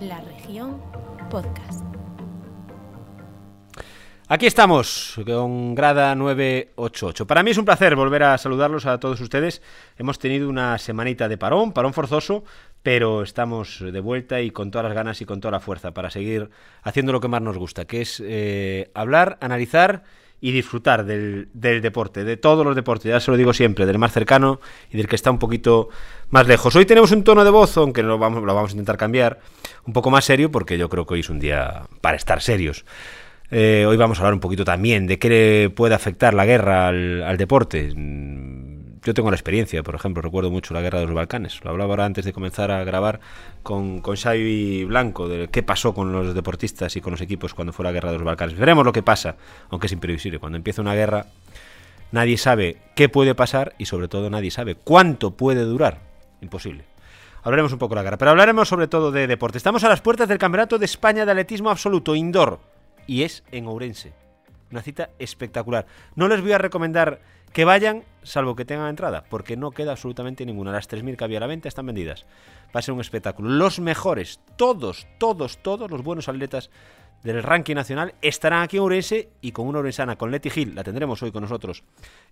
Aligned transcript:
La 0.00 0.20
región 0.20 0.80
podcast. 1.28 1.82
Aquí 4.28 4.46
estamos 4.46 5.18
con 5.26 5.74
Grada 5.74 6.14
988. 6.14 7.26
Para 7.26 7.42
mí 7.42 7.50
es 7.50 7.58
un 7.58 7.64
placer 7.64 7.96
volver 7.96 8.22
a 8.22 8.38
saludarlos 8.38 8.86
a 8.86 9.00
todos 9.00 9.20
ustedes. 9.20 9.60
Hemos 9.96 10.20
tenido 10.20 10.48
una 10.48 10.78
semanita 10.78 11.28
de 11.28 11.36
parón, 11.36 11.72
parón 11.72 11.94
forzoso, 11.94 12.44
pero 12.84 13.22
estamos 13.22 13.80
de 13.80 14.00
vuelta 14.00 14.40
y 14.40 14.52
con 14.52 14.70
todas 14.70 14.84
las 14.84 14.94
ganas 14.94 15.20
y 15.20 15.24
con 15.24 15.40
toda 15.40 15.52
la 15.52 15.60
fuerza 15.60 15.92
para 15.92 16.10
seguir 16.10 16.48
haciendo 16.82 17.12
lo 17.12 17.20
que 17.20 17.28
más 17.28 17.42
nos 17.42 17.58
gusta, 17.58 17.84
que 17.84 18.02
es 18.02 18.22
eh, 18.24 18.92
hablar, 18.94 19.36
analizar 19.40 20.04
y 20.40 20.52
disfrutar 20.52 21.04
del, 21.04 21.48
del, 21.52 21.80
deporte, 21.80 22.24
de 22.24 22.36
todos 22.36 22.64
los 22.64 22.76
deportes, 22.76 23.10
ya 23.10 23.20
se 23.20 23.30
lo 23.30 23.36
digo 23.36 23.52
siempre, 23.52 23.86
del 23.86 23.98
más 23.98 24.12
cercano 24.12 24.60
y 24.90 24.96
del 24.96 25.08
que 25.08 25.16
está 25.16 25.30
un 25.30 25.38
poquito 25.38 25.88
más 26.30 26.46
lejos. 26.46 26.76
Hoy 26.76 26.86
tenemos 26.86 27.10
un 27.10 27.24
tono 27.24 27.44
de 27.44 27.50
voz, 27.50 27.76
aunque 27.76 28.02
lo 28.02 28.18
vamos, 28.18 28.42
lo 28.44 28.54
vamos 28.54 28.70
a 28.70 28.74
intentar 28.74 28.96
cambiar, 28.96 29.40
un 29.84 29.92
poco 29.92 30.10
más 30.10 30.24
serio, 30.24 30.50
porque 30.50 30.78
yo 30.78 30.88
creo 30.88 31.06
que 31.06 31.14
hoy 31.14 31.20
es 31.20 31.30
un 31.30 31.40
día 31.40 31.82
para 32.00 32.16
estar 32.16 32.40
serios. 32.40 32.84
Eh, 33.50 33.86
hoy 33.88 33.96
vamos 33.96 34.18
a 34.18 34.22
hablar 34.22 34.34
un 34.34 34.40
poquito 34.40 34.64
también 34.64 35.06
de 35.06 35.18
qué 35.18 35.72
puede 35.74 35.94
afectar 35.94 36.34
la 36.34 36.44
guerra 36.44 36.88
al, 36.88 37.22
al, 37.22 37.36
deporte. 37.38 37.92
Yo 39.08 39.14
tengo 39.14 39.30
la 39.30 39.36
experiencia, 39.36 39.82
por 39.82 39.94
ejemplo, 39.94 40.20
recuerdo 40.20 40.50
mucho 40.50 40.74
la 40.74 40.82
guerra 40.82 41.00
de 41.00 41.06
los 41.06 41.14
Balcanes. 41.14 41.64
Lo 41.64 41.70
hablaba 41.70 41.94
ahora 41.94 42.04
antes 42.04 42.26
de 42.26 42.34
comenzar 42.34 42.70
a 42.70 42.84
grabar 42.84 43.20
con, 43.62 44.02
con 44.02 44.16
Xavi 44.16 44.84
Blanco, 44.84 45.28
de 45.28 45.48
qué 45.48 45.62
pasó 45.62 45.94
con 45.94 46.12
los 46.12 46.34
deportistas 46.34 46.94
y 46.94 47.00
con 47.00 47.12
los 47.12 47.22
equipos 47.22 47.54
cuando 47.54 47.72
fue 47.72 47.86
la 47.86 47.92
guerra 47.92 48.12
de 48.12 48.18
los 48.18 48.26
Balcanes. 48.26 48.58
Veremos 48.58 48.84
lo 48.84 48.92
que 48.92 49.02
pasa, 49.02 49.36
aunque 49.70 49.86
es 49.86 49.94
imprevisible. 49.94 50.38
Cuando 50.38 50.56
empieza 50.56 50.82
una 50.82 50.94
guerra, 50.94 51.24
nadie 52.12 52.36
sabe 52.36 52.76
qué 52.94 53.08
puede 53.08 53.34
pasar 53.34 53.74
y 53.78 53.86
sobre 53.86 54.08
todo 54.08 54.28
nadie 54.28 54.50
sabe 54.50 54.74
cuánto 54.74 55.30
puede 55.30 55.62
durar. 55.62 56.00
Imposible. 56.42 56.84
Hablaremos 57.44 57.72
un 57.72 57.78
poco 57.78 57.94
de 57.94 58.00
la 58.00 58.02
guerra, 58.02 58.18
pero 58.18 58.32
hablaremos 58.32 58.68
sobre 58.68 58.88
todo 58.88 59.10
de 59.10 59.26
deporte. 59.26 59.56
Estamos 59.56 59.84
a 59.84 59.88
las 59.88 60.02
puertas 60.02 60.28
del 60.28 60.36
Campeonato 60.36 60.78
de 60.78 60.84
España 60.84 61.24
de 61.24 61.30
Atletismo 61.30 61.70
Absoluto 61.70 62.14
Indoor 62.14 62.60
y 63.06 63.22
es 63.22 63.42
en 63.52 63.68
Ourense. 63.68 64.12
Una 64.70 64.82
cita 64.82 65.08
espectacular. 65.18 65.86
No 66.14 66.28
les 66.28 66.42
voy 66.42 66.52
a 66.52 66.58
recomendar 66.58 67.20
que 67.52 67.64
vayan, 67.64 68.04
salvo 68.22 68.56
que 68.56 68.64
tengan 68.64 68.88
entrada, 68.88 69.24
porque 69.28 69.56
no 69.56 69.70
queda 69.70 69.92
absolutamente 69.92 70.44
ninguna. 70.44 70.72
Las 70.72 70.88
3.000 70.88 71.16
que 71.16 71.24
había 71.24 71.38
a 71.38 71.40
la 71.40 71.46
venta 71.46 71.68
están 71.68 71.86
vendidas. 71.86 72.26
Va 72.74 72.80
a 72.80 72.82
ser 72.82 72.94
un 72.94 73.00
espectáculo. 73.00 73.48
Los 73.48 73.80
mejores, 73.80 74.40
todos, 74.56 75.06
todos, 75.18 75.58
todos 75.58 75.90
los 75.90 76.02
buenos 76.02 76.28
atletas 76.28 76.70
del 77.22 77.42
ranking 77.42 77.74
nacional 77.74 78.14
estarán 78.22 78.62
aquí 78.62 78.76
en 78.76 78.82
Ourense 78.84 79.30
y 79.40 79.52
con 79.52 79.66
una 79.66 79.80
orensana, 79.80 80.16
con 80.16 80.30
Leti 80.30 80.50
Gil, 80.50 80.74
la 80.74 80.84
tendremos 80.84 81.20
hoy 81.22 81.32
con 81.32 81.42
nosotros 81.42 81.82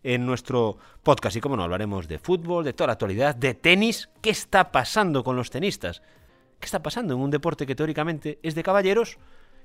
en 0.02 0.24
nuestro 0.24 0.78
podcast. 1.02 1.36
Y 1.36 1.40
como 1.40 1.56
no, 1.56 1.64
hablaremos 1.64 2.06
de 2.06 2.18
fútbol, 2.18 2.64
de 2.64 2.72
toda 2.72 2.88
la 2.88 2.92
actualidad, 2.92 3.34
de 3.34 3.54
tenis. 3.54 4.08
¿Qué 4.22 4.30
está 4.30 4.70
pasando 4.70 5.24
con 5.24 5.36
los 5.36 5.50
tenistas? 5.50 6.02
¿Qué 6.60 6.66
está 6.66 6.82
pasando 6.82 7.14
en 7.14 7.20
un 7.20 7.30
deporte 7.30 7.66
que 7.66 7.74
teóricamente 7.74 8.38
es 8.42 8.54
de 8.54 8.62
caballeros? 8.62 9.18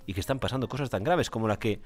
y 0.06 0.14
que 0.14 0.20
están 0.20 0.40
pasando 0.40 0.68
cosas 0.68 0.90
tan 0.90 1.04
graves 1.04 1.30
como 1.30 1.48
la 1.48 1.58
que, 1.58 1.82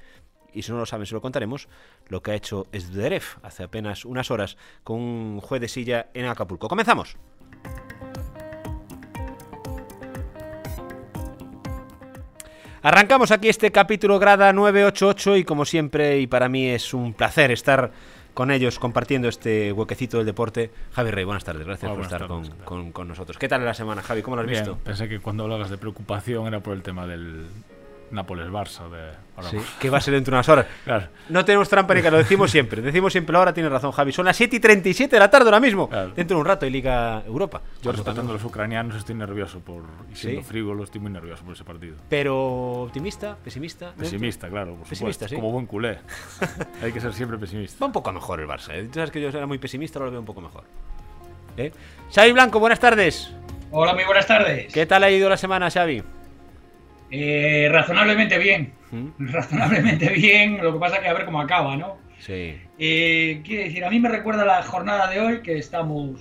y 0.56 0.64
si 0.64 0.72
no 0.72 0.78
lo 0.80 0.86
saben 0.86 1.06
se 1.06 1.14
lo 1.14 1.22
contaremos, 1.22 1.68
lo 2.08 2.24
que 2.24 2.32
ha 2.32 2.36
hecho 2.36 2.68
Esduderev 2.72 3.24
hace 3.44 3.64
apenas 3.64 4.06
unas 4.06 4.32
horas 4.32 4.58
con 4.84 5.00
un 5.00 5.42
juez 5.42 5.62
de 5.62 5.68
silla 5.68 6.08
en 6.14 6.26
Acapulco. 6.26 6.68
¡Comenzamos! 6.68 7.18
Arrancamos 12.82 13.32
aquí 13.32 13.50
este 13.50 13.72
capítulo 13.72 14.20
grada 14.20 14.54
988 14.54 15.38
y 15.38 15.44
como 15.44 15.66
siempre 15.66 16.20
y 16.20 16.28
para 16.28 16.48
mí 16.48 16.68
es 16.68 16.94
un 16.94 17.14
placer 17.14 17.52
estar 17.52 17.92
con 18.36 18.52
ellos 18.52 18.78
compartiendo 18.78 19.28
este 19.28 19.72
huequecito 19.72 20.18
del 20.18 20.28
deporte. 20.28 20.70
Javi 20.92 21.10
Rey, 21.10 21.26
buenas 21.26 21.44
tardes, 21.44 21.66
gracias 21.66 21.92
por 21.92 22.02
estar 22.02 22.28
tardes, 22.28 22.30
con, 22.30 22.44
claro. 22.44 22.66
con, 22.66 22.92
con, 22.92 23.08
nosotros. 23.08 23.40
¿Qué 23.40 23.48
tal 23.48 23.66
la 23.66 23.74
semana, 23.74 24.04
Javi? 24.04 24.22
¿Cómo 24.22 24.36
lo 24.36 24.44
has 24.44 24.48
Bien, 24.48 24.64
visto? 24.64 24.78
Pensé 24.84 25.10
que 25.10 25.20
cuando 25.20 25.46
hablabas 25.46 25.72
de 25.72 25.80
preocupación 25.80 26.46
era 26.46 26.60
por 26.60 26.76
el 26.76 26.84
tema 26.84 27.08
del 27.08 27.48
Nápoles-Barça. 28.12 28.90
De... 28.90 29.12
Ahora 29.36 29.50
Sí, 29.50 29.58
que 29.80 29.90
va 29.90 29.98
a 29.98 30.02
ser 30.02 30.14
dentro 30.14 30.32
de 30.32 30.38
unas 30.38 30.50
horas. 30.50 30.66
Claro. 30.86 31.08
No 31.30 31.44
tenemos 31.44 31.68
trampa 31.68 31.94
ni 31.94 32.02
que 32.02 32.12
lo 32.12 32.18
decimos 32.18 32.52
siempre. 32.52 32.82
Decimos 32.82 33.12
siempre 33.12 33.34
la 33.34 33.40
hora, 33.40 33.54
tiene 33.54 33.68
razón 33.70 33.92
Javi. 33.92 34.12
Son 34.12 34.26
las 34.26 34.36
7 34.38 34.56
y 34.56 34.60
37 34.60 35.16
de 35.16 35.20
la 35.20 35.30
tarde 35.30 35.46
ahora 35.46 35.60
mismo. 35.60 35.90
Claro. 35.90 36.12
Dentro 36.16 36.38
de 36.38 36.42
un 36.42 36.46
rato 36.48 36.66
hay 36.66 36.72
Liga 36.72 37.24
Europa. 37.26 37.62
Yo 37.82 37.92
respetando 37.92 38.32
a 38.32 38.36
los 38.36 38.44
ucranianos 38.44 38.96
estoy 38.96 39.16
nervioso 39.16 39.60
por 39.60 39.84
y 40.12 40.16
siendo 40.16 40.42
¿Sí? 40.42 40.48
frívolo 40.48 40.84
estoy 40.84 41.02
muy 41.02 41.12
nervioso 41.12 41.44
por 41.44 41.54
ese 41.54 41.64
partido. 41.64 41.96
Pero 42.10 42.84
optimista, 42.84 43.36
pesimista. 43.44 43.94
Pesimista, 43.98 44.48
claro, 44.50 44.76
por 44.76 44.88
Pesimista, 44.88 44.98
supuesto. 44.98 45.28
sí. 45.30 45.36
Como 45.36 45.52
buen 45.52 45.66
culé. 45.66 46.00
Hay 46.84 46.92
que 46.92 47.02
ser 47.02 47.14
siempre 47.14 47.38
pesimista. 47.38 47.78
Va 47.82 47.88
un 47.88 47.94
poco 47.94 48.12
mejor 48.12 48.40
el 48.40 48.48
Barça. 48.48 48.70
¿eh? 48.74 48.84
Tú 48.88 48.94
sabes 48.96 49.12
que 49.12 49.20
yo 49.22 49.30
era 49.30 49.46
muy 49.48 49.58
pesimista, 49.58 50.00
ahora 50.00 50.08
lo 50.08 50.12
veo 50.12 50.20
un 50.22 50.26
poco 50.26 50.42
mejor. 50.42 50.64
¿Eh? 51.58 51.72
Xavi 52.14 52.32
Blanco, 52.34 52.60
buenas 52.60 52.80
tardes. 52.80 53.32
Hola, 53.72 53.94
muy 53.94 54.04
buenas 54.06 54.28
tardes. 54.28 54.72
¿Qué 54.74 54.86
tal 54.86 55.04
ha 55.04 55.10
ido 55.10 55.28
la 55.30 55.38
semana, 55.38 55.70
Xavi? 55.72 56.04
Eh, 57.18 57.70
razonablemente 57.72 58.38
bien. 58.38 58.74
¿Mm? 58.92 59.08
Razonablemente 59.32 60.10
bien. 60.10 60.58
Lo 60.62 60.74
que 60.74 60.80
pasa 60.80 61.00
que 61.02 61.08
a 61.08 61.14
ver 61.14 61.26
cómo 61.26 61.40
acaba, 61.42 61.76
¿no? 61.78 61.98
Sí. 62.20 62.56
Eh, 62.80 63.42
quiero 63.46 63.64
decir, 63.64 63.86
a 63.86 63.90
mí 63.90 64.00
me 64.00 64.10
recuerda 64.10 64.44
la 64.46 64.62
jornada 64.64 65.10
de 65.10 65.20
hoy 65.22 65.42
que 65.42 65.58
estamos, 65.58 66.20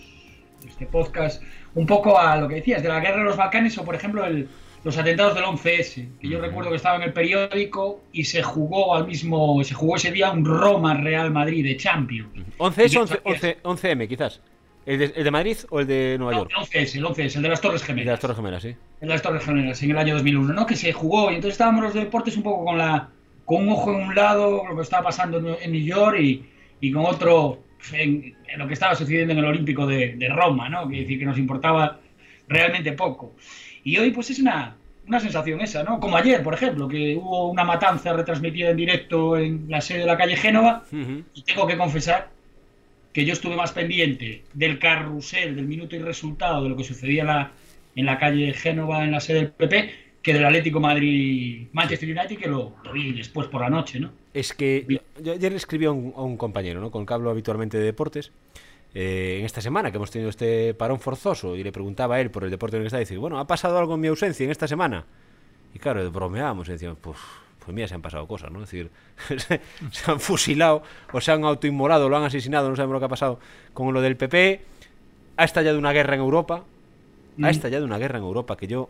este 0.66 0.86
podcast, 0.86 1.42
un 1.74 1.86
poco 1.86 2.18
a 2.18 2.36
lo 2.36 2.46
que 2.48 2.56
decías, 2.56 2.82
de 2.82 2.88
la 2.88 3.00
guerra 3.00 3.18
de 3.18 3.24
los 3.24 3.36
Balcanes 3.36 3.76
o, 3.78 3.84
por 3.84 3.94
ejemplo, 3.94 4.24
el- 4.24 4.48
los 4.84 4.98
atentados 4.98 5.34
del 5.34 5.44
11S. 5.44 6.08
Que 6.20 6.28
yo 6.28 6.40
recuerdo 6.40 6.68
que 6.70 6.76
estaba 6.76 6.96
en 6.96 7.02
el 7.04 7.12
periódico 7.14 8.04
y 8.12 8.24
se 8.24 8.42
jugó 8.42 8.94
al 8.94 9.06
mismo, 9.06 9.64
se 9.64 9.72
jugó 9.74 9.96
ese 9.96 10.12
día 10.12 10.30
un 10.30 10.44
Roma-Real 10.44 11.30
Madrid 11.30 11.64
de 11.64 11.76
Champions. 11.76 12.28
11 12.58 12.84
es 12.84 12.92
¿Y 12.92 12.94
qué 12.94 13.00
11, 13.00 13.14
sabías? 13.24 13.44
11, 13.44 13.58
11M, 13.96 14.08
quizás. 14.08 14.40
¿El 14.86 14.98
de, 14.98 15.04
el 15.16 15.24
de 15.24 15.30
Madrid 15.30 15.56
o 15.70 15.80
el 15.80 15.86
de 15.86 16.16
Nueva 16.18 16.32
No, 16.32 16.38
York? 16.40 16.52
el 16.74 16.86
11S, 16.86 16.96
el 16.96 17.04
11S, 17.04 17.36
el 17.36 17.42
de 17.42 17.48
las 17.48 17.60
Torres 17.60 17.80
El 17.82 17.86
de 17.86 17.92
Gemelas. 17.94 18.12
las 18.12 18.20
Torres 18.20 18.36
Gemelas, 18.36 18.62
sí. 18.62 18.76
en 19.00 19.08
las 19.08 19.22
Torres 19.22 19.44
Gemelas 19.44 19.82
en 19.82 19.90
el 19.90 19.98
año 19.98 20.14
2001, 20.14 20.52
¿no? 20.52 20.66
Que 20.66 20.76
se 20.76 20.92
jugó 20.92 21.30
y 21.30 21.36
entonces 21.36 21.54
estábamos 21.54 21.84
los 21.84 21.94
deportes 21.94 22.36
un 22.36 22.42
poco 22.42 22.64
con 22.64 22.78
la 22.78 23.08
con 23.44 23.62
un 23.62 23.68
ojo 23.74 23.90
en 23.94 24.00
un 24.08 24.14
lado 24.14 24.62
lo 24.68 24.74
que 24.76 24.82
estaba 24.82 25.04
pasando 25.04 25.38
en, 25.60 25.72
New 25.72 25.82
York 25.82 26.18
y, 26.20 26.44
y 26.80 26.90
con 26.92 27.04
otro 27.04 27.62
en, 27.92 28.34
en 28.48 28.58
lo 28.58 28.66
que 28.66 28.72
estaba 28.74 28.94
sucediendo 28.94 29.32
en 29.32 29.38
el 29.40 29.44
Olímpico 29.44 29.86
de, 29.86 30.14
de 30.16 30.28
Roma, 30.30 30.68
¿no? 30.70 30.88
Que 30.88 31.00
decir 31.00 31.18
que 31.18 31.26
nos 31.26 31.36
importaba 31.38 32.00
realmente 32.48 32.92
poco. 32.92 33.34
Y 33.84 33.98
hoy 33.98 34.10
pues 34.10 34.30
es 34.30 34.38
una 34.38 34.76
una 35.06 35.20
sensación 35.20 35.60
esa, 35.60 35.82
¿no? 35.84 36.00
Como 36.00 36.16
ayer, 36.16 36.42
por 36.42 36.54
ejemplo, 36.54 36.88
que 36.88 37.14
hubo 37.14 37.50
una 37.50 37.62
matanza 37.64 38.14
retransmitida 38.14 38.70
en 38.70 38.76
directo 38.78 39.36
en 39.36 39.66
la 39.68 39.82
sede 39.82 39.98
de 40.00 40.06
la 40.06 40.16
calle 40.16 40.34
Génova 40.34 40.82
Ujú. 40.90 41.22
y 41.34 41.42
tengo 41.42 41.66
que 41.66 41.76
confesar 41.76 42.30
que 43.14 43.24
yo 43.24 43.32
estuve 43.32 43.54
más 43.54 43.72
pendiente 43.72 44.42
del 44.52 44.80
carrusel, 44.80 45.54
del 45.54 45.66
minuto 45.66 45.94
y 45.94 46.00
resultado 46.00 46.64
de 46.64 46.68
lo 46.68 46.76
que 46.76 46.82
sucedía 46.82 47.22
en 47.22 47.28
la, 47.28 47.52
en 47.94 48.06
la 48.06 48.18
calle 48.18 48.52
Génova, 48.52 49.04
en 49.04 49.12
la 49.12 49.20
sede 49.20 49.38
del 49.38 49.50
PP, 49.52 49.90
que 50.20 50.34
del 50.34 50.44
Atlético 50.44 50.80
Madrid-Manchester 50.80 52.08
United, 52.08 52.36
que 52.36 52.48
lo, 52.48 52.74
vi 52.92 53.12
después 53.12 53.46
por 53.46 53.60
la 53.60 53.70
noche, 53.70 54.00
¿no? 54.00 54.10
Es 54.34 54.52
que 54.52 54.84
yo, 55.22 55.32
ayer 55.32 55.52
le 55.52 55.58
escribí 55.58 55.84
a 55.84 55.92
un, 55.92 56.36
compañero, 56.36 56.80
¿no? 56.80 56.90
Con 56.90 57.02
el 57.02 57.06
que 57.06 57.14
hablo 57.14 57.30
habitualmente 57.30 57.78
de 57.78 57.84
deportes. 57.84 58.32
eh, 58.94 59.36
en 59.38 59.44
esta 59.44 59.60
semana 59.60 59.92
que 59.92 59.96
hemos 59.96 60.10
tenido 60.10 60.28
este 60.28 60.74
parón 60.74 60.98
forzoso 60.98 61.56
y 61.56 61.62
le 61.62 61.70
preguntaba 61.70 62.16
a 62.16 62.20
él 62.20 62.30
por 62.30 62.42
el 62.42 62.50
deporte 62.50 62.76
en 62.76 62.82
el 62.82 62.90
que 62.90 62.96
y 62.96 63.00
dice, 63.00 63.16
bueno, 63.16 63.38
¿ha 63.38 63.46
pasado 63.46 63.78
algo 63.78 63.94
en 63.94 64.00
mi 64.00 64.08
ausencia 64.08 64.44
en 64.44 64.50
esta 64.50 64.66
semana? 64.66 65.04
Y 65.72 65.78
claro, 65.78 66.10
bromeábamos 66.10 66.68
y 66.68 66.72
decíamos, 66.72 66.98
pues, 67.00 67.18
pues 67.64 67.74
mira, 67.74 67.88
se 67.88 67.94
han 67.94 68.02
pasado 68.02 68.26
cosas, 68.26 68.50
¿no? 68.50 68.62
Es 68.62 68.70
decir, 68.70 68.90
se, 69.38 69.60
se 69.90 70.10
han 70.10 70.20
fusilado 70.20 70.82
o 71.12 71.20
se 71.20 71.32
han 71.32 71.44
autoinmolado, 71.44 72.08
lo 72.08 72.16
han 72.16 72.24
asesinado, 72.24 72.68
no 72.70 72.76
sabemos 72.76 72.94
lo 72.94 72.98
que 73.00 73.06
ha 73.06 73.08
pasado 73.08 73.38
con 73.72 73.92
lo 73.94 74.00
del 74.00 74.16
PP. 74.16 74.62
Ha 75.36 75.44
estallado 75.44 75.78
una 75.78 75.92
guerra 75.92 76.14
en 76.14 76.20
Europa. 76.20 76.56
Ha 76.56 76.62
Mm. 77.36 77.44
estallado 77.46 77.84
una 77.84 77.98
guerra 77.98 78.18
en 78.18 78.24
Europa 78.24 78.56
que 78.56 78.68
yo 78.68 78.88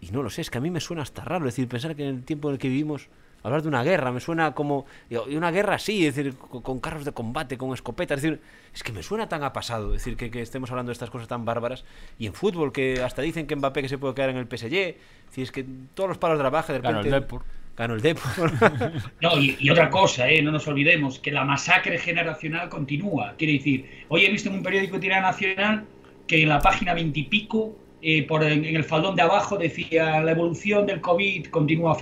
y 0.00 0.10
no 0.10 0.22
lo 0.22 0.30
sé, 0.30 0.40
es 0.40 0.50
que 0.50 0.58
a 0.58 0.60
mí 0.60 0.70
me 0.70 0.80
suena 0.80 1.02
hasta 1.02 1.22
raro, 1.24 1.46
es 1.48 1.54
decir, 1.54 1.68
pensar 1.68 1.94
que 1.96 2.08
en 2.08 2.16
el 2.16 2.22
tiempo 2.24 2.48
en 2.48 2.54
el 2.54 2.58
que 2.58 2.68
vivimos, 2.68 3.08
hablar 3.46 3.62
de 3.62 3.68
una 3.68 3.82
guerra, 3.82 4.12
me 4.12 4.20
suena 4.20 4.52
como. 4.52 4.86
Y 5.08 5.34
una 5.34 5.50
guerra 5.50 5.76
así, 5.76 6.06
es 6.06 6.16
decir, 6.16 6.36
con, 6.36 6.62
con 6.62 6.80
carros 6.80 7.04
de 7.04 7.12
combate, 7.12 7.56
con 7.56 7.72
escopetas, 7.72 8.18
es 8.18 8.22
decir, 8.22 8.40
es 8.74 8.82
que 8.82 8.92
me 8.92 9.02
suena 9.02 9.28
tan 9.28 9.42
a 9.42 9.52
pasado, 9.52 9.94
es 9.94 10.04
decir, 10.04 10.16
que, 10.16 10.30
que 10.30 10.42
estemos 10.42 10.70
hablando 10.70 10.90
de 10.90 10.94
estas 10.94 11.10
cosas 11.10 11.28
tan 11.28 11.44
bárbaras. 11.44 11.84
Y 12.18 12.26
en 12.26 12.34
fútbol, 12.34 12.72
que 12.72 13.02
hasta 13.02 13.22
dicen 13.22 13.46
que 13.46 13.56
Mbappé 13.56 13.82
que 13.82 13.88
se 13.88 13.98
puede 13.98 14.14
quedar 14.14 14.30
en 14.30 14.36
el 14.36 14.46
PSG, 14.46 14.74
es 14.74 14.96
decir, 15.26 15.44
es 15.44 15.52
que 15.52 15.64
todos 15.94 16.08
los 16.08 16.18
palos 16.18 16.38
de 16.38 16.44
la 16.44 16.50
baja 16.50 16.72
de 16.72 16.80
Ganó 16.80 16.98
repente. 16.98 17.16
el 17.16 17.22
Depor. 17.22 17.42
Ganó 17.76 17.94
el 17.94 18.00
Depor. 18.00 18.52
No, 19.20 19.38
y, 19.38 19.56
y 19.60 19.70
otra 19.70 19.90
cosa, 19.90 20.28
¿eh? 20.28 20.42
no 20.42 20.50
nos 20.50 20.66
olvidemos, 20.66 21.18
que 21.18 21.30
la 21.30 21.44
masacre 21.44 21.98
generacional 21.98 22.68
continúa. 22.68 23.34
Quiere 23.38 23.54
decir, 23.54 24.04
hoy 24.08 24.24
he 24.24 24.30
visto 24.30 24.48
en 24.48 24.56
un 24.56 24.62
periódico 24.62 24.94
de 24.96 25.00
tirada 25.00 25.22
nacional 25.22 25.84
que 26.26 26.42
en 26.42 26.48
la 26.48 26.60
página 26.60 26.94
veintipico, 26.94 27.76
eh, 28.02 28.26
por 28.26 28.42
en, 28.44 28.64
en 28.64 28.76
el 28.76 28.84
faldón 28.84 29.14
de 29.14 29.22
abajo, 29.22 29.56
decía 29.56 30.20
la 30.20 30.32
evolución 30.32 30.86
del 30.86 31.00
COVID 31.00 31.46
continúa 31.46 31.94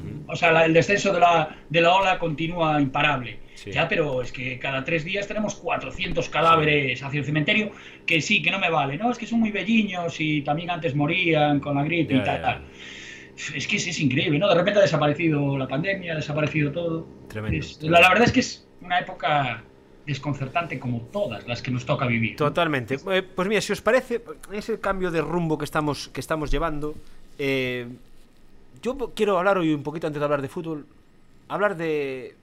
fal 0.00 0.24
o 0.28 0.36
sea, 0.36 0.52
la- 0.52 0.64
el 0.64 0.72
descenso 0.72 1.12
de 1.12 1.20
la, 1.20 1.56
de 1.68 1.80
la 1.80 1.94
ola 1.94 2.18
continúa 2.18 2.80
imparable. 2.80 3.38
Sí. 3.54 3.70
Ya, 3.70 3.86
pero 3.88 4.22
es 4.22 4.32
que 4.32 4.58
cada 4.58 4.82
tres 4.84 5.04
días 5.04 5.28
tenemos 5.28 5.54
400 5.54 6.28
cadáveres 6.28 7.02
hacia 7.02 7.20
el 7.20 7.24
cementerio, 7.26 7.70
que 8.06 8.20
sí, 8.20 8.42
que 8.42 8.50
no 8.50 8.58
me 8.58 8.70
vale, 8.70 8.96
¿no? 8.96 9.10
Es 9.10 9.18
que 9.18 9.26
son 9.26 9.40
muy 9.40 9.50
belliños 9.52 10.18
y 10.20 10.42
también 10.42 10.70
antes 10.70 10.94
morían 10.96 11.60
con 11.60 11.76
la 11.76 11.84
gripe 11.84 12.14
Ya, 12.14 12.20
y 12.20 12.24
tal. 12.24 12.36
ya. 12.36 12.42
tal. 12.42 12.62
Es 13.56 13.66
que 13.66 13.76
es, 13.76 13.86
es 13.86 14.00
increíble, 14.00 14.38
¿no? 14.38 14.48
De 14.48 14.54
repente 14.54 14.78
ha 14.78 14.82
desaparecido 14.82 15.56
la 15.56 15.66
pandemia, 15.68 16.12
ha 16.12 16.16
desaparecido 16.16 16.70
todo. 16.72 17.06
Tremendo, 17.28 17.58
Es- 17.58 17.78
tremendo. 17.78 17.92
la, 18.00 18.00
la 18.00 18.08
verdad 18.10 18.26
es 18.26 18.32
que 18.32 18.40
es 18.40 18.66
una 18.80 18.98
época 18.98 19.62
desconcertante 20.06 20.78
como 20.80 21.00
todas 21.12 21.46
las 21.46 21.62
que 21.62 21.70
nos 21.70 21.86
toca 21.86 22.06
vivir. 22.06 22.36
Totalmente. 22.36 22.96
Eh, 23.12 23.22
pues 23.22 23.48
mira, 23.48 23.60
si 23.60 23.72
os 23.72 23.80
parece, 23.80 24.20
ese 24.52 24.80
cambio 24.80 25.10
de 25.12 25.20
rumbo 25.20 25.56
que 25.56 25.64
estamos, 25.64 26.08
que 26.08 26.20
estamos 26.20 26.50
llevando, 26.50 26.94
eh, 27.38 27.86
yo 28.82 28.96
quiero 29.14 29.38
hablar 29.38 29.58
hoy 29.58 29.72
un 29.72 29.82
poquito 29.82 30.06
antes 30.06 30.18
de 30.20 30.24
hablar 30.24 30.42
de 30.42 30.48
fútbol, 30.48 30.86
hablar 31.48 31.76
de, 31.76 32.34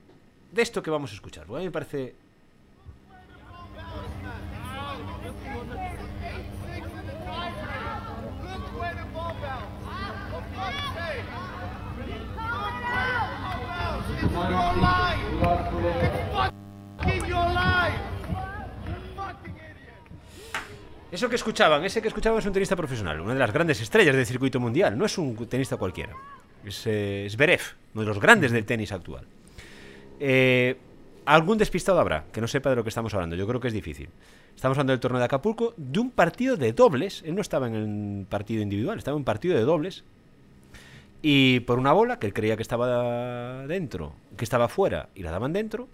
de 0.52 0.62
esto 0.62 0.82
que 0.82 0.90
vamos 0.90 1.10
a 1.12 1.14
escuchar. 1.14 1.46
porque 1.46 1.58
a 1.58 1.60
mí 1.60 1.66
me 1.66 1.72
parece... 1.72 2.14
Eso 21.10 21.28
que 21.28 21.34
escuchaban, 21.34 21.84
ese 21.84 22.00
que 22.00 22.08
escuchaban 22.08 22.38
es 22.38 22.46
un 22.46 22.52
tenista 22.52 22.76
profesional, 22.76 23.20
una 23.20 23.32
de 23.32 23.40
las 23.40 23.52
grandes 23.52 23.80
estrellas 23.80 24.14
del 24.14 24.26
circuito 24.26 24.60
mundial, 24.60 24.96
no 24.96 25.06
es 25.06 25.18
un 25.18 25.34
tenista 25.48 25.76
cualquiera. 25.76 26.14
Es 26.64 26.82
eh, 26.86 27.28
uno 27.94 28.02
de 28.02 28.06
los 28.06 28.20
grandes 28.20 28.52
del 28.52 28.64
tenis 28.64 28.92
actual. 28.92 29.24
Eh, 30.20 30.76
algún 31.24 31.58
despistado 31.58 31.98
habrá 31.98 32.24
que 32.32 32.40
no 32.40 32.46
sepa 32.46 32.70
de 32.70 32.76
lo 32.76 32.84
que 32.84 32.90
estamos 32.90 33.12
hablando, 33.14 33.34
yo 33.34 33.46
creo 33.48 33.60
que 33.60 33.68
es 33.68 33.74
difícil. 33.74 34.08
Estamos 34.54 34.76
hablando 34.76 34.92
del 34.92 35.00
torneo 35.00 35.18
de 35.18 35.24
Acapulco, 35.24 35.74
de 35.76 35.98
un 35.98 36.10
partido 36.12 36.56
de 36.56 36.72
dobles, 36.72 37.22
él 37.26 37.34
no 37.34 37.40
estaba 37.40 37.66
en 37.66 37.74
el 37.74 38.26
partido 38.26 38.62
individual, 38.62 38.98
estaba 38.98 39.16
en 39.16 39.20
un 39.20 39.24
partido 39.24 39.56
de 39.56 39.62
dobles. 39.62 40.04
Y 41.22 41.60
por 41.60 41.78
una 41.78 41.92
bola 41.92 42.18
que 42.18 42.26
él 42.26 42.32
creía 42.32 42.56
que 42.56 42.62
estaba 42.62 43.66
dentro, 43.66 44.14
que 44.36 44.44
estaba 44.44 44.68
fuera 44.68 45.08
y 45.14 45.22
la 45.22 45.30
daban 45.30 45.52
dentro, 45.52 45.88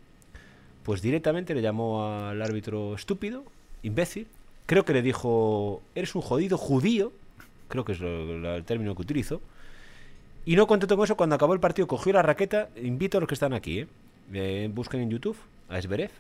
pues 0.83 1.01
directamente 1.01 1.55
le 1.55 1.63
llamó 1.63 2.07
al 2.07 2.43
árbitro 2.43 2.95
estúpido, 2.95 3.45
imbécil. 3.83 4.29
Creo 4.67 4.85
que 4.85 4.93
le 4.93 5.03
dijo, 5.03 5.83
eres 5.95 6.15
un 6.15 6.23
jodido 6.23 6.59
judío, 6.59 7.13
creo 7.69 7.85
que 7.85 7.93
es 7.93 8.01
el 8.01 8.65
término 8.65 8.95
que 8.95 9.03
utilizo. 9.03 9.41
Y 10.45 10.57
no 10.57 10.67
contento 10.67 10.97
con 10.97 11.05
eso, 11.05 11.17
cuando 11.17 11.35
acabó 11.35 11.55
el 11.55 11.61
partido 11.61 11.89
cogió 11.89 12.13
la 12.13 12.23
raqueta, 12.23 12.69
invito 12.77 13.19
a 13.19 13.21
los 13.21 13.29
que 13.29 13.35
están 13.35 13.53
aquí, 13.53 13.81
¿eh? 13.81 13.89
Eh, 14.33 14.71
busquen 14.73 15.01
en 15.01 15.11
YouTube 15.11 15.37
a 15.69 15.79
Esberev, 15.79 16.11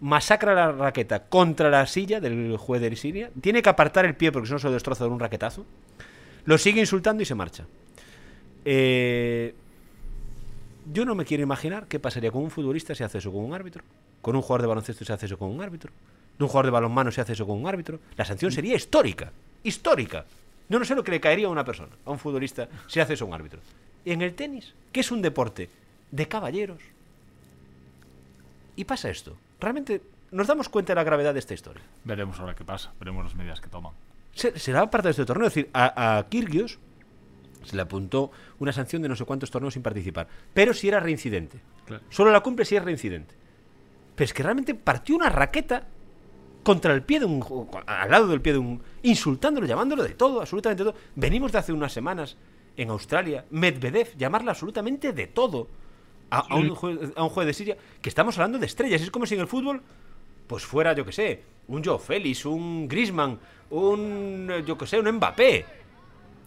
masacra 0.00 0.54
la 0.54 0.72
raqueta 0.72 1.24
contra 1.24 1.70
la 1.70 1.86
silla 1.86 2.20
del 2.20 2.56
juez 2.56 2.80
de 2.80 2.94
Siria, 2.96 3.30
tiene 3.40 3.62
que 3.62 3.68
apartar 3.68 4.04
el 4.04 4.16
pie 4.16 4.32
porque 4.32 4.46
si 4.46 4.52
no 4.52 4.58
se 4.58 4.66
lo 4.66 4.72
destroza 4.72 5.04
de 5.04 5.10
un 5.10 5.20
raquetazo, 5.20 5.64
lo 6.44 6.58
sigue 6.58 6.80
insultando 6.80 7.22
y 7.22 7.26
se 7.26 7.34
marcha. 7.34 7.66
Eh, 8.64 9.54
yo 10.92 11.04
no 11.04 11.14
me 11.14 11.24
quiero 11.24 11.42
imaginar 11.42 11.86
qué 11.86 12.00
pasaría 12.00 12.30
con 12.30 12.42
un 12.42 12.50
futbolista 12.50 12.94
si 12.94 13.04
hace 13.04 13.18
eso 13.18 13.30
con 13.30 13.44
un 13.44 13.54
árbitro, 13.54 13.84
con 14.20 14.34
un 14.34 14.42
jugador 14.42 14.62
de 14.62 14.68
baloncesto 14.68 15.04
si 15.04 15.12
hace 15.12 15.26
eso 15.26 15.38
con 15.38 15.50
un 15.50 15.60
árbitro, 15.60 15.92
de 16.42 16.44
un 16.44 16.48
jugador 16.50 16.66
de 16.66 16.72
balonmano 16.72 17.10
si 17.10 17.20
hace 17.20 17.32
eso 17.32 17.46
con 17.46 17.58
un 17.60 17.66
árbitro. 17.66 18.00
La 18.16 18.24
sanción 18.24 18.52
sería 18.52 18.76
histórica, 18.76 19.32
histórica. 19.62 20.24
Yo 20.68 20.78
no 20.78 20.84
sé 20.84 20.94
lo 20.94 21.04
que 21.04 21.10
le 21.12 21.20
caería 21.20 21.46
a 21.46 21.50
una 21.50 21.64
persona, 21.64 21.92
a 22.04 22.10
un 22.10 22.18
futbolista, 22.18 22.68
si 22.86 23.00
hace 23.00 23.14
eso 23.14 23.24
a 23.24 23.28
un 23.28 23.34
árbitro. 23.34 23.60
Y 24.04 24.12
en 24.12 24.22
el 24.22 24.34
tenis, 24.34 24.74
que 24.92 25.00
es 25.00 25.10
un 25.10 25.22
deporte 25.22 25.68
de 26.10 26.28
caballeros, 26.28 26.80
y 28.76 28.84
pasa 28.84 29.10
esto. 29.10 29.36
Realmente 29.60 30.00
nos 30.30 30.46
damos 30.46 30.68
cuenta 30.68 30.92
de 30.92 30.96
la 30.96 31.04
gravedad 31.04 31.32
de 31.34 31.40
esta 31.40 31.54
historia. 31.54 31.82
Veremos 32.04 32.40
ahora 32.40 32.54
qué 32.54 32.64
pasa, 32.64 32.92
veremos 32.98 33.24
las 33.24 33.34
medidas 33.34 33.60
que 33.60 33.68
toman. 33.68 33.92
Se- 34.34 34.58
será 34.58 34.90
parte 34.90 35.08
de 35.08 35.10
este 35.12 35.24
torneo. 35.26 35.46
Es 35.48 35.54
decir, 35.54 35.70
a, 35.74 36.18
a 36.18 36.28
Kyrgios 36.28 36.78
se 37.64 37.76
le 37.76 37.82
apuntó 37.82 38.32
una 38.58 38.72
sanción 38.72 39.02
de 39.02 39.08
no 39.08 39.14
sé 39.16 39.24
cuántos 39.24 39.50
torneos 39.50 39.74
sin 39.74 39.82
participar. 39.82 40.26
Pero 40.54 40.72
si 40.72 40.88
era 40.88 41.00
reincidente. 41.00 41.58
Claro. 41.84 42.02
Solo 42.08 42.30
la 42.32 42.40
cumple 42.40 42.64
si 42.64 42.74
es 42.76 42.82
reincidente. 42.84 43.34
Pero 44.16 44.24
es 44.24 44.32
que 44.32 44.42
realmente 44.42 44.74
partió 44.74 45.14
una 45.16 45.28
raqueta 45.28 45.86
contra 46.62 46.92
el 46.94 47.02
pie 47.02 47.20
de 47.20 47.26
un. 47.26 47.44
al 47.86 48.10
lado 48.10 48.26
del 48.28 48.40
pie 48.40 48.52
de 48.52 48.58
un. 48.58 48.82
insultándolo, 49.02 49.66
llamándolo 49.66 50.02
de 50.02 50.10
todo, 50.14 50.40
absolutamente 50.40 50.84
todo. 50.84 50.94
Venimos 51.14 51.52
de 51.52 51.58
hace 51.58 51.72
unas 51.72 51.92
semanas 51.92 52.36
en 52.76 52.90
Australia, 52.90 53.44
Medvedev, 53.50 54.16
llamarle 54.16 54.50
absolutamente 54.50 55.12
de 55.12 55.26
todo 55.26 55.68
a, 56.30 56.38
a 56.38 56.54
un, 56.56 56.70
jue- 56.70 57.12
a 57.16 57.22
un 57.22 57.28
juez 57.28 57.46
de 57.46 57.52
Siria, 57.52 57.76
que 58.00 58.08
estamos 58.08 58.36
hablando 58.38 58.58
de 58.58 58.66
estrellas. 58.66 59.02
Es 59.02 59.10
como 59.10 59.26
si 59.26 59.34
en 59.34 59.40
el 59.42 59.46
fútbol, 59.48 59.82
pues 60.46 60.64
fuera, 60.64 60.92
yo 60.94 61.04
que 61.04 61.12
sé, 61.12 61.42
un 61.68 61.84
Joe 61.84 61.98
Félix, 61.98 62.44
un 62.46 62.88
Grisman, 62.88 63.38
un. 63.70 64.48
eh, 64.50 64.64
yo 64.66 64.78
que 64.78 64.86
sé, 64.86 64.98
un 64.98 65.10
Mbappé. 65.12 65.64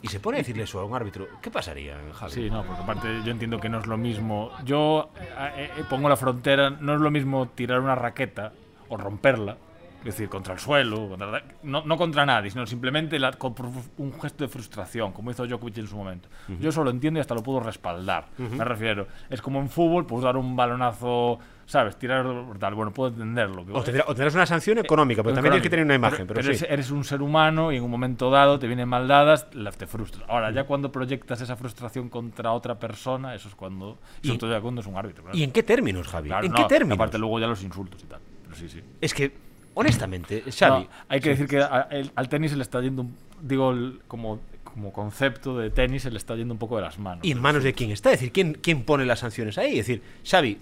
Y 0.01 0.07
se 0.07 0.19
pone 0.19 0.38
a 0.38 0.41
decirle 0.41 0.63
eso 0.63 0.79
a 0.79 0.85
un 0.85 0.94
árbitro. 0.94 1.27
¿Qué 1.41 1.50
pasaría, 1.50 1.97
Javi? 2.13 2.31
Sí, 2.31 2.50
no, 2.50 2.63
porque 2.63 2.83
aparte 2.83 3.07
yo 3.25 3.31
entiendo 3.31 3.59
que 3.59 3.69
no 3.69 3.79
es 3.79 3.88
lo 3.88 3.97
mismo. 3.97 4.51
Yo 4.63 5.09
eh, 5.19 5.71
eh, 5.77 5.83
pongo 5.89 6.09
la 6.09 6.15
frontera, 6.18 6.69
no 6.69 6.94
es 6.94 7.01
lo 7.01 7.09
mismo 7.09 7.47
tirar 7.50 7.79
una 7.79 7.95
raqueta 7.95 8.53
o 8.89 8.97
romperla, 8.97 9.57
es 10.06 10.13
decir, 10.13 10.30
contra 10.30 10.54
el 10.54 10.60
suelo, 10.60 11.10
contra- 11.10 11.44
no, 11.63 11.84
no 11.84 11.98
contra 11.98 12.25
nadie, 12.25 12.52
sino 12.52 12.66
simplemente 12.66 13.18
la- 13.19 13.31
con 13.34 13.56
un 13.98 14.13
gesto 14.22 14.44
de 14.44 14.48
frustración, 14.48 15.12
como 15.12 15.31
hizo 15.31 15.46
Djokovic 15.48 15.78
en 15.80 15.88
su 15.88 15.98
momento. 15.98 16.30
Yo 16.60 16.69
eso 16.69 16.84
lo 16.84 16.92
entiendo 16.92 17.19
y 17.19 17.22
hasta 17.22 17.34
lo 17.36 17.42
puedo 17.44 17.60
respaldar. 17.60 18.28
Me 18.38 18.63
refiero, 18.63 19.07
es 19.30 19.42
como 19.42 19.60
en 19.60 19.69
fútbol, 19.69 20.06
pues 20.06 20.24
dar 20.24 20.38
un 20.38 20.56
balonazo, 20.56 21.40
¿sabes? 21.66 21.98
Tirar 21.98 22.25
tal, 22.60 22.75
bueno, 22.75 22.92
puedo 22.94 23.10
entenderlo. 23.10 23.66
que- 23.66 23.72
O, 23.74 23.81
tendrá- 23.84 24.04
o 24.07 24.13
tendrás 24.13 24.36
una 24.36 24.46
sanción 24.46 24.78
económica, 24.78 25.24
pero 25.24 25.34
también 25.34 25.54
tienes 25.54 25.63
que 25.63 25.69
tener 25.72 25.86
una 25.86 25.96
imagen. 25.96 26.28
Pero, 26.28 26.42
sí. 26.44 26.50
eres, 26.50 26.62
eres 26.69 26.92
un 26.92 27.04
ser 27.04 27.22
humano 27.24 27.72
y 27.72 27.78
en 27.78 27.84
un 27.84 27.90
momento 27.92 28.30
dado 28.30 28.60
te 28.60 28.68
vienen 28.68 28.88
mal 28.88 29.07
dadas, 29.07 29.48
te 29.50 29.88
frustras. 29.88 30.24
Ahora, 30.30 30.52
ya 30.52 30.66
cuando 30.66 30.92
proyectas 30.92 31.42
esa 31.42 31.56
frustración 31.56 32.10
contra 32.10 32.52
otra 32.52 32.78
persona, 32.78 33.34
eso 33.34 33.48
es 33.50 33.56
cuando. 33.56 33.98
Y- 34.22 34.38
todo 34.38 34.52
ya 34.52 34.62
cuando 34.62 34.81
es 34.81 34.88
un 34.88 34.96
árbitro. 34.98 35.24
claro. 35.24 35.38
¿Y 35.38 35.44
en 35.44 35.52
qué 35.52 35.63
términos, 35.63 36.07
Javi? 36.07 36.30
Claro, 36.30 36.46
¿En 36.46 36.52
no, 36.52 36.57
qué 36.57 36.66
términos? 36.66 36.96
Aparte, 36.96 37.18
luego 37.18 37.40
ya 37.40 37.48
los 37.48 37.63
insultos 37.63 38.04
y 38.04 38.07
tal. 38.07 38.19
Pero 38.44 38.56
sí, 38.56 38.69
sí. 38.69 38.81
Es 39.02 39.13
que, 39.13 39.31
honestamente, 39.75 40.44
Xavi. 40.51 40.83
No, 40.86 40.89
hay 41.07 41.19
que 41.22 41.30
decir 41.30 41.48
que 41.48 41.60
a- 41.60 41.88
el- 41.92 42.12
al 42.16 42.27
tenis 42.30 42.51
se 42.51 42.57
le 42.57 42.63
está 42.63 42.81
yendo, 42.81 43.04
un- 43.04 43.16
digo, 43.42 43.72
el- 43.72 44.01
como, 44.07 44.39
como 44.63 44.92
concepto 44.92 45.57
de 45.57 45.69
tenis, 45.69 46.01
se 46.04 46.12
le 46.12 46.18
está 46.18 46.36
yendo 46.36 46.54
un 46.54 46.57
poco 46.57 46.75
de 46.77 46.81
las 46.81 46.98
manos. 47.00 47.24
¿Y 47.24 47.31
en 47.31 47.42
manos 47.42 47.63
de 47.63 47.74
quién 47.74 47.92
está? 47.92 48.12
Es 48.12 48.19
decir, 48.19 48.31
¿quién, 48.33 48.54
quién 48.62 48.83
pone 48.83 49.06
las 49.06 49.19
sanciones 49.19 49.57
ahí? 49.57 49.80
Es 49.80 49.88
decir, 49.88 50.01
Xavi, 50.27 50.57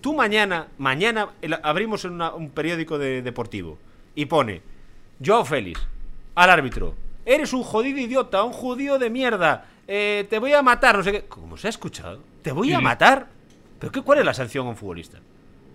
tú 0.00 0.14
mañana, 0.14 0.68
mañana 0.78 1.28
el- 1.42 1.58
abrimos 1.62 2.04
una- 2.04 2.32
un 2.32 2.50
periódico 2.50 2.96
de- 2.98 3.20
deportivo 3.22 3.76
y 4.14 4.26
pone, 4.26 4.62
Joao 5.24 5.44
Félix, 5.44 5.80
al 6.36 6.48
árbitro, 6.50 6.94
eres 7.26 7.52
un 7.52 7.62
jodido 7.62 7.98
idiota, 7.98 8.42
un 8.44 8.52
judío 8.52 8.98
de 8.98 9.10
mierda, 9.10 9.66
eh, 9.86 10.26
te 10.30 10.38
voy 10.38 10.52
a 10.54 10.62
matar, 10.62 10.96
no 10.96 11.02
sé 11.02 11.12
qué. 11.12 11.22
¿Cómo 11.28 11.56
se 11.56 11.66
ha 11.66 11.70
escuchado? 11.70 12.20
¿Te 12.42 12.52
voy 12.52 12.72
a 12.72 12.80
matar? 12.80 13.26
¿Pero 13.78 13.92
qué, 13.92 14.00
cuál 14.02 14.20
es 14.20 14.24
la 14.24 14.32
sanción 14.34 14.66
a 14.66 14.70
un 14.70 14.76
futbolista? 14.76 15.18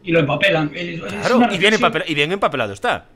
Y 0.06 0.12
lo 0.12 0.20
empapelan. 0.20 0.72
Es- 0.74 1.00
es 1.00 1.00
Claro, 1.02 1.36
y 1.52 1.58
bien, 1.58 1.74
reflexión- 1.74 1.74
empapela- 1.74 2.06
y 2.08 2.14
bien 2.14 2.32
empapelado 2.32 2.74
está. 2.74 3.10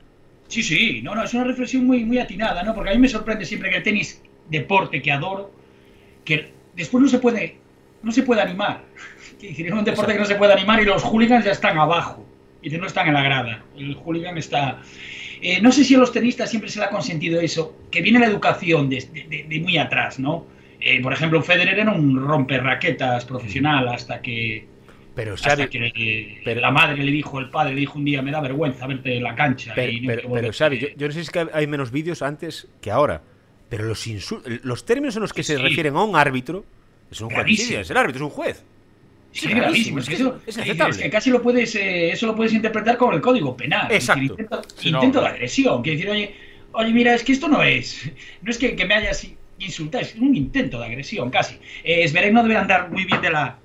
Sí, 0.48 0.62
sí, 0.62 1.00
no, 1.02 1.14
no, 1.14 1.22
es 1.22 1.32
una 1.32 1.44
reflexión 1.44 1.86
muy, 1.86 2.04
muy 2.04 2.18
atinada, 2.18 2.62
¿no? 2.64 2.74
Porque 2.74 2.90
a 2.90 2.94
mí 2.94 2.98
me 2.98 3.08
sorprende 3.08 3.44
siempre 3.44 3.70
que 3.70 3.76
el 3.76 3.82
tenis, 3.84 4.20
deporte 4.48 5.00
que 5.00 5.12
adoro, 5.12 5.52
que 6.24 6.50
después 6.74 7.00
no 7.02 7.08
se 7.08 7.18
puede, 7.20 7.56
no 8.02 8.10
se 8.12 8.22
puede 8.24 8.42
animar. 8.42 8.82
Es 9.40 9.72
un 9.72 9.84
deporte 9.84 10.12
que 10.12 10.18
no 10.18 10.24
se 10.26 10.34
puede 10.34 10.52
animar 10.52 10.82
y 10.82 10.84
los 10.84 11.02
hooligans 11.02 11.44
ya 11.46 11.52
están 11.52 11.78
abajo. 11.78 12.26
Y 12.62 12.68
no 12.70 12.86
están 12.86 13.08
en 13.08 13.14
la 13.14 13.22
grada. 13.22 13.62
El 13.74 13.94
hooligan 13.94 14.36
está. 14.36 14.82
Eh, 15.40 15.62
no 15.62 15.72
sé 15.72 15.82
si 15.84 15.94
a 15.94 15.98
los 15.98 16.12
tenistas 16.12 16.50
siempre 16.50 16.68
se 16.68 16.78
le 16.78 16.84
ha 16.84 16.90
consentido 16.90 17.40
eso, 17.40 17.74
que 17.90 18.02
viene 18.02 18.18
la 18.18 18.26
educación 18.26 18.90
de, 18.90 18.96
de- 19.14 19.26
de- 19.30 19.46
de 19.48 19.60
muy 19.60 19.78
atrás, 19.78 20.18
¿no? 20.18 20.44
Eh, 20.78 21.00
por 21.00 21.14
ejemplo, 21.14 21.40
Federer 21.42 21.78
era 21.78 21.90
un 21.90 22.16
romperraquetas 22.22 23.24
profesional 23.24 23.88
hasta 23.88 24.20
que, 24.20 24.66
Pero 25.22 25.34
hasta 25.34 25.50
Xavi, 25.50 25.68
que 25.68 26.40
pero- 26.44 26.60
la 26.60 26.70
madre 26.70 27.02
le 27.04 27.10
dijo, 27.12 27.38
el 27.40 27.50
padre 27.50 27.74
le 27.74 27.80
dijo 27.80 27.98
un 27.98 28.04
día, 28.04 28.22
me 28.22 28.30
da 28.30 28.40
vergüenza 28.40 28.86
verte 28.86 29.16
en 29.16 29.22
la 29.22 29.34
cancha. 29.34 29.72
Pero, 29.74 29.92
y 29.92 30.00
no 30.00 30.06
pero, 30.08 30.16
pero, 30.22 30.28
volverte". 30.30 30.52
Xavi, 30.56 30.78
yo, 30.78 30.88
yo 30.96 31.06
no 31.08 31.12
sé 31.12 31.18
si 31.20 31.24
es 31.26 31.30
que 31.30 31.46
hay 31.52 31.66
menos 31.66 31.90
vídeos 31.90 32.22
antes 32.22 32.68
que 32.80 32.90
ahora, 32.90 33.22
pero 33.68 33.84
los 33.84 34.04
los 34.62 34.84
términos 34.84 35.16
en 35.16 35.22
los 35.22 35.32
que 35.32 35.42
se 35.42 35.56
Sí. 35.56 35.62
refieren 35.62 35.94
a 35.96 36.02
un 36.04 36.16
árbitro 36.16 36.64
es 37.10 37.20
un 37.20 37.30
juez. 37.30 37.46
Es 37.70 37.90
el 37.90 37.96
árbitro, 37.96 38.26
es 38.26 38.30
un 38.30 38.30
juez. 38.30 38.64
Sí, 39.32 39.46
Sí, 39.46 39.54
gravísimo. 39.54 39.98
Es 40.00 40.04
es 40.04 40.08
que 40.08 40.14
eso, 40.16 40.40
es 40.46 40.56
es 40.58 40.96
que 40.98 41.10
casi 41.10 41.30
lo 41.30 41.40
puedes, 41.40 41.74
eh, 41.76 42.10
eso 42.10 42.26
lo 42.26 42.34
puedes 42.34 42.52
interpretar 42.52 42.96
como 42.96 43.12
el 43.12 43.20
código 43.20 43.56
penal. 43.56 43.82
Es 43.90 44.06
decir, 44.08 44.32
Exacto. 44.38 44.64
intento, 44.82 45.18
no, 45.20 45.24
de 45.24 45.28
agresión. 45.28 45.82
Quiere 45.82 45.98
decir, 45.98 46.10
oye, 46.10 46.34
oye, 46.72 46.92
mira, 46.92 47.14
es 47.14 47.22
que 47.22 47.32
esto 47.32 47.46
no 47.46 47.62
es. 47.62 48.10
No 48.42 48.50
es 48.50 48.58
que, 48.58 48.74
que 48.74 48.84
me 48.86 48.94
hayas 48.94 49.24
insultado, 49.58 50.02
es 50.02 50.14
un 50.16 50.34
intento 50.34 50.80
de 50.80 50.86
agresión, 50.86 51.30
casi. 51.30 51.56
Eh, 51.84 52.08
Zverev 52.08 52.32
no 52.32 52.42
debe 52.42 52.56
andar 52.56 52.90
muy 52.90 53.04
bien 53.04 53.20
de 53.20 53.30
la, 53.30 53.56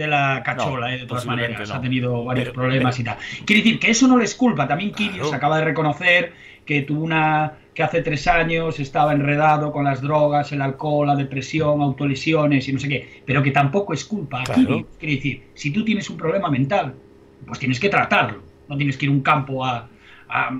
de 0.00 0.08
la 0.08 0.42
cachola, 0.44 0.88
No, 0.88 0.94
eh, 0.94 0.98
de 1.00 1.06
todas 1.06 1.26
maneras. 1.26 1.68
no. 1.68 1.74
Ha 1.74 1.80
tenido 1.80 2.24
varios 2.24 2.46
Pero- 2.48 2.54
problemas 2.54 2.98
y 2.98 3.04
tal. 3.04 3.16
Quiere 3.44 3.62
decir 3.62 3.78
que 3.78 3.90
eso 3.90 4.08
no 4.08 4.16
le 4.18 4.24
es 4.24 4.34
culpa. 4.34 4.66
También 4.66 4.90
Claro. 4.90 5.32
acaba 5.32 5.58
de 5.58 5.64
reconocer 5.64 6.32
que 6.64 6.82
tuvo 6.82 7.04
una 7.04 7.52
que 7.74 7.82
hace 7.84 8.02
tres 8.02 8.26
años 8.26 8.78
estaba 8.80 9.12
enredado 9.12 9.72
con 9.72 9.84
las 9.84 10.02
drogas, 10.02 10.50
el 10.52 10.60
alcohol, 10.60 11.06
la 11.06 11.14
depresión, 11.16 11.80
autolesiones 11.80 12.68
y 12.68 12.72
no 12.72 12.78
sé 12.80 12.88
qué, 12.88 13.22
pero 13.24 13.42
que 13.42 13.52
tampoco 13.52 13.94
es 13.94 14.04
culpa. 14.04 14.40
a 14.42 14.44
Claro. 14.44 14.86
Quiere 14.98 15.14
decir, 15.16 15.42
si 15.54 15.70
tú 15.70 15.84
tienes 15.84 16.10
un 16.10 16.16
problema 16.16 16.50
mental, 16.50 16.94
pues 17.46 17.58
tienes 17.58 17.78
que 17.80 17.88
tratarlo. 17.88 18.42
No 18.68 18.76
tienes 18.76 18.96
que 18.96 19.06
ir 19.06 19.10
a 19.10 19.14
un 19.14 19.22
campo 19.22 19.64
a, 19.64 19.88
a, 20.28 20.50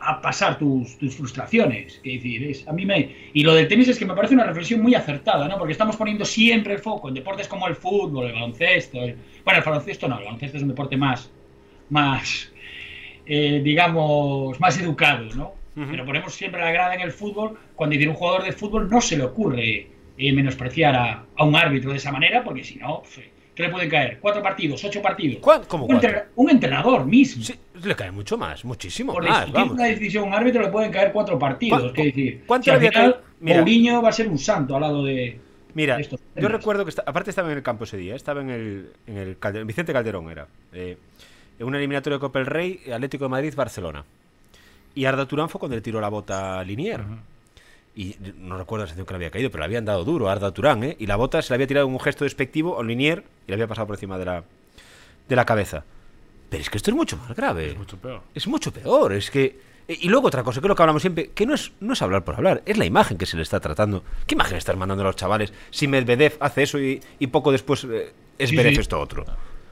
a- 0.00 0.10
a 0.12 0.20
pasar 0.20 0.58
tus, 0.58 0.96
tus 0.98 1.14
frustraciones. 1.16 2.00
Quiere 2.02 2.18
decir, 2.18 2.44
es, 2.50 2.68
a 2.68 2.72
mí 2.72 2.84
me. 2.86 3.14
Y 3.32 3.42
lo 3.42 3.54
del 3.54 3.68
tenis 3.68 3.88
es 3.88 3.98
que 3.98 4.06
me 4.06 4.14
parece 4.14 4.34
una 4.34 4.44
reflexión 4.44 4.80
muy 4.82 4.94
acertada, 4.94 5.48
¿no? 5.48 5.58
Porque 5.58 5.72
estamos 5.72 5.96
poniendo 5.96 6.24
siempre 6.24 6.74
el 6.74 6.78
foco 6.80 7.08
en 7.08 7.14
deportes 7.14 7.48
como 7.48 7.66
el 7.68 7.74
fútbol, 7.76 8.26
el 8.26 8.32
baloncesto. 8.32 9.02
el- 9.02 9.16
bueno, 9.44 9.58
el 9.60 9.64
baloncesto 9.64 10.08
no, 10.08 10.18
el 10.18 10.24
baloncesto 10.24 10.56
es 10.56 10.62
un 10.62 10.68
deporte 10.70 10.96
más, 10.96 11.30
más 11.90 12.52
eh, 13.26 13.60
digamos, 13.62 14.58
más 14.60 14.78
educado, 14.80 15.24
¿no? 15.34 15.54
Pero 15.90 16.04
ponemos 16.04 16.34
siempre 16.34 16.60
la 16.60 16.70
grada 16.70 16.94
en 16.94 17.00
el 17.00 17.12
fútbol, 17.12 17.56
cuando 17.74 17.96
dice 17.96 18.06
un 18.08 18.14
jugador 18.14 18.42
de 18.44 18.52
fútbol 18.52 18.90
no 18.90 19.00
se 19.00 19.16
le 19.16 19.24
ocurre 19.24 19.86
eh, 20.18 20.32
menospreciar 20.32 20.94
a, 20.94 21.24
a, 21.34 21.44
un 21.44 21.56
árbitro 21.56 21.92
de 21.92 21.96
esa 21.96 22.12
manera, 22.12 22.44
porque 22.44 22.62
si 22.62 22.76
no, 22.78 23.02
¿qué 23.54 23.62
le 23.62 23.68
pueden 23.70 23.88
caer? 23.88 24.18
¿Cuatro 24.20 24.42
partidos? 24.42 24.84
¿Ocho 24.84 25.00
partidos? 25.00 25.38
¿Cómo 25.68 25.86
un, 25.86 26.00
un, 26.36 26.50
entrenador 26.50 27.06
mismo. 27.06 27.42
Sí, 27.42 27.54
le 27.84 27.94
cae 27.96 28.10
mucho 28.10 28.36
más, 28.38 28.64
muchísimo 28.64 29.12
Por 29.12 29.28
más. 29.28 29.48
Una 29.50 29.84
decisión 29.84 30.24
un 30.28 30.34
árbitro 30.34 30.62
le 30.62 30.68
pueden 30.68 30.90
caer 30.90 31.12
cuatro 31.12 31.38
partidos. 31.38 31.90
¿Cu 31.90 31.92
¿Qué 31.92 32.04
decir? 32.04 32.44
¿Cuánto 32.46 32.64
si 32.64 32.70
al 32.70 32.80
final? 32.80 33.20
Mira. 33.40 33.56
Mourinho 33.58 34.02
va 34.02 34.08
a 34.08 34.12
ser 34.12 34.28
un 34.28 34.38
santo 34.38 34.74
al 34.76 34.82
lado 34.82 35.04
de. 35.04 35.38
Mira, 35.74 35.96
de 35.96 36.02
estos 36.02 36.20
yo 36.36 36.48
recuerdo 36.48 36.84
que, 36.84 36.90
está- 36.90 37.02
aparte 37.06 37.30
estaba 37.30 37.50
en 37.50 37.56
el 37.56 37.62
campo 37.62 37.84
ese 37.84 37.96
día, 37.96 38.14
estaba 38.14 38.40
en 38.42 38.50
el, 38.50 38.92
en 39.06 39.16
el 39.16 39.38
Calderón, 39.38 39.66
Vicente 39.66 39.92
Calderón 39.92 40.30
era, 40.30 40.46
eh, 40.72 40.98
en 41.58 41.66
una 41.66 41.78
eliminatoria 41.78 42.16
de 42.18 42.20
Copa 42.20 42.38
del 42.40 42.46
Rey, 42.46 42.80
Atlético 42.92 43.24
de 43.24 43.30
Madrid, 43.30 43.54
Barcelona. 43.56 44.04
Y 44.94 45.06
Arda 45.06 45.26
Turán 45.26 45.48
fue 45.48 45.58
cuando 45.58 45.74
le 45.76 45.80
tiró 45.80 46.00
la 46.00 46.08
bota 46.10 46.60
a 46.60 46.64
Linier. 46.64 47.00
Y 47.94 48.16
no 48.38 48.56
recuerdo 48.58 48.84
la 48.84 48.88
sensación 48.88 49.06
que 49.06 49.12
le 49.12 49.16
había 49.16 49.30
caído, 49.30 49.50
pero 49.50 49.60
le 49.60 49.64
habían 49.66 49.84
dado 49.84 50.04
duro 50.04 50.28
a 50.28 50.32
Arda 50.32 50.50
Turán, 50.52 50.82
¿eh? 50.84 50.96
Y 50.98 51.06
la 51.06 51.16
bota 51.16 51.40
se 51.42 51.50
le 51.52 51.56
había 51.56 51.66
tirado 51.66 51.86
en 51.86 51.92
un 51.92 52.00
gesto 52.00 52.24
despectivo 52.24 52.78
a 52.80 52.84
Linier 52.84 53.24
y 53.46 53.50
le 53.50 53.54
había 53.54 53.66
pasado 53.66 53.86
por 53.86 53.96
encima 53.96 54.18
de 54.18 54.24
la, 54.26 54.44
de 55.28 55.36
la 55.36 55.44
cabeza. 55.44 55.84
Pero 56.52 56.62
es 56.62 56.70
que 56.70 56.76
esto 56.76 56.90
es 56.90 56.96
mucho 56.96 57.16
más 57.16 57.34
grave. 57.34 57.70
Es 57.70 57.76
mucho 57.78 57.96
peor. 57.96 58.20
Es 58.34 58.46
mucho 58.46 58.72
peor, 58.72 59.12
es 59.14 59.30
que... 59.30 59.58
eh, 59.88 59.98
Y 60.00 60.08
luego 60.08 60.26
otra 60.28 60.42
cosa, 60.44 60.60
que 60.60 60.66
es 60.66 60.68
lo 60.68 60.76
que 60.76 60.82
hablamos 60.82 61.02
siempre, 61.02 61.30
que 61.30 61.46
no 61.46 61.54
es, 61.54 61.72
no 61.80 61.94
es 61.94 62.02
hablar 62.02 62.22
por 62.24 62.34
hablar, 62.36 62.62
es 62.66 62.76
la 62.76 62.84
imagen 62.84 63.16
que 63.18 63.26
se 63.26 63.36
le 63.36 63.42
está 63.42 63.58
tratando. 63.58 64.04
¿Qué 64.26 64.34
imagen 64.34 64.56
estás 64.58 64.76
mandando 64.76 65.02
a 65.02 65.06
los 65.06 65.16
chavales 65.16 65.52
si 65.70 65.88
Medvedev 65.88 66.36
hace 66.40 66.62
eso 66.64 66.78
y, 66.78 67.00
y 67.18 67.26
poco 67.28 67.50
después 67.50 67.84
eh, 67.84 68.12
es 68.38 68.50
Sí, 68.50 68.56
esto 68.58 69.00
otro? 69.00 69.24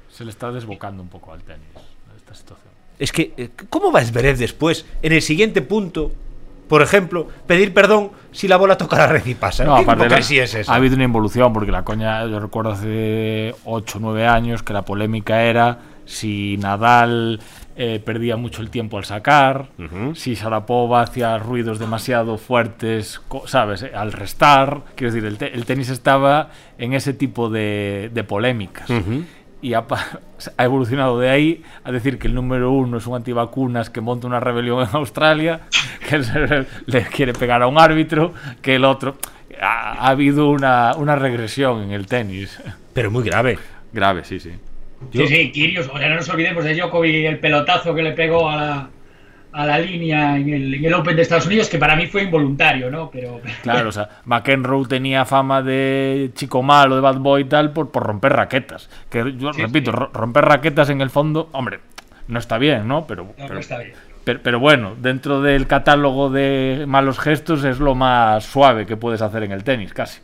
Se 0.08 0.24
le 0.24 0.30
está 0.30 0.50
desbocando 0.50 1.02
un 1.02 1.08
poco 1.08 1.32
al 1.32 1.42
tenis 1.42 1.68
esta 2.16 2.34
situación. 2.34 2.70
Es 2.98 3.12
que, 3.12 3.32
eh, 3.36 3.50
¿cómo 3.68 3.92
va 3.92 4.02
Zverev 4.04 4.36
después, 4.36 4.84
en 5.02 5.12
el 5.12 5.22
siguiente 5.22 5.62
punto, 5.62 6.10
por 6.68 6.82
ejemplo, 6.82 7.26
pedir 7.46 7.72
perdón 7.74 8.10
si 8.30 8.46
la 8.46 8.56
bola 8.56 8.76
toca 8.76 8.96
la 8.96 9.06
red 9.06 9.24
y 9.26 9.34
pasa? 9.34 9.64
No, 9.64 9.76
¿Qué 9.76 9.82
aparte 9.82 10.04
hipocresía 10.04 10.44
es 10.44 10.54
esa? 10.54 10.72
ha 10.72 10.76
habido 10.76 10.94
una 10.96 11.04
involución, 11.04 11.52
porque 11.52 11.72
la 11.72 11.82
coña, 11.84 12.24
yo 12.26 12.38
recuerdo 12.40 12.70
hace 12.72 13.54
8 13.64 13.98
o 13.98 14.00
9 14.00 14.26
años 14.26 14.62
que 14.62 14.72
la 14.72 14.82
polémica 14.82 15.42
era 15.44 15.78
si 16.04 16.56
Nadal 16.58 17.40
eh, 17.76 18.00
perdía 18.04 18.36
mucho 18.36 18.62
el 18.62 18.70
tiempo 18.70 18.98
al 18.98 19.04
sacar, 19.04 19.68
Ujú. 19.78 20.14
si 20.14 20.34
Sharapova 20.34 21.02
hacía 21.02 21.38
ruidos 21.38 21.78
demasiado 21.78 22.36
fuertes, 22.36 23.20
¿sabes? 23.46 23.82
Eh, 23.82 23.92
Al 23.94 24.12
restar. 24.12 24.82
Quiero 24.96 25.12
decir, 25.12 25.26
el, 25.26 25.38
te- 25.38 25.54
el 25.54 25.64
tenis 25.64 25.88
estaba 25.88 26.50
en 26.78 26.92
ese 26.92 27.14
tipo 27.14 27.48
de, 27.48 28.10
de 28.12 28.24
polémicas. 28.24 28.90
Ujú. 28.90 29.24
Y 29.62 29.74
ha, 29.74 29.84
ha 30.56 30.64
evolucionado 30.64 31.18
de 31.18 31.30
ahí 31.30 31.62
a 31.84 31.92
decir 31.92 32.18
que 32.18 32.28
el 32.28 32.34
número 32.34 32.70
uno 32.72 32.98
es 32.98 33.06
un 33.06 33.14
antivacunas 33.16 33.88
que 33.90 34.00
monta 34.00 34.26
una 34.26 34.40
rebelión 34.40 34.82
en 34.88 34.94
Australia, 34.96 35.60
que 36.08 36.22
se- 36.24 36.66
le 36.86 37.02
quiere 37.06 37.32
pegar 37.32 37.62
a 37.62 37.66
un 37.66 37.78
árbitro, 37.78 38.34
que 38.62 38.74
el 38.76 38.84
otro. 38.84 39.16
Ha, 39.62 39.92
ha 40.06 40.08
habido 40.08 40.48
una, 40.50 40.94
una 40.96 41.16
regresión 41.16 41.82
en 41.82 41.90
el 41.92 42.06
tenis. 42.06 42.58
Pero 42.94 43.10
muy 43.10 43.22
grave. 43.24 43.58
Grave, 43.92 44.24
sí, 44.24 44.40
sí. 44.40 44.52
Yo- 45.12 45.26
Sí, 45.26 45.28
sí, 45.28 45.52
Kirios. 45.52 45.88
O 45.92 45.98
sea, 45.98 46.08
no 46.08 46.16
nos 46.16 46.28
olvidemos 46.28 46.64
de 46.64 46.74
Djokovic 46.74 47.12
y 47.14 47.26
el 47.26 47.38
pelotazo 47.38 47.94
que 47.94 48.02
le 48.02 48.12
pegó 48.12 48.48
a 48.50 48.56
la, 48.56 48.88
a 49.52 49.66
la 49.66 49.78
línea 49.78 50.36
en 50.36 50.48
el, 50.52 50.74
en 50.74 50.84
el 50.84 50.94
Open 50.94 51.16
de 51.16 51.22
Estados 51.22 51.46
Unidos, 51.46 51.68
que 51.68 51.78
para 51.78 51.96
mí 51.96 52.06
fue 52.06 52.22
involuntario, 52.22 52.90
¿no? 52.90 53.10
Pero. 53.10 53.40
Claro, 53.62 53.88
o 53.88 53.92
sea, 53.92 54.08
McEnroe 54.24 54.86
tenía 54.86 55.24
fama 55.24 55.62
de 55.62 56.30
chico 56.34 56.62
malo, 56.62 56.94
de 56.96 57.00
bad 57.00 57.16
boy 57.16 57.42
y 57.42 57.44
tal, 57.46 57.72
por, 57.72 57.90
por 57.90 58.02
romper 58.04 58.32
raquetas. 58.34 58.88
Que 59.08 59.34
yo 59.36 59.52
Sí, 59.52 59.62
repito, 59.62 59.90
sí. 59.90 59.98
romper 60.12 60.44
raquetas 60.44 60.90
en 60.90 61.00
el 61.00 61.10
fondo, 61.10 61.48
hombre, 61.52 61.80
no 62.28 62.38
está 62.38 62.58
bien, 62.58 62.86
¿no? 62.86 63.06
Pero, 63.06 63.24
No, 63.24 63.32
pero, 63.36 63.54
no 63.54 63.60
está 63.60 63.78
bien. 63.78 63.92
pero, 64.24 64.40
pero 64.42 64.60
bueno, 64.60 64.94
dentro 65.00 65.40
del 65.42 65.66
catálogo 65.66 66.30
de 66.30 66.84
malos 66.86 67.18
gestos 67.18 67.64
es 67.64 67.80
lo 67.80 67.94
más 67.96 68.44
suave 68.44 68.86
que 68.86 68.96
puedes 68.96 69.20
hacer 69.22 69.42
en 69.42 69.50
el 69.52 69.64
tenis, 69.64 69.92
casi. 69.92 70.20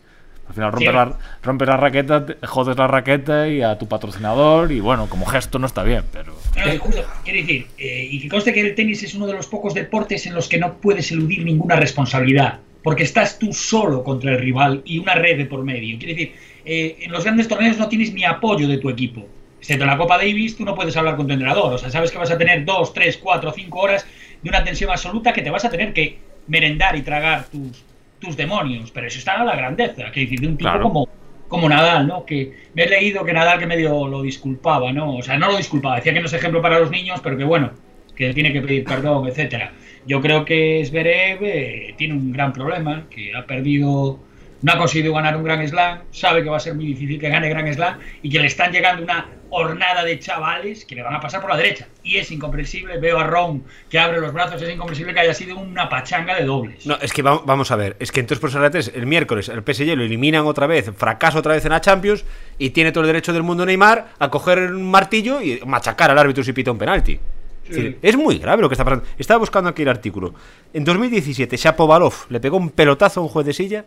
Al 0.49 0.55
final 0.55 0.73
rompes, 0.73 0.89
Sí. 0.89 0.95
la, 0.95 1.19
rompes 1.43 1.69
la 1.69 1.77
raqueta, 1.77 2.27
jodes 2.45 2.77
la 2.77 2.87
raqueta 2.87 3.49
y 3.49 3.63
a 3.63 3.77
tu 3.79 3.89
patrocinador 3.89 4.71
y 4.71 4.81
bueno, 4.81 5.09
como 5.09 5.27
gesto 5.27 5.59
no 5.59 5.67
está 5.67 5.83
bien, 5.83 6.05
pero... 6.13 6.35
Justo, 6.79 7.05
quiero 7.25 7.41
decir, 7.41 7.67
eh, 7.79 8.09
y 8.11 8.21
que 8.21 8.29
conste 8.29 8.53
que 8.53 8.61
el 8.61 8.75
tenis 8.75 9.03
es 9.03 9.15
uno 9.15 9.27
de 9.27 9.33
los 9.33 9.47
pocos 9.49 9.75
deportes 9.75 10.27
en 10.27 10.35
los 10.35 10.49
que 10.49 10.59
no 10.59 10.75
puedes 10.75 11.11
eludir 11.11 11.45
ninguna 11.45 11.77
responsabilidad, 11.77 12.61
porque 12.83 13.03
estás 13.03 13.39
tú 13.39 13.53
solo 13.53 14.05
contra 14.05 14.33
el 14.33 14.39
rival 14.39 14.83
y 14.85 14.99
una 14.99 15.15
red 15.15 15.37
de 15.37 15.47
por 15.47 15.65
medio. 15.65 15.99
Quiero 15.99 16.15
decir, 16.15 16.35
eh, 16.65 16.97
en 17.01 17.11
los 17.11 17.25
grandes 17.25 17.49
torneos 17.49 17.77
no 17.79 17.89
tienes 17.89 18.13
ni 18.13 18.25
apoyo 18.25 18.69
de 18.69 18.79
tu 18.79 18.89
equipo. 18.89 19.27
Excepto 19.59 19.83
en 19.85 19.91
la 19.91 19.97
Copa 19.99 20.17
Davis, 20.17 20.57
tú 20.57 20.65
no 20.65 20.77
puedes 20.77 20.97
hablar 20.97 21.17
con 21.17 21.27
tu 21.27 21.33
entrenador. 21.33 21.73
O 21.73 21.79
sea, 21.79 21.91
sabes 21.91 22.13
que 22.13 22.19
vas 22.19 22.31
a 22.31 22.39
tener 22.39 22.65
dos, 22.65 22.95
tres, 22.95 23.17
cuatro, 23.17 23.53
cinco 23.53 23.81
horas 23.81 24.07
de 24.41 24.49
una 24.49 24.63
tensión 24.63 24.91
absoluta 24.91 25.33
que 25.33 25.43
te 25.43 25.51
vas 25.51 25.65
a 25.65 25.71
tener 25.71 25.93
que 25.93 26.19
merendar 26.47 26.95
y 26.95 27.03
tragar 27.03 27.47
tus, 27.49 27.83
tus 28.19 28.37
demonios. 28.37 28.91
Pero 28.91 29.07
eso 29.07 29.19
está 29.19 29.41
a 29.41 29.45
la 29.45 29.57
grandeza, 29.57 30.11
que 30.13 30.21
decir, 30.21 30.41
de 30.41 30.49
un 30.49 30.57
tipo 30.57 30.71
Claro. 30.71 30.83
como, 30.85 31.09
como 31.49 31.69
Nadal, 31.69 32.07
¿no? 32.07 32.25
Que 32.25 32.53
me 32.75 32.85
he 32.85 32.89
leído 32.89 33.25
que 33.25 33.33
Nadal 33.33 33.59
que 33.59 33.67
medio 33.67 34.07
lo 34.09 34.23
disculpaba, 34.23 34.93
¿no? 34.93 35.17
O 35.17 35.23
sea, 35.23 35.39
no 35.39 35.49
lo 35.49 35.57
disculpaba, 35.57 35.97
decía 35.97 36.13
que 36.13 36.21
no 36.21 36.27
es 36.27 36.33
ejemplo 36.33 36.61
para 36.63 36.79
los 36.79 36.91
niños, 36.91 37.21
pero 37.23 37.37
que 37.37 37.45
bueno, 37.45 37.71
que 38.15 38.33
tiene 38.35 38.53
que 38.53 38.63
pedir 38.63 38.85
perdón, 38.85 39.29
etcétera. 39.29 39.73
Yo 40.07 40.21
creo 40.21 40.45
que 40.45 40.85
Zverev 40.87 41.39
eh, 41.43 41.95
tiene 41.99 42.15
un 42.15 42.33
gran 42.33 42.53
problema, 42.53 43.07
que 43.11 43.35
ha 43.35 43.45
perdido, 43.45 44.19
no 44.67 44.73
ha 44.73 44.79
conseguido 44.79 45.15
ganar 45.15 45.37
un 45.37 45.45
Grand 45.45 45.65
Slam, 45.69 46.01
sabe 46.11 46.43
que 46.43 46.49
va 46.51 46.57
a 46.57 46.61
ser 46.61 46.75
muy 46.75 46.87
difícil 46.87 47.21
que 47.21 47.29
gane 47.29 47.49
Grand 47.49 47.73
Slam 47.73 48.01
y 48.21 48.29
que 48.29 48.41
le 48.41 48.49
están 48.49 48.73
llegando 48.73 49.05
una 49.05 49.29
hornada 49.49 50.03
de 50.03 50.19
chavales 50.19 50.85
que 50.85 50.97
le 50.97 51.05
van 51.05 51.15
a 51.15 51.21
pasar 51.21 51.41
por 51.41 51.49
la 51.51 51.57
derecha. 51.57 51.87
Y 52.03 52.17
es 52.17 52.33
incomprensible, 52.33 52.99
veo 52.99 53.17
a 53.21 53.23
Ron 53.23 53.63
que 53.89 53.97
abre 54.01 54.21
los 54.21 54.33
brazos, 54.33 54.61
es 54.61 54.69
incomprensible 54.69 55.15
que 55.15 55.21
haya 55.21 55.35
sido 55.35 55.57
una 55.57 55.89
pachanga 55.89 56.35
de 56.35 56.45
dobles. 56.45 56.85
No, 56.85 56.97
es 57.01 57.13
que 57.13 57.23
va- 57.23 57.41
vamos 57.45 57.71
a 57.71 57.77
ver, 57.77 57.97
es 58.01 58.11
que 58.11 58.19
entonces 58.19 58.41
por 58.41 58.51
eso 58.51 58.59
antes, 58.61 58.91
el 58.93 59.07
miércoles 59.07 59.49
el 59.49 59.63
PSG 59.63 59.95
lo 59.97 60.03
eliminan 60.03 60.47
otra 60.47 60.67
vez, 60.67 60.91
fracasa 60.97 61.39
otra 61.39 61.53
vez 61.55 61.65
en 61.65 61.71
la 61.71 61.81
Champions 61.81 62.25
y 62.59 62.71
tiene 62.71 62.91
todo 62.91 63.03
el 63.05 63.07
derecho 63.07 63.33
del 63.33 63.45
mundo 63.45 63.65
Neymar 63.65 64.15
a 64.19 64.31
coger 64.31 64.59
un 64.73 64.91
martillo 64.91 65.41
y 65.41 65.61
machacar 65.65 66.11
al 66.11 66.19
árbitro 66.19 66.43
si 66.43 66.53
pita 66.53 66.73
un 66.73 66.79
penalti. 66.79 67.21
Es, 67.69 67.77
decir, 67.77 67.99
es 68.03 68.17
muy 68.17 68.39
grave 68.39 68.63
lo 68.63 68.69
que 68.69 68.75
está 68.75 68.85
pasando. 68.85 69.05
Estaba 69.17 69.39
buscando 69.39 69.71
aquí 69.71 69.83
el 69.83 69.89
artículo. 69.89 70.35
En 70.75 70.83
2017, 70.85 71.57
Shapovalov 71.57 72.15
le 72.31 72.41
pegó 72.41 72.57
un 72.57 72.71
pelotazo 72.71 73.21
a 73.21 73.23
un 73.23 73.29
juez 73.29 73.47
de 73.47 73.53
silla 73.53 73.85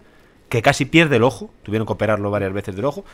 que 0.50 0.62
casi 0.62 0.86
pierde 0.86 1.18
el 1.18 1.24
ojo. 1.24 1.52
Tuvieron 1.64 1.86
que 1.86 1.94
operarlo 1.94 2.32
varias 2.32 2.52
veces 2.54 2.76
del 2.76 2.86
ojo. 2.86 3.06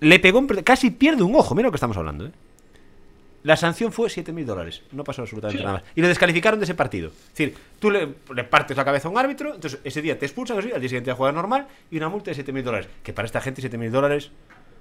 Le 0.00 0.18
pegó 0.20 0.38
un, 0.38 0.46
casi 0.46 0.90
pierde 0.90 1.22
un 1.22 1.34
ojo. 1.34 1.54
Mira 1.54 1.68
lo 1.68 1.72
que 1.72 1.76
estamos 1.76 1.96
hablando, 1.96 2.26
¿eh? 2.26 2.32
La 3.42 3.56
sanción 3.56 3.92
fue 3.92 4.08
7.000 4.08 4.44
dólares. 4.44 4.82
No 4.90 5.04
pasó 5.04 5.22
absolutamente 5.22 5.62
nada 5.62 5.76
más. 5.78 5.84
Y 5.94 6.00
lo 6.00 6.08
descalificaron 6.08 6.58
de 6.58 6.64
ese 6.64 6.74
partido. 6.74 7.10
Es 7.10 7.28
decir, 7.28 7.54
tú 7.78 7.92
le, 7.92 8.14
le 8.34 8.42
partes 8.42 8.76
la 8.76 8.84
cabeza 8.84 9.06
a 9.06 9.10
un 9.12 9.18
árbitro, 9.18 9.54
entonces 9.54 9.78
ese 9.84 10.02
día 10.02 10.18
te 10.18 10.26
expulsan, 10.26 10.58
así, 10.58 10.72
al 10.72 10.80
día 10.80 10.88
siguiente 10.88 11.12
a 11.12 11.14
jugar 11.14 11.32
normal 11.32 11.68
y 11.88 11.96
una 11.96 12.08
multa 12.08 12.32
de 12.32 12.44
7.000 12.44 12.62
dólares. 12.64 12.88
Que 13.04 13.12
para 13.12 13.26
esta 13.26 13.40
gente 13.40 13.62
7.000 13.62 13.90
dólares, 13.90 14.32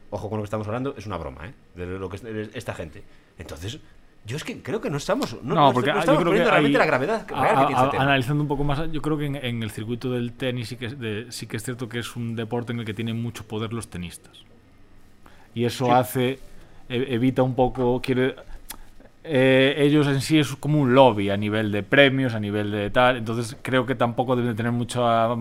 ojo 0.10 0.30
con 0.30 0.40
lo 0.40 0.44
que 0.44 0.48
estamos 0.48 0.66
hablando, 0.66 0.96
es 0.98 1.06
una 1.06 1.18
broma, 1.18 1.48
¿eh? 1.48 1.54
De 1.76 1.86
lo 1.86 2.10
que 2.10 2.16
es 2.16 2.24
esta 2.56 2.74
gente. 2.74 3.04
Entonces, 3.38 3.78
yo 4.26 4.38
es 4.38 4.44
que 4.44 4.62
creo 4.64 4.82
que 4.82 4.90
no 4.90 4.98
estamos, 4.98 5.38
no, 5.44 5.72
porque 5.74 5.90
no 5.90 5.96
yo 5.96 6.00
estamos 6.00 6.06
creo 6.06 6.18
que 6.18 6.24
poniendo 6.26 6.50
realmente 6.52 6.78
hay- 6.78 6.80
la 6.80 6.86
gravedad 6.86 7.28
a- 7.34 7.42
real 7.44 7.58
a- 7.58 7.70
este 7.72 7.90
tema. 7.92 8.04
analizando 8.04 8.42
un 8.44 8.48
poco 8.48 8.64
más, 8.64 8.92
yo 8.92 9.02
creo 9.02 9.18
que 9.18 9.26
en, 9.28 9.36
en 9.36 9.62
el 9.64 9.72
circuito 9.72 10.12
del 10.12 10.34
tenis 10.34 10.70
sí 10.70 10.78
que, 10.78 10.88
es 10.88 11.00
de- 11.00 11.28
sí 11.32 11.46
que 11.48 11.58
es 11.58 11.64
cierto 11.64 11.88
que 11.88 12.00
es 12.00 12.16
un 12.16 12.36
deporte 12.36 12.74
en 12.74 12.80
el 12.80 12.86
que 12.86 12.94
tienen 12.94 13.22
mucho 13.22 13.48
poder 13.48 13.72
los 13.74 13.88
tenistas. 13.88 14.44
Y 15.54 15.66
eso 15.66 15.94
hace, 15.94 16.40
e- 16.90 17.08
evita 17.14 17.44
un 17.44 17.56
poco, 17.56 18.02
quiere, 18.02 18.36
eh, 19.24 19.76
ellos 19.78 20.08
en 20.08 20.22
sí 20.22 20.38
es 20.40 20.56
como 20.56 20.80
un 20.80 20.94
lobby 20.94 21.30
a 21.30 21.38
nivel 21.38 21.72
de 21.72 21.84
premios, 21.84 22.34
a 22.34 22.40
nivel 22.40 22.72
de 22.72 22.90
tal, 22.90 23.18
entonces 23.18 23.56
creo 23.62 23.86
que 23.86 23.96
tampoco 23.96 24.36
deben 24.36 24.52
de 24.52 24.56
tener 24.56 24.72
mucho... 24.72 25.08
a- 25.08 25.38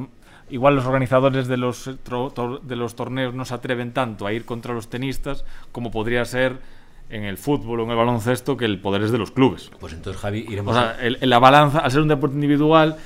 Igual 0.50 0.76
los 0.76 0.84
organizadores 0.84 1.48
de 1.48 1.56
los, 1.56 1.88
tor- 2.04 2.60
de 2.60 2.76
los 2.76 2.94
torneos 2.94 3.32
no 3.32 3.46
se 3.46 3.54
atreven 3.54 3.92
tanto 3.94 4.26
a 4.26 4.32
ir 4.34 4.44
contra 4.44 4.74
los 4.74 4.90
tenistas 4.90 5.42
como 5.72 5.90
podría 5.90 6.22
ser 6.26 6.58
en 7.10 7.24
el 7.24 7.36
fútbol 7.38 7.80
o 7.80 7.84
en 7.84 7.90
el 7.90 7.96
baloncesto, 7.96 8.56
que 8.56 8.64
el 8.64 8.78
poder 8.80 9.02
es 9.02 9.10
de 9.12 9.18
los 9.18 9.30
clubes. 9.30 9.70
Pues 9.80 9.92
entonces, 9.92 10.20
Javi, 10.20 10.44
O 10.48 10.52
iremos 10.52 10.74
sea, 10.74 10.96
el- 11.00 11.18
en 11.20 11.30
la 11.30 11.38
balanza, 11.38 11.80
al 11.80 11.90
ser 11.90 12.00
un 12.00 12.08
deporte 12.08 12.34
individual, 12.34 12.96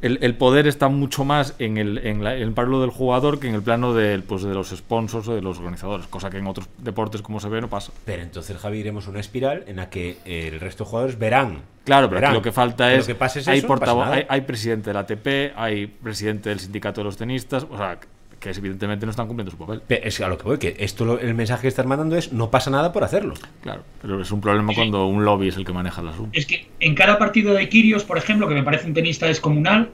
el, 0.00 0.18
el 0.22 0.36
poder 0.36 0.66
está 0.66 0.88
mucho 0.88 1.24
más 1.24 1.54
en 1.60 1.76
el, 1.76 1.98
en, 1.98 2.24
la- 2.24 2.34
en 2.34 2.42
el 2.42 2.52
plano 2.52 2.80
del 2.80 2.90
jugador 2.90 3.38
que 3.38 3.48
en 3.48 3.54
el 3.54 3.62
plano 3.62 3.94
del, 3.94 4.22
pues, 4.24 4.42
de 4.42 4.52
los 4.54 4.70
sponsors 4.70 5.28
o 5.28 5.34
de 5.34 5.42
los 5.42 5.58
organizadores, 5.58 6.06
cosa 6.08 6.28
que 6.30 6.38
en 6.38 6.46
otros 6.46 6.68
deportes, 6.78 7.22
como 7.22 7.38
se 7.40 7.48
ve, 7.48 7.60
no 7.60 7.68
pasa. 7.68 7.92
Pero 8.04 8.22
entonces, 8.22 8.56
Javi, 8.56 8.78
iremos 8.78 9.06
a 9.06 9.10
una 9.10 9.20
espiral 9.20 9.64
en 9.66 9.76
la 9.76 9.90
que 9.90 10.18
el 10.24 10.58
resto 10.58 10.84
de 10.84 10.90
jugadores 10.90 11.18
verán. 11.18 11.60
Claro, 11.84 12.08
pero 12.08 12.26
aquí 12.26 12.34
lo 12.34 12.42
que 12.42 12.52
falta 12.52 12.88
Que 12.88 12.94
es. 12.96 13.00
Lo 13.00 13.06
que 13.06 13.14
pase 13.16 13.40
es 13.40 13.48
hay, 13.48 13.58
eso, 13.58 13.68
no 13.68 13.76
pasa 13.78 14.12
hay, 14.12 14.24
hay 14.28 14.40
presidente 14.42 14.90
del 14.90 14.96
ATP, 14.96 15.52
hay 15.56 15.86
presidente 15.86 16.48
del 16.48 16.58
sindicato 16.60 17.00
de 17.00 17.04
los 17.04 17.16
tenistas, 17.16 17.64
o 17.68 17.76
sea, 17.76 17.98
que 18.42 18.50
es- 18.50 18.58
evidentemente 18.58 19.06
no 19.06 19.10
están 19.10 19.26
cumpliendo 19.28 19.50
su 19.52 19.56
papel. 19.56 19.80
Pe- 19.86 20.06
Es 20.06 20.20
a 20.20 20.28
lo 20.28 20.36
que 20.36 20.44
voy, 20.44 20.58
que 20.58 20.74
esto 20.80 21.04
lo- 21.04 21.18
el 21.20 21.32
mensaje 21.34 21.62
que 21.62 21.68
estás 21.68 21.86
mandando 21.86 22.16
es 22.16 22.32
no 22.32 22.50
pasa 22.50 22.70
nada 22.70 22.92
por 22.92 23.04
hacerlo. 23.04 23.34
Claro, 23.62 23.82
pero 24.02 24.20
es 24.20 24.30
un 24.32 24.40
problema 24.40 24.72
cuando 24.74 25.06
un 25.06 25.24
lobby 25.24 25.48
es 25.48 25.56
el 25.56 25.64
que 25.64 25.72
maneja 25.72 26.00
el 26.02 26.08
asunto. 26.08 26.30
Es 26.32 26.44
que 26.46 26.66
en 26.80 26.94
cada 26.94 27.18
partido 27.18 27.54
de 27.54 27.68
Kirios, 27.68 28.04
por 28.04 28.18
ejemplo, 28.18 28.48
que 28.48 28.54
me 28.54 28.62
parece 28.64 28.86
un 28.88 28.94
tenista 28.94 29.26
descomunal, 29.26 29.90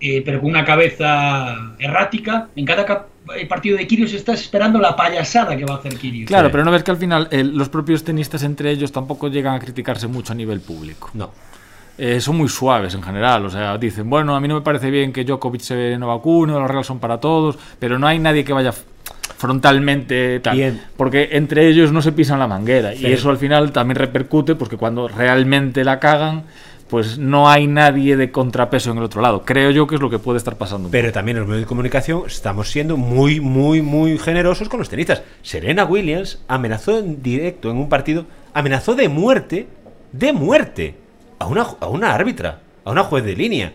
eh, 0.00 0.22
pero 0.24 0.40
con 0.40 0.50
una 0.50 0.64
cabeza 0.64 1.56
errática, 1.78 2.48
en 2.56 2.64
cada 2.66 2.84
cap- 2.84 3.06
el 3.36 3.46
partido 3.46 3.76
de 3.78 3.86
Kirios 3.86 4.12
estás 4.14 4.40
esperando 4.40 4.80
la 4.80 4.96
payasada 4.96 5.56
que 5.56 5.64
va 5.64 5.74
a 5.74 5.78
hacer 5.78 5.96
Kirios. 5.96 6.26
Claro, 6.26 6.50
pero 6.50 6.64
no 6.64 6.72
ves 6.72 6.82
que 6.82 6.90
al 6.90 6.96
final 6.96 7.28
eh, 7.30 7.44
los 7.44 7.68
propios 7.68 8.02
tenistas 8.02 8.42
entre 8.42 8.70
ellos 8.72 8.90
tampoco 8.90 9.28
llegan 9.28 9.54
a 9.54 9.60
criticarse 9.60 10.08
mucho 10.08 10.32
a 10.32 10.36
nivel 10.36 10.60
público. 10.60 11.10
No. 11.14 11.30
Eh, 11.98 12.20
son 12.20 12.36
muy 12.36 12.48
suaves 12.48 12.94
en 12.94 13.02
general, 13.02 13.44
o 13.44 13.50
sea, 13.50 13.76
dicen, 13.76 14.08
bueno, 14.08 14.34
a 14.34 14.40
mí 14.40 14.48
no 14.48 14.54
me 14.54 14.62
parece 14.62 14.90
bien 14.90 15.12
que 15.12 15.24
Djokovic 15.24 15.60
se 15.60 15.98
no 15.98 16.08
vacune, 16.08 16.52
los 16.54 16.66
reglas 16.66 16.86
son 16.86 16.98
para 16.98 17.20
todos, 17.20 17.58
pero 17.78 17.98
no 17.98 18.06
hay 18.06 18.18
nadie 18.18 18.44
que 18.44 18.52
vaya 18.54 18.72
frontalmente 19.36 20.40
tal, 20.40 20.56
Bien. 20.56 20.80
porque 20.96 21.30
entre 21.32 21.68
ellos 21.68 21.92
no 21.92 22.00
se 22.00 22.12
pisan 22.12 22.38
la 22.38 22.46
manguera 22.46 22.94
y 22.94 23.06
eso 23.06 23.28
al 23.28 23.38
final 23.38 23.72
también 23.72 23.96
repercute 23.96 24.54
porque 24.54 24.76
cuando 24.76 25.08
realmente 25.08 25.84
la 25.84 25.98
cagan, 25.98 26.44
pues 26.88 27.18
no 27.18 27.48
hay 27.48 27.66
nadie 27.66 28.16
de 28.16 28.30
contrapeso 28.30 28.90
en 28.90 28.98
el 28.98 29.04
otro 29.04 29.22
lado. 29.22 29.44
Creo 29.46 29.70
yo 29.70 29.86
que 29.86 29.94
es 29.94 30.00
lo 30.02 30.10
que 30.10 30.18
puede 30.18 30.36
estar 30.36 30.56
pasando. 30.56 30.90
Pero 30.90 31.10
también 31.10 31.38
en 31.38 31.40
los 31.40 31.48
medios 31.48 31.64
de 31.64 31.66
comunicación 31.66 32.24
estamos 32.26 32.70
siendo 32.70 32.98
muy, 32.98 33.40
muy, 33.40 33.80
muy 33.80 34.18
generosos 34.18 34.68
con 34.68 34.78
los 34.78 34.90
tenistas. 34.90 35.22
Serena 35.40 35.86
Williams 35.86 36.42
amenazó 36.48 36.98
en 36.98 37.22
directo 37.22 37.70
en 37.70 37.78
un 37.78 37.88
partido, 37.88 38.26
amenazó 38.52 38.94
de 38.94 39.08
muerte, 39.08 39.68
de 40.12 40.32
muerte, 40.34 40.94
a 41.42 41.46
una, 41.46 41.66
a 41.80 41.86
una 41.88 42.14
árbitra, 42.14 42.58
a 42.84 42.90
una 42.90 43.04
juez 43.04 43.24
de 43.24 43.36
línea. 43.36 43.72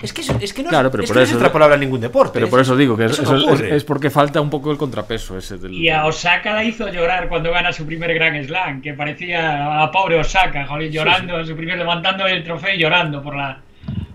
Es 0.00 0.12
que, 0.14 0.22
eso- 0.22 0.38
es 0.40 0.54
que 0.54 0.62
no, 0.62 0.70
Claro, 0.70 0.88
es, 0.88 0.92
pero 0.92 1.02
es 1.04 1.10
por 1.10 1.14
que 1.14 1.18
no 1.18 1.22
es 1.24 1.28
eso- 1.28 1.36
extrapolable 1.38 1.74
a 1.74 1.78
ningún 1.78 2.00
deporte. 2.00 2.32
Pero 2.34 2.48
por 2.48 2.60
eso 2.60 2.74
digo 2.76 2.96
que 2.96 3.04
es, 3.04 3.12
eso 3.12 3.22
eso 3.22 3.36
no 3.36 3.54
es- 3.54 3.84
porque 3.84 4.08
falta 4.08 4.40
un 4.40 4.48
poco 4.48 4.70
el 4.70 4.78
contrapeso 4.78 5.36
ese 5.36 5.58
del... 5.58 5.72
Y 5.74 5.90
a 5.90 6.06
Osaka 6.06 6.54
la 6.54 6.64
hizo 6.64 6.88
llorar 6.88 7.28
cuando 7.28 7.50
gana 7.50 7.70
su 7.72 7.84
primer 7.84 8.14
Grand 8.14 8.42
Slam, 8.46 8.80
que 8.80 8.94
parecía 8.94 9.66
a 9.74 9.80
la 9.80 9.90
pobre 9.90 10.18
Osaka, 10.18 10.66
jolín, 10.66 10.90
llorando 10.90 11.38
en 11.40 11.46
su 11.46 11.54
primer, 11.54 11.76
levantando 11.76 12.26
el 12.26 12.42
trofeo 12.42 12.74
y 12.74 12.78
llorando 12.78 13.22
por 13.22 13.36
la 13.36 13.58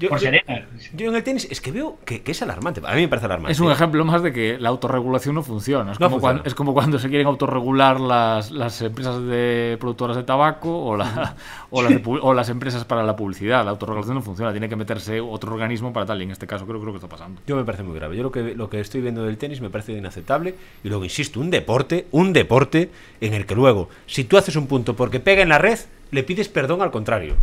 Yo- 0.06 0.10
por 0.10 0.20
yo- 0.20 0.26
Serena. 0.26 0.68
Yo 0.94 1.10
en 1.10 1.16
el 1.16 1.24
tenis 1.24 1.48
es 1.52 1.62
que 1.62 1.72
veo 1.72 1.98
que, 2.06 2.22
que 2.22 2.32
es 2.32 2.42
alarmante. 2.42 2.82
A 2.86 2.94
mí 2.96 3.02
me 3.02 3.08
parece 3.08 3.26
alarmante. 3.26 3.52
Es 3.52 3.60
un 3.60 3.72
ejemplo 3.72 4.04
más 4.06 4.24
de 4.24 4.32
que 4.34 4.58
la 4.60 4.70
autorregulación 4.70 5.36
no 5.36 5.44
funciona. 5.44 5.92
Es, 5.92 6.00
No 6.00 6.08
como, 6.08 6.16
funciona. 6.20 6.34
Cuando, 6.40 6.48
es 6.48 6.56
como 6.56 6.74
cuando 6.74 7.00
se 7.00 7.10
quieren 7.10 7.28
autorregular 7.28 8.00
las, 8.00 8.52
las 8.52 8.82
empresas 8.82 9.22
de 9.24 9.78
productoras 9.80 10.16
de 10.18 10.24
tabaco 10.24 10.70
o, 10.86 10.96
la- 10.98 11.36
o, 11.70 11.82
las 11.82 11.92
de 11.92 12.02
pu- 12.04 12.20
o 12.22 12.34
las 12.34 12.50
empresas 12.50 12.86
para 12.86 13.04
la 13.04 13.16
publicidad. 13.16 13.64
La 13.66 13.72
autorregulación 13.72 14.16
no 14.16 14.22
funciona. 14.22 14.52
Tiene 14.52 14.70
que 14.70 14.76
meterse 14.76 15.20
otro 15.22 15.54
organismo 15.54 15.92
para 15.94 16.06
tal. 16.06 16.20
Y 16.22 16.24
en 16.24 16.32
este 16.32 16.48
caso 16.48 16.66
creo, 16.66 16.80
creo 16.80 16.94
que 16.94 16.98
está 16.98 17.10
pasando. 17.10 17.42
Yo 17.46 17.56
me 17.56 17.64
parece 17.66 17.84
muy 17.84 17.96
grave. 17.96 18.16
Yo 18.18 18.24
lo 18.24 18.32
que, 18.32 18.56
lo 18.56 18.70
que 18.70 18.80
estoy 18.80 19.02
viendo 19.02 19.24
del 19.24 19.38
tenis 19.38 19.62
me 19.62 19.70
parece 19.70 19.94
inaceptable. 19.94 20.56
Y 20.84 20.90
luego, 20.90 21.04
insisto, 21.04 21.40
un 21.40 21.50
deporte, 21.50 22.08
un 22.12 22.34
deporte 22.34 22.90
en 23.22 23.34
el 23.34 23.46
que 23.46 23.56
luego, 23.56 23.90
si 24.06 24.24
tú 24.26 24.38
haces 24.38 24.56
un 24.56 24.68
punto 24.68 24.96
porque 24.96 25.20
pega 25.20 25.42
en 25.42 25.50
la 25.50 25.58
red, 25.58 25.80
le 26.12 26.24
pides 26.24 26.50
perdón 26.50 26.82
al 26.82 26.92
contrario. 26.92 27.36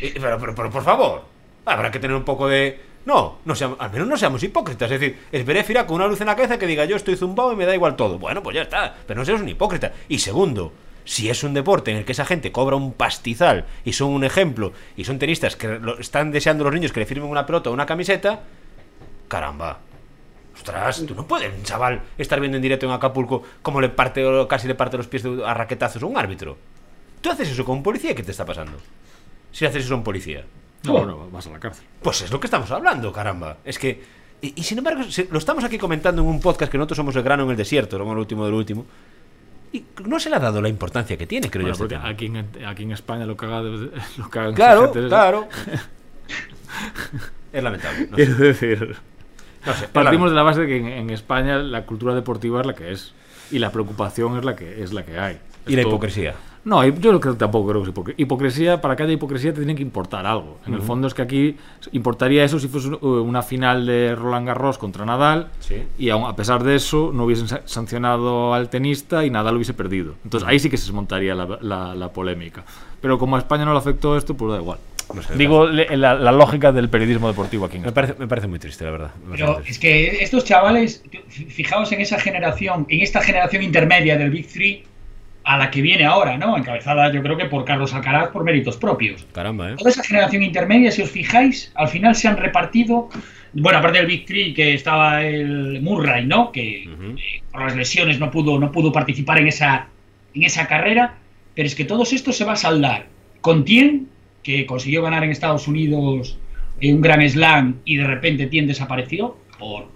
Eh, 0.00 0.14
Pero, 0.20 0.38
pero, 0.38 0.54
pero, 0.54 0.70
por 0.70 0.82
favor, 0.82 1.24
habrá 1.66 1.90
que 1.90 1.98
tener 1.98 2.16
un 2.16 2.24
poco 2.24 2.48
de... 2.48 2.80
No, 3.04 3.38
no 3.44 3.54
seamos, 3.54 3.78
al 3.80 3.92
menos 3.92 4.08
no 4.08 4.16
seamos 4.16 4.42
hipócritas. 4.42 4.90
Es 4.90 5.00
decir, 5.00 5.18
es 5.30 5.70
irá 5.70 5.86
con 5.86 5.96
una 5.96 6.08
luz 6.08 6.20
en 6.20 6.26
la 6.26 6.34
cabeza 6.34 6.58
que 6.58 6.66
diga 6.66 6.84
yo 6.86 6.96
estoy 6.96 7.16
zumbado 7.16 7.52
y 7.52 7.56
me 7.56 7.66
da 7.66 7.74
igual 7.74 7.94
todo. 7.94 8.18
Bueno, 8.18 8.42
pues 8.42 8.56
ya 8.56 8.62
está. 8.62 8.94
Pero 9.06 9.20
no 9.20 9.24
seas 9.24 9.40
un 9.40 9.48
hipócrita. 9.48 9.92
Y 10.08 10.18
segundo, 10.18 10.72
si 11.04 11.30
es 11.30 11.44
un 11.44 11.54
deporte 11.54 11.92
en 11.92 11.98
el 11.98 12.04
que 12.04 12.12
esa 12.12 12.24
gente 12.24 12.50
cobra 12.50 12.74
un 12.74 12.92
pastizal 12.92 13.64
y 13.84 13.92
son 13.92 14.10
un 14.10 14.24
ejemplo 14.24 14.72
y 14.96 15.04
son 15.04 15.20
tenistas 15.20 15.54
que 15.54 15.80
están 16.00 16.32
deseando 16.32 16.64
los 16.64 16.74
niños 16.74 16.92
que 16.92 17.00
le 17.00 17.06
firmen 17.06 17.30
una 17.30 17.46
pelota 17.46 17.70
o 17.70 17.72
una 17.72 17.86
camiseta, 17.86 18.42
caramba. 19.28 19.78
Ostras, 20.56 21.04
tú 21.06 21.14
no 21.14 21.26
puedes, 21.26 21.62
chaval, 21.62 22.02
estar 22.18 22.40
viendo 22.40 22.56
en 22.56 22.62
directo 22.62 22.86
en 22.86 22.92
Acapulco 22.92 23.42
cómo 23.62 23.80
le 23.80 23.88
parte 23.88 24.24
casi 24.48 24.66
le 24.66 24.74
parte 24.74 24.96
los 24.96 25.06
pies 25.06 25.24
a 25.44 25.54
raquetazos 25.54 26.02
a 26.02 26.06
un 26.06 26.16
árbitro. 26.16 26.56
Tú 27.20 27.30
haces 27.30 27.50
eso 27.50 27.64
con 27.64 27.76
un 27.76 27.82
policía, 27.82 28.14
¿qué 28.14 28.22
te 28.22 28.32
está 28.32 28.44
pasando? 28.44 28.78
Si 29.52 29.64
haces 29.64 29.84
eso 29.84 29.94
a 29.94 29.98
un 29.98 30.04
policía. 30.04 30.44
No, 30.86 30.92
bueno, 30.98 31.28
vas 31.30 31.46
a 31.46 31.50
la 31.50 31.60
cárcel. 31.60 31.84
Pues 32.02 32.22
es 32.22 32.30
lo 32.30 32.40
que 32.40 32.46
estamos 32.46 32.70
hablando, 32.70 33.12
caramba. 33.12 33.58
Es 33.64 33.78
que. 33.78 34.02
Y, 34.40 34.52
y 34.60 34.62
sin 34.62 34.78
embargo, 34.78 35.02
se- 35.04 35.28
lo 35.30 35.38
estamos 35.38 35.64
aquí 35.64 35.78
comentando 35.78 36.22
en 36.22 36.28
un 36.28 36.40
podcast 36.40 36.70
que 36.70 36.78
nosotros 36.78 36.96
somos 36.96 37.16
el 37.16 37.22
grano 37.22 37.44
en 37.44 37.50
el 37.50 37.56
desierto, 37.56 37.96
somos 37.98 38.14
lo 38.14 38.20
último 38.20 38.44
del 38.44 38.54
último. 38.54 38.84
Y 39.72 39.84
no 40.04 40.20
se 40.20 40.30
le 40.30 40.36
ha 40.36 40.38
dado 40.38 40.62
la 40.62 40.68
importancia 40.68 41.16
que 41.16 41.26
tiene, 41.26 41.50
creo 41.50 41.62
Bueno, 41.64 41.76
yo. 41.76 41.84
este 41.84 41.96
aquí 41.96 42.26
en, 42.26 42.46
aquí 42.66 42.82
en 42.84 42.92
España 42.92 43.26
lo 43.26 43.36
caga 43.36 43.60
lo 43.62 44.28
cagan 44.30 44.54
Claro, 44.54 44.92
claro. 44.92 45.48
es 47.52 47.62
lamentable. 47.62 48.08
No 48.10 48.16
sé, 48.16 48.24
Quiero 48.24 48.38
decir, 48.38 48.96
no 49.66 49.74
sé, 49.74 49.88
partimos 49.88 50.30
de 50.30 50.36
la 50.36 50.42
base 50.42 50.60
de 50.62 50.66
que 50.66 50.76
en, 50.76 50.86
en 50.86 51.10
España 51.10 51.58
la 51.58 51.84
cultura 51.84 52.14
deportiva 52.14 52.60
es 52.60 52.66
la 52.66 52.74
que 52.74 52.92
es 52.92 53.12
y 53.50 53.58
la 53.58 53.70
preocupación 53.70 54.38
es 54.38 54.44
la 54.44 54.54
que 54.56 54.82
es 54.82 54.92
la 54.92 55.04
que 55.04 55.18
hay. 55.18 55.38
Y 55.66 55.74
la 55.76 55.82
hipocresía. 55.82 56.34
No, 56.66 56.84
yo 56.84 56.92
creo 56.96 57.20
que 57.20 57.30
tampoco 57.34 57.70
creo 57.70 57.82
que 58.04 58.10
es 58.10 58.18
hipocresía. 58.18 58.80
Para 58.80 58.96
que 58.96 59.04
haya 59.04 59.12
hipocresía 59.12 59.52
te 59.52 59.58
tiene 59.60 59.76
que 59.76 59.82
importar 59.82 60.26
algo. 60.26 60.58
En 60.66 60.74
el 60.74 60.82
fondo 60.82 61.06
es 61.06 61.14
que 61.14 61.22
aquí 61.22 61.56
importaría 61.92 62.42
eso 62.42 62.58
si 62.58 62.66
fuese 62.66 62.88
uh, 62.88 63.06
una 63.22 63.42
final 63.42 63.86
de 63.86 64.16
Roland 64.16 64.48
Garros 64.48 64.76
contra 64.76 65.04
Nadal 65.06 65.48
Sí. 65.60 65.76
y 65.96 66.10
aun 66.10 66.24
a 66.24 66.34
pesar 66.34 66.64
de 66.64 66.74
eso 66.74 67.12
no 67.14 67.22
hubiesen 67.24 67.46
sa- 67.46 67.62
sancionado 67.66 68.52
al 68.52 68.68
tenista 68.68 69.24
y 69.24 69.30
Nadal 69.30 69.54
hubiese 69.54 69.74
perdido. 69.74 70.14
Entonces 70.24 70.48
ahí 70.48 70.58
sí 70.58 70.68
que 70.68 70.76
se 70.76 70.86
desmontaría 70.86 71.36
la, 71.36 71.58
la- 71.60 71.94
la 71.94 72.08
polémica. 72.12 72.64
Pero 73.00 73.16
como 73.16 73.36
a 73.36 73.38
España 73.38 73.64
no 73.64 73.72
le 73.72 73.78
afectó 73.78 74.16
esto, 74.16 74.34
pues 74.36 74.52
da 74.54 74.58
igual. 74.58 74.78
No 75.14 75.22
sé, 75.22 75.36
Digo 75.36 75.66
la, 75.68 76.14
la 76.14 76.32
lógica 76.32 76.72
del 76.72 76.88
periodismo 76.88 77.28
deportivo 77.28 77.66
aquí 77.66 77.76
en 77.76 77.82
Me 77.84 77.92
parece, 77.92 78.14
me 78.18 78.26
parece 78.26 78.48
muy 78.48 78.58
triste, 78.58 78.84
la 78.84 78.90
verdad. 78.90 79.10
Pero 79.30 79.60
es 79.60 79.78
que 79.78 80.20
estos 80.24 80.44
chavales, 80.44 81.04
fijaos 81.28 81.92
en 81.92 82.00
esa 82.00 82.18
generación, 82.18 82.86
en 82.88 83.02
esta 83.02 83.20
generación 83.20 83.62
intermedia 83.62 84.18
del 84.18 84.30
Big 84.30 84.48
Three, 84.48 84.84
a 85.46 85.56
la 85.56 85.70
que 85.70 85.80
viene 85.80 86.04
ahora, 86.04 86.36
¿no? 86.36 86.58
Encabezada 86.58 87.12
yo 87.12 87.22
creo 87.22 87.36
que 87.36 87.44
por 87.44 87.64
Carlos 87.64 87.94
Alcaraz 87.94 88.30
por 88.30 88.42
méritos 88.42 88.76
propios. 88.76 89.24
Caramba, 89.32 89.70
¿eh? 89.70 89.74
Toda 89.78 89.90
esa 89.90 90.02
generación 90.02 90.42
intermedia, 90.42 90.90
si 90.90 91.02
os 91.02 91.10
fijáis, 91.10 91.70
al 91.76 91.86
final 91.86 92.16
se 92.16 92.26
han 92.26 92.36
repartido. 92.36 93.08
Bueno, 93.52 93.78
aparte 93.78 93.98
del 93.98 94.08
Big 94.08 94.26
Three, 94.26 94.52
que 94.52 94.74
estaba 94.74 95.22
el 95.22 95.80
Murray, 95.82 96.26
¿no? 96.26 96.50
Que 96.50 96.82
eh, 96.82 97.42
por 97.52 97.62
las 97.62 97.76
lesiones 97.76 98.18
no 98.18 98.28
pudo, 98.28 98.58
no 98.58 98.72
pudo 98.72 98.90
participar 98.90 99.38
en 99.38 99.46
esa, 99.46 99.86
en 100.34 100.42
esa 100.42 100.66
carrera. 100.66 101.14
Pero 101.54 101.66
es 101.68 101.76
que 101.76 101.84
todos 101.84 102.12
estos 102.12 102.36
se 102.36 102.44
va 102.44 102.54
a 102.54 102.56
saldar 102.56 103.06
con 103.40 103.64
Tien, 103.64 104.08
que 104.42 104.66
consiguió 104.66 105.00
ganar 105.02 105.22
en 105.22 105.30
Estados 105.30 105.68
Unidos 105.68 106.40
eh, 106.80 106.92
un 106.92 107.00
gran 107.00 107.26
slam 107.28 107.76
y 107.84 107.98
de 107.98 108.04
repente 108.04 108.48
Tien 108.48 108.66
desapareció 108.66 109.38
por 109.60 109.92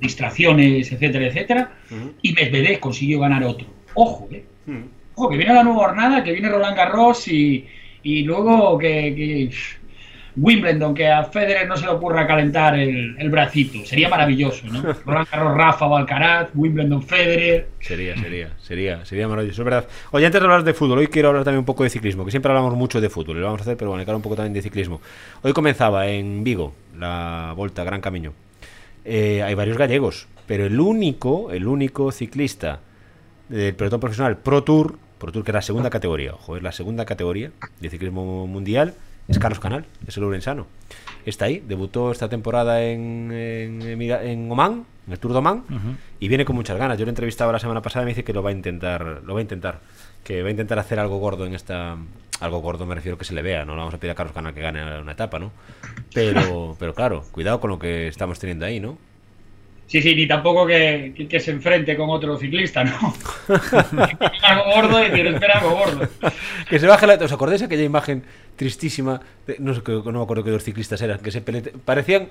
distracciones, 0.00 0.90
etcétera, 0.90 1.26
etcétera. 1.28 1.72
Y 2.20 2.32
Medvedev 2.32 2.80
consiguió 2.80 3.20
ganar 3.20 3.44
otro. 3.44 3.73
Ojo, 3.94 4.28
¿eh? 4.30 4.44
Mm. 4.66 4.82
Ojo, 5.16 5.28
que 5.30 5.36
viene 5.36 5.54
la 5.54 5.62
nueva 5.62 5.86
jornada, 5.86 6.24
que 6.24 6.32
viene 6.32 6.48
Roland 6.48 6.76
Garros 6.76 7.28
y, 7.28 7.66
y 8.02 8.22
luego 8.22 8.76
que, 8.78 9.14
que 9.14 9.50
Wimbledon, 10.36 10.94
que 10.94 11.08
a 11.08 11.24
Federer 11.24 11.68
no 11.68 11.76
se 11.76 11.84
le 11.84 11.92
ocurra 11.92 12.26
calentar 12.26 12.76
el, 12.76 13.14
el 13.18 13.30
bracito. 13.30 13.84
Sería 13.86 14.08
maravilloso, 14.08 14.66
¿no? 14.66 14.82
Roland 15.06 15.28
Garros, 15.30 15.56
Rafa 15.56 15.86
o 15.86 15.96
Alcaraz, 15.96 16.50
Wimbledon, 16.54 17.02
Federer. 17.02 17.68
Sería, 17.80 18.16
sería, 18.16 18.50
sería, 18.60 19.04
sería 19.04 19.28
maravilloso, 19.28 19.62
es 19.62 19.64
verdad. 19.64 19.86
Oye, 20.10 20.26
antes 20.26 20.40
de 20.40 20.44
hablar 20.44 20.64
de 20.64 20.74
fútbol, 20.74 20.98
hoy 20.98 21.06
quiero 21.06 21.28
hablar 21.28 21.44
también 21.44 21.60
un 21.60 21.64
poco 21.64 21.84
de 21.84 21.90
ciclismo, 21.90 22.24
que 22.24 22.32
siempre 22.32 22.50
hablamos 22.50 22.74
mucho 22.74 23.00
de 23.00 23.08
fútbol, 23.08 23.36
y 23.36 23.40
lo 23.40 23.46
vamos 23.46 23.60
a 23.60 23.62
hacer, 23.62 23.76
pero 23.76 23.90
bueno, 23.90 24.00
hay 24.00 24.04
que 24.04 24.10
hablar 24.10 24.18
un 24.18 24.22
poco 24.22 24.36
también 24.36 24.54
de 24.54 24.62
ciclismo. 24.62 25.00
Hoy 25.42 25.52
comenzaba 25.52 26.08
en 26.08 26.42
Vigo 26.42 26.74
la 26.98 27.52
Volta 27.56 27.84
Gran 27.84 28.00
Camino. 28.00 28.32
Eh, 29.04 29.42
hay 29.42 29.54
varios 29.54 29.78
gallegos, 29.78 30.26
pero 30.46 30.66
el 30.66 30.80
único, 30.80 31.52
el 31.52 31.68
único 31.68 32.10
ciclista 32.10 32.80
del 33.48 33.74
pelotón 33.74 34.00
profesional 34.00 34.36
Pro 34.38 34.62
Tour, 34.64 34.98
Pro 35.18 35.32
Tour 35.32 35.44
que 35.44 35.50
es 35.50 35.54
la 35.54 35.62
segunda 35.62 35.90
categoría, 35.90 36.34
ojo, 36.34 36.56
es 36.56 36.62
la 36.62 36.72
segunda 36.72 37.04
categoría 37.04 37.50
de 37.80 37.90
ciclismo 37.90 38.46
mundial, 38.46 38.94
es 39.28 39.38
Carlos 39.38 39.58
Canal, 39.58 39.86
es 40.06 40.16
el 40.16 40.22
Lorenzano. 40.22 40.66
Está 41.24 41.46
ahí, 41.46 41.62
debutó 41.66 42.12
esta 42.12 42.28
temporada 42.28 42.82
en, 42.82 43.30
en, 43.32 44.02
en 44.02 44.52
Oman, 44.52 44.84
en 45.06 45.12
el 45.12 45.18
Tour 45.18 45.32
de 45.32 45.38
Oman, 45.38 45.64
y 46.20 46.28
viene 46.28 46.44
con 46.44 46.54
muchas 46.56 46.76
ganas. 46.76 46.98
Yo 46.98 47.06
lo 47.06 47.10
entrevistaba 47.10 47.50
la 47.52 47.58
semana 47.58 47.80
pasada 47.80 48.02
y 48.02 48.06
me 48.06 48.10
dice 48.10 48.24
que 48.24 48.34
lo 48.34 48.42
va 48.42 48.50
a 48.50 48.52
intentar, 48.52 49.22
lo 49.24 49.32
va 49.32 49.40
a 49.40 49.42
intentar, 49.42 49.80
que 50.22 50.42
va 50.42 50.48
a 50.48 50.50
intentar 50.50 50.78
hacer 50.78 51.00
algo 51.00 51.18
gordo 51.18 51.46
en 51.46 51.54
esta, 51.54 51.96
algo 52.40 52.60
gordo 52.60 52.84
me 52.84 52.94
refiero 52.94 53.16
que 53.16 53.24
se 53.24 53.34
le 53.34 53.40
vea, 53.40 53.64
no 53.64 53.72
le 53.72 53.78
vamos 53.78 53.94
a 53.94 53.98
pedir 53.98 54.12
a 54.12 54.14
Carlos 54.14 54.34
Canal 54.34 54.52
que 54.52 54.60
gane 54.60 55.00
una 55.00 55.12
etapa, 55.12 55.38
¿no? 55.38 55.52
Pero, 56.12 56.76
pero 56.78 56.94
claro, 56.94 57.24
cuidado 57.32 57.60
con 57.60 57.70
lo 57.70 57.78
que 57.78 58.08
estamos 58.08 58.38
teniendo 58.38 58.66
ahí, 58.66 58.80
¿no? 58.80 58.98
Sí, 59.86 60.00
sí, 60.00 60.14
ni 60.14 60.26
tampoco 60.26 60.66
que, 60.66 61.12
que- 61.16 61.28
que 61.28 61.38
se 61.40 61.50
enfrente 61.50 61.96
con 61.96 62.08
otro 62.10 62.36
ciclista, 62.38 62.84
¿no? 62.84 63.14
algo 64.42 64.64
gordo 64.74 65.04
y 65.04 65.10
decir, 65.10 65.26
espera 65.26 65.58
algo 65.58 65.76
gordo. 65.76 66.08
Que 66.68 66.78
se 66.78 66.86
baje 66.86 67.06
la... 67.06 67.14
¿Os 67.14 67.32
acordáis 67.32 67.60
de 67.60 67.66
aquella 67.66 67.82
imagen 67.84 68.24
tristísima? 68.56 69.20
de- 69.46 69.56
no 69.58 69.74
sé, 69.74 69.82
que- 69.82 69.92
no 69.92 70.12
me 70.12 70.22
acuerdo 70.22 70.42
qué 70.44 70.50
dos 70.50 70.64
ciclistas 70.64 71.00
eran, 71.02 71.18
que 71.20 71.30
se 71.30 71.44
pele- 71.44 71.72
parecían... 71.84 72.28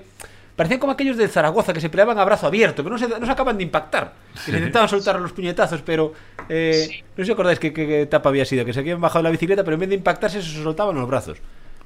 Parecían 0.56 0.78
como 0.78 0.92
aquellos 0.92 1.16
de 1.16 1.26
Zaragoza 1.26 1.72
que 1.72 1.80
se 1.80 1.88
peleaban 1.90 2.16
a 2.16 2.24
brazo 2.24 2.46
abierto, 2.46 2.84
pero 2.84 2.94
no 2.94 2.98
se, 2.98 3.08
no 3.08 3.26
se 3.26 3.32
acaban 3.32 3.56
de 3.56 3.64
impactar. 3.64 4.12
Que 4.44 4.52
se 4.52 4.56
intentaban 4.58 4.88
soltar 4.88 5.18
los 5.18 5.32
puñetazos, 5.32 5.82
pero. 5.82 6.12
eh, 6.48 6.86
Sí. 6.88 7.02
No 7.16 7.22
sé 7.22 7.26
si 7.26 7.32
acordáis 7.32 7.58
qué, 7.58 7.72
qué- 7.72 7.86
qué 7.88 8.02
etapa 8.02 8.28
había 8.28 8.44
sido, 8.44 8.64
que 8.64 8.72
se 8.72 8.78
habían 8.78 9.00
bajado 9.00 9.24
la 9.24 9.30
bicicleta, 9.30 9.64
pero 9.64 9.74
en 9.74 9.80
vez 9.80 9.88
de 9.88 9.96
impactarse 9.96 10.40
se 10.42 10.62
soltaban 10.62 10.94
los 10.94 11.08
brazos. 11.08 11.38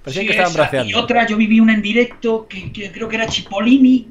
Parecían 0.03 0.23
Sí, 0.23 0.27
que 0.27 0.33
estaban 0.33 0.53
braceando. 0.53 0.91
Y 0.91 0.95
otra, 0.95 1.27
yo 1.27 1.39
viví 1.39 1.61
una 1.61 1.73
en 1.73 1.81
directo 1.81 2.47
que, 2.47 2.71
que 2.71 2.93
creo 2.93 3.09
que 3.09 3.17
era 3.17 3.27
Chipolini 3.27 4.09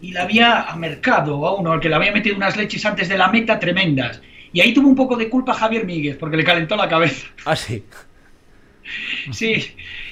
y 0.00 0.12
la 0.12 0.22
había 0.22 0.62
a 0.62 0.76
mercado 0.76 1.46
a 1.46 1.54
uno, 1.54 1.72
al 1.72 1.80
que 1.80 1.88
le 1.88 1.94
había 1.94 2.12
metido 2.12 2.36
unas 2.36 2.56
leches 2.56 2.84
antes 2.84 3.08
de 3.08 3.18
la 3.18 3.28
meta 3.28 3.58
tremendas. 3.58 4.20
Y 4.52 4.60
ahí 4.60 4.72
tuvo 4.72 4.88
un 4.88 4.96
poco 4.96 5.16
de 5.16 5.28
culpa 5.28 5.54
Javier 5.54 5.84
Míguez, 5.84 6.16
porque 6.16 6.36
le 6.36 6.44
calentó 6.44 6.76
la 6.76 6.88
cabeza. 6.88 7.26
Ah, 7.44 7.54
sí. 7.54 7.84
Sí, 9.30 9.64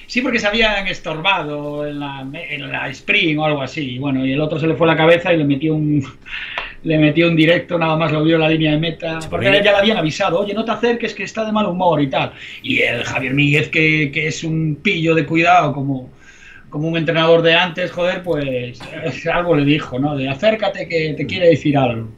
sí, 0.07 0.21
porque 0.21 0.39
se 0.39 0.47
habían 0.47 0.87
estorbado 0.87 1.85
en 1.85 1.99
la, 1.99 2.25
en 2.33 2.71
la 2.71 2.89
sprint 2.89 3.39
o 3.39 3.45
algo 3.45 3.61
así. 3.61 3.95
Y 3.95 3.99
bueno, 3.99 4.25
y 4.25 4.31
el 4.31 4.39
otro 4.39 4.59
se 4.59 4.67
le 4.67 4.75
fue 4.75 4.87
la 4.87 4.95
cabeza 4.95 5.33
y 5.33 5.37
le 5.37 5.43
metió 5.43 5.75
un 5.75 6.05
le 6.83 6.97
metió 6.97 7.27
un 7.27 7.35
directo, 7.35 7.77
nada 7.77 7.97
más 7.97 8.11
lo 8.11 8.23
vio 8.23 8.35
en 8.35 8.41
la 8.41 8.49
línea 8.49 8.71
de 8.71 8.77
meta. 8.77 9.19
Porque 9.29 9.45
ya 9.45 9.61
le 9.61 9.69
habían 9.69 9.97
avisado, 9.97 10.39
oye, 10.39 10.53
no 10.53 10.63
te 10.63 10.71
acerques 10.71 11.13
que 11.13 11.23
está 11.23 11.43
de 11.43 11.51
mal 11.51 11.65
humor 11.65 12.01
y 12.01 12.07
tal. 12.07 12.31
Y 12.63 12.79
el 12.79 13.03
Javier 13.03 13.33
Míguez, 13.33 13.69
que, 13.69 14.11
que 14.13 14.27
es 14.27 14.43
un 14.43 14.79
pillo 14.81 15.13
de 15.13 15.25
cuidado 15.25 15.73
como, 15.73 16.09
como 16.69 16.87
un 16.87 16.97
entrenador 16.97 17.41
de 17.41 17.53
antes, 17.55 17.91
joder, 17.91 18.23
pues 18.23 18.79
algo 19.31 19.55
le 19.55 19.65
dijo, 19.65 19.99
¿no? 19.99 20.15
De 20.15 20.29
acércate 20.29 20.87
que 20.87 21.13
te 21.17 21.25
quiere 21.25 21.49
decir 21.49 21.77
algo. 21.77 22.09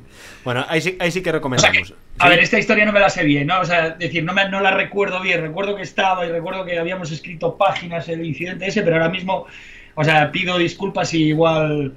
Bueno, 0.43 0.65
ahí 0.67 0.81
sí, 0.81 0.97
ahí 0.99 1.11
sí 1.11 1.21
que 1.21 1.29
O 1.29 1.31
sea 1.31 1.37
recomendamos. 1.39 1.89
que, 1.89 1.93
a 2.19 2.23
Sí. 2.25 2.29
ver, 2.29 2.39
esta 2.39 2.57
historia 2.59 2.83
no 2.85 2.91
me 2.91 2.99
la 2.99 3.09
sé 3.09 3.23
bien, 3.23 3.47
¿no? 3.47 3.59
O 3.61 3.65
sea, 3.65 3.91
decir, 3.91 4.23
no, 4.23 4.33
me, 4.33 4.49
no 4.49 4.59
la 4.59 4.71
recuerdo 4.71 5.21
bien. 5.21 5.41
Recuerdo 5.41 5.75
que 5.75 5.83
estaba 5.83 6.25
y 6.25 6.29
recuerdo 6.31 6.65
que 6.65 6.79
habíamos 6.79 7.11
escrito 7.11 7.57
páginas 7.57 8.09
el 8.09 8.25
incidente 8.25 8.65
ese, 8.67 8.81
pero 8.81 8.95
ahora 8.95 9.09
mismo, 9.09 9.45
o 9.95 10.03
sea, 10.03 10.31
pido 10.31 10.57
disculpas 10.57 11.09
si 11.09 11.25
igual 11.27 11.93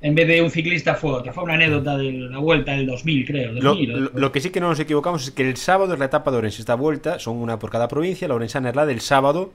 en 0.00 0.14
vez 0.14 0.26
de 0.26 0.42
un 0.42 0.50
ciclista 0.50 0.94
fue 0.94 1.12
otra. 1.12 1.32
Fue 1.34 1.44
una 1.44 1.54
anécdota 1.54 1.96
de 1.98 2.10
la 2.12 2.38
vuelta 2.38 2.72
del 2.72 2.86
2000, 2.86 3.26
creo. 3.26 3.52
Lo, 3.52 3.60
2000, 3.60 3.92
lo- 3.92 4.10
lo 4.14 4.32
que 4.32 4.40
sí 4.40 4.50
que 4.50 4.60
no 4.60 4.68
nos 4.70 4.80
equivocamos 4.80 5.24
es 5.24 5.30
que 5.30 5.48
el 5.48 5.56
sábado 5.56 5.92
es 5.92 5.98
la 5.98 6.06
etapa 6.06 6.30
de 6.30 6.38
Ourense. 6.38 6.60
Esta 6.62 6.74
vuelta 6.74 7.18
son 7.18 7.36
una 7.36 7.58
por 7.58 7.70
cada 7.70 7.86
provincia. 7.88 8.26
La 8.26 8.34
orensana 8.34 8.70
es 8.70 8.74
la 8.76 8.86
del 8.86 9.00
sábado 9.00 9.52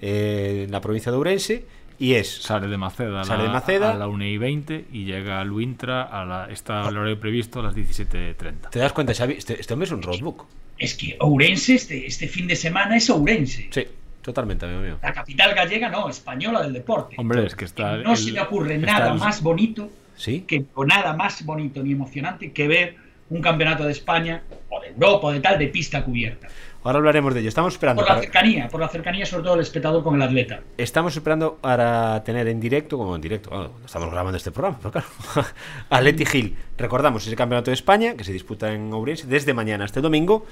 eh, 0.00 0.62
en 0.66 0.70
la 0.72 0.80
provincia 0.80 1.10
de 1.12 1.18
Ourense 1.18 1.64
y 2.00 2.14
es 2.14 2.42
Sale 2.42 2.66
de 2.66 2.76
Maceda, 2.76 3.20
a 3.20 3.24
Sale 3.24 3.42
la, 3.44 3.48
de 3.48 3.52
Maceda. 3.54 3.90
a 3.92 3.94
la 3.94 4.08
1 4.08 4.24
y 4.24 4.38
20 4.38 4.86
y 4.92 5.04
llega 5.04 5.40
a 5.40 5.44
Luintra 5.44 6.02
a 6.02 6.24
la, 6.24 6.46
está 6.50 6.88
el 6.88 6.96
horario 6.96 7.20
previsto 7.20 7.60
a 7.60 7.62
las 7.62 7.76
17.30. 7.76 8.70
¿Te 8.70 8.78
das 8.80 8.92
cuenta, 8.92 9.14
Xavi? 9.14 9.34
Este, 9.34 9.60
este 9.60 9.72
hombre 9.74 9.84
es 9.86 9.92
un 9.92 10.02
roadbook. 10.02 10.46
Es 10.78 10.94
que 10.94 11.16
Ourense, 11.20 11.74
este, 11.74 12.06
este 12.06 12.26
fin 12.26 12.46
de 12.48 12.56
semana 12.56 12.96
es 12.96 13.08
Ourense. 13.10 13.68
Sí, 13.70 13.84
totalmente, 14.22 14.64
amigo 14.66 14.80
mío. 14.80 14.98
La 15.02 15.12
capital 15.12 15.54
gallega, 15.54 15.90
no, 15.90 16.08
española 16.08 16.62
del 16.62 16.72
deporte. 16.72 17.16
Hombre, 17.18 17.44
es 17.46 17.54
que 17.54 17.66
está. 17.66 17.98
no 17.98 18.12
el- 18.12 18.16
se 18.16 18.32
me 18.32 18.40
ocurre 18.40 18.78
nada 18.78 19.12
el- 19.12 19.18
más 19.18 19.42
bonito 19.42 19.90
¿Sí? 20.16 20.40
que 20.48 20.64
o 20.74 20.84
nada 20.86 21.12
más 21.12 21.44
bonito 21.44 21.82
ni 21.82 21.92
emocionante 21.92 22.50
que 22.52 22.66
ver 22.66 22.96
un 23.28 23.40
campeonato 23.42 23.84
de 23.84 23.92
España 23.92 24.42
o 24.70 24.80
de 24.80 24.88
Europa 24.88 25.28
o 25.28 25.32
de 25.32 25.40
tal 25.40 25.58
de 25.58 25.68
pista 25.68 26.02
cubierta. 26.02 26.48
Ahora 26.82 26.98
hablaremos 26.98 27.34
de 27.34 27.40
ello. 27.40 27.48
Estamos 27.50 27.74
esperando. 27.74 28.00
Por 28.00 28.08
la 28.08 28.14
para- 28.14 28.22
cercanía, 28.22 28.68
por 28.68 28.80
la 28.80 28.88
cercanía 28.88 29.26
sobre 29.26 29.44
todo 29.44 29.54
el 29.54 29.60
espectador 29.60 30.02
con 30.02 30.14
el 30.14 30.22
atleta. 30.22 30.60
Estamos 30.78 31.14
esperando 31.14 31.56
para 31.56 32.24
tener 32.24 32.48
en 32.48 32.58
directo, 32.58 32.96
como 32.96 33.14
en 33.14 33.20
directo, 33.20 33.50
bueno, 33.50 33.70
estamos 33.84 34.10
grabando 34.10 34.38
este 34.38 34.50
programa, 34.50 34.78
pero 34.78 34.90
claro, 34.92 35.06
a 35.90 36.00
Leti 36.00 36.24
Gil. 36.24 36.56
Recordamos 36.78 37.26
ese 37.26 37.36
campeonato 37.36 37.70
de 37.70 37.74
España 37.74 38.14
que 38.16 38.24
se 38.24 38.32
disputa 38.32 38.72
en 38.72 38.92
Ourense 38.94 39.26
desde 39.26 39.52
mañana 39.52 39.84
hasta 39.84 39.98
el 39.98 40.02
domingo. 40.04 40.46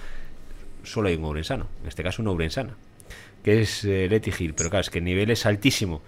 Solo 0.84 1.08
hay 1.08 1.16
un 1.16 1.24
ourensano, 1.24 1.66
en 1.82 1.88
este 1.88 2.02
caso 2.02 2.20
una 2.22 2.30
ourensana, 2.30 2.74
que 3.42 3.62
es 3.62 3.84
eh, 3.84 4.06
Leti 4.10 4.30
Gil. 4.30 4.52
Pero 4.54 4.68
claro, 4.68 4.82
es 4.82 4.90
que 4.90 4.98
el 4.98 5.04
nivel 5.04 5.30
es 5.30 5.46
altísimo. 5.46 6.02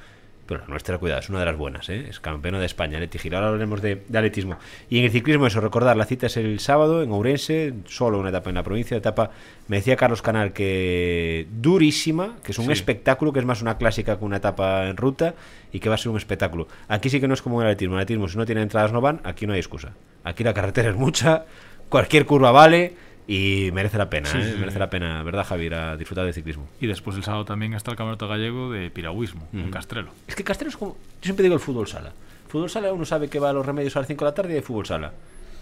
Pero 0.50 0.62
la 0.62 0.66
nuestra, 0.66 0.98
cuidado, 0.98 1.20
es 1.20 1.28
una 1.28 1.38
de 1.38 1.44
las 1.44 1.56
buenas, 1.56 1.88
¿eh? 1.90 2.06
es 2.08 2.18
campeona 2.18 2.58
de 2.58 2.66
España, 2.66 2.98
Leti 2.98 3.18
Gil. 3.20 3.32
Ahora 3.36 3.46
hablaremos 3.46 3.80
de, 3.80 4.02
de 4.08 4.18
atletismo. 4.18 4.56
Y 4.88 4.98
en 4.98 5.04
el 5.04 5.12
ciclismo, 5.12 5.46
eso, 5.46 5.60
recordar, 5.60 5.96
la 5.96 6.06
cita 6.06 6.26
es 6.26 6.36
el 6.36 6.58
sábado 6.58 7.04
en 7.04 7.12
Ourense, 7.12 7.72
solo 7.86 8.18
una 8.18 8.30
etapa 8.30 8.50
en 8.50 8.56
la 8.56 8.64
provincia. 8.64 8.96
Etapa, 8.96 9.30
me 9.68 9.76
decía 9.76 9.94
Carlos 9.94 10.22
Canal 10.22 10.52
que 10.52 11.46
durísima, 11.52 12.34
que 12.42 12.50
es 12.50 12.58
un 12.58 12.64
Sí. 12.66 12.72
espectáculo, 12.72 13.32
que 13.32 13.38
es 13.38 13.44
más 13.44 13.62
una 13.62 13.78
clásica 13.78 14.18
que 14.18 14.24
una 14.24 14.38
etapa 14.38 14.88
en 14.88 14.96
ruta 14.96 15.34
y 15.72 15.78
que 15.78 15.88
va 15.88 15.94
a 15.94 15.98
ser 15.98 16.10
un 16.10 16.16
espectáculo. 16.16 16.66
Aquí 16.88 17.10
sí 17.10 17.20
que 17.20 17.28
no 17.28 17.34
es 17.34 17.42
como 17.42 17.60
en 17.60 17.66
el 17.68 17.70
atletismo. 17.70 17.94
En 17.94 17.98
el 18.00 18.02
atletismo, 18.02 18.26
si 18.26 18.36
no 18.36 18.44
tiene 18.44 18.62
entradas, 18.62 18.92
no 18.92 19.00
van. 19.00 19.20
Aquí 19.22 19.46
no 19.46 19.52
hay 19.52 19.60
excusa. 19.60 19.92
Aquí 20.24 20.42
la 20.42 20.52
carretera 20.52 20.90
es 20.90 20.96
mucha, 20.96 21.44
cualquier 21.88 22.26
curva 22.26 22.50
vale 22.50 22.94
y 23.26 23.70
merece 23.72 23.98
la 23.98 24.10
pena, 24.10 24.28
Sí, 24.28 24.38
¿eh? 24.38 24.42
sí, 24.44 24.50
sí. 24.52 24.58
merece 24.58 24.78
la 24.78 24.90
pena, 24.90 25.22
¿verdad, 25.22 25.44
Javier? 25.46 25.74
A 25.74 25.96
disfrutar 25.96 26.24
del 26.24 26.34
ciclismo. 26.34 26.66
Y 26.80 26.86
después 26.86 27.16
el 27.16 27.22
sábado 27.24 27.44
también 27.44 27.74
está 27.74 27.90
el 27.90 27.96
campeonato 27.96 28.26
gallego 28.28 28.70
de 28.72 28.90
piragüismo 28.90 29.48
en 29.52 29.70
Castrelo. 29.70 30.10
Es 30.26 30.34
que 30.34 30.44
Castrelo 30.44 30.70
es 30.70 30.76
como. 30.76 30.92
Yo 30.94 30.98
siempre 31.22 31.42
digo 31.44 31.54
el 31.54 31.60
fútbol 31.60 31.86
sala. 31.86 32.12
Fútbol 32.48 32.68
sala 32.70 32.92
uno 32.92 33.04
sabe 33.04 33.28
que 33.28 33.38
va 33.38 33.50
a 33.50 33.52
los 33.52 33.64
remedios 33.64 33.94
a 33.96 34.00
las 34.00 34.08
5 34.08 34.24
de 34.24 34.30
la 34.30 34.34
tarde 34.34 34.52
y 34.52 34.56
hay 34.56 34.62
fútbol 34.62 34.86
sala. 34.86 35.12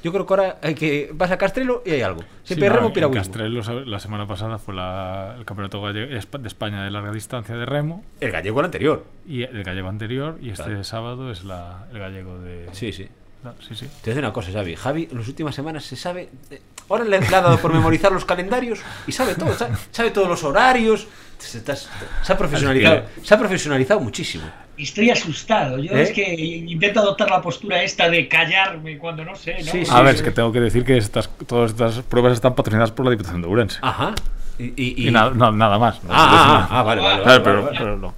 Yo 0.03 0.13
creo 0.13 0.25
que 0.27 0.33
ahora 0.33 0.59
hay 0.63 0.75
que. 0.77 1.11
Vas 1.13 1.31
a 1.33 1.37
Castrelo 1.39 1.83
y 1.85 1.91
hay 1.91 2.03
algo. 2.03 2.21
Siempre 2.45 2.69
Sí, 2.69 2.71
no, 2.71 2.77
remo 2.77 2.87
en 2.89 2.93
piragüismo. 2.95 3.21
Castrelo 3.25 3.85
la 3.85 3.99
semana 3.99 4.27
pasada 4.29 4.59
fue 4.59 4.73
la- 4.75 5.35
el 5.37 5.45
campeonato 5.45 5.83
gallego- 5.83 6.39
de 6.39 6.47
España 6.49 6.85
de 6.85 6.91
larga 6.93 7.11
distancia 7.11 7.57
de 7.57 7.67
remo 7.67 8.05
El 8.21 8.31
gallego 8.31 8.61
el 8.61 8.67
anterior. 8.67 9.05
y 9.27 9.43
el 9.43 9.65
gallego 9.65 9.89
anterior 9.89 10.39
y 10.41 10.51
este 10.51 10.63
Claro. 10.67 10.85
sábado 10.85 11.33
es 11.33 11.43
la, 11.45 11.87
el 11.93 11.99
gallego 11.99 12.39
de... 12.39 12.69
Sí, 12.73 12.93
sí. 12.93 13.09
Ah, 13.45 13.53
sí, 13.61 13.75
sí. 13.75 13.87
Te 13.87 13.87
voy 13.87 13.91
a 13.91 14.07
decir 14.07 14.19
una 14.25 14.33
cosa, 14.33 14.51
Xavi. 14.53 14.75
Javi, 14.77 15.09
en 15.11 15.19
las 15.19 15.29
últimas 15.29 15.55
semanas 15.55 15.85
se 15.85 15.97
sabe. 15.97 16.29
eh, 16.51 16.61
Ahora 16.91 17.05
le, 17.05 17.19
ha 17.19 17.21
dado 17.21 17.59
por 17.59 17.73
memorizar 17.73 18.11
los 18.11 18.25
calendarios 18.25 18.81
y 19.07 19.13
sabe 19.13 19.35
todo. 19.35 19.55
Sabe, 19.55 19.77
sabe 19.91 20.11
todos 20.11 20.27
los 20.29 20.43
horarios. 20.43 21.07
Se, 21.39 21.59
está- 21.59 21.77
se 21.77 22.33
ha 22.33 22.37
profesionalizado. 22.39 23.03
Se 23.23 23.35
ha 23.35 23.39
profesionalizado 23.39 24.01
muchísimo. 24.01 24.45
Y 24.77 24.85
estoy 24.85 25.11
asustado. 25.11 25.79
Yo 25.79 25.93
¿Eh? 25.93 26.03
es 26.03 26.11
que 26.13 26.35
intento 26.35 27.01
adoptar 27.01 27.31
la 27.31 27.43
postura 27.43 27.83
esta 27.83 28.09
de 28.09 28.27
callarme 28.27 28.97
cuando 28.99 29.25
no 29.25 29.37
sé, 29.37 29.57
¿no? 29.65 29.71
Sí, 29.71 29.85
sí. 29.85 29.91
a 29.93 30.01
ver, 30.03 30.15
es 30.15 30.23
que 30.23 30.31
tengo 30.31 30.51
que 30.51 30.61
decir 30.61 30.85
que 30.85 30.97
estas, 30.97 31.29
todas 31.47 31.73
estas 31.73 31.97
pruebas 32.05 32.33
están 32.33 32.55
patrocinadas 32.55 32.91
por 32.91 33.05
la 33.05 33.11
Diputación 33.13 33.43
de 33.43 33.49
Ourense. 33.49 33.79
Ajá. 33.83 34.15
Y, 34.59 34.65
y- 34.65 34.95
y- 35.05 35.09
Y 35.09 35.11
nada, 35.13 35.31
no, 35.31 35.53
nada 35.53 35.79
más. 35.79 36.03
¿no? 36.03 36.11
Ah, 36.13 36.67
ah, 36.71 36.81
ah, 36.81 36.83
vale, 36.83 37.03
vale. 37.03 37.15
A 37.23 37.27
vale, 37.27 37.33
ver, 37.35 37.43
pero, 37.43 37.57
vale, 37.63 37.67
vale. 37.67 37.79
pero 37.79 37.97
no. 37.99 38.15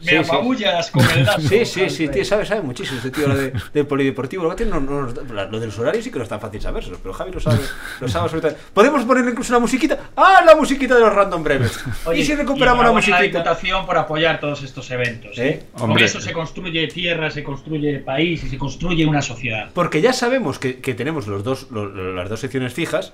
Me 0.00 0.04
sí, 0.04 0.10
sí. 0.10 0.16
apabullas 0.16 0.90
con 0.90 1.08
el 1.10 1.24
dato. 1.24 1.40
Sí, 1.48 1.64
sí, 1.64 1.90
sí, 1.90 2.08
tío, 2.08 2.24
sabe, 2.24 2.44
sabe 2.46 2.62
muchísimo 2.62 2.98
este 2.98 3.10
tío 3.10 3.28
lo 3.28 3.36
de, 3.36 3.52
del 3.72 3.86
polideportivo. 3.86 4.44
Lo, 4.44 4.54
que 4.56 4.64
no- 4.64 4.80
no 4.80 5.02
lo 5.02 5.60
de 5.60 5.66
los 5.66 5.78
horarios 5.78 6.04
sí 6.04 6.10
que 6.10 6.18
no 6.18 6.22
es 6.24 6.28
tan 6.28 6.40
fácil 6.40 6.60
sabérselos, 6.60 6.98
pero 7.02 7.12
Javi 7.14 7.32
lo 7.32 7.40
sabe, 7.40 7.58
lo 8.00 8.08
sabe 8.08 8.24
absolutamente. 8.24 8.62
¿Podemos 8.72 9.04
ponerle 9.04 9.30
incluso 9.30 9.52
una 9.52 9.60
musiquita? 9.60 9.98
¡Ah, 10.16 10.42
la 10.44 10.54
musiquita 10.56 10.94
de 10.94 11.00
los 11.00 11.12
random 11.14 11.42
breves! 11.44 11.78
Oye, 12.06 12.20
¿Y 12.20 12.24
si 12.24 12.34
recuperamos 12.34 12.78
la 12.82 12.90
a 12.90 12.92
la 12.92 12.96
musiquita? 12.96 13.22
Diputación 13.22 13.86
por 13.86 13.96
apoyar 13.98 14.40
todos 14.40 14.62
estos 14.62 14.90
eventos. 14.90 15.38
¿eh? 15.38 15.48
¿Eh? 15.48 15.64
Con 15.78 15.98
eso 15.98 16.20
se 16.20 16.32
construye 16.32 16.86
tierra, 16.88 17.30
se 17.30 17.42
construye 17.44 17.98
país 18.00 18.42
y 18.44 18.48
se 18.48 18.58
construye 18.58 19.06
una 19.06 19.22
sociedad. 19.22 19.70
Porque 19.74 20.00
ya 20.00 20.12
sabemos 20.12 20.58
que, 20.58 20.80
que 20.80 20.94
tenemos 20.94 21.26
los 21.26 21.44
dos, 21.44 21.68
lo- 21.70 21.86
lo- 21.86 22.14
las 22.14 22.28
dos 22.28 22.40
secciones 22.40 22.72
fijas, 22.74 23.12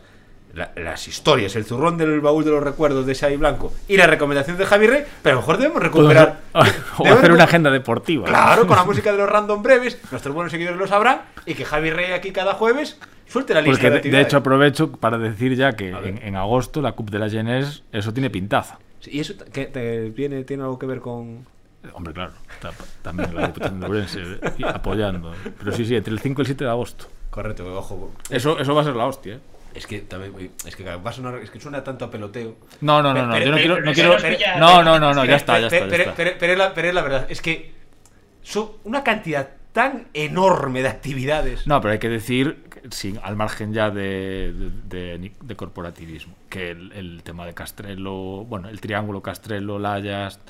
la- 0.55 0.73
las 0.77 1.07
historias, 1.09 1.55
el 1.57 1.65
zurrón 1.65 1.97
del 1.97 2.21
baúl 2.21 2.45
de 2.45 2.51
los 2.51 2.63
recuerdos 2.63 3.07
de 3.07 3.15
Xavi 3.15 3.37
Blanco 3.37 3.73
y 3.89 3.97
la 3.97 4.07
recomendación 4.07 4.57
de 4.59 4.67
Javi 4.67 4.87
Rey, 4.87 5.05
pero 5.23 5.35
a 5.35 5.37
lo 5.37 5.41
mejor 5.43 5.59
debemos 5.59 5.83
recuperar... 5.83 6.41
o 6.53 6.63
debemos 7.05 7.19
hacer 7.19 7.33
una 7.33 7.45
agenda 7.45 7.71
deportiva. 7.71 8.27
Claro, 8.27 8.67
con 8.67 8.77
la 8.77 8.85
música 8.91 9.13
de 9.13 9.19
los 9.19 9.29
random 9.29 9.63
breves, 9.63 9.99
nuestros 10.11 10.35
buenos 10.35 10.51
seguidores 10.51 10.79
lo 10.79 10.87
sabrán, 10.87 11.23
y 11.47 11.55
que 11.55 11.65
Javi 11.65 11.91
Rey 11.91 12.13
aquí 12.13 12.33
cada 12.33 12.55
jueves 12.55 12.99
suelte 13.29 13.55
la 13.55 13.63
lista 13.63 13.89
Porque 13.89 14.09
de 14.09 14.17
de, 14.17 14.21
hecho 14.23 14.39
aprovecho 14.39 14.91
para 14.93 15.17
decir 15.19 15.55
ya 15.55 15.73
que 15.75 15.91
en, 15.91 16.19
en 16.23 16.37
agosto 16.37 16.83
la 16.83 16.93
Cup 16.93 17.11
de 17.11 17.19
la 17.21 17.29
Genes 17.31 17.83
eso 17.93 18.13
tiene 18.13 18.29
pintaza. 18.31 18.79
Sí, 19.01 19.11
¿Y 19.15 19.21
eso 19.21 19.35
qué 19.53 19.67
te- 19.67 20.11
viene, 20.11 20.43
tiene 20.45 20.63
algo 20.65 20.79
que 20.79 20.87
ver 20.87 21.01
con...? 21.01 21.47
Hombre, 21.95 22.13
claro, 22.13 22.33
ta- 22.61 22.73
también 23.01 23.35
la 23.35 23.47
Diputación 23.47 23.81
de 23.81 23.87
Ourense 23.87 24.21
eh, 24.21 24.51
apoyando. 24.67 25.33
Pero 25.59 25.73
sí, 25.73 25.87
sí, 25.87 25.97
entre 25.97 26.13
el 26.13 26.19
5 26.21 26.41
y 26.41 26.43
el 26.43 26.47
7 26.47 26.65
de 26.65 26.71
agosto. 26.71 27.07
Correcto, 27.31 27.75
ojo. 27.79 28.13
Eso, 28.29 28.59
eso 28.59 28.75
va 28.75 28.83
a 28.83 28.85
ser 28.85 28.97
la 28.97 29.07
hostia, 29.07 29.35
¿eh? 29.37 29.41
Es 29.75 29.87
que 29.87 30.01
también, 30.01 30.51
es 30.67 30.75
que 30.77 30.85
va 30.85 31.11
a 31.11 31.13
sonar, 31.13 31.37
es 31.37 31.51
que 31.51 31.61
suena 31.61 31.83
tanto 31.85 32.05
a 32.05 32.11
peloteo. 32.11 32.57
No, 32.81 33.03
no, 33.03 33.15
no, 33.15 33.27
no, 33.27 33.39
yo 33.39 33.51
no 33.51 33.57
quiero, 33.57 33.81
no 33.81 33.93
quiero, 33.93 34.17
no, 34.59 34.83
no, 34.99 35.15
no, 35.15 35.25
ya 35.25 35.37
está, 35.37 35.59
ya 35.61 35.69
pero- 35.69 35.85
está, 35.87 36.23
es 36.53 36.59
la, 36.59 36.75
pero 36.75 36.89
es 36.89 36.95
la 36.95 37.03
verdad, 37.03 37.27
es 37.29 37.41
que 37.41 37.73
son 38.43 38.71
una 38.85 39.05
cantidad 39.05 39.49
tan 39.73 40.09
enorme 40.15 40.83
de 40.83 40.89
actividades. 40.89 41.67
No, 41.67 41.81
pero 41.81 41.93
hay 41.93 41.99
que 42.01 42.09
decir, 42.09 42.65
sin, 42.91 43.21
al 43.23 43.37
margen 43.37 43.73
ya 43.73 43.91
de, 43.91 44.53
de, 44.89 45.19
de- 45.19 45.33
de 45.41 45.57
corporativismo, 45.57 46.35
que 46.49 46.71
el, 46.71 46.91
el 46.93 47.23
tema 47.23 47.47
de 47.47 47.55
Castrelo, 47.55 48.45
bueno, 48.49 48.69
el 48.69 48.81
triángulo 48.81 49.23
Castrelo, 49.23 49.79
Layas, 49.79 50.41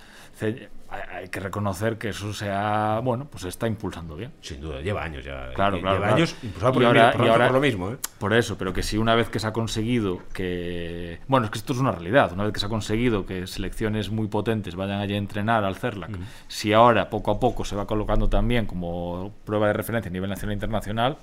hay, 0.90 1.28
que 1.28 1.40
reconocer 1.40 1.98
que 1.98 2.08
eso 2.10 2.32
se 2.34 2.50
ha, 2.50 3.00
bueno, 3.02 3.26
pues 3.30 3.42
se 3.42 3.48
está 3.48 3.66
impulsando 3.66 4.16
bien. 4.16 4.32
Sin 4.40 4.60
duda, 4.60 4.80
lleva 4.80 5.02
años 5.04 5.24
ya. 5.24 5.50
Claro, 5.54 5.76
Lle- 5.76 5.80
claro, 5.80 5.96
Lleva 5.96 5.96
claro. 5.98 6.14
años 6.14 6.36
impulsado 6.42 6.72
por, 6.72 6.82
Y 6.82 6.86
ahora- 6.86 7.12
por- 7.12 7.26
y 7.26 7.28
ahora- 7.28 7.46
por 7.46 7.54
lo 7.54 7.60
mismo, 7.60 7.90
¿eh? 7.90 7.96
Por 8.18 8.32
eso, 8.34 8.58
pero 8.58 8.72
que 8.72 8.82
si 8.82 8.98
una 8.98 9.14
vez 9.14 9.28
que 9.28 9.38
se 9.38 9.46
ha 9.46 9.52
conseguido 9.52 10.20
que... 10.32 11.20
Bueno, 11.28 11.46
es 11.46 11.52
que 11.52 11.58
esto 11.58 11.72
es 11.72 11.78
una 11.78 11.92
realidad. 11.92 12.32
Una 12.32 12.44
vez 12.44 12.52
que 12.52 12.60
se 12.60 12.66
ha 12.66 12.68
conseguido 12.68 13.24
que 13.26 13.46
selecciones 13.46 14.10
muy 14.10 14.28
potentes 14.28 14.74
vayan 14.76 15.00
allí 15.00 15.14
a 15.14 15.18
entrenar 15.18 15.64
al 15.64 15.76
CERLAC, 15.76 16.10
si 16.48 16.72
ahora 16.72 17.08
poco 17.10 17.30
a 17.30 17.40
poco 17.40 17.64
se 17.64 17.76
va 17.76 17.86
colocando 17.86 18.28
también 18.28 18.66
como 18.66 19.32
prueba 19.44 19.68
de 19.68 19.72
referencia 19.72 20.08
a 20.08 20.12
nivel 20.12 20.28
nacional 20.30 20.50
e 20.52 20.54
internacional, 20.54 21.16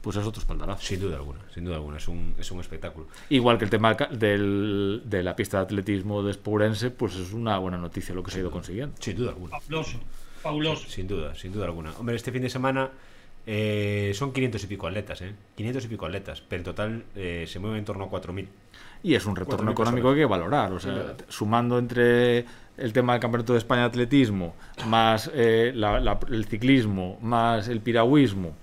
pues 0.00 0.16
es 0.16 0.26
otro 0.26 0.40
espaldarazo. 0.40 0.82
Sin 0.82 1.00
duda 1.00 1.16
alguna, 1.16 1.40
sin 1.54 1.64
duda 1.64 1.76
alguna. 1.76 1.98
Es 1.98 2.08
un, 2.08 2.34
es 2.38 2.50
un 2.50 2.60
espectáculo. 2.60 3.06
Igual 3.28 3.58
que 3.58 3.64
el 3.64 3.70
tema 3.70 3.94
del, 4.10 5.02
de 5.04 5.22
la 5.22 5.36
pista 5.36 5.58
de 5.58 5.64
atletismo 5.64 6.22
de 6.22 6.32
Spourense, 6.32 6.90
pues 6.90 7.14
es 7.16 7.32
una 7.32 7.58
buena 7.58 7.78
noticia 7.78 8.14
lo 8.14 8.22
que 8.22 8.30
se 8.30 8.38
ha 8.38 8.40
ido 8.40 8.50
consiguiendo. 8.50 8.94
Sin 9.02 9.16
duda 9.16 9.30
alguna. 9.30 9.58
Fabuloso, 9.60 9.98
fabuloso. 10.42 10.88
Sin 10.88 11.06
duda, 11.06 11.34
sin 11.34 11.52
duda 11.52 11.66
alguna. 11.66 11.92
Hombre, 11.98 12.16
este 12.16 12.32
fin 12.32 12.40
de 12.42 12.48
semana 12.50 12.90
eh, 13.46 14.12
son 14.14 14.32
500 14.32 14.62
y 14.62 14.66
pico 14.68 14.86
atletas, 14.86 15.20
¿eh? 15.22 15.34
500 15.56 15.84
y 15.84 15.88
pico 15.88 16.06
atletas, 16.06 16.42
pero 16.48 16.60
en 16.60 16.64
total 16.64 17.04
eh, 17.16 17.44
se 17.48 17.58
mueven 17.58 17.80
en 17.80 17.84
torno 17.84 18.04
a 18.04 18.08
4.000. 18.10 18.46
Y 19.02 19.14
es 19.16 19.26
un 19.26 19.34
retorno 19.34 19.72
4.000 19.72 19.72
económico 19.72 20.08
que 20.08 20.14
hay 20.14 20.20
que 20.20 20.26
valorar. 20.26 20.72
O 20.72 20.78
sea, 20.80 21.16
sumando 21.28 21.78
entre 21.78 22.44
el 22.76 22.92
tema 22.92 23.12
del 23.14 23.20
Campeonato 23.20 23.52
de 23.54 23.58
España 23.58 23.80
de 23.82 23.86
Atletismo, 23.88 24.54
más 24.86 25.28
eh, 25.34 25.72
la- 25.74 25.98
la- 26.00 26.20
el 26.30 26.44
ciclismo, 26.46 27.18
más 27.20 27.66
el 27.68 27.80
piragüismo, 27.80 28.54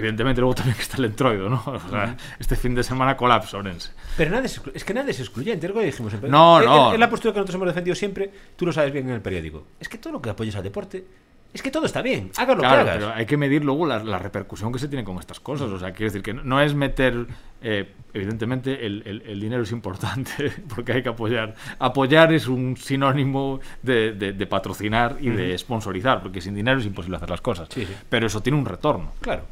evidentemente 0.00 0.40
luego 0.40 0.54
también 0.54 0.76
está 0.78 0.96
el 0.98 1.04
entroido, 1.06 1.48
¿no? 1.48 1.62
O 1.66 1.88
sea, 1.88 2.16
este 2.38 2.56
fin 2.56 2.74
de 2.74 2.82
semana 2.82 3.16
colapsa 3.16 3.56
Orense. 3.58 3.92
Pero 4.16 4.30
nada 4.32 4.44
es, 4.44 4.60
es 4.74 4.84
que 4.84 4.92
nada 4.92 5.08
es 5.10 5.20
excluyente, 5.20 5.66
es 5.66 5.72
lo 5.72 5.78
que 5.80 5.86
dijimos 5.86 6.10
siempre. 6.12 6.30
No, 6.30 6.60
no. 6.60 6.88
Es, 6.88 6.94
es 6.94 7.00
la 7.00 7.08
postura 7.08 7.32
que 7.32 7.38
nosotros 7.40 7.54
hemos 7.56 7.68
defendido 7.68 7.94
siempre, 7.94 8.30
tú 8.56 8.66
lo 8.66 8.72
sabes 8.72 8.92
bien 8.92 9.08
en 9.08 9.14
el 9.14 9.20
periódico. 9.22 9.66
Es 9.78 9.88
que 9.88 9.98
todo 9.98 10.12
lo 10.14 10.20
que 10.22 10.30
apoyes 10.30 10.56
al 10.56 10.62
deporte, 10.62 11.04
es 11.52 11.62
que 11.62 11.70
todo 11.72 11.84
está 11.86 12.00
bien, 12.00 12.30
hagas 12.36 12.56
lo 12.56 12.62
Claro, 12.62 12.84
que 12.84 12.90
hagas. 12.90 12.96
pero 13.04 13.12
hay 13.12 13.26
que 13.26 13.36
medir 13.36 13.64
luego 13.64 13.84
la, 13.84 13.98
la 14.04 14.18
repercusión 14.20 14.72
que 14.72 14.78
se 14.78 14.86
tiene 14.86 15.02
con 15.04 15.18
estas 15.18 15.40
cosas. 15.40 15.68
O 15.70 15.78
sea, 15.80 15.90
quiero 15.92 16.12
decir 16.12 16.22
que 16.22 16.32
no, 16.32 16.44
no 16.44 16.60
es 16.60 16.74
meter. 16.74 17.26
eh, 17.60 17.92
evidentemente, 18.14 18.86
el, 18.86 19.02
el- 19.04 19.22
el 19.22 19.40
dinero 19.40 19.62
es 19.64 19.72
importante 19.72 20.52
porque 20.74 20.92
hay 20.92 21.02
que 21.02 21.08
apoyar. 21.08 21.54
Apoyar 21.80 22.32
es 22.32 22.46
un 22.46 22.76
sinónimo 22.76 23.58
de, 23.82 24.12
de- 24.12 24.32
de 24.32 24.46
patrocinar 24.46 25.16
y 25.20 25.30
de 25.30 25.58
sponsorizar, 25.58 26.22
porque 26.22 26.40
sin 26.40 26.54
dinero 26.54 26.78
es 26.78 26.86
imposible 26.86 27.16
hacer 27.16 27.30
las 27.30 27.40
cosas. 27.40 27.68
Sí, 27.72 27.84
sí. 27.84 27.94
Pero 28.08 28.26
eso 28.28 28.40
tiene 28.40 28.56
un 28.56 28.64
retorno. 28.64 29.12
Claro, 29.20 29.42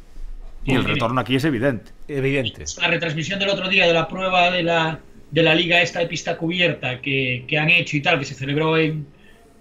Y 0.69 0.75
el 0.75 0.85
retorno 0.85 1.19
aquí 1.21 1.35
es 1.35 1.45
evidente. 1.45 1.91
evidente. 2.07 2.65
La 2.79 2.87
retransmisión 2.87 3.39
del 3.39 3.49
otro 3.49 3.67
día 3.67 3.87
de 3.87 3.93
la 3.93 4.07
prueba 4.07 4.51
de 4.51 4.63
la, 4.63 4.99
de 5.31 5.43
la 5.43 5.55
liga 5.55 5.81
esta 5.81 5.99
de 5.99 6.07
pista 6.07 6.37
cubierta 6.37 7.01
que, 7.01 7.45
que 7.47 7.57
han 7.57 7.69
hecho 7.69 7.97
y 7.97 8.01
tal, 8.01 8.19
que 8.19 8.25
se 8.25 8.35
celebró 8.35 8.77
en, 8.77 9.05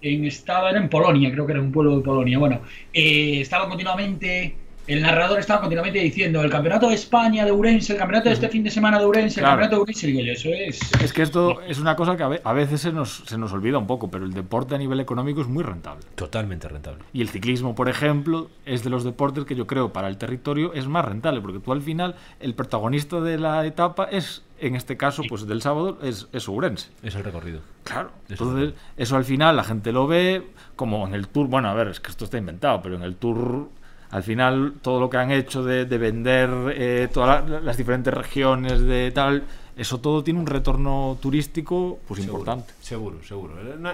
en 0.02 0.24
estaba 0.24 0.70
era 0.70 0.78
en 0.78 0.88
Polonia, 0.88 1.30
creo 1.32 1.46
que 1.46 1.52
era 1.52 1.60
un 1.60 1.72
pueblo 1.72 1.96
de 1.96 2.04
Polonia. 2.04 2.38
Bueno, 2.38 2.60
eh, 2.92 3.40
estaba 3.40 3.68
continuamente, 3.68 4.54
el 4.88 5.02
narrador 5.02 5.38
estaba 5.38 5.60
continuamente 5.60 5.98
diciendo 6.00 6.42
el 6.42 6.50
campeonato 6.50 6.88
de 6.88 6.94
España 6.94 7.44
de 7.44 7.52
Urense, 7.52 7.92
el 7.92 7.98
campeonato 7.98 8.28
de 8.28 8.34
este 8.34 8.48
fin 8.48 8.64
de 8.64 8.70
semana 8.70 8.98
de 8.98 9.06
Urense, 9.06 9.40
Claro. 9.40 9.54
el 9.54 9.60
campeonato 9.60 9.76
de 9.76 9.82
Urense, 9.82 10.06
digo 10.08 10.20
yo, 10.20 10.32
eso 10.32 10.48
es. 10.48 10.80
Es 11.02 11.12
que 11.12 11.22
esto 11.22 11.60
es 11.62 11.78
una 11.78 11.94
cosa 11.94 12.16
que 12.16 12.22
a 12.22 12.28
ve- 12.28 12.40
a 12.42 12.52
veces 12.52 12.80
se 12.80 12.92
nos, 12.92 13.22
se 13.26 13.38
nos 13.38 13.52
olvida 13.52 13.78
un 13.78 13.86
poco, 13.86 14.10
pero 14.10 14.24
el 14.24 14.32
deporte 14.32 14.74
a 14.74 14.78
nivel 14.78 14.98
económico 15.00 15.40
es 15.40 15.46
muy 15.46 15.62
rentable. 15.62 16.02
Totalmente 16.14 16.68
rentable. 16.68 17.04
Y 17.12 17.20
el 17.22 17.28
ciclismo, 17.28 17.74
por 17.74 17.88
ejemplo, 17.88 18.50
es 18.66 18.82
de 18.82 18.90
los 18.90 19.04
deportes 19.04 19.44
que 19.44 19.54
yo 19.54 19.66
creo 19.66 19.92
para 19.92 20.08
el 20.08 20.16
territorio 20.18 20.72
es 20.74 20.86
más 20.88 21.04
rentable, 21.04 21.40
porque 21.40 21.58
tú 21.60 21.72
al 21.72 21.82
final, 21.82 22.14
el 22.40 22.54
protagonista 22.54 23.20
de 23.20 23.38
la 23.38 23.64
etapa 23.66 24.04
es, 24.10 24.42
en 24.60 24.74
este 24.74 24.96
caso, 24.96 25.22
pues 25.28 25.46
del 25.46 25.62
sábado, 25.62 25.98
es, 26.02 26.28
es 26.32 26.48
Ourense. 26.48 26.88
Es 27.02 27.14
el 27.14 27.24
recorrido. 27.24 27.60
Claro. 27.84 28.10
Eso 28.28 28.44
Entonces, 28.44 28.74
eso 28.96 29.16
al 29.16 29.24
final 29.24 29.56
la 29.56 29.64
gente 29.64 29.92
lo 29.92 30.06
ve 30.06 30.42
como 30.76 31.06
en 31.06 31.14
el 31.14 31.28
tour. 31.28 31.46
Bueno, 31.48 31.68
a 31.68 31.74
ver, 31.74 31.88
es 31.88 32.00
que 32.00 32.10
esto 32.10 32.24
está 32.24 32.38
inventado, 32.38 32.80
pero 32.82 32.96
en 32.96 33.02
el 33.02 33.16
tour, 33.16 33.68
al 34.10 34.22
final, 34.22 34.74
todo 34.82 35.00
lo 35.00 35.10
que 35.10 35.16
han 35.18 35.30
hecho 35.30 35.62
de, 35.64 35.84
de 35.84 35.98
vender 35.98 36.48
eh, 36.74 37.08
todas 37.12 37.48
la- 37.48 37.60
las 37.60 37.76
diferentes 37.76 38.12
regiones 38.12 38.80
de 38.80 39.10
tal, 39.12 39.42
eso 39.76 39.98
todo 39.98 40.24
tiene 40.24 40.40
un 40.40 40.46
retorno 40.46 41.16
turístico, 41.20 41.98
pues 42.08 42.20
importante. 42.34 42.72
Seguro, 42.80 43.22
seguro. 43.22 43.54
No, 43.78 43.90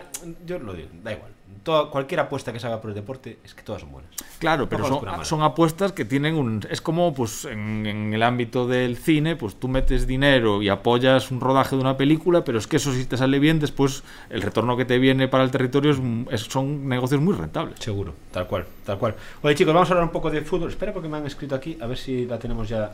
yo 0.46 0.58
lo 0.58 0.72
digo, 0.72 0.88
da 1.02 1.12
igual. 1.12 1.30
Toda, 1.62 1.90
cualquier 1.90 2.20
apuesta 2.20 2.52
que 2.52 2.60
se 2.60 2.66
haga 2.66 2.80
por 2.80 2.90
el 2.90 2.94
deporte 2.94 3.38
es 3.44 3.54
que 3.54 3.62
todas 3.62 3.80
son 3.82 3.92
buenas. 3.92 4.10
Claro, 4.38 4.68
pero 4.68 4.84
son, 4.88 5.24
son 5.24 5.42
apuestas 5.42 5.92
que 5.92 6.04
tienen 6.04 6.34
un... 6.34 6.60
Es 6.70 6.80
como 6.80 7.14
pues 7.14 7.44
en, 7.46 7.86
en 7.86 8.12
el 8.12 8.22
ámbito 8.22 8.66
del 8.66 8.96
cine, 8.96 9.36
pues 9.36 9.56
tú 9.56 9.68
metes 9.68 10.06
dinero 10.06 10.60
y 10.62 10.68
apoyas 10.68 11.30
un 11.30 11.40
rodaje 11.40 11.76
de 11.76 11.80
una 11.82 11.96
película, 11.96 12.44
pero 12.44 12.58
es 12.58 12.66
que 12.66 12.76
eso 12.76 12.92
si 12.92 13.04
te 13.06 13.16
sale 13.16 13.38
bien, 13.38 13.60
después 13.60 14.02
el 14.30 14.42
retorno 14.42 14.76
que 14.76 14.84
te 14.84 14.98
viene 14.98 15.28
para 15.28 15.44
el 15.44 15.50
territorio 15.50 15.92
es, 15.92 15.98
es- 16.30 16.42
son 16.42 16.88
negocios 16.88 17.20
muy 17.20 17.34
rentables. 17.34 17.78
Seguro, 17.80 18.14
tal 18.32 18.46
cual, 18.46 18.66
tal 18.84 18.98
cual. 18.98 19.14
Oye 19.42 19.54
chicos, 19.54 19.72
vamos 19.72 19.88
a 19.90 19.92
hablar 19.94 20.04
un 20.06 20.12
poco 20.12 20.30
de 20.30 20.42
fútbol. 20.42 20.68
Espera 20.68 20.92
porque 20.92 21.08
me 21.08 21.16
han 21.16 21.26
escrito 21.26 21.54
aquí, 21.54 21.78
a 21.80 21.86
ver 21.86 21.96
si 21.98 22.26
la 22.26 22.38
tenemos 22.38 22.68
ya 22.68 22.90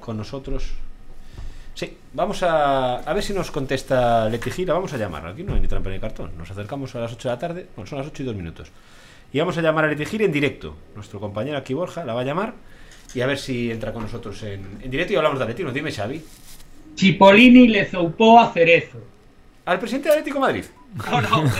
con 0.00 0.16
nosotros. 0.16 0.72
Sí, 1.74 1.96
vamos 2.12 2.42
a, 2.42 2.96
a 2.98 3.12
ver 3.12 3.22
si 3.22 3.32
nos 3.32 3.50
contesta 3.50 4.28
Leti 4.28 4.50
Gira. 4.50 4.74
Vamos 4.74 4.92
a 4.92 4.96
llamarla. 4.96 5.30
Aquí 5.30 5.42
no 5.42 5.54
hay 5.54 5.60
ni 5.60 5.66
trampa 5.68 5.90
ni 5.90 5.98
cartón. 5.98 6.30
Nos 6.38 6.50
acercamos 6.50 6.94
a 6.94 7.00
las 7.00 7.12
8 7.12 7.28
de 7.28 7.34
la 7.34 7.38
tarde. 7.38 7.66
Bueno, 7.74 7.88
son 7.88 7.98
las 7.98 8.06
8 8.06 8.22
y 8.22 8.26
2 8.26 8.36
minutos. 8.36 8.70
Y 9.32 9.40
vamos 9.40 9.58
a 9.58 9.62
llamar 9.62 9.84
a 9.84 9.88
Leti 9.88 10.04
Gira 10.06 10.24
en 10.24 10.32
directo. 10.32 10.76
Nuestro 10.94 11.18
compañero 11.18 11.58
aquí, 11.58 11.74
Borja, 11.74 12.04
la 12.04 12.14
va 12.14 12.20
a 12.20 12.24
llamar. 12.24 12.54
Y 13.14 13.20
a 13.20 13.26
ver 13.26 13.38
si 13.38 13.70
entra 13.70 13.92
con 13.92 14.02
nosotros 14.02 14.40
en, 14.44 14.78
en 14.82 14.90
directo 14.90 15.12
y 15.12 15.16
hablamos 15.16 15.38
de 15.38 15.44
Atlético. 15.44 15.72
Dime, 15.72 15.90
Xavi. 15.90 16.22
Cipollini 16.96 17.68
le 17.68 17.86
zoupó 17.86 18.38
a 18.38 18.52
Cerezo. 18.52 18.98
Al 19.64 19.78
presidente 19.80 20.08
de 20.08 20.14
Atlético 20.14 20.38
de 20.38 20.40
Madrid. 20.40 20.64
No, 21.10 21.20
no. 21.20 21.50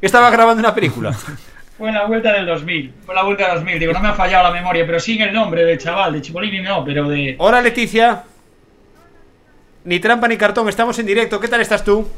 Estaba 0.00 0.30
grabando 0.30 0.60
una 0.60 0.72
película. 0.72 1.12
Fue 1.12 1.88
en 1.88 1.94
la 1.96 2.06
vuelta 2.06 2.32
del 2.32 2.46
2000. 2.46 2.94
Fue 3.04 3.14
la 3.14 3.24
vuelta 3.24 3.48
del 3.48 3.56
2000. 3.56 3.80
Digo, 3.80 3.92
no 3.92 4.00
me 4.00 4.08
ha 4.08 4.14
fallado 4.14 4.44
la 4.44 4.52
memoria, 4.52 4.86
pero 4.86 4.98
en 5.04 5.22
el 5.22 5.32
nombre 5.32 5.64
del 5.64 5.76
chaval, 5.78 6.12
de 6.12 6.20
Cipollini 6.22 6.60
no, 6.60 6.84
pero 6.84 7.08
de. 7.08 7.34
Hola 7.38 7.60
Leticia. 7.60 8.22
Ni 9.86 10.00
trampa 10.00 10.26
ni 10.26 10.36
cartón, 10.36 10.68
estamos 10.68 10.98
en 10.98 11.06
directo. 11.06 11.38
¿Qué 11.38 11.46
tal 11.46 11.60
estás 11.60 11.84
tú? 11.84 12.08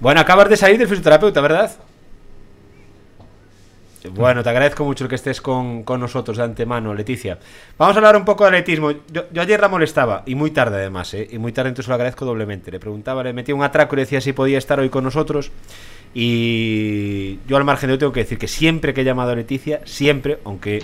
Bueno, 0.00 0.20
acabas 0.20 0.50
de 0.50 0.56
salir 0.58 0.76
del 0.76 0.86
fisioterapeuta, 0.86 1.40
¿verdad? 1.40 1.72
Bueno, 4.10 4.42
te 4.42 4.50
agradezco 4.50 4.84
mucho 4.84 5.04
el 5.04 5.08
que 5.08 5.14
estés 5.14 5.40
con, 5.40 5.82
con 5.82 5.98
nosotros 5.98 6.36
de 6.36 6.42
antemano, 6.42 6.92
Leticia. 6.92 7.38
Vamos 7.78 7.96
a 7.96 8.00
hablar 8.00 8.16
un 8.16 8.26
poco 8.26 8.44
de 8.44 8.48
atletismo. 8.48 8.92
Yo, 9.10 9.24
ayer 9.40 9.58
la 9.60 9.68
molestaba, 9.68 10.24
y 10.26 10.34
muy 10.34 10.50
tarde 10.50 10.76
además, 10.76 11.14
¿eh? 11.14 11.26
Y 11.30 11.38
muy 11.38 11.52
tarde, 11.52 11.70
entonces 11.70 11.88
lo 11.88 11.94
agradezco 11.94 12.26
doblemente. 12.26 12.70
Le 12.70 12.78
preguntaba, 12.78 13.22
le 13.22 13.32
metía 13.32 13.54
un 13.54 13.62
atraco 13.62 13.94
y 13.94 13.96
le 13.96 14.02
decía 14.02 14.20
si 14.20 14.34
podía 14.34 14.58
estar 14.58 14.78
hoy 14.78 14.90
con 14.90 15.04
nosotros. 15.04 15.52
Y 16.12 17.38
yo 17.48 17.56
al 17.56 17.64
margen 17.64 17.86
de 17.86 17.94
ello 17.94 18.00
tengo 18.00 18.12
que 18.12 18.20
decir 18.20 18.36
que 18.36 18.48
siempre 18.48 18.92
que 18.92 19.00
he 19.00 19.04
llamado 19.04 19.30
a 19.30 19.36
Leticia, 19.36 19.80
siempre, 19.86 20.38
aunque 20.44 20.82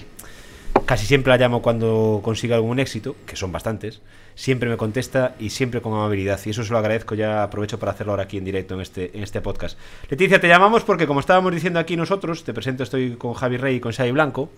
casi 0.87 1.05
siempre 1.05 1.31
la 1.31 1.37
llamo 1.37 1.61
cuando 1.61 2.21
consigue 2.25 2.55
algún 2.55 2.79
éxito, 2.79 3.17
que 3.27 3.37
son 3.37 3.53
bastantes, 3.53 4.01
siempre 4.39 4.69
me 4.69 4.77
contesta 4.77 5.35
y 5.41 5.51
siempre 5.51 5.81
con 5.81 5.95
amabilidad. 5.95 6.39
Y 6.45 6.51
eso 6.51 6.63
se 6.63 6.71
lo 6.71 6.79
agradezco, 6.79 7.17
ya 7.17 7.43
aprovecho 7.43 7.77
para 7.81 7.91
hacerlo 7.91 8.13
ahora 8.13 8.23
aquí 8.23 8.39
en 8.39 8.45
directo 8.45 8.75
en 8.75 8.81
este, 8.81 9.11
en 9.13 9.25
este 9.25 9.41
podcast. 9.41 9.77
Leticia, 10.09 10.41
te 10.41 10.47
llamamos 10.47 10.85
porque 10.85 11.09
como 11.09 11.19
estábamos 11.19 11.53
diciendo 11.53 11.81
aquí 11.81 11.97
nosotros, 11.97 12.45
te 12.45 12.55
presento, 12.55 12.85
estoy 12.85 13.17
con 13.17 13.35
Javi 13.35 13.57
Rey 13.57 13.77
y 13.77 13.81
con 13.81 13.91
Xavi 13.91 14.13
Blanco, 14.13 14.49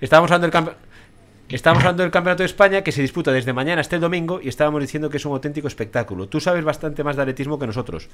estábamos 0.00 0.30
hablando 0.30 0.46
del 0.46 0.52
campeonato... 0.52 0.86
Estamos 1.50 1.80
hablando 1.82 2.04
del 2.04 2.12
Campeonato 2.12 2.44
de 2.44 2.46
España 2.46 2.82
que 2.82 2.92
se 2.92 3.02
disputa 3.02 3.32
desde 3.32 3.52
mañana 3.52 3.80
hasta 3.80 3.96
el 3.96 4.00
domingo 4.00 4.40
y 4.40 4.46
estábamos 4.46 4.80
diciendo 4.82 5.10
que 5.10 5.16
es 5.16 5.24
un 5.24 5.32
auténtico 5.32 5.66
espectáculo. 5.66 6.28
Tú 6.28 6.38
sabes 6.38 6.62
bastante 6.62 7.02
más 7.02 7.16
de 7.16 7.22
atletismo 7.22 7.58
que 7.58 7.66
nosotros. 7.66 8.08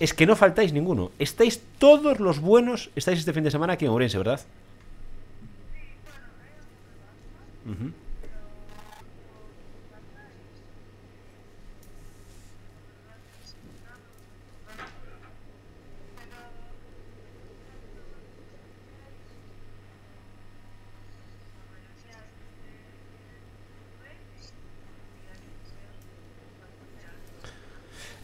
Es 0.00 0.14
que 0.14 0.24
no 0.24 0.34
faltáis 0.34 0.72
ninguno. 0.72 1.10
Estáis 1.18 1.60
todos 1.76 2.20
los 2.20 2.40
buenos, 2.40 2.88
estáis 2.96 3.18
este 3.18 3.34
fin 3.34 3.44
de 3.44 3.50
semana 3.50 3.74
aquí 3.74 3.84
en 3.84 3.90
Ourense, 3.90 4.16
¿verdad? 4.16 4.40
Eh, 7.66 8.09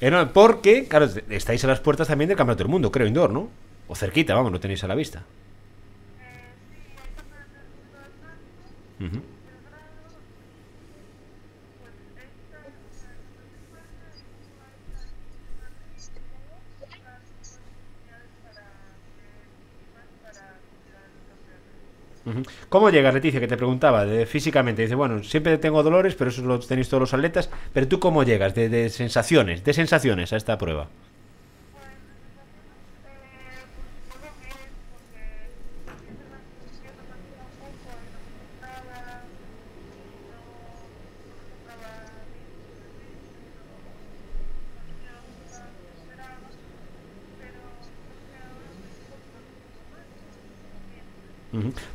no, 0.00 0.32
porque, 0.32 0.86
claro, 0.86 1.08
estáis 1.30 1.64
a 1.64 1.68
las 1.68 1.80
puertas 1.80 2.08
también 2.08 2.28
del 2.28 2.36
Campeonato 2.36 2.64
del 2.64 2.70
Mundo, 2.70 2.90
creo, 2.92 3.06
indoor, 3.06 3.30
¿no? 3.30 3.48
O 3.88 3.94
cerquita, 3.94 4.34
vamos, 4.34 4.52
lo 4.52 4.60
tenéis 4.60 4.84
a 4.84 4.88
la 4.88 4.94
vista. 4.94 5.22
Ujú. 9.00 9.35
¿Cómo 22.68 22.90
llegas, 22.90 23.14
Leticia? 23.14 23.40
Que 23.40 23.48
te 23.48 23.56
preguntaba 23.56 24.04
de, 24.04 24.26
físicamente. 24.26 24.82
Dice, 24.82 24.94
bueno, 24.94 25.22
siempre 25.22 25.58
tengo 25.58 25.82
dolores, 25.82 26.14
pero 26.14 26.30
eso 26.30 26.42
lo 26.42 26.58
tenéis 26.58 26.88
todos 26.88 27.00
los 27.00 27.14
atletas. 27.14 27.50
Pero 27.72 27.88
tú, 27.88 28.00
¿cómo 28.00 28.24
llegas? 28.24 28.54
De, 28.54 28.68
de 28.68 28.90
sensaciones, 28.90 29.64
de 29.64 29.72
sensaciones 29.72 30.32
a 30.32 30.36
esta 30.36 30.58
prueba. 30.58 30.88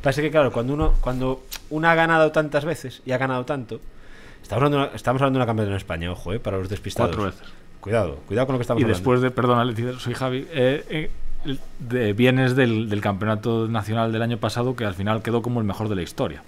Pasa 0.02 0.20
que, 0.22 0.30
claro, 0.30 0.52
cuando 0.52 0.74
uno 0.74 0.94
cuando 1.00 1.42
uno 1.70 1.88
ha 1.88 1.94
ganado 1.94 2.32
tantas 2.32 2.64
veces 2.64 3.02
y 3.06 3.12
ha 3.12 3.18
ganado 3.18 3.44
tanto, 3.44 3.80
estamos 4.42 4.58
hablando, 4.64 4.78
de 4.78 4.84
una- 4.84 4.96
estamos 4.96 5.22
hablando 5.22 5.38
de 5.38 5.42
una 5.42 5.46
campeona 5.46 5.70
en 5.70 5.76
España, 5.76 6.10
ojo, 6.12 6.32
eh, 6.32 6.40
para 6.40 6.58
los 6.58 6.68
despistados. 6.68 7.16
Cuatro 7.16 7.30
veces. 7.32 7.52
Cuidado, 7.80 8.16
cuidado 8.28 8.46
con 8.46 8.54
lo 8.54 8.58
que 8.58 8.62
estamos 8.62 8.80
Y 8.80 8.84
hablando. 8.84 8.98
después 8.98 9.20
de, 9.20 9.30
perdona, 9.30 9.64
Leticia, 9.64 9.98
soy 9.98 10.14
Javi, 10.14 10.46
eh, 10.52 10.84
eh, 11.44 11.56
de, 11.80 12.12
vienes 12.12 12.54
del, 12.54 12.88
del 12.88 13.00
campeonato 13.00 13.66
nacional 13.66 14.12
del 14.12 14.22
año 14.22 14.38
pasado 14.38 14.76
que 14.76 14.84
al 14.84 14.94
final 14.94 15.22
quedó 15.22 15.42
como 15.42 15.58
el 15.60 15.66
mejor 15.66 15.88
de 15.88 15.96
la 15.96 16.02
historia. 16.02 16.42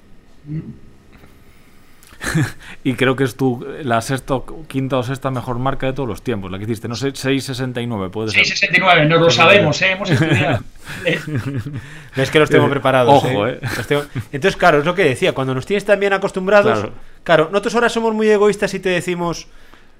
y 2.84 2.94
creo 2.94 3.16
que 3.16 3.24
es 3.24 3.36
tu 3.36 3.66
la 3.82 4.00
sexta, 4.00 4.34
o 4.34 4.66
quinta 4.66 4.98
o 4.98 5.02
sexta 5.02 5.30
mejor 5.30 5.58
marca 5.58 5.86
de 5.86 5.92
todos 5.92 6.08
los 6.08 6.22
tiempos, 6.22 6.50
la 6.50 6.58
que 6.58 6.64
hiciste, 6.64 6.88
no 6.88 6.94
sé, 6.94 7.08
6.69 7.12 8.10
puede 8.10 8.30
ser. 8.30 8.44
669, 8.44 9.06
nos 9.06 9.20
lo 9.20 9.30
sabemos, 9.30 9.80
¿eh? 9.82 9.92
hemos 9.92 10.10
estudiado. 10.10 10.64
Es 12.16 12.30
que 12.30 12.38
los 12.38 12.48
tengo 12.50 12.68
preparados. 12.68 13.12
Ojo, 13.24 13.48
¿eh? 13.48 13.58
¿eh? 13.60 13.68
Los 13.76 13.86
tengo- 13.86 14.04
Entonces, 14.30 14.56
claro, 14.56 14.78
es 14.78 14.84
lo 14.84 14.94
que 14.94 15.02
decía. 15.02 15.32
Cuando 15.32 15.54
nos 15.54 15.66
tienes 15.66 15.84
tan 15.84 15.98
bien 15.98 16.12
acostumbrados. 16.12 16.78
Claro. 16.78 16.92
Claro. 17.24 17.48
nosotros 17.50 17.74
ahora 17.74 17.88
somos 17.88 18.14
muy 18.14 18.28
egoístas 18.28 18.72
y 18.74 18.78
te 18.80 18.90
decimos. 18.90 19.48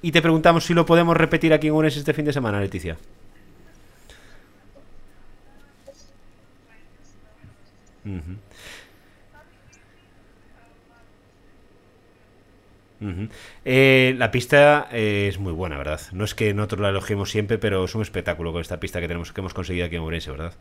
Y 0.02 0.12
te 0.12 0.20
preguntamos 0.20 0.64
si 0.64 0.74
lo 0.74 0.84
podemos 0.84 1.16
repetir 1.16 1.52
aquí 1.54 1.68
en 1.68 1.72
Unes 1.72 1.96
este 1.96 2.12
fin 2.12 2.26
de 2.26 2.32
semana, 2.32 2.60
Leticia. 2.60 2.96
Eh, 13.64 14.14
la 14.18 14.30
pista 14.30 14.88
eh, 14.92 15.26
es 15.28 15.38
muy 15.38 15.52
buena, 15.52 15.76
¿verdad? 15.78 16.00
No 16.12 16.24
es 16.24 16.34
que 16.34 16.54
nosotros 16.54 16.80
la 16.80 16.88
elogiemos 16.90 17.30
siempre, 17.30 17.58
pero 17.58 17.84
es 17.84 17.94
un 17.94 18.02
espectáculo 18.02 18.52
con 18.52 18.60
esta 18.62 18.80
pista 18.80 19.00
que 19.00 19.08
tenemos 19.08 19.32
que 19.32 19.40
hemos 19.40 19.54
conseguido 19.54 19.86
aquí 19.86 19.96
en 19.96 20.02
Ourense, 20.02 20.30
¿verdad? 20.30 20.54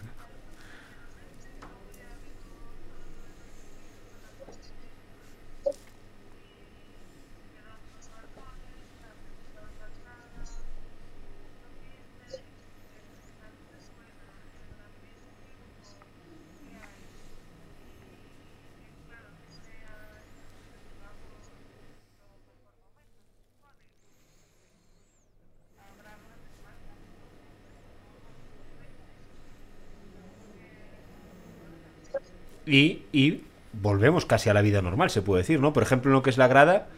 Y, 32.67 33.03
y 33.13 33.43
volvemos 33.73 34.27
casi 34.27 34.51
a 34.51 34.55
la 34.55 34.63
vida 34.63 34.83
normal, 34.83 35.11
se 35.11 35.23
puede 35.23 35.43
decir, 35.43 35.61
¿no? 35.61 35.73
Por 35.73 35.83
ejemplo, 35.83 36.11
en 36.11 36.15
lo 36.15 36.23
que 36.23 36.31
es 36.31 36.39
la 36.39 36.49
grada, 36.49 36.89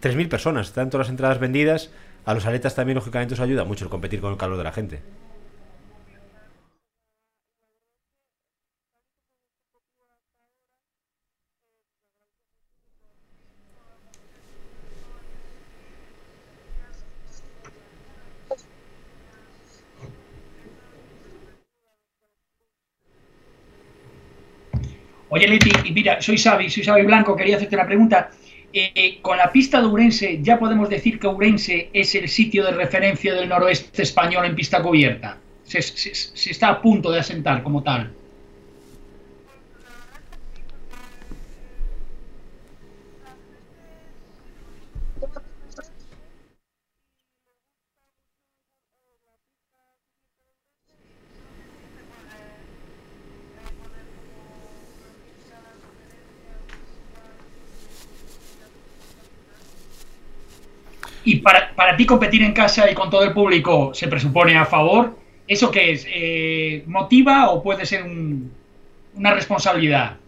3.000 0.00 0.28
personas, 0.28 0.68
están 0.68 0.90
todas 0.90 1.06
las 1.06 1.10
entradas 1.12 1.38
vendidas. 1.40 1.90
A 2.24 2.34
los 2.34 2.46
aletas 2.46 2.74
también, 2.74 2.96
lógicamente, 2.96 3.34
os 3.34 3.40
ayuda 3.40 3.64
mucho 3.64 3.84
el 3.84 3.90
competir 3.90 4.20
con 4.20 4.32
el 4.32 4.38
calor 4.38 4.58
de 4.58 4.64
la 4.64 4.72
gente. 4.72 5.02
Oye, 25.28 25.48
Leti, 25.48 25.70
y 25.84 25.92
mira, 25.92 26.05
soy 26.20 26.38
Xavi, 26.38 26.70
soy 26.70 26.84
Xavi 26.84 27.02
Blanco, 27.02 27.36
quería 27.36 27.56
hacerte 27.56 27.76
una 27.76 27.86
pregunta. 27.86 28.30
Eh, 28.72 28.92
eh, 28.94 29.18
con 29.22 29.38
la 29.38 29.50
pista 29.50 29.80
de 29.80 29.86
Ourense, 29.86 30.40
¿ya 30.42 30.58
podemos 30.58 30.90
decir 30.90 31.18
que 31.18 31.26
Ourense 31.26 31.88
es 31.92 32.14
el 32.14 32.28
sitio 32.28 32.64
de 32.64 32.72
referencia 32.72 33.34
del 33.34 33.48
noroeste 33.48 34.02
español 34.02 34.44
en 34.44 34.54
pista 34.54 34.82
cubierta? 34.82 35.38
Se 35.64 36.50
está 36.50 36.68
a 36.68 36.82
punto 36.82 37.10
de 37.10 37.20
asentar 37.20 37.62
como 37.62 37.82
tal. 37.82 38.12
Y 61.26 61.42
para, 61.86 61.96
ti 61.96 62.04
competir 62.06 62.42
en 62.42 62.52
casa 62.52 62.90
y 62.90 62.94
con 62.94 63.10
todo 63.10 63.22
el 63.22 63.32
público 63.32 63.94
se 63.94 64.08
presupone 64.08 64.56
a 64.56 64.64
favor, 64.64 65.16
¿eso 65.46 65.70
qué 65.70 65.92
es? 65.92 66.04
Eh, 66.08 66.82
¿Motiva 66.86 67.50
o 67.50 67.62
puede 67.62 67.86
ser 67.86 68.02
un- 68.02 68.52
una 69.14 69.32
responsabilidad? 69.34 70.20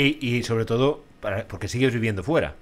Y, 0.00 0.18
y 0.36 0.42
sobre 0.44 0.64
todo, 0.64 1.02
para- 1.20 1.48
porque 1.48 1.68
sigues 1.68 1.92
viviendo 1.92 2.22
fuera. 2.22 2.54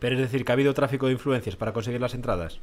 Pero 0.00 0.16
es 0.16 0.20
decir, 0.20 0.44
que 0.44 0.52
ha 0.52 0.54
habido 0.54 0.74
tráfico 0.74 1.06
de 1.06 1.12
influencias 1.12 1.56
para 1.56 1.72
conseguir 1.72 2.00
las 2.00 2.14
entradas. 2.14 2.58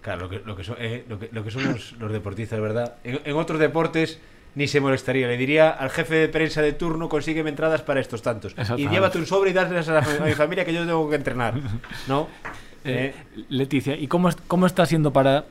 Claro, 0.00 0.22
lo 0.22 0.30
que, 0.30 0.38
lo 0.38 0.56
que 0.56 0.64
son, 0.64 0.76
eh, 0.78 1.04
lo 1.08 1.18
que, 1.18 1.28
lo 1.32 1.44
que 1.44 1.50
son 1.50 1.64
los, 1.64 1.92
los 1.98 2.12
deportistas, 2.12 2.60
¿verdad? 2.60 2.94
En, 3.04 3.20
en 3.24 3.36
otros 3.36 3.58
deportes 3.58 4.20
ni 4.54 4.66
se 4.66 4.80
molestaría. 4.80 5.28
Le 5.28 5.36
diría 5.36 5.70
al 5.70 5.90
jefe 5.90 6.14
de 6.14 6.28
prensa 6.28 6.62
de 6.62 6.72
turno, 6.72 7.08
consígueme 7.08 7.50
entradas 7.50 7.82
para 7.82 8.00
estos 8.00 8.22
tantos. 8.22 8.54
Y 8.76 8.88
llévate 8.88 9.18
un 9.18 9.26
sobre 9.26 9.50
y 9.50 9.52
dáslas 9.52 9.88
a, 9.88 10.24
mi 10.24 10.32
familia 10.32 10.64
que 10.64 10.72
yo 10.72 10.80
tengo 10.84 11.08
que 11.08 11.16
entrenar. 11.16 11.54
¿No? 12.06 12.28
Eh, 12.84 13.12
Eh, 13.12 13.44
Leticia, 13.48 13.96
¿y 13.96 14.06
cómo, 14.06 14.30
cómo 14.46 14.64
está 14.64 14.86
siendo 14.86 15.12
para 15.12 15.46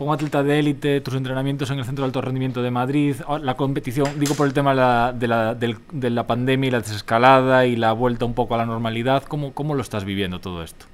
como 0.00 0.14
atleta 0.14 0.42
de 0.42 0.58
élite 0.58 1.02
tus 1.02 1.12
entrenamientos 1.12 1.70
en 1.70 1.78
el 1.78 1.84
Centro 1.84 2.04
de 2.04 2.06
Alto 2.06 2.22
Rendimiento 2.22 2.62
de 2.62 2.70
Madrid, 2.70 3.16
la 3.42 3.54
competición, 3.58 4.18
digo 4.18 4.34
por 4.34 4.46
el 4.46 4.54
tema 4.54 4.70
de 4.70 4.76
la, 4.76 5.12
de 5.12 5.28
la, 5.28 5.54
de 5.92 6.08
la 6.08 6.26
pandemia 6.26 6.68
y 6.68 6.70
la 6.70 6.80
desescalada 6.80 7.66
y 7.66 7.76
la 7.76 7.92
vuelta 7.92 8.24
un 8.24 8.32
poco 8.32 8.54
a 8.54 8.56
la 8.56 8.64
normalidad, 8.64 9.24
¿cómo, 9.24 9.52
cómo 9.52 9.74
lo 9.74 9.82
estás 9.82 10.06
viviendo 10.06 10.40
todo 10.40 10.62
esto? 10.62 10.86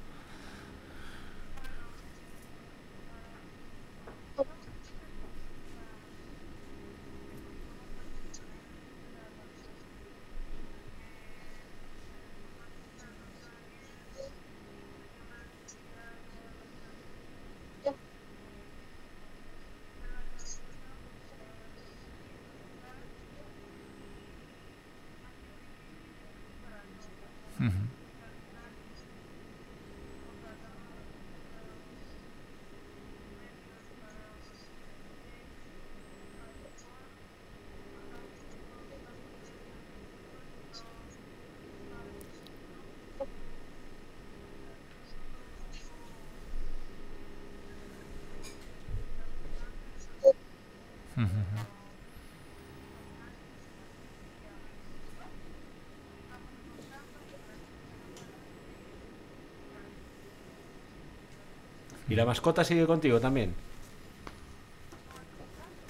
¿Y 62.16 62.18
la 62.18 62.24
mascota 62.24 62.64
sigue 62.64 62.86
contigo 62.86 63.20
también? 63.20 63.52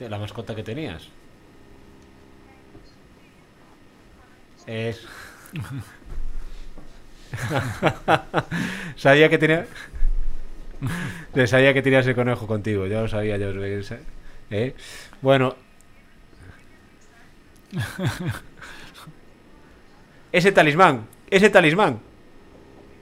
La 0.00 0.18
mascota 0.18 0.56
que 0.56 0.64
tenías. 0.64 1.06
Es. 4.66 5.06
sabía 8.96 9.28
que 9.28 9.38
tenía. 9.38 9.68
sabía 11.46 11.72
que 11.72 11.82
tenías 11.82 12.08
el 12.08 12.16
conejo 12.16 12.48
contigo. 12.48 12.88
Ya 12.88 13.02
lo 13.02 13.06
sabía, 13.06 13.36
ya 13.36 13.46
lo 13.46 13.82
sabía. 13.84 14.04
¿Eh? 14.50 14.74
Bueno. 15.22 15.54
ese 20.32 20.50
talismán. 20.50 21.06
Ese 21.30 21.50
talismán. 21.50 22.00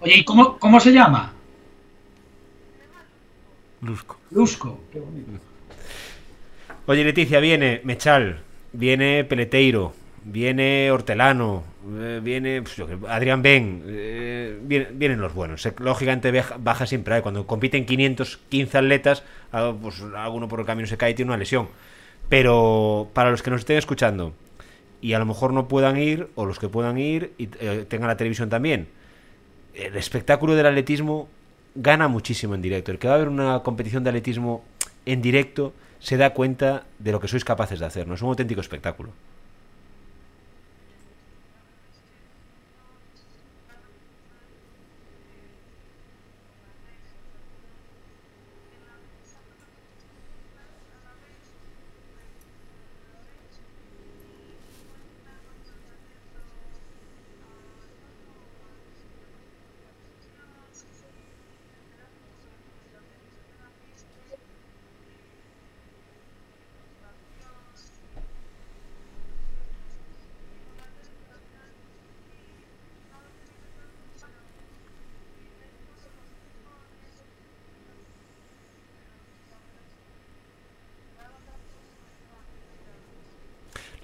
Oye, 0.01 0.19
¿y 0.19 0.25
cómo, 0.27 0.59
cómo 0.59 0.79
se 0.79 0.93
llama? 0.93 1.33
Lusco. 3.85 4.19
Lusco. 4.31 4.81
Qué 4.93 5.01
bonito. 5.01 5.31
Oye, 6.87 7.05
Leticia, 7.05 7.41
viene 7.41 7.81
Mechal, 7.85 8.41
viene 8.73 9.25
Peleteiro, 9.25 9.95
viene 10.25 10.91
Hortelano, 10.91 11.65
eh, 11.99 12.21
viene 12.23 12.63
pues, 12.63 12.77
yo, 12.77 12.87
Adrián 13.09 13.43
Ben, 13.43 13.83
eh, 13.87 14.59
vienen, 14.63 14.99
vienen, 14.99 15.21
los 15.21 15.35
buenos. 15.35 15.67
Lógicamente 15.79 16.33
baja 16.59 16.87
siempre 16.87 17.15
hay. 17.15 17.23
Cuando 17.23 17.47
compiten 17.47 17.87
515 17.87 18.79
atletas, 18.79 19.23
pues 19.81 20.03
alguno 20.15 20.49
por 20.49 20.61
el 20.61 20.67
camino 20.67 20.87
se 20.87 20.97
cae 20.97 21.13
y 21.13 21.15
tiene 21.15 21.31
una 21.31 21.39
lesión. 21.39 21.69
Pero 22.29 23.11
para 23.13 23.31
los 23.31 23.43
que 23.43 23.51
nos 23.51 23.61
estén 23.61 23.79
escuchando 23.79 24.35
y 25.01 25.13
a 25.13 25.19
lo 25.19 25.27
mejor 25.27 25.53
no 25.53 25.69
puedan 25.69 25.99
ir, 25.99 26.29
o 26.35 26.47
los 26.47 26.59
que 26.59 26.69
puedan 26.71 26.97
ir 26.97 27.33
y 27.37 27.51
eh, 27.61 27.85
tengan 27.87 28.09
la 28.09 28.17
televisión 28.17 28.49
también, 28.49 28.89
el 29.75 29.97
espectáculo 29.97 30.55
del 30.55 30.65
atletismo 30.65 31.29
gana 31.75 32.09
muchísimo 32.09 32.55
en 32.55 32.63
directo. 32.63 32.93
El 32.93 32.99
que 32.99 33.09
va 33.09 33.15
a 33.15 33.17
haber 33.17 33.29
una 33.29 33.63
competición 33.63 34.05
de 34.05 34.11
atletismo 34.11 34.65
en 35.07 35.23
directo 35.23 35.73
se 35.99 36.17
da 36.17 36.35
cuenta 36.35 36.85
de 36.99 37.13
lo 37.13 37.21
que 37.21 37.29
sois 37.29 37.45
capaces 37.45 37.81
de 37.81 37.87
hacer. 37.87 38.07
¿no? 38.07 38.15
Es 38.15 38.23
un 38.23 38.29
auténtico 38.29 38.61
espectáculo. 38.61 39.13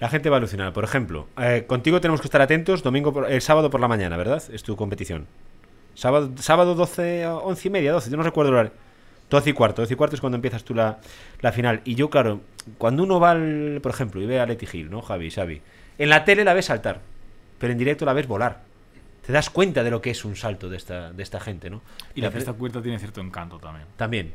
gente 0.11 0.29
va 0.29 0.35
a 0.35 0.39
alucinar. 0.39 0.73
Por 0.73 0.83
ejemplo, 0.83 1.27
eh, 1.39 1.65
contigo 1.67 1.99
tenemos 1.99 2.21
que 2.21 2.27
estar 2.27 2.41
atentos 2.41 2.83
domingo 2.83 3.25
el 3.25 3.41
sábado 3.41 3.69
por 3.69 3.81
la 3.81 3.87
mañana, 3.87 4.17
¿verdad? 4.17 4.43
Es 4.53 4.61
tu 4.61 4.75
competición. 4.75 5.25
Sábado, 5.95 6.31
sábado 6.37 6.75
12, 6.75 7.25
11 7.25 7.67
y 7.67 7.71
media, 7.71 7.91
12, 7.93 8.11
yo 8.11 8.17
no 8.17 8.23
recuerdo 8.23 8.49
el 8.49 8.55
horario. 8.55 8.73
12 9.31 9.49
y 9.49 9.53
cuarto, 9.53 9.81
12 9.81 9.93
y 9.93 9.97
cuarto 9.97 10.15
es 10.15 10.21
cuando 10.21 10.35
empiezas 10.35 10.63
tú 10.63 10.75
la, 10.75 10.99
la 11.39 11.51
final. 11.51 11.81
Y 11.85 11.95
yo, 11.95 12.09
claro, 12.09 12.41
cuando 12.77 13.03
uno 13.03 13.19
va, 13.19 13.31
al, 13.31 13.79
por 13.81 13.91
ejemplo, 13.91 14.21
y 14.21 14.25
ve 14.25 14.39
a 14.39 14.45
Leti 14.45 14.65
Gil, 14.65 14.91
¿no? 14.91 15.01
Javi, 15.01 15.31
Xavi. 15.31 15.61
En 15.97 16.09
la 16.09 16.25
tele 16.25 16.43
la 16.43 16.53
ves 16.53 16.65
saltar, 16.65 17.01
pero 17.57 17.71
en 17.71 17.79
directo 17.79 18.05
la 18.05 18.13
ves 18.13 18.27
volar. 18.27 18.63
Te 19.25 19.31
das 19.31 19.49
cuenta 19.49 19.83
de 19.83 19.91
lo 19.91 20.01
que 20.01 20.11
es 20.11 20.25
un 20.25 20.35
salto 20.35 20.69
de 20.69 20.77
esta, 20.77 21.13
de 21.13 21.23
esta 21.23 21.39
gente, 21.39 21.69
¿no? 21.69 21.81
Y 22.15 22.21
la 22.21 22.31
fiesta 22.31 22.53
cubierta 22.53 22.81
tiene 22.81 22.99
cierto 22.99 23.21
encanto 23.21 23.59
también. 23.59 23.87
También. 23.95 24.33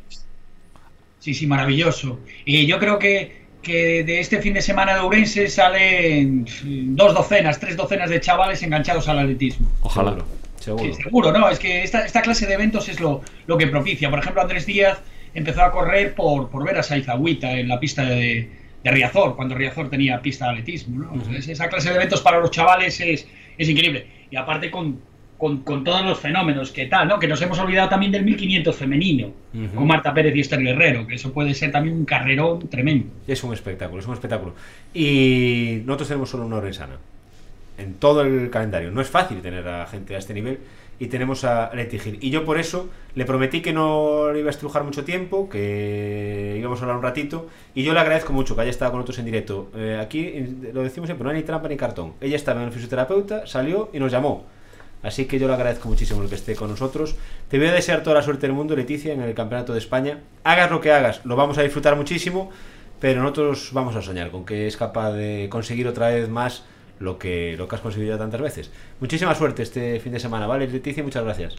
Sí, 1.18 1.34
sí, 1.34 1.46
maravilloso. 1.46 2.20
Y 2.44 2.66
yo 2.66 2.78
creo 2.78 2.98
que 2.98 3.45
que 3.66 4.04
de 4.04 4.20
este 4.20 4.40
fin 4.40 4.54
de 4.54 4.62
semana 4.62 4.94
de 4.94 5.00
Ourense 5.00 5.48
salen 5.48 6.46
dos 6.94 7.12
docenas, 7.12 7.58
tres 7.58 7.76
docenas 7.76 8.08
de 8.08 8.20
chavales 8.20 8.62
enganchados 8.62 9.08
al 9.08 9.18
atletismo. 9.18 9.68
Ojalá. 9.82 10.16
Seguro. 10.60 10.84
Sí, 10.84 11.02
seguro, 11.02 11.32
¿no? 11.32 11.48
Es 11.48 11.58
que 11.58 11.82
esta, 11.82 12.06
esta, 12.06 12.22
clase 12.22 12.46
de 12.46 12.54
eventos 12.54 12.88
es 12.88 13.00
lo, 13.00 13.22
lo, 13.46 13.58
que 13.58 13.66
propicia. 13.66 14.08
Por 14.08 14.20
ejemplo, 14.20 14.40
Andrés 14.40 14.66
Díaz 14.66 15.00
empezó 15.34 15.62
a 15.62 15.72
correr 15.72 16.14
por, 16.14 16.48
por 16.48 16.64
ver 16.64 16.78
a 16.78 16.82
Saizagüita 16.84 17.52
en 17.52 17.68
la 17.68 17.80
pista 17.80 18.04
de, 18.04 18.48
de, 18.84 18.90
Riazor, 18.90 19.34
cuando 19.34 19.56
Riazor 19.56 19.90
tenía 19.90 20.22
pista 20.22 20.44
de 20.46 20.50
atletismo. 20.52 21.00
¿no? 21.00 21.12
Uh 21.12 21.16
-huh. 21.16 21.50
esa 21.50 21.68
clase 21.68 21.90
de 21.90 21.96
eventos 21.96 22.20
para 22.20 22.38
los 22.38 22.52
chavales 22.52 23.00
es, 23.00 23.26
es 23.58 23.68
increíble. 23.68 24.06
Y 24.30 24.36
aparte 24.36 24.70
con, 24.70 25.00
con, 25.38 25.58
con, 25.62 25.84
todos 25.84 26.04
los 26.04 26.18
fenómenos 26.18 26.72
que 26.72 26.86
tal, 26.86 27.08
¿no? 27.08 27.18
Que 27.18 27.28
nos 27.28 27.40
hemos 27.42 27.58
olvidado 27.58 27.88
también 27.88 28.12
del 28.12 28.24
1500 28.24 28.74
femenino, 28.74 29.26
uh 29.26 29.58
-huh. 29.58 29.74
con 29.74 29.86
Marta 29.86 30.12
Pérez 30.14 30.34
y 30.36 30.40
Esther 30.40 30.60
Guerrero, 30.60 31.06
que 31.06 31.14
eso 31.16 31.32
puede 31.32 31.54
ser 31.54 31.72
también 31.72 31.96
un 31.96 32.04
carrerón 32.04 32.68
tremendo. 32.68 33.06
Es 33.26 33.42
un 33.44 33.52
espectáculo, 33.52 34.00
es 34.00 34.06
un 34.06 34.14
espectáculo. 34.14 34.54
Y 34.94 35.82
nosotros 35.84 36.08
tenemos 36.08 36.30
solo 36.30 36.46
una 36.46 36.56
Orensana 36.56 36.96
en 37.78 37.94
todo 37.94 38.22
el 38.22 38.50
calendario. 38.50 38.90
No 38.90 39.00
es 39.00 39.08
fácil 39.08 39.40
tener 39.42 39.66
a 39.68 39.86
gente 39.86 40.14
a 40.14 40.18
este 40.18 40.34
nivel 40.34 40.58
y 40.98 41.06
tenemos 41.08 41.44
a 41.44 41.70
Leti 41.74 41.98
Gil. 41.98 42.18
Y 42.20 42.30
yo 42.30 42.44
por 42.44 42.58
eso 42.58 42.88
le 43.14 43.24
prometí 43.24 43.60
que 43.60 43.72
no 43.72 44.32
le 44.32 44.40
iba 44.40 44.48
a 44.48 44.50
estrujar 44.50 44.84
mucho 44.84 45.04
tiempo, 45.04 45.48
que 45.48 46.56
íbamos 46.58 46.80
a 46.80 46.82
hablar 46.82 46.96
un 46.96 47.02
ratito. 47.02 47.48
Y 47.74 47.82
yo 47.82 47.92
le 47.92 48.00
agradezco 48.00 48.32
mucho 48.32 48.54
que 48.54 48.62
haya 48.62 48.70
estado 48.70 48.92
con 48.92 49.00
nosotros 49.00 49.18
en 49.18 49.26
directo. 49.26 49.70
Eh, 49.76 49.98
aquí 50.00 50.32
lo 50.72 50.82
decimos 50.82 51.08
siempre, 51.08 51.24
no 51.24 51.30
hay 51.30 51.36
ni 51.36 51.42
trampa 51.42 51.68
ni 51.68 51.76
cartón. 51.76 52.14
Ella 52.20 52.36
estaba 52.36 52.60
en 52.60 52.68
el 52.68 52.72
fisioterapeuta, 52.72 53.46
salió 53.46 53.90
y 53.92 53.98
nos 53.98 54.10
llamó. 54.10 54.44
Así 55.02 55.26
que 55.26 55.38
yo 55.38 55.46
le 55.46 55.54
agradezco 55.54 55.88
muchísimo 55.88 56.22
el 56.22 56.28
que 56.28 56.34
esté 56.34 56.56
con 56.56 56.70
nosotros. 56.70 57.16
Te 57.48 57.58
voy 57.58 57.68
a 57.68 57.72
desear 57.72 58.02
toda 58.02 58.16
la 58.16 58.22
suerte 58.22 58.46
del 58.46 58.56
mundo, 58.56 58.74
Leticia, 58.74 59.12
en 59.12 59.22
el 59.22 59.34
Campeonato 59.34 59.72
de 59.72 59.78
España. 59.78 60.20
Hagas 60.44 60.70
lo 60.70 60.80
que 60.80 60.92
hagas, 60.92 61.24
lo 61.24 61.36
vamos 61.36 61.58
a 61.58 61.62
disfrutar 61.62 61.96
muchísimo, 61.96 62.50
pero 63.00 63.22
nosotros 63.22 63.70
vamos 63.72 63.94
a 63.94 64.02
soñar 64.02 64.30
con 64.30 64.44
que 64.44 64.66
es 64.66 64.76
capaz 64.76 65.12
de 65.12 65.48
conseguir 65.50 65.86
otra 65.86 66.08
vez 66.08 66.28
más 66.28 66.64
lo 66.98 67.18
que, 67.18 67.56
lo 67.56 67.68
que 67.68 67.76
has 67.76 67.82
conseguido 67.82 68.14
ya 68.14 68.18
tantas 68.18 68.40
veces. 68.40 68.70
Muchísima 69.00 69.34
suerte 69.34 69.62
este 69.62 70.00
fin 70.00 70.12
de 70.12 70.20
semana, 70.20 70.46
¿vale, 70.46 70.66
Leticia? 70.66 71.02
Muchas 71.02 71.24
gracias. 71.24 71.56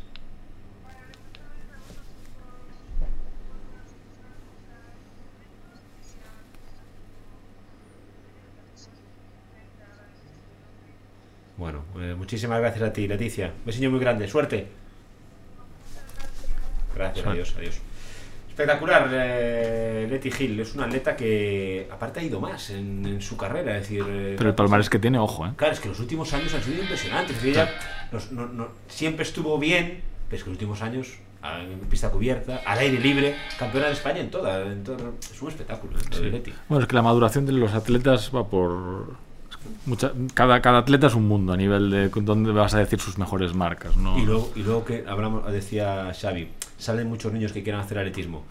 Bueno, 11.58 11.84
eh, 12.00 12.14
muchísimas 12.16 12.60
gracias 12.60 12.90
a 12.90 12.94
ti, 12.94 13.08
Leticia. 13.08 13.48
Un 13.48 13.66
besillo 13.66 13.90
muy 13.92 14.00
grande. 14.00 14.28
Suerte. 14.28 14.68
Gracias, 16.96 17.24
Suerte. 17.24 17.42
adiós, 17.42 17.56
adiós. 17.58 17.80
Espectacular, 18.50 19.08
eh, 19.12 20.08
Leti 20.10 20.32
Gil. 20.32 20.60
Es 20.60 20.74
una 20.74 20.86
atleta 20.86 21.16
que, 21.16 21.88
aparte, 21.92 22.20
ha 22.20 22.24
ido 22.24 22.40
más 22.40 22.72
en, 22.72 23.06
en 23.06 23.22
su 23.22 23.38
carrera. 23.38 23.76
Es 23.78 23.84
decir, 23.84 24.04
eh, 24.08 24.36
Pero 24.38 24.50
el 24.50 24.56
palmarés 24.56 24.90
que 24.90 24.98
tiene, 25.00 25.20
ojo, 25.20 25.46
¿eh? 25.46 25.52
Claro, 25.56 25.74
es 25.74 25.80
que 25.80 25.90
los 25.90 26.00
últimos 26.00 26.34
años 26.34 26.54
han 26.54 26.64
sido 26.64 26.82
impresionantes. 26.82 27.38
Es 27.38 27.44
decir, 27.44 27.56
ella 27.60 27.72
los, 28.12 28.32
no, 28.32 28.48
no, 28.48 28.70
siempre 28.88 29.24
estuvo 29.24 29.58
bien, 29.60 30.02
pero 30.28 30.38
es 30.38 30.44
que 30.44 30.50
los 30.50 30.56
últimos 30.56 30.82
años, 30.82 31.20
en 31.44 31.80
pista 31.88 32.10
cubierta, 32.10 32.62
al 32.66 32.80
aire 32.80 33.00
libre, 33.00 33.36
campeona 33.60 33.88
de 33.88 33.94
España 33.94 34.22
en 34.22 34.32
toda. 34.32 34.64
En 34.66 34.84
todo, 34.84 35.14
es 35.20 35.40
un 35.42 35.50
espectáculo, 35.50 35.98
¿eh? 35.98 36.20
Leti. 36.32 36.54
Bueno, 36.68 36.84
es 36.84 36.88
que 36.88 36.96
la 36.96 37.04
maduración 37.04 37.46
de 37.46 37.52
los 37.52 37.74
atletas 37.74 38.32
va 38.36 38.48
por 38.48 39.27
Mucha, 39.86 40.12
cada, 40.34 40.62
cada 40.62 40.80
atleta 40.80 41.08
es 41.08 41.16
un 41.16 41.28
mundo 41.28 41.54
a 41.54 41.58
nivel 41.58 41.90
de 41.90 42.10
dónde 42.10 42.52
vas 42.52 42.74
a 42.74 42.80
decir 42.80 43.00
sus 43.00 43.18
mejores 43.18 43.54
marcas. 43.54 43.96
¿no? 43.98 44.18
Y, 44.18 44.26
luego, 44.26 44.52
y 44.56 44.64
luego 44.64 44.86
que 44.86 45.04
hablamos, 45.08 45.52
decía 45.52 46.12
Xavi, 46.20 46.50
salen 46.78 47.08
muchos 47.08 47.32
niños 47.34 47.52
que 47.52 47.64
quieran 47.64 47.82
hacer 47.82 48.00
atletismo. 48.00 48.44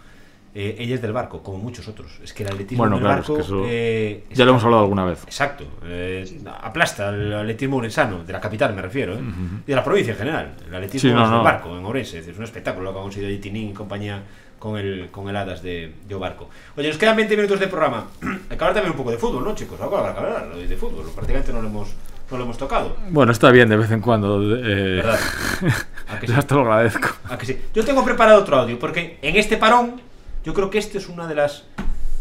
Eh, 0.59 0.75
ella 0.79 0.95
es 0.95 1.03
del 1.03 1.13
barco, 1.13 1.43
como 1.43 1.59
muchos 1.59 1.87
otros. 1.87 2.19
Es 2.25 2.33
que 2.33 2.43
el 2.43 2.49
atletismo 2.49 2.83
bueno, 2.83 2.97
del 2.97 3.05
claro, 3.05 3.19
barco. 3.19 3.33
Es 3.35 3.39
que 3.41 3.45
eso, 3.45 3.65
eh, 3.67 4.25
ya 4.33 4.47
lo 4.47 4.53
hemos 4.53 4.65
hablado 4.65 4.85
alguna 4.85 5.05
vez. 5.05 5.23
Exacto. 5.25 5.65
Eh, 5.85 6.41
aplasta 6.63 7.11
el 7.11 7.35
atletismo 7.35 7.77
urensano, 7.77 8.25
de 8.25 8.33
la 8.33 8.41
capital 8.41 8.75
me 8.75 8.81
refiero, 8.81 9.17
uh 9.17 9.19
-huh. 9.19 9.61
y 9.67 9.71
de 9.71 9.77
la 9.77 9.85
provincia 9.85 10.13
en 10.13 10.19
general. 10.19 10.55
El 10.67 10.75
atletismo 10.75 11.11
sí, 11.11 11.15
no, 11.15 11.25
es 11.25 11.29
del 11.29 11.39
no. 11.39 11.45
barco, 11.45 11.77
en 11.77 11.85
Orense. 11.85 12.21
Es 12.21 12.39
un 12.39 12.45
espectáculo 12.45 12.87
lo 12.87 12.93
que 12.95 12.99
ha 13.01 13.03
conseguido 13.03 13.39
Tinin 13.39 13.69
y 13.69 13.73
compañía 13.75 14.23
con 14.59 14.79
el, 14.79 15.09
con 15.11 15.29
el 15.29 15.37
Hadas 15.37 15.63
de 15.63 15.93
Yo 16.09 16.19
Barco. 16.19 16.49
Oye, 16.77 16.89
nos 16.89 16.99
quedan 16.99 17.17
20 17.17 17.37
minutos 17.37 17.61
de 17.61 17.69
programa. 17.69 18.07
Hay 18.23 18.57
que 18.57 18.65
hablar 18.65 18.75
también 18.75 18.91
un 18.93 18.97
poco 18.97 19.11
de 19.11 19.19
fútbol, 19.19 19.45
¿no, 19.45 19.55
chicos? 19.55 19.81
Algo 19.81 19.97
habrá 19.97 20.13
que 20.13 20.21
hablar 20.21 20.55
de 20.55 20.77
fútbol. 20.77 21.05
Prácticamente 21.15 21.53
no 21.53 21.63
lo 21.63 21.69
hemos, 21.69 21.89
no 22.31 22.37
lo 22.37 22.45
hemos 22.45 22.59
tocado. 22.59 22.97
Bueno, 23.11 23.33
está 23.33 23.51
bien 23.51 23.69
de 23.69 23.77
vez 23.77 23.91
en 23.91 24.01
cuando. 24.01 24.41
Eh... 24.57 24.97
¿Verdad? 24.97 25.21
¿A 26.09 26.21
que 26.21 26.27
sí? 26.27 26.33
Hasta 26.33 26.55
lo 26.55 26.63
agradezco. 26.63 27.09
¿A 27.29 27.37
que 27.37 27.47
sí? 27.47 27.59
Yo 27.75 27.85
tengo 27.85 28.05
preparado 28.05 28.41
otro 28.41 28.57
audio, 28.57 28.79
porque 28.79 29.19
en 29.23 29.37
este 29.37 29.57
parón, 29.57 30.01
yo 30.45 30.55
creo 30.55 30.71
que 30.71 30.79
este 30.79 30.99
es 30.99 31.09
una 31.09 31.27
de 31.27 31.35
las 31.35 31.65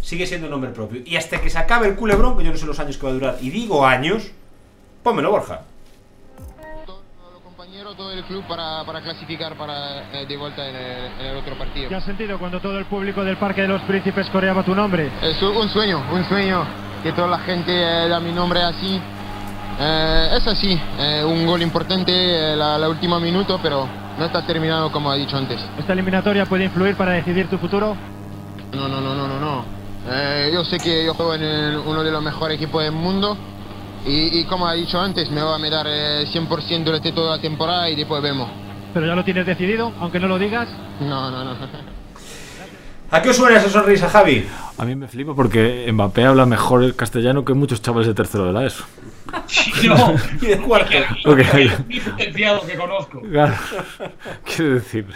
sigue 0.06 0.28
siendo 0.28 0.48
nombre 0.48 0.70
propio. 0.70 1.02
Y 1.04 1.16
hasta 1.16 1.42
que 1.42 1.50
se 1.50 1.58
acabe 1.58 1.88
el 1.88 1.96
culebrón, 1.96 2.38
que 2.38 2.44
yo 2.44 2.52
no 2.52 2.58
sé 2.58 2.66
los 2.66 2.80
años 2.80 2.98
que 2.98 3.04
va 3.04 3.10
a 3.10 3.14
durar, 3.14 3.38
y 3.42 3.50
digo 3.50 3.86
años, 3.86 4.32
pónmelo, 5.02 5.32
Borja. 5.32 5.62
Todo 7.98 8.12
el 8.12 8.24
club 8.26 8.44
para, 8.46 8.84
para 8.84 9.00
clasificar 9.00 9.56
para 9.56 10.12
eh, 10.12 10.26
de 10.28 10.36
vuelta 10.36 10.68
en 10.68 10.76
el, 10.76 11.12
en 11.22 11.26
el 11.28 11.38
otro 11.38 11.58
partido. 11.58 11.88
¿Qué 11.88 11.96
has 11.96 12.04
sentido 12.04 12.38
cuando 12.38 12.60
todo 12.60 12.78
el 12.78 12.86
público 12.86 13.24
del 13.24 13.38
Parque 13.38 13.62
de 13.62 13.70
los 13.70 13.82
Príncipes 13.84 14.28
coreaba 14.32 14.64
tu 14.64 14.76
nombre? 14.76 15.10
Es 15.22 15.42
un 15.42 15.70
sueño, 15.70 16.04
un 16.12 16.26
sueño 16.26 16.66
que 17.02 17.14
toda 17.14 17.28
la 17.30 17.40
gente 17.40 17.72
eh, 17.72 18.10
da 18.10 18.20
mi 18.20 18.34
nombre 18.34 18.62
así. 18.64 19.00
Eh, 19.80 20.30
es 20.36 20.46
así, 20.46 20.78
eh, 21.00 21.24
un 21.26 21.46
gol 21.46 21.62
importante 21.62 22.12
eh, 22.12 22.56
la, 22.58 22.78
la 22.78 22.90
última 22.90 23.18
minuto, 23.18 23.60
pero 23.64 23.88
no 24.20 24.26
está 24.26 24.46
terminado 24.46 24.92
como 24.92 25.10
ha 25.10 25.16
dicho 25.16 25.38
antes. 25.38 25.62
¿Esta 25.80 25.94
eliminatoria 25.94 26.46
puede 26.48 26.66
influir 26.66 26.96
para 26.98 27.14
decidir 27.14 27.50
tu 27.50 27.58
futuro? 27.58 27.96
No, 28.74 28.90
no, 28.90 29.00
no, 29.00 29.16
no, 29.16 29.26
no, 29.28 29.40
no. 29.40 29.66
Eh, 30.10 30.50
yo 30.54 30.66
sé 30.66 30.80
que 30.82 31.06
yo 31.06 31.14
juego 31.14 31.34
en 31.36 31.44
el- 31.44 31.78
uno 31.78 32.04
de 32.04 32.12
los 32.12 32.22
mejores 32.22 32.58
equipos 32.58 32.84
del 32.84 32.92
mundo 32.92 33.38
y, 34.06 34.40
y 34.40 34.46
como 34.46 34.68
ha 34.68 34.74
dicho 34.74 35.00
antes, 35.00 35.30
me 35.32 35.42
va 35.42 35.56
a 35.56 35.70
dar 35.70 35.88
eh, 35.88 36.26
100% 36.28 36.84
durante 36.84 37.12
toda 37.12 37.38
la 37.38 37.42
temporada 37.42 37.90
y 37.90 37.96
después 37.96 38.22
vemos. 38.22 38.50
¿Pero 38.94 39.08
ya 39.08 39.16
lo 39.16 39.24
tienes 39.24 39.46
decidido, 39.46 39.92
aunque 40.00 40.20
no 40.20 40.28
lo 40.28 40.40
digas? 40.40 40.70
No, 41.00 41.30
no, 41.32 41.44
no. 41.44 41.56
¿A 43.12 43.22
qué 43.22 43.30
os 43.30 43.36
suena 43.36 43.60
esa 43.60 43.70
sonrisa, 43.70 44.10
Javi? 44.10 44.48
A 44.78 44.84
mí 44.86 44.96
me 44.96 45.08
flipa 45.08 45.34
porque 45.36 45.88
Mbappé 45.92 46.26
habla 46.26 46.46
mejor 46.46 46.84
el 46.84 46.96
castellano 46.96 47.46
que 47.46 47.54
muchos 47.54 47.82
chavales 47.82 48.08
de 48.08 48.14
tercero 48.14 48.46
de 48.46 48.54
la 48.54 48.66
ESO. 48.66 48.86
No, 49.86 50.16
Y 50.42 50.46
de 50.48 50.58
cuarto. 50.60 50.98
Ok. 51.26 51.40
el 51.54 51.72
mi 51.88 52.00
potenciado 52.00 52.62
que 52.66 52.76
conozco. 52.76 53.22
Claro. 53.22 53.54
Quiero 54.44 54.74
decir. 54.76 55.08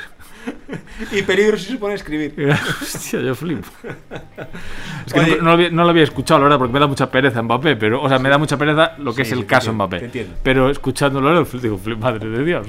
Y 1.12 1.22
peligro 1.22 1.58
si 1.58 1.72
se 1.72 1.78
pone 1.78 1.94
a 1.94 1.96
escribir. 1.96 2.34
Hostia, 2.82 3.22
yo 3.22 3.36
flipo. 3.36 3.68
Es 5.06 5.14
que 5.14 5.20
Oye. 5.20 5.38
no, 5.38 5.46
lo 5.46 5.52
había, 5.52 5.70
no 5.70 5.84
lo 5.84 5.90
había 5.90 6.04
escuchado, 6.04 6.40
la 6.40 6.46
verdad, 6.46 6.60
porque 6.60 6.74
me 6.74 6.80
da 6.80 6.88
mucha 6.88 7.10
pereza 7.10 7.42
Mbappé, 7.42 7.76
pero, 7.78 8.02
o 8.02 8.10
sea, 8.10 8.20
me 8.20 8.30
da 8.30 8.38
mucha 8.38 8.58
pereza 8.58 8.94
lo 9.00 9.14
que 9.14 9.26
Sí, 9.26 9.32
es 9.32 9.38
el 9.38 9.46
caso 9.46 9.72
entiendo, 9.72 9.88
Mbappé. 9.88 10.28
Pero 10.44 10.70
escuchándolo, 10.70 11.46
digo, 11.46 11.78
flip, 11.78 11.98
madre 11.98 12.30
de 12.30 12.44
Dios. 12.44 12.68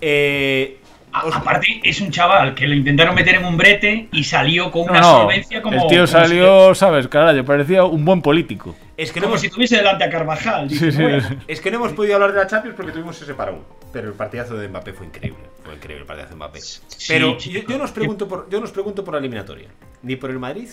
Eh, 0.00 0.79
A- 1.12 1.36
Aparte, 1.38 1.80
es 1.82 2.00
un 2.00 2.10
chaval 2.10 2.54
que 2.54 2.66
lo 2.68 2.74
intentaron 2.74 3.14
meter 3.14 3.34
en 3.36 3.44
un 3.44 3.56
brete 3.56 4.08
y 4.12 4.22
salió 4.24 4.70
con 4.70 4.86
No, 4.86 4.92
una 4.92 5.00
no, 5.00 5.20
solvencia 5.22 5.60
como. 5.60 5.74
el 5.82 5.88
tío 5.88 5.98
como 5.98 6.06
salió, 6.06 6.74
¿sabes? 6.74 7.08
Carajo, 7.08 7.44
parecía 7.44 7.84
un 7.84 8.04
buen 8.04 8.22
político. 8.22 8.76
es, 8.96 9.08
Si, 9.08 9.14
que 9.14 9.20
no 9.20 9.24
como 9.26 9.34
hemos, 9.34 9.40
si 9.40 9.48
tuviese 9.50 9.76
delante 9.76 10.04
a 10.04 10.10
Carvajal. 10.10 10.68
Sí, 10.68 10.74
Dices, 10.74 10.94
sí. 10.94 11.02
bueno, 11.02 11.28
es 11.48 11.60
que 11.60 11.70
no 11.70 11.78
hemos 11.78 11.92
podido 11.94 12.14
hablar 12.14 12.32
de 12.32 12.38
la 12.38 12.46
Champions 12.46 12.76
porque 12.76 12.92
tuvimos 12.92 13.20
ese 13.20 13.34
parón. 13.34 13.60
Pero 13.92 14.08
el 14.08 14.14
partidazo 14.14 14.56
de 14.56 14.68
Mbappé 14.68 14.92
fue 14.92 15.06
increíble. 15.06 15.40
Fue 15.64 15.74
increíble 15.74 16.02
el 16.02 16.06
partidazo 16.06 16.30
de 16.30 16.36
Mbappé. 16.36 16.60
Pero 17.08 17.38
yo, 17.38 17.60
yo 17.68 17.78
no 17.78 17.84
os 17.84 17.90
pregunto 17.90 18.28
por, 18.28 18.48
yo 18.48 18.58
no 18.60 18.64
os 18.66 18.70
pregunto 18.72 19.02
por 19.04 19.14
la 19.14 19.18
eliminatoria. 19.20 19.68
Ni 20.02 20.14
por 20.16 20.30
el 20.30 20.38
Madrid, 20.38 20.68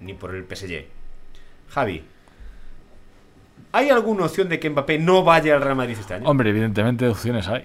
ni 0.00 0.14
por 0.14 0.34
el 0.34 0.44
PSG. 0.44 0.86
Javi, 1.68 2.02
¿hay 3.72 3.90
alguna 3.90 4.24
opción 4.26 4.48
de 4.48 4.58
que 4.58 4.70
Mbappé 4.70 4.98
no 4.98 5.24
vaya 5.24 5.54
al 5.56 5.60
Real 5.62 5.76
Madrid 5.76 5.96
este 5.98 6.14
año? 6.14 6.28
Hombre, 6.28 6.50
evidentemente 6.50 7.06
opciones 7.08 7.48
hay. 7.48 7.64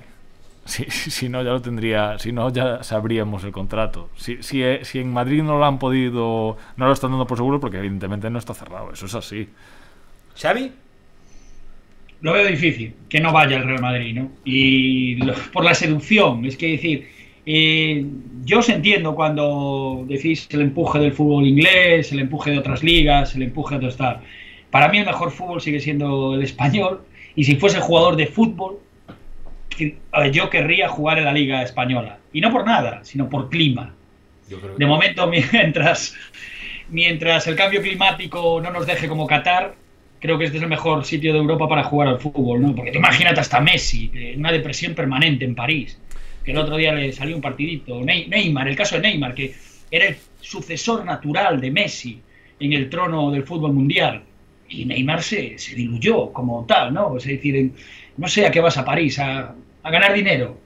Si, 0.66 0.84
si, 0.89 1.30
no, 1.30 1.41
ya 1.43 1.51
lo 1.51 1.62
tendría. 1.62 2.18
Si 2.20 2.32
no, 2.32 2.51
ya 2.51 2.84
sabríamos 2.84 3.43
el 3.43 3.51
contrato. 3.51 4.10
Si, 4.18 4.41
si, 4.43 4.62
eh, 4.64 4.80
si 4.84 4.99
en 4.99 5.12
Madrid 5.12 5.41
no 5.43 5.57
lo 5.57 5.66
han 5.66 5.80
podido. 5.80 6.57
No 6.78 6.86
lo 6.88 6.93
están 6.93 7.12
dando 7.12 7.26
por 7.28 7.38
seguro, 7.38 7.60
porque 7.60 7.78
evidentemente 7.78 8.30
no 8.30 8.39
está 8.39 8.53
cerrado. 8.53 8.91
Eso 8.93 9.05
es 9.07 9.16
así. 9.16 9.47
¿Xavi? 10.36 10.72
lo 12.22 12.34
veo 12.34 12.47
difícil 12.47 12.93
que 13.07 13.22
no 13.22 13.32
vaya 13.32 13.57
al 13.57 13.64
Real 13.64 13.82
Madrid, 13.82 14.14
¿no? 14.16 14.30
Y 14.43 15.16
lo- 15.24 15.34
por 15.53 15.64
la 15.64 15.74
seducción, 15.74 16.43
es 16.45 16.57
que 16.57 16.72
decir, 16.72 17.07
eh, 17.45 18.05
yo 18.43 18.60
os 18.60 18.68
entiendo 18.68 19.16
cuando 19.16 20.03
decís 20.07 20.47
el 20.51 20.62
empuje 20.62 20.99
del 20.99 21.14
fútbol 21.14 21.47
inglés, 21.47 22.12
el 22.12 22.20
empuje 22.20 22.51
de 22.51 22.57
otras 22.60 22.84
ligas, 22.84 23.36
el 23.36 23.43
empuje 23.43 23.76
de 23.76 23.78
otros 23.78 23.95
tal. 23.97 24.20
Para 24.70 24.89
mí 24.89 24.97
el 24.97 25.05
mejor 25.05 25.32
fútbol 25.32 25.62
sigue 25.62 25.80
siendo 25.80 26.36
el 26.36 26.43
español 26.43 27.01
y 27.36 27.45
si 27.45 27.55
fuese 27.55 27.80
jugador 27.80 28.18
de 28.18 28.28
fútbol, 28.28 28.80
que- 29.80 29.98
yo 30.32 30.50
querría 30.50 30.90
jugar 30.90 31.18
en 31.20 31.26
la 31.26 31.34
liga 31.34 31.64
española. 31.64 32.20
Y 32.34 32.42
no 32.42 32.52
por 32.52 32.66
nada, 32.66 33.00
sino 33.04 33.30
por 33.30 33.50
clima. 33.50 33.96
Yo 34.50 34.60
creo 34.60 34.76
De 34.78 34.86
momento, 34.86 35.28
mientras, 35.52 36.16
mientras 36.90 37.48
el 37.48 37.56
cambio 37.56 37.82
climático 37.82 38.62
no 38.62 38.72
nos 38.72 38.86
deje 38.86 39.08
como 39.08 39.28
Qatar, 39.28 39.76
creo 40.20 40.38
que 40.38 40.46
este 40.46 40.58
es 40.58 40.64
el 40.64 40.70
mejor 40.70 41.06
sitio 41.06 41.34
de 41.34 41.40
Europa 41.40 41.68
para 41.68 41.84
jugar 41.84 42.08
al 42.10 42.20
fútbol, 42.20 42.62
¿no? 42.62 42.76
Porque 42.76 42.92
tú 42.92 42.98
imagínate 42.98 43.40
hasta 43.40 43.60
Messi, 43.62 44.10
que 44.10 44.36
una 44.38 44.52
depresión 44.52 44.94
permanente 44.94 45.46
en 45.46 45.56
París, 45.56 45.98
que 46.44 46.52
el 46.52 46.58
otro 46.58 46.78
día 46.78 46.94
le 46.94 47.12
salió 47.14 47.36
un 47.36 47.42
partidito. 47.42 48.02
Ney- 48.02 48.28
Neymar, 48.28 48.68
el 48.68 48.76
caso 48.76 48.96
de 48.96 49.02
Neymar, 49.02 49.34
que 49.34 49.54
era 49.92 50.06
el 50.06 50.18
sucesor 50.42 51.06
natural 51.06 51.60
de 51.62 51.72
Messi 51.72 52.20
en 52.60 52.74
el 52.74 52.90
trono 52.90 53.32
del 53.32 53.44
fútbol 53.44 53.74
mundial. 53.74 54.24
Y 54.68 54.86
Neymar 54.86 55.24
se, 55.24 55.58
se 55.58 55.74
diluyó 55.76 56.32
como 56.32 56.66
tal, 56.68 56.94
¿no? 56.94 57.18
Es 57.18 57.24
decir, 57.26 57.72
no 58.18 58.28
sé 58.28 58.46
a 58.46 58.52
qué 58.52 58.60
vas 58.60 58.78
a 58.78 58.86
París, 58.86 59.18
a, 59.20 59.56
a 59.84 59.92
ganar 59.92 60.14
dinero. 60.14 60.58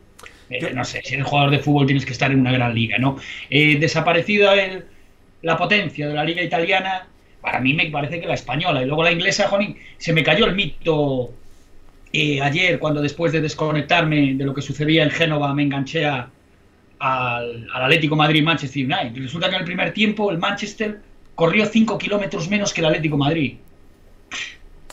Eh, 0.49 0.72
no 0.74 0.84
sé, 0.86 1.01
si 1.03 1.16
eres 1.16 1.26
jugador 1.26 1.51
de 1.51 1.59
fútbol 1.59 1.86
tienes 1.88 2.05
que 2.05 2.11
estar 2.11 2.32
en 2.32 2.39
una 2.41 2.51
gran 2.51 2.74
liga, 2.76 2.97
¿no? 2.97 3.18
Eh, 3.49 3.78
desaparecida 3.80 4.53
el- 4.61 4.86
la 5.41 5.57
potencia 5.57 6.07
de 6.07 6.14
la 6.14 6.24
liga 6.24 6.41
italiana, 6.41 7.07
para 7.41 7.59
mí 7.59 7.74
me 7.74 7.89
parece 7.89 8.20
que 8.22 8.28
la 8.28 8.34
española 8.36 8.82
y 8.82 8.86
luego 8.86 9.03
la 9.03 9.11
inglesa, 9.11 9.47
Jonin, 9.47 9.78
se 9.97 10.14
me 10.14 10.24
cayó 10.24 10.45
el 10.45 10.55
mito 10.55 11.34
eh, 12.14 12.39
ayer 12.41 12.78
cuando 12.80 13.01
después 13.01 13.32
de 13.34 13.41
desconectarme 13.41 14.36
de 14.36 14.45
lo 14.45 14.53
que 14.53 14.61
sucedía 14.61 15.03
en 15.03 15.09
Génova 15.09 15.53
me 15.53 15.64
enganché 15.64 16.05
a- 16.05 16.30
al, 16.99 17.68
al 17.74 17.84
Atlético 17.84 18.16
Madrid-Manchester 18.16 18.86
United. 18.86 19.22
Resulta 19.22 19.49
que 19.49 19.55
en 19.55 19.61
el 19.61 19.66
primer 19.66 19.93
tiempo 19.93 20.32
el 20.32 20.38
Manchester 20.38 20.99
corrió 21.36 21.66
5 21.66 21.97
kilómetros 21.97 22.49
menos 22.49 22.74
que 22.74 22.82
el 22.82 22.88
Atlético 22.88 23.18
Madrid. 23.18 23.55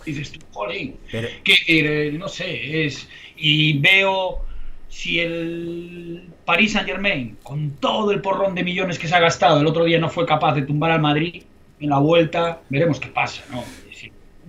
Dices 0.07 0.32
tú, 0.32 0.40
jolín. 0.53 0.96
Pero- 1.11 1.28
Que, 1.44 1.55
eh, 1.68 2.12
no 2.12 2.28
sé, 2.28 2.84
es. 2.86 3.09
Y 3.36 3.78
veo 3.78 4.44
si 4.88 5.20
el 5.20 6.24
Paris 6.44 6.72
Saint 6.72 6.88
Germain, 6.88 7.36
con 7.42 7.70
todo 7.76 8.11
el 8.11 8.20
porrón 8.20 8.55
de 8.55 8.64
millones 8.64 8.98
que 8.98 9.07
se 9.09 9.14
ha 9.14 9.20
gastado, 9.20 9.61
el 9.61 9.66
otro 9.66 9.84
día 9.84 9.98
no 9.98 10.09
fue 10.09 10.26
capaz 10.26 10.55
de 10.55 10.62
tumbar 10.62 10.90
al 10.90 11.01
Madrid, 11.01 11.42
en 11.80 11.88
la 11.90 11.98
vuelta 11.98 12.61
veremos 12.68 12.98
qué 13.01 13.09
pasa, 13.09 13.42
¿no? 13.51 13.64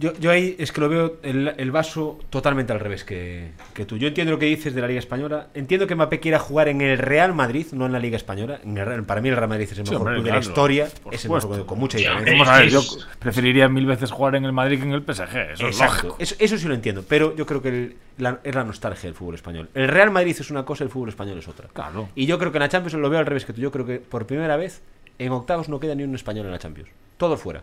Yo, 0.02 0.14
yo 0.20 0.32
ahí 0.32 0.56
es 0.60 0.72
que 0.72 0.82
lo 0.82 0.90
veo 0.90 1.18
el, 1.24 1.54
el 1.58 1.72
vaso 1.72 2.20
totalmente 2.30 2.74
al 2.74 2.80
revés 2.80 3.04
que, 3.06 3.52
que 3.74 3.86
tú. 3.86 3.98
Yo 3.98 4.08
entiendo 4.08 4.32
lo 4.34 4.40
que 4.40 4.48
dices 4.48 4.74
de 4.74 4.82
la 4.82 4.88
Liga 4.88 5.00
Española. 5.00 5.48
Entiendo 5.54 5.86
que 5.88 5.94
Mbappé 5.96 6.20
quiera 6.20 6.40
jugar 6.40 6.68
en 6.70 6.82
el 6.82 6.98
Real 6.98 7.34
Madrid, 7.34 7.68
no 7.72 7.86
en 7.86 7.92
la 7.94 8.00
Liga 8.00 8.18
Española. 8.18 8.60
En 8.64 8.78
el 8.78 9.04
para 9.04 9.22
mí 9.22 9.30
el 9.30 9.36
Real 9.38 9.48
Madrid 9.48 9.66
es 9.72 9.78
el 9.78 9.86
Sí, 9.86 9.92
mejor 9.92 9.98
hombre, 10.08 10.14
club 10.16 10.26
de 10.26 10.32
la 10.32 10.40
historia. 10.40 10.88
Es 11.12 11.24
el 11.26 11.32
mejor 11.32 11.54
club, 11.56 11.66
con 11.68 11.80
mucha 11.80 11.98
diferencia. 12.00 12.32
Vamos 12.34 12.48
a 12.48 12.58
ver, 12.60 12.70
yo 12.70 12.82
preferiría 13.20 13.70
mil 13.70 13.86
veces 13.86 14.12
jugar 14.12 14.36
en 14.36 14.46
el 14.46 14.52
Madrid 14.52 14.80
que 14.80 14.86
en 14.86 14.94
el 14.94 15.02
PSG. 15.04 15.36
Eso 15.54 15.68
es 15.68 15.80
lógico. 15.80 16.16
Eso, 16.20 16.36
eso 16.40 16.58
sí 16.58 16.68
lo 16.68 16.74
entiendo, 16.74 17.06
pero 17.08 17.36
yo 17.36 17.46
creo 17.46 17.62
que 17.62 17.70
el- 17.70 17.96
la- 18.18 18.40
es 18.44 18.56
la 18.56 18.64
nostalgia 18.64 19.08
del 19.08 19.14
fútbol 19.16 19.36
español. 19.36 19.70
El 19.76 19.88
Real 19.88 20.10
Madrid 20.10 20.36
es 20.40 20.50
una 20.50 20.66
cosa, 20.66 20.84
el 20.84 20.90
fútbol 20.90 21.10
español 21.10 21.38
es 21.38 21.48
otra. 21.48 21.68
Claro. 21.74 22.10
Y 22.16 22.26
yo 22.26 22.40
creo 22.40 22.52
que 22.52 22.58
en 22.58 22.62
la 22.64 22.70
Champions 22.70 22.96
lo 22.96 23.10
veo 23.10 23.20
al 23.20 23.26
revés 23.28 23.46
que 23.46 23.54
tú. 23.54 23.62
Yo 23.62 23.72
creo 23.72 23.86
que 23.86 24.00
por 24.00 24.26
primera 24.26 24.58
vez 24.58 24.82
en 25.20 25.32
octavos 25.32 25.70
no 25.70 25.80
queda 25.80 25.94
ni 25.94 26.04
un 26.04 26.16
español 26.16 26.48
en 26.48 26.52
la 26.54 26.60
Champions. 26.60 26.90
Todos 27.18 27.40
fuera. 27.40 27.62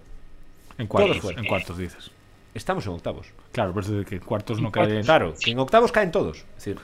En 0.79 0.87
cuartos, 0.87 1.11
Todos 1.11 1.23
fuera. 1.23 1.41
en 1.41 1.47
cuartos 1.47 1.77
dices. 1.79 2.13
Estamos 2.55 2.87
en 2.87 2.93
octavos. 2.93 3.29
Claro, 3.53 3.79
eso 3.79 3.93
de 3.93 4.05
que 4.05 4.17
en 4.17 4.21
cuartos 4.23 4.61
no 4.61 4.69
En 4.69 4.73
cae. 4.73 4.85
cuartos. 4.87 5.07
Claro, 5.07 5.35
que 5.41 5.51
en 5.51 5.59
octavos 5.59 5.93
caen 5.93 6.11
todos. 6.11 6.39
Es 6.39 6.65
decir, 6.65 6.79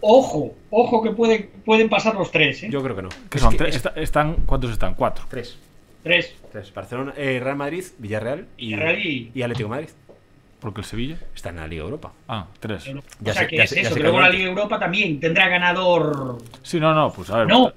Ojo, 0.00 0.52
ojo 0.70 1.00
que 1.02 1.10
pueden, 1.12 1.48
pueden 1.64 1.88
pasar 1.88 2.14
los 2.16 2.32
tres, 2.32 2.60
¿eh? 2.64 2.68
yo 2.70 2.82
creo 2.82 2.96
que 2.96 3.02
no. 3.02 3.08
¿Qué 3.30 3.38
Es 3.38 3.42
son? 3.42 3.52
que 3.52 3.58
Tres- 3.58 3.70
es- 3.70 3.76
está- 3.86 4.00
están, 4.00 4.34
¿Cuántos 4.44 4.72
están? 4.72 4.94
Cuatro. 4.94 5.24
Tres. 5.28 5.58
Tres. 6.02 6.34
Tres. 6.50 6.74
Barcelona, 6.74 7.14
eh, 7.16 7.38
Real 7.42 7.56
Madrid, 7.56 7.84
Villarreal 7.98 8.48
y, 8.56 8.66
Villarreal 8.74 8.98
y- 9.06 9.30
y 9.32 9.42
Atlético 9.42 9.68
Madrid. 9.68 9.88
Porque 10.58 10.80
el 10.80 10.86
Sevilla. 10.86 11.18
Está 11.34 11.50
en 11.50 11.56
la 11.56 11.68
Liga 11.68 11.84
Europa. 11.84 12.12
Ah, 12.26 12.46
tres. 12.58 12.84
Ya 12.84 12.92
o 12.94 13.34
sea 13.34 13.42
se- 13.42 13.46
que 13.48 13.56
ya 13.58 13.64
es 13.64 13.70
se- 13.70 13.80
eso, 13.82 13.94
que 13.94 14.00
luego 14.00 14.20
la. 14.20 14.28
Liga 14.30 14.48
Europa 14.48 14.78
también 14.80 15.20
tendrá 15.20 15.48
ganador. 15.48 16.38
Sí, 16.62 16.80
no, 16.80 16.92
no, 16.94 17.12
pues 17.12 17.30
a 17.30 17.38
ver. 17.38 17.46
No. 17.48 17.72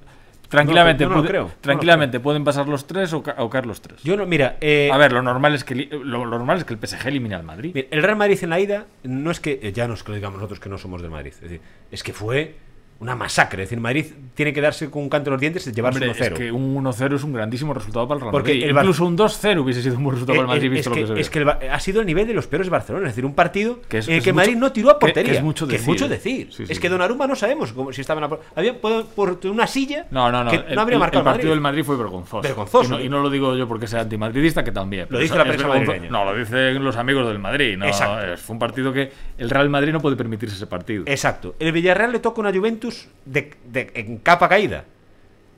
Tranquilamente, 0.50 1.04
No, 1.04 1.10
no 1.12 1.16
lo 1.18 1.22
puede- 1.22 1.30
creo, 1.32 1.52
tranquilamente 1.62 2.20
pueden 2.20 2.44
pasar 2.44 2.68
los 2.68 2.88
tres 2.88 3.14
o, 3.14 3.22
ca- 3.22 3.36
o 3.38 3.50
caer 3.50 3.66
los 3.68 3.82
tres. 3.82 4.02
Yo 4.04 4.18
no, 4.18 4.26
mira, 4.26 4.58
eh, 4.62 4.90
A 4.92 4.98
ver, 4.98 5.12
lo 5.14 5.22
normal 5.22 5.54
es 5.56 5.64
que 5.64 5.76
lo, 5.76 6.00
lo 6.04 6.26
normal 6.26 6.58
es 6.58 6.64
que 6.66 6.74
el 6.74 6.80
PSG 6.80 7.08
elimine 7.08 7.36
al 7.36 7.44
Madrid. 7.44 7.72
mira, 7.74 7.88
el 7.92 8.02
Real 8.02 8.18
Madrid 8.18 8.40
en 8.42 8.50
la 8.50 8.60
ida 8.60 8.86
no 9.04 9.30
es 9.32 9.40
que, 9.40 9.60
eh, 9.62 9.72
ya 9.72 9.88
no 9.88 9.94
es 9.94 10.02
que 10.04 10.10
lo 10.12 10.16
digamos 10.16 10.38
nosotros 10.38 10.60
que 10.60 10.70
no 10.70 10.78
somos 10.80 11.02
del 11.04 11.12
Madrid, 11.12 11.34
es 11.36 11.42
decir, 11.42 11.62
es 11.92 12.02
que 12.04 12.14
fue 12.14 12.56
una 13.00 13.16
masacre. 13.16 13.64
Es 13.64 13.70
decir, 13.70 13.80
Madrid 13.82 14.06
tiene 14.36 14.52
que 14.52 14.60
darse 14.62 14.90
con 14.90 15.04
un 15.04 15.10
canto 15.10 15.30
en 15.30 15.34
los 15.34 15.40
dientes 15.42 15.66
y 15.68 15.72
llevarse 15.72 16.00
Hombre, 16.06 16.20
1-0. 16.20 16.34
es 16.34 16.38
que 16.40 16.52
un 16.52 16.76
1-0 16.84 17.16
es 17.16 17.24
un 17.24 17.32
grandísimo 17.34 17.74
resultado 17.74 18.08
para 18.08 18.18
el 18.18 18.22
Real 18.22 18.32
Porque 18.32 18.52
Madrid. 18.54 18.64
el 18.66 18.70
Incluso 18.76 19.06
un 19.06 19.18
2-0 19.18 19.62
hubiese 19.62 19.82
sido 19.82 19.96
un 19.98 20.04
buen 20.04 20.16
resultado 20.16 20.36
Eh, 20.36 20.42
para 20.44 20.52
el 20.54 20.58
Madrid, 20.58 20.68
eh, 20.68 20.76
visto 20.76 20.90
es, 20.90 20.90
lo 20.90 20.96
que 20.96 21.02
que, 21.02 21.08
se 21.08 21.14
ve. 21.14 21.22
es 21.22 21.30
que 21.62 21.68
ha 21.70 21.80
sido 21.80 22.02
el 22.02 22.06
nivel 22.08 22.28
de 22.28 22.34
los 22.34 22.48
peores 22.48 22.68
de 22.68 22.72
Barcelona. 22.72 23.08
Es 23.08 23.12
decir, 23.16 23.26
un 23.26 23.36
partido 23.36 23.80
Que 23.88 24.00
es- 24.00 24.08
en 24.08 24.14
el 24.16 24.18
es 24.20 24.24
que 24.26 24.34
Madrid 24.34 24.54
mucho- 24.56 24.60
no 24.66 24.72
tiró 24.74 24.90
a 24.90 24.94
que- 24.94 25.00
que 25.00 25.06
portería. 25.14 25.34
es 25.34 25.44
mucho 25.44 25.66
Que 25.68 25.76
es 25.76 25.82
decir. 25.82 25.94
mucho 25.94 26.08
decir. 26.10 26.48
Sí, 26.52 26.66
sí, 26.66 26.72
es 26.74 26.80
que 26.80 26.90
Donnarumma 26.90 27.26
no 27.28 27.36
sabemos 27.36 27.72
cómo, 27.74 27.94
si 27.94 28.02
estaba 28.02 28.22
en 28.24 28.30
la. 28.30 28.38
Había 28.56 28.80
por, 28.82 29.06
por 29.08 29.40
una 29.46 29.66
silla. 29.68 30.06
No, 30.12 30.30
no, 30.32 30.44
no. 30.44 30.52
que 30.52 30.58
el, 30.58 30.76
no 30.76 30.82
habría 30.82 30.96
el- 30.96 31.00
marcado 31.00 31.20
el 31.22 31.26
partido 31.26 31.44
Madrid. 31.46 31.50
del 31.52 31.62
Madrid 31.62 31.84
fue 31.86 31.96
vergonzoso. 31.98 32.42
Vergonzoso. 32.42 32.96
Y 32.96 32.98
no, 32.98 33.04
y 33.06 33.10
no 33.10 33.22
lo 33.22 33.30
digo 33.30 33.56
yo 33.56 33.68
porque 33.68 33.88
sea 33.88 34.02
antimadridista, 34.02 34.64
que 34.64 34.72
también. 34.74 35.06
pero 35.08 35.20
dice 35.22 35.34
es- 35.34 35.38
la 35.38 35.44
es 35.54 35.64
prensa. 35.64 36.08
No, 36.10 36.26
lo 36.26 36.36
dicen 36.38 36.84
los 36.84 36.98
amigos 36.98 37.28
del 37.28 37.40
Madrid. 37.40 37.78
No, 37.78 37.86
Exacto. 37.86 38.34
es- 38.34 38.42
fue 38.42 38.54
un 38.56 38.60
partido 38.60 38.92
que 38.92 39.10
el 39.38 39.50
Real 39.50 39.70
Madrid 39.70 39.94
no 39.94 40.02
puede 40.02 40.18
permitirse 40.18 40.56
ese 40.56 40.68
partido. 40.68 41.04
Exacto. 41.06 41.56
El 41.60 41.72
Villarreal 41.72 42.12
le 42.12 42.20
toca 42.20 42.42
una 42.42 42.52
Juventus 42.52 42.89
de, 43.26 43.54
de- 43.66 43.92
en 43.96 44.18
capa 44.18 44.48
caída. 44.50 44.86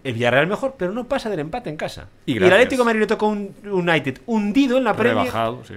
el 0.04 0.14
Villarreal 0.14 0.48
mejor, 0.48 0.76
pero 0.78 0.92
no 0.94 1.04
pasa 1.08 1.30
del 1.30 1.40
empate 1.40 1.70
en 1.70 1.78
casa. 1.78 2.08
Y 2.26 2.34
Y, 2.34 2.38
el. 2.38 2.44
Atlético 2.46 2.82
de 2.82 2.86
Madrid 2.86 3.00
le 3.02 3.08
toca 3.08 3.26
un 3.26 3.54
United 3.64 4.22
hundido 4.26 4.78
en 4.78 4.84
la 4.84 4.96
Premier 4.96 5.26
Rebajado, 5.28 5.64
sí. 5.66 5.76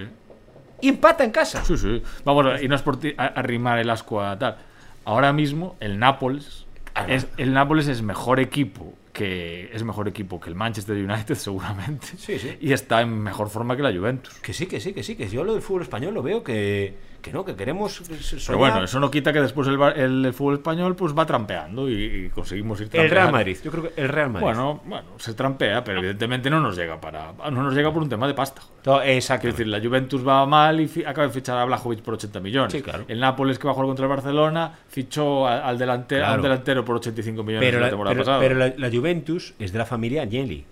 y 0.81 0.89
empata 0.89 1.23
en 1.23 1.31
casa. 1.31 1.63
Sí, 1.63 1.77
sí. 1.77 2.01
Vamos, 2.23 2.61
y 2.61 2.67
no 2.67 2.75
es 2.75 2.81
por 2.81 2.97
arrimar 3.17 3.77
el 3.79 3.89
asco 3.89 4.21
a 4.21 4.37
tal. 4.39 4.57
Ahora 5.05 5.31
mismo, 5.33 5.75
el 5.79 5.99
Nápoles. 5.99 6.65
Es, 7.07 7.27
el 7.37 7.53
Nápoles 7.53 7.87
es 7.87 8.01
mejor 8.01 8.39
equipo 8.39 8.93
que 9.13 9.69
es 9.73 9.83
mejor 9.83 10.07
equipo 10.09 10.39
que 10.41 10.49
el 10.49 10.55
Manchester 10.55 10.95
United 10.97 11.35
seguramente 11.35 12.07
Sí, 12.17 12.37
sí. 12.39 12.57
y 12.59 12.73
está 12.73 13.01
en 13.01 13.17
mejor 13.21 13.49
forma 13.49 13.75
que 13.77 13.81
la 13.81 13.93
Juventus 13.93 14.33
Que 14.35 14.51
sí, 14.53 14.65
que 14.65 14.79
sí, 14.81 14.91
que 14.93 15.03
sí, 15.03 15.15
que 15.15 15.29
yo 15.29 15.43
lo 15.45 15.53
del 15.53 15.61
fútbol 15.61 15.83
español 15.83 16.13
lo 16.13 16.21
veo 16.23 16.43
que, 16.43 16.95
que 17.25 17.33
no, 17.33 17.43
que 17.43 17.55
queremos 17.55 18.01
pero 18.45 18.57
bueno 18.59 18.83
eso 18.83 18.99
no 18.99 19.09
quita 19.09 19.33
que 19.33 19.41
después 19.41 19.67
el, 19.67 19.81
el- 19.95 20.25
el 20.25 20.33
fútbol 20.33 20.53
español 20.55 20.95
pues 20.95 21.17
va 21.17 21.25
trampeando 21.25 21.89
y, 21.89 22.25
y 22.25 22.29
conseguimos 22.29 22.79
ir 22.79 22.85
El 22.85 22.89
trampeando. 22.91 23.15
Real 23.15 23.31
Madrid, 23.31 23.57
yo 23.63 23.71
creo 23.71 23.83
que 23.83 24.01
el 24.01 24.09
Real 24.09 24.29
Madrid. 24.29 24.43
bueno 24.45 24.81
bueno 24.85 25.07
se 25.17 25.33
trampea 25.33 25.83
pero 25.83 25.97
evidentemente 25.99 26.49
no 26.51 26.61
nos 26.61 26.75
llega 26.77 27.01
para 27.01 27.33
no 27.51 27.63
nos 27.63 27.73
llega 27.73 27.91
por 27.91 28.03
un 28.03 28.09
tema 28.09 28.27
de 28.27 28.33
pasta 28.35 28.61
To- 28.83 29.01
exacto. 29.01 29.41
Quiero 29.41 29.57
decir, 29.57 29.67
la 29.67 29.79
Juventus 29.81 30.25
va 30.27 30.45
mal 30.45 30.79
y 30.79 30.89
acaba 31.05 31.25
de 31.25 31.33
fichar 31.33 31.57
a 31.57 31.65
Blajovic 31.65 32.01
por 32.01 32.13
80 32.13 32.39
millones. 32.39 32.71
Sí, 32.71 32.83
claro. 32.83 33.03
El 33.07 33.19
Nápoles, 33.19 33.57
que 33.57 33.65
va 33.65 33.71
a 33.71 33.73
jugar 33.73 33.87
contra 33.87 34.05
el 34.05 34.09
Barcelona, 34.09 34.71
fichó 34.87 35.47
al, 35.47 35.79
delantero, 35.79 36.21
Claro. 36.21 36.35
al 36.35 36.41
delantero 36.43 36.85
por 36.85 36.97
85 36.97 37.41
millones 37.43 37.67
pero 37.67 37.79
la 37.79 37.85
la, 37.87 37.89
temporada 37.89 38.13
pero- 38.13 38.23
pasada. 38.25 38.39
pero 38.39 38.55
la- 38.55 38.73
la 38.77 38.89
Juventus 38.95 39.55
es 39.57 39.71
de 39.71 39.79
la 39.79 39.85
familia 39.87 40.21
Agnelli. 40.21 40.63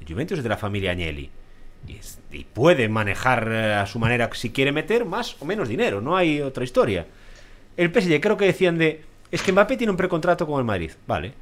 La 0.00 0.06
Juventus 0.06 0.38
es 0.38 0.44
de 0.44 0.48
la 0.48 0.56
familia 0.56 0.92
Agnelli. 0.92 1.28
Y, 1.86 1.96
es- 1.96 2.20
puede 2.52 2.88
manejar 2.88 3.48
eh, 3.50 3.74
a 3.74 3.86
su 3.86 3.98
manera 3.98 4.28
si 4.34 4.50
quiere 4.50 4.72
meter 4.72 5.04
más 5.04 5.36
o 5.40 5.44
menos 5.44 5.68
dinero. 5.68 6.00
No 6.00 6.16
hay 6.16 6.40
otra 6.40 6.64
historia. 6.64 7.06
El 7.76 7.90
PSG 7.92 8.20
creo 8.20 8.36
que 8.36 8.46
decían 8.46 8.78
de... 8.78 9.02
Es 9.30 9.42
que 9.42 9.52
Mbappé 9.52 9.76
tiene 9.76 9.90
un 9.90 9.96
precontrato 9.96 10.46
con 10.46 10.58
el 10.58 10.64
Madrid. 10.64 10.90
Vale. 11.06 11.32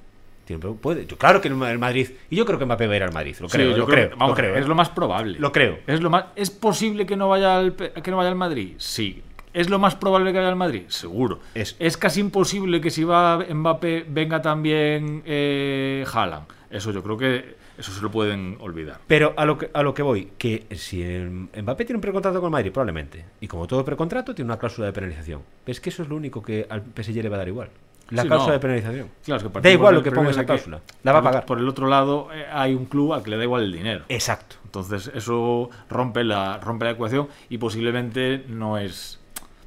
Puede, 0.83 1.07
yo, 1.07 1.17
claro 1.17 1.41
que 1.41 1.49
el 1.49 1.55
Ma- 1.55 1.71
el 1.71 1.79
Madrid... 1.79 2.09
Y 2.29 2.37
yo 2.37 2.45
creo 2.45 2.59
que 2.59 2.67
Mbappé 2.67 2.87
va 2.87 2.93
a 2.93 2.97
ir 2.97 3.03
al 3.03 3.13
Madrid. 3.13 3.35
Lo 3.41 3.49
Sí, 3.49 3.57
creo, 3.57 3.71
yo 3.71 3.77
lo 3.79 3.87
creo, 3.87 4.07
creo. 4.09 4.19
vamos, 4.19 4.31
lo 4.31 4.35
creo, 4.37 4.57
es 4.57 4.65
¿eh? 4.65 4.69
lo 4.69 4.75
más 4.75 4.91
probable. 4.91 5.39
Lo 5.39 5.53
creo. 5.53 5.79
Es 5.87 6.01
lo 6.01 6.11
más 6.11 6.27
¿Es 6.37 6.51
posible 6.51 7.07
que 7.07 7.17
no 7.17 7.29
vaya 7.29 7.57
al 7.59 7.75
que 7.75 8.11
no 8.11 8.19
vaya 8.19 8.29
al 8.29 8.35
Madrid? 8.37 8.75
Sí. 8.79 9.23
¿Es 9.55 9.71
lo 9.71 9.79
más 9.79 9.95
probable 9.95 10.33
que 10.33 10.39
vaya 10.39 10.51
al 10.51 10.57
Madrid? 10.57 10.83
Seguro. 10.89 11.41
Es- 11.55 11.97
casi 11.97 12.21
imposible 12.21 12.81
que 12.83 12.91
si 12.91 13.05
va 13.05 13.39
Mbappé 13.49 14.05
venga 14.09 14.43
también 14.43 15.23
eh, 15.25 16.05
Haaland. 16.13 16.47
Eso 16.71 16.91
yo 16.91 17.03
creo 17.03 17.17
que 17.17 17.57
eso 17.79 17.93
se 17.93 18.01
lo 18.03 18.11
pueden 18.11 18.57
olvidar. 18.61 18.99
Pero 19.07 19.35
a 19.37 19.45
lo 19.45 19.59
que, 19.59 19.71
a 19.73 19.83
lo 19.83 19.95
que 19.95 20.03
voy, 20.03 20.31
que 20.39 20.67
si 20.77 21.03
el 21.03 21.31
Mbappé 21.31 21.85
tiene 21.85 21.97
un 21.99 22.03
precontrato 22.03 22.41
con 22.41 22.51
Madrid, 22.53 22.73
probablemente. 22.73 23.25
Y 23.41 23.47
como 23.49 23.67
todo 23.67 23.85
precontrato, 23.85 24.35
tiene 24.35 24.51
una 24.51 24.59
cláusula 24.59 24.87
de 24.87 24.93
penalización. 24.93 25.43
Es 25.67 25.81
que 25.81 25.91
eso 25.91 26.03
es 26.03 26.09
lo 26.09 26.17
único 26.17 26.43
que 26.43 26.67
al 26.69 26.83
PSG 26.83 27.23
le 27.23 27.29
va 27.29 27.37
a 27.37 27.39
dar 27.39 27.49
igual. 27.49 27.69
La 28.11 28.23
Sí, 28.23 28.29
cláusula 28.29 28.49
no. 28.49 28.53
de 28.55 28.61
penalización. 28.61 29.09
Claro, 29.25 29.47
es 29.47 29.51
que 29.53 29.61
da 29.61 29.71
igual 29.71 29.95
lo 29.95 30.03
que 30.03 30.13
ponga 30.13 30.31
esa 30.31 30.45
cláusula. 30.45 30.81
La 31.05 31.13
va 31.13 31.21
a 31.21 31.23
pagar. 31.23 31.47
Por 31.47 31.59
el 31.59 31.67
otro 31.67 31.87
lado, 31.89 32.29
eh, 32.35 32.45
hay 32.53 32.75
un 32.75 32.85
club 32.85 33.15
al 33.15 33.23
que 33.23 33.31
le 33.31 33.39
da 33.39 33.45
igual 33.45 33.63
el 33.63 33.73
dinero. 33.73 34.05
Exacto. 34.11 34.57
Entonces 34.67 35.11
eso 35.15 35.71
rompe 35.89 36.23
la, 36.23 36.59
rompe 36.59 36.85
la 36.85 36.91
ecuación 36.91 37.29
y 37.49 37.57
posiblemente 37.59 38.45
no 38.49 38.77
es... 38.79 39.21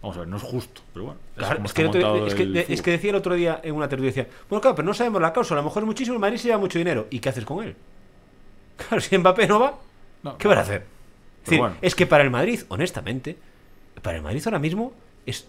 Vamos 0.04 0.18
a 0.18 0.20
ver, 0.20 0.30
no 0.30 0.38
es 0.38 0.44
justo, 0.44 0.82
pero 0.94 1.06
bueno. 1.06 1.20
es 1.36 1.44
Claro, 1.44 1.64
que 1.74 1.86
otro- 1.88 2.28
es 2.28 2.36
que- 2.36 2.44
el 2.44 2.54
de- 2.54 2.60
es 2.60 2.66
fútbol. 2.68 2.82
que 2.84 2.92
decía 2.92 3.10
el 3.10 3.16
otro 3.16 3.34
día 3.34 3.60
en 3.64 3.74
una 3.74 3.90
tertulia, 3.90 4.12
decía, 4.12 4.28
bueno, 4.48 4.62
claro, 4.62 4.76
pero 4.76 4.86
no 4.86 4.94
sabemos 4.94 5.20
la 5.22 5.34
cláusula, 5.34 5.60
a 5.60 5.64
lo 5.64 5.70
mejor 5.70 5.82
es 5.84 5.88
muchísimo, 5.88 6.14
el 6.14 6.22
Madrid 6.22 6.38
se 6.38 6.48
lleva 6.50 6.60
mucho 6.60 6.78
dinero. 6.78 7.08
¿Y 7.10 7.20
qué 7.20 7.30
haces 7.30 7.44
con 7.44 7.64
él? 7.66 7.76
Claro, 8.78 9.02
si 9.02 9.18
Mbappé 9.18 9.48
no 9.48 9.60
va, 9.60 9.78
No, 10.24 10.38
¿qué 10.38 10.48
van 10.48 10.58
a 10.60 10.62
hacer? 10.62 10.84
Es, 11.44 11.46
decir, 11.46 11.60
bueno. 11.60 11.76
es 11.82 11.96
que 11.96 12.06
para 12.06 12.24
el 12.24 12.30
Madrid, 12.30 12.62
honestamente, 12.70 13.38
para 14.02 14.18
el 14.18 14.24
Madrid 14.24 14.42
ahora 14.46 14.60
mismo 14.60 14.94
es 15.26 15.48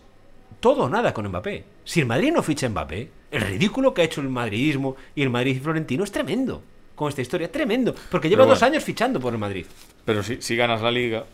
todo 0.61 0.85
o 0.85 0.89
nada 0.89 1.13
con 1.13 1.27
Mbappé. 1.29 1.65
Si 1.85 2.01
el 2.01 2.07
Madrid 2.07 2.33
no 2.33 2.43
ficha 2.43 2.67
a 2.67 2.71
Mbappé, 2.71 3.09
el 3.31 3.41
ridículo 3.43 3.93
que 3.95 4.03
ha 4.03 4.05
hecho 4.05 4.21
el 4.21 4.29
madridismo 4.29 4.97
y 5.15 5.23
el 5.23 5.31
Madrid 5.31 5.61
Florentino 5.63 6.05
es 6.05 6.13
tremendo. 6.13 6.63
Con 6.95 7.09
esta 7.11 7.21
historia, 7.23 7.51
tremendo. 7.53 7.95
Porque 8.11 8.29
lleva 8.29 8.45
dos 8.45 8.63
años 8.63 8.83
fichando 8.83 9.21
por 9.21 9.33
el 9.33 9.39
Madrid. 9.39 9.67
Pero 10.05 10.23
si, 10.23 10.41
si 10.43 10.57
ganas 10.57 10.81
la 10.83 10.91
liga... 10.91 11.25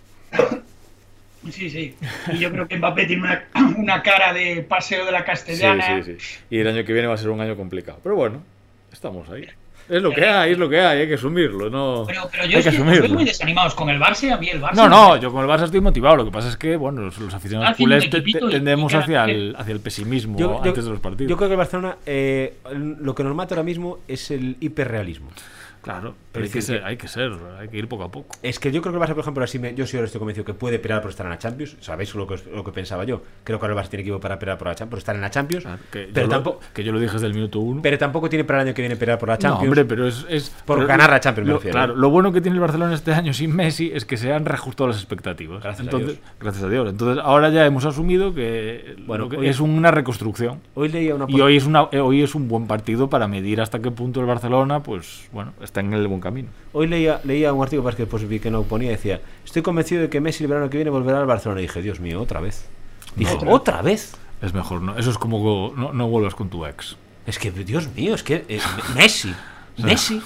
Sí, 1.50 1.68
sí. 1.68 1.94
Y 2.32 2.38
yo 2.38 2.50
creo 2.50 2.66
que 2.66 2.76
Mbappé 2.78 3.06
tiene 3.06 3.22
una, 3.22 3.44
una 3.76 4.02
cara 4.02 4.32
de 4.32 4.62
paseo 4.62 5.04
de 5.04 5.12
la 5.12 5.20
Sí, 5.20 5.24
castellana. 5.26 6.02
sí, 6.02 6.16
sí. 6.18 6.36
Y 6.50 6.58
el 6.58 6.68
año 6.68 6.84
que 6.84 6.92
viene 6.92 7.06
va 7.08 7.14
a 7.14 7.18
ser 7.18 7.28
un 7.30 7.40
año 7.40 7.54
complicado. 7.56 7.98
Pero 8.02 8.16
bueno, 8.16 8.42
estamos 8.92 9.28
ahí. 9.30 9.46
Es 9.88 10.02
lo 10.02 10.10
que 10.12 10.24
hay, 10.26 10.52
es 10.52 10.58
lo 10.58 10.68
que 10.68 10.80
hay, 10.80 11.00
hay 11.00 11.08
que 11.08 11.14
asumirlo. 11.14 11.68
No... 11.68 12.04
Pero, 12.06 12.22
pero 12.30 12.44
yo 12.46 12.56
hay 12.56 12.60
es 12.60 12.64
que 12.64 12.70
os 12.70 12.76
veo 12.86 12.92
asumirlo. 12.94 13.14
muy 13.16 13.24
desanimados 13.24 13.74
con 13.74 13.90
el 13.90 14.00
Barça. 14.00 14.30
A 14.32 14.38
mí 14.38 14.48
el 14.48 14.60
Barça. 14.62 14.74
No, 14.74 14.88
no, 14.88 15.16
yo 15.18 15.30
con 15.30 15.42
el 15.44 15.50
Barça 15.50 15.64
estoy 15.64 15.80
motivado. 15.80 16.16
Lo 16.16 16.24
que 16.24 16.30
pasa 16.30 16.48
es 16.48 16.56
que, 16.56 16.76
bueno, 16.76 17.02
los, 17.02 17.18
los 17.18 17.34
aficionados 17.34 17.76
culés 17.76 18.08
tendemos 18.10 18.92
y- 18.92 18.96
hacia 18.96 19.24
el, 19.24 19.54
hacia 19.58 19.72
el 19.72 19.80
pesimismo 19.80 20.38
Yo, 20.38 20.52
yo- 20.62 20.62
antes 20.64 20.84
de 20.84 20.90
los 20.90 21.00
partidos. 21.00 21.28
yo 21.30 21.36
creo 21.36 21.48
que 21.48 21.54
el 21.54 21.58
Barcelona 21.58 21.96
eh, 22.06 22.54
lo 22.72 23.14
que 23.14 23.24
nos 23.24 23.34
mata 23.34 23.54
ahora 23.54 23.62
mismo 23.64 23.98
es 24.08 24.30
el 24.30 24.56
hiperrealismo. 24.60 25.28
Claro, 25.82 26.14
pero 26.34 26.44
hay 26.44 26.50
que, 26.50 26.60
ser, 26.62 26.84
hay 26.84 26.96
que 26.98 27.08
ser, 27.08 27.32
hay 27.58 27.68
que 27.68 27.78
ir 27.78 27.88
poco 27.88 28.04
a 28.04 28.10
poco. 28.10 28.36
Es 28.42 28.58
que 28.58 28.70
yo 28.70 28.82
creo 28.82 28.92
que 28.92 28.98
el 28.98 29.04
Barça, 29.04 29.14
por 29.14 29.20
ejemplo, 29.20 29.42
así 29.44 29.58
me- 29.58 29.74
yo 29.74 29.86
sí 29.86 29.96
ahora 29.96 30.04
estoy 30.06 30.18
convencido 30.18 30.44
que 30.44 30.52
puede 30.52 30.78
pelear 30.78 31.00
por 31.00 31.10
estar 31.10 31.24
en 31.24 31.30
la 31.30 31.38
Champions. 31.38 31.76
Sabéis 31.80 32.14
lo 32.14 32.26
que, 32.26 32.36
lo 32.54 32.62
que 32.64 32.72
pensaba 32.72 33.04
yo. 33.04 33.22
Creo 33.44 33.58
que 33.58 33.64
ahora 33.66 33.80
el 33.80 33.84
Barça 33.86 33.90
tiene 33.90 34.02
equipo 34.02 34.20
para 34.20 34.38
pelear 34.38 34.58
por 34.58 34.68
la 34.68 34.74
Champions, 34.74 34.90
por 34.90 34.98
estar 34.98 35.14
en 35.14 35.20
la 35.22 35.30
Champions. 35.30 35.64
Que 35.90 36.10
pero, 36.12 36.26
yo 36.26 36.30
tampoco, 36.30 36.60
lo, 36.60 36.72
que 36.74 36.84
yo 36.84 36.92
lo 36.92 36.98
dije 37.00 37.12
desde 37.14 37.26
el 37.28 37.34
minuto 37.34 37.60
uno. 37.60 37.80
pero 37.82 37.96
tampoco 37.96 38.28
tiene 38.28 38.44
para 38.44 38.60
el 38.60 38.66
año 38.68 38.74
que 38.74 38.82
viene 38.82 38.96
pelear 38.96 39.18
por 39.18 39.28
la 39.30 39.36
no, 39.36 39.40
Champions. 39.40 39.64
hombre, 39.68 39.84
pero 39.86 40.06
es. 40.06 40.26
es- 40.28 40.50
Por 40.66 40.76
pero 40.78 40.88
ganar 40.88 41.10
la 41.10 41.20
Champions, 41.20 41.46
me 41.46 41.52
lo- 41.52 41.58
refiero. 41.58 41.74
Claro, 41.76 41.94
lo 41.96 42.10
bueno 42.10 42.32
que 42.32 42.40
tiene 42.40 42.56
el 42.56 42.60
Barcelona 42.60 42.94
este 42.94 43.12
año 43.12 43.32
sin 43.32 43.54
Messi 43.54 43.90
es 43.94 44.04
que 44.04 44.16
se 44.16 44.32
han 44.32 44.44
reajustado 44.44 44.88
las 44.88 44.96
expectativas. 44.98 45.62
Gracias 45.62 45.86
a 45.88 45.96
Dios. 45.98 46.18
Gracias 46.40 46.64
a 46.64 46.68
Dios. 46.68 46.88
Entonces, 46.90 47.22
ahora 47.24 47.48
ya 47.50 47.64
hemos 47.64 47.84
asumido 47.84 48.34
que, 48.34 48.96
Bueno, 49.06 49.28
hoy- 49.36 49.46
es 49.48 49.60
una 49.60 49.90
reconstrucción. 49.90 50.60
Hoy 50.74 50.88
leía 50.88 51.14
una 51.14 51.26
Y 51.28 51.40
hoy 51.40 51.56
es, 51.56 51.64
una, 51.66 51.88
eh, 51.92 52.00
hoy 52.00 52.22
es 52.22 52.34
un 52.34 52.48
buen 52.48 52.66
partido 52.66 53.08
para 53.08 53.28
medir 53.28 53.60
hasta 53.60 53.80
qué 53.80 53.90
punto 53.90 54.20
el 54.20 54.26
Barcelona, 54.26 54.82
pues 54.82 55.28
bueno, 55.32 55.52
está 55.62 55.80
en 55.80 55.92
el 55.94 56.06
buen 56.08 56.20
camino. 56.24 56.48
Hoy 56.72 56.88
leía, 56.88 57.20
leía 57.22 57.52
un 57.52 57.62
artículo 57.62 57.88
que 57.90 58.02
después 58.02 58.26
vi 58.28 58.40
que 58.40 58.50
no 58.50 58.64
ponía 58.64 58.90
decía, 58.90 59.20
estoy 59.44 59.62
convencido 59.62 60.02
de 60.02 60.08
que 60.10 60.20
Messi 60.20 60.42
el 60.42 60.48
verano 60.50 60.68
que 60.68 60.78
viene 60.78 60.90
volverá 60.90 61.20
al 61.20 61.26
Barcelona. 61.26 61.60
Y 61.60 61.64
dije, 61.64 61.80
Dios 61.80 62.00
mío, 62.00 62.20
otra 62.20 62.40
vez. 62.40 62.66
Dije, 63.14 63.36
No. 63.44 63.52
¿otra 63.52 63.80
vez? 63.82 64.16
Es 64.42 64.52
mejor, 64.52 64.82
¿no? 64.82 64.98
Eso 64.98 65.10
es 65.10 65.18
como 65.18 65.72
no, 65.76 65.92
no 65.92 66.08
vuelvas 66.08 66.34
con 66.34 66.48
tu 66.48 66.66
ex. 66.66 66.96
Es 67.26 67.38
que, 67.38 67.52
Dios 67.52 67.88
mío, 67.94 68.14
es 68.14 68.24
que 68.24 68.44
eh, 68.48 68.58
Messi, 68.96 69.32
Messi. 69.78 70.20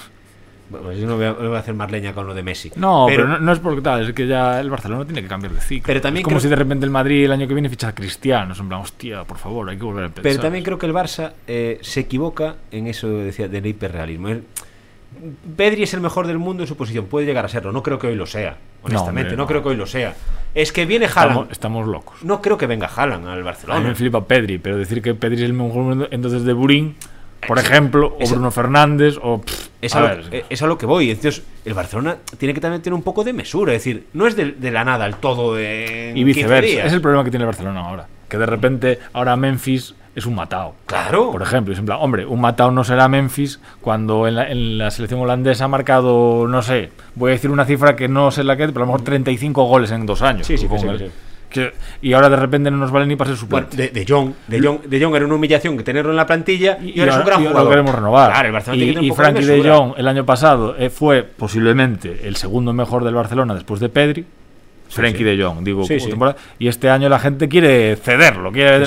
Bueno, 0.70 0.92
yo 0.92 1.06
no 1.06 1.16
voy, 1.16 1.24
a, 1.24 1.30
no 1.32 1.48
voy 1.48 1.56
a 1.56 1.60
hacer 1.60 1.72
más 1.72 1.90
leña 1.90 2.12
con 2.12 2.26
lo 2.26 2.34
de 2.34 2.42
Messi. 2.42 2.70
No, 2.76 3.06
pero, 3.08 3.26
no, 3.26 3.38
no 3.38 3.52
es 3.52 3.58
porque 3.58 3.80
tal, 3.80 4.06
es 4.06 4.12
que 4.14 4.26
ya 4.26 4.60
el 4.60 4.68
Barcelona 4.68 5.04
tiene 5.06 5.22
que 5.22 5.28
cambiar 5.28 5.52
de 5.54 5.60
ciclo. 5.62 5.86
Pero 5.86 6.00
también 6.02 6.20
es 6.20 6.24
como 6.24 6.34
creo- 6.36 6.42
si 6.42 6.48
de 6.48 6.56
repente 6.56 6.84
el 6.84 6.90
Madrid 6.90 7.24
el 7.24 7.32
año 7.32 7.48
que 7.48 7.54
viene 7.54 7.70
ficha 7.70 7.88
a 7.88 7.94
Cristiano. 7.94 8.52
En 8.58 8.68
plan, 8.68 8.80
hostia, 8.82 9.24
por 9.24 9.38
favor, 9.38 9.70
hay 9.70 9.78
que 9.78 9.84
volver 9.84 10.02
a 10.04 10.06
empezar. 10.08 10.22
Pero 10.30 10.42
también 10.42 10.62
creo 10.64 10.76
que 10.78 10.84
el 10.84 10.92
Barça 10.92 11.32
eh, 11.46 11.78
se 11.80 12.00
equivoca 12.00 12.56
en 12.70 12.86
eso 12.86 13.08
decía, 13.08 13.48
del 13.48 13.64
hiperrealismo. 13.64 14.28
El- 14.28 14.44
Pedri 15.56 15.82
es 15.82 15.94
el 15.94 16.00
mejor 16.00 16.26
del 16.26 16.38
mundo 16.38 16.62
en 16.62 16.66
su 16.68 16.76
posición, 16.76 17.06
puede 17.06 17.26
llegar 17.26 17.44
a 17.44 17.48
serlo. 17.48 17.72
No 17.72 17.82
creo 17.82 17.98
que 17.98 18.06
hoy 18.08 18.14
lo 18.14 18.26
sea, 18.26 18.56
honestamente. 18.82 19.20
hombre, 19.30 19.36
No, 19.36 19.42
no. 19.44 19.46
creo 19.48 19.62
que 19.62 19.68
hoy 19.70 19.76
lo 19.76 19.86
sea. 19.86 20.14
Es 20.54 20.72
que 20.72 20.86
viene 20.86 21.06
Haaland. 21.06 21.30
estamos, 21.30 21.48
estamos 21.52 21.86
locos. 21.88 22.22
No 22.22 22.40
creo 22.42 22.56
que 22.58 22.66
venga 22.66 22.86
Haaland 22.94 23.26
al 23.26 23.32
A 23.32 23.36
mí 23.36 23.42
Barcelona. 23.42 23.80
me 23.80 23.94
flipa 23.94 24.24
Pedri, 24.26 24.58
pero 24.58 24.76
decir 24.76 25.02
que 25.02 25.14
Pedri 25.14 25.36
es 25.36 25.42
el 25.42 25.54
mejor 25.54 26.08
entonces 26.10 26.44
de 26.44 26.52
Burín, 26.52 26.94
por 27.46 27.58
ejemplo, 27.58 28.16
o 28.20 28.28
Bruno 28.28 28.50
Fernández, 28.50 29.16
o. 29.22 29.40
pff, 29.40 29.68
Es 29.80 29.94
a 29.94 30.00
lo, 30.00 30.22
es 30.50 30.62
a 30.62 30.66
lo 30.66 30.76
que 30.76 30.86
voy. 30.86 31.10
Entonces, 31.10 31.42
el 31.64 31.72
Barcelona 31.74 32.16
tiene 32.36 32.52
que 32.52 32.60
también 32.60 32.82
tener 32.82 32.94
un 32.94 33.02
poco 33.02 33.24
de 33.24 33.32
mesura. 33.32 33.72
Es 33.72 33.80
decir, 33.84 34.06
no 34.12 34.26
es 34.26 34.36
de, 34.36 34.52
de 34.52 34.70
la 34.70 34.84
nada 34.84 35.04
al 35.04 35.16
todo 35.16 35.58
en 35.58 36.16
y 36.16 36.24
15 36.24 36.24
viceversa. 36.24 36.84
Es 36.86 36.92
el 36.92 37.00
problema 37.00 37.24
que 37.24 37.30
tiene 37.30 37.44
el 37.44 37.48
Barcelona 37.48 37.80
ahora. 37.80 38.06
Que 38.28 38.38
de 38.38 38.46
repente 38.46 38.98
ahora 39.12 39.36
Memphis 39.36 39.94
es 40.18 40.26
un 40.26 40.34
matado. 40.34 40.74
Claro. 40.86 41.30
Por 41.32 41.42
ejemplo, 41.42 41.72
es 41.72 41.78
en 41.78 41.86
plan, 41.86 41.98
hombre, 42.00 42.26
un 42.26 42.40
matado 42.40 42.70
no 42.70 42.84
será 42.84 43.08
Memphis 43.08 43.60
cuando 43.80 44.26
en 44.28 44.34
la, 44.36 44.50
en 44.50 44.78
la 44.78 44.90
selección 44.90 45.20
holandesa 45.20 45.64
ha 45.64 45.68
marcado, 45.68 46.46
no 46.48 46.62
sé, 46.62 46.90
voy 47.14 47.30
a 47.30 47.32
decir 47.34 47.50
una 47.50 47.64
cifra 47.64 47.96
que 47.96 48.08
no 48.08 48.30
sé 48.30 48.44
la 48.44 48.56
que, 48.56 48.66
pero 48.68 48.80
a 48.82 48.86
lo 48.86 48.92
mejor 48.92 49.02
35 49.02 49.64
goles 49.64 49.90
en 49.90 50.06
dos 50.06 50.22
años. 50.22 50.46
Sí, 50.46 50.56
sí, 50.58 50.64
que 50.64 50.68
Con 50.68 50.78
sí, 50.80 50.86
el- 50.88 50.98
que 50.98 51.04
sí. 51.06 51.10
que- 51.50 51.72
y 52.02 52.12
ahora 52.12 52.28
de 52.28 52.36
repente 52.36 52.70
no 52.70 52.76
nos 52.76 52.90
vale 52.90 53.06
ni 53.06 53.16
para 53.16 53.34
ser 53.34 53.46
Bueno, 53.48 53.66
suplente. 53.68 53.92
de, 53.94 54.04
de 54.04 54.12
Jong, 54.12 54.32
de 54.48 54.60
Jong, 54.60 54.80
de 54.82 55.02
Jong 55.02 55.14
era 55.16 55.24
una 55.24 55.34
humillación 55.34 55.76
que 55.78 55.82
tenerlo 55.82 56.10
en 56.10 56.16
la 56.16 56.26
plantilla 56.26 56.78
y, 56.82 56.98
ahora 57.00 57.12
es 57.12 57.18
un 57.18 57.24
gran 57.24 57.38
jugador. 57.40 57.64
lo 57.64 57.70
queremos 57.70 57.94
renovar. 57.94 58.30
Claro, 58.32 58.46
el 58.48 58.52
Barcelona 58.52 58.82
y 58.84 58.88
y 59.06 59.08
de 59.08 59.14
Frankie 59.14 59.44
de. 59.44 59.70
Jong 59.70 59.94
el 59.96 60.08
año 60.08 60.26
pasado 60.26 60.76
eh, 60.78 60.90
fue 60.90 61.22
posiblemente 61.22 62.26
el 62.28 62.36
segundo 62.36 62.72
mejor 62.72 63.04
del 63.04 63.14
Barcelona 63.14 63.54
después 63.54 63.80
de 63.80 63.88
Pedri. 63.88 64.26
Frankie 64.88 65.18
sí. 65.18 65.24
de 65.24 65.42
Jong, 65.42 65.62
digo, 65.64 65.84
Sí, 65.84 65.98
y 66.58 66.68
este 66.68 66.88
año 66.90 67.08
la 67.08 67.18
gente 67.18 67.48
quiere 67.48 67.96
cederlo. 67.96 68.50
Quiere. 68.52 68.84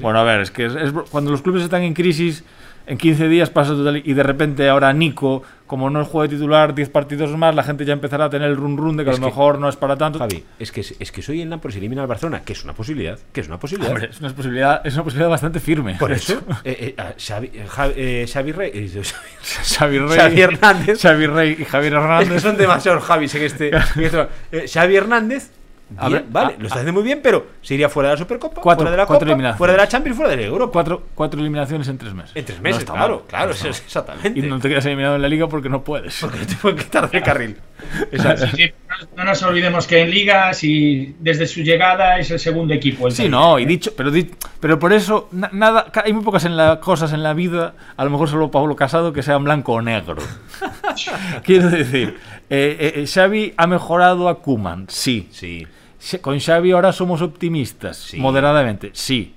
Bueno, 0.00 0.18
a 0.20 0.24
ver, 0.24 0.40
es 0.40 0.50
que 0.50 0.66
es- 0.66 0.74
es- 0.74 0.92
cuando 1.10 1.30
los 1.30 1.42
clubes 1.42 1.62
están 1.62 1.82
en 1.82 1.94
crisis, 1.94 2.44
en 2.86 2.98
15 2.98 3.28
días 3.28 3.50
pasa 3.50 3.72
total 3.72 4.02
y 4.04 4.12
de 4.12 4.22
repente 4.22 4.68
ahora 4.68 4.92
Nico, 4.92 5.42
como 5.66 5.88
no 5.88 6.04
juega 6.04 6.28
de 6.30 6.36
titular 6.36 6.74
10 6.74 6.90
partidos 6.90 7.36
más, 7.36 7.54
la 7.54 7.62
gente 7.62 7.84
ya 7.86 7.94
empezará 7.94 8.26
a 8.26 8.30
tener 8.30 8.50
el 8.50 8.56
run 8.56 8.76
run 8.76 8.96
de 8.98 9.04
que 9.04 9.10
Es 9.10 9.16
a 9.16 9.20
lo 9.20 9.26
que- 9.26 9.30
mejor 9.30 9.58
no 9.58 9.68
es 9.68 9.76
para 9.76 9.96
tanto. 9.96 10.18
Javi, 10.18 10.44
es 10.58 10.70
que, 10.70 10.80
es 10.82 11.10
que 11.12 11.22
soy 11.22 11.40
el 11.40 11.48
Napoli 11.48 11.72
se 11.72 11.78
elimina 11.78 12.02
al 12.02 12.08
Barcelona, 12.08 12.42
que 12.44 12.52
es 12.52 12.62
una 12.64 12.74
posibilidad, 12.74 13.18
que 13.32 13.40
es 13.40 13.48
una 13.48 13.58
posibilidad. 13.58 13.92
Hombre, 13.92 14.10
es 14.10 14.20
una 14.20 14.34
posibilidad, 14.34 14.86
es 14.86 14.94
una 14.94 15.04
posibilidad 15.04 15.30
bastante 15.30 15.60
firme. 15.60 15.94
Por 15.98 16.12
eso, 16.12 16.42
eh, 16.64 16.94
eh, 16.98 17.14
Xavi, 17.18 17.50
eh, 17.54 17.66
Javi, 17.66 17.92
eh, 17.96 18.26
Xavi 18.30 18.52
Rey, 18.52 18.70
eh, 18.74 19.02
Xavi 19.64 19.98
Rey, 19.98 20.18
Xavi 20.18 20.40
Hernández. 20.42 21.00
Xavi 21.00 21.26
Rey 21.26 21.56
y 21.58 21.64
Javier 21.64 21.92
es 21.94 21.98
que 21.98 22.04
Hernández. 22.04 22.42
son 22.42 22.56
demasiados 22.58 23.02
Javis 23.04 23.34
en 23.34 23.42
este. 23.44 23.68
en 23.70 23.82
este- 24.04 24.26
eh, 24.52 24.66
Xavi 24.72 24.96
Hernández 24.96 25.50
Bien, 26.08 26.26
vale, 26.30 26.54
a- 26.54 26.58
lo 26.58 26.64
está 26.66 26.74
haciendo 26.80 26.92
muy 26.92 27.02
bien, 27.02 27.20
pero 27.22 27.46
se 27.62 27.74
iría 27.74 27.88
fuera 27.88 28.10
de 28.10 28.14
la 28.14 28.18
Supercopa, 28.18 28.60
Cuatro- 28.60 28.82
fuera 28.84 28.90
de 28.90 28.96
la 28.96 29.06
cuatro 29.06 29.20
Copa, 29.20 29.30
eliminaciones. 29.32 29.58
fuera 29.58 29.72
de 29.72 29.78
la 29.78 29.88
Champions, 29.88 30.16
fuera 30.16 30.30
de 30.30 30.36
la 30.38 30.42
Europa. 30.42 30.72
Cuatro, 30.72 31.02
cuatro 31.14 31.40
eliminaciones 31.40 31.88
en 31.88 31.98
tres 31.98 32.14
meses. 32.14 32.32
En 32.34 32.44
tres 32.44 32.58
No 32.58 32.62
meses, 32.62 32.78
está 32.80 32.92
claro, 32.94 33.14
mal, 33.16 33.24
claro, 33.28 33.44
no 33.46 33.50
está 33.52 33.68
eso 33.68 33.70
es 33.70 33.80
mal. 33.80 33.86
exactamente. 33.86 34.38
Y 34.40 34.42
no 34.42 34.58
te 34.60 34.68
quedas 34.68 34.86
eliminado 34.86 35.16
en 35.16 35.22
la 35.22 35.28
liga 35.28 35.48
porque 35.48 35.68
no 35.68 35.82
puedes. 35.84 36.18
Porque 36.20 36.38
te 36.46 36.54
pueden 36.56 36.78
quitar 36.78 37.10
del 37.10 37.22
carril. 37.22 37.56
Exacto. 38.12 38.46
Sí, 38.56 38.72
no- 38.88 39.16
no 39.16 39.24
nos 39.24 39.42
olvidemos 39.42 39.86
que 39.86 40.00
en 40.00 40.10
Liga, 40.10 40.52
si 40.54 41.14
desde 41.20 41.46
su 41.46 41.60
llegada 41.60 42.18
es 42.18 42.30
el 42.30 42.38
segundo 42.38 42.72
equipo. 42.74 43.06
el 43.08 43.12
Sí, 43.12 43.28
no, 43.28 43.58
y 43.58 43.64
dicho, 43.66 43.92
pero, 43.96 44.10
pero 44.60 44.78
por 44.78 44.92
eso, 44.92 45.28
na- 45.32 45.50
nada, 45.52 45.86
hay 46.04 46.12
muy 46.12 46.24
pocas 46.24 46.44
en 46.44 46.56
la, 46.56 46.80
cosas 46.80 47.12
en 47.12 47.22
la 47.22 47.34
vida, 47.34 47.74
a 47.96 48.04
lo 48.04 48.10
mejor 48.10 48.28
solo 48.28 48.50
Pablo 48.50 48.74
Casado, 48.76 49.12
que 49.12 49.22
sean 49.22 49.44
blanco 49.44 49.72
o 49.74 49.82
negro. 49.82 50.16
Quiero 51.44 51.70
decir, 51.70 52.16
eh, 52.50 52.76
eh, 52.78 52.92
eh, 53.02 53.06
Xavi 53.06 53.54
ha 53.56 53.66
mejorado 53.66 54.28
a 54.28 54.40
Kuman, 54.40 54.86
sí. 54.88 55.28
Sí, 55.32 55.66
Con 56.20 56.38
Xavi 56.40 56.72
ahora 56.72 56.92
somos 56.92 57.22
optimistas, 57.22 57.96
Sí. 57.96 58.18
moderadamente, 58.18 58.90
sí. 58.92 59.34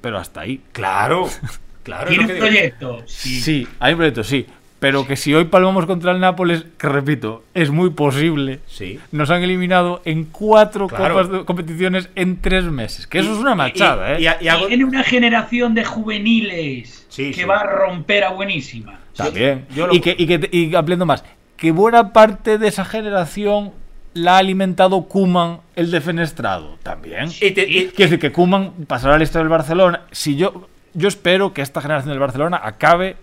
Pero 0.00 0.18
hasta 0.18 0.40
ahí. 0.42 0.60
claro. 0.72 1.28
Claro, 1.84 2.08
Tiene 2.08 2.24
un 2.24 2.28
digo. 2.28 2.40
proyecto. 2.40 3.02
Sí. 3.06 3.40
Sí, 3.40 3.68
hay 3.80 3.94
un 3.94 3.96
proyecto, 3.98 4.22
sí. 4.22 4.44
Pero 4.78 5.06
que 5.06 5.16
si 5.16 5.32
hoy 5.34 5.46
palmamos 5.46 5.86
contra 5.86 6.12
el 6.12 6.20
Nápoles, 6.20 6.66
que 6.76 6.86
repito, 6.86 7.44
es 7.54 7.70
muy 7.70 7.88
posible. 7.90 8.60
Sí. 8.66 9.00
Nos 9.10 9.30
han 9.30 9.42
eliminado 9.42 10.02
en 10.04 10.24
cuatro 10.24 10.86
Claro. 10.86 11.14
copas 11.14 11.30
de 11.32 11.44
competiciones 11.46 12.10
en 12.14 12.42
tres 12.42 12.64
meses. 12.64 13.06
Que 13.06 13.20
eso 13.20 13.30
Y- 13.30 13.32
es 13.32 13.38
una 13.38 13.54
machada, 13.54 14.20
y- 14.20 14.26
¿eh? 14.26 14.36
y- 14.38 14.44
y 14.44 14.48
hago- 14.48 14.66
Tiene 14.66 14.84
una 14.84 15.02
generación 15.02 15.72
de 15.74 15.84
juveniles 15.86 17.06
Sí, 17.08 17.30
que 17.30 17.40
sí. 17.40 17.44
va 17.44 17.60
a 17.60 17.64
romper 17.64 18.24
a 18.24 18.32
buenísima. 18.32 19.00
También. 19.16 19.64
yo 19.74 19.86
lo- 19.86 19.94
Y, 19.94 20.00
que, 20.00 20.14
y, 20.18 20.26
que, 20.26 20.48
y 20.52 20.74
ampliando 20.74 21.06
más, 21.06 21.24
que 21.56 21.72
buena 21.72 22.12
parte 22.12 22.58
de 22.58 22.68
esa 22.68 22.84
generación 22.84 23.72
la 24.14 24.34
ha 24.36 24.38
alimentado 24.38 25.02
Kuman, 25.02 25.60
el 25.76 25.90
defenestrado. 25.90 26.76
También. 26.82 27.30
Y 27.40 27.50
te- 27.52 27.68
y- 27.68 27.86
Quiero 27.88 28.10
decir 28.10 28.18
que 28.18 28.32
Kuman 28.32 28.72
pasará 28.86 29.14
a 29.14 29.18
la 29.18 29.24
historia 29.24 29.44
del 29.44 29.50
Barcelona. 29.50 30.00
Si 30.10 30.36
yo, 30.36 30.68
yo 30.94 31.08
espero 31.08 31.52
que 31.52 31.62
esta 31.62 31.80
generación 31.80 32.10
del 32.10 32.18
Barcelona 32.20 32.60
acabe. 32.62 33.16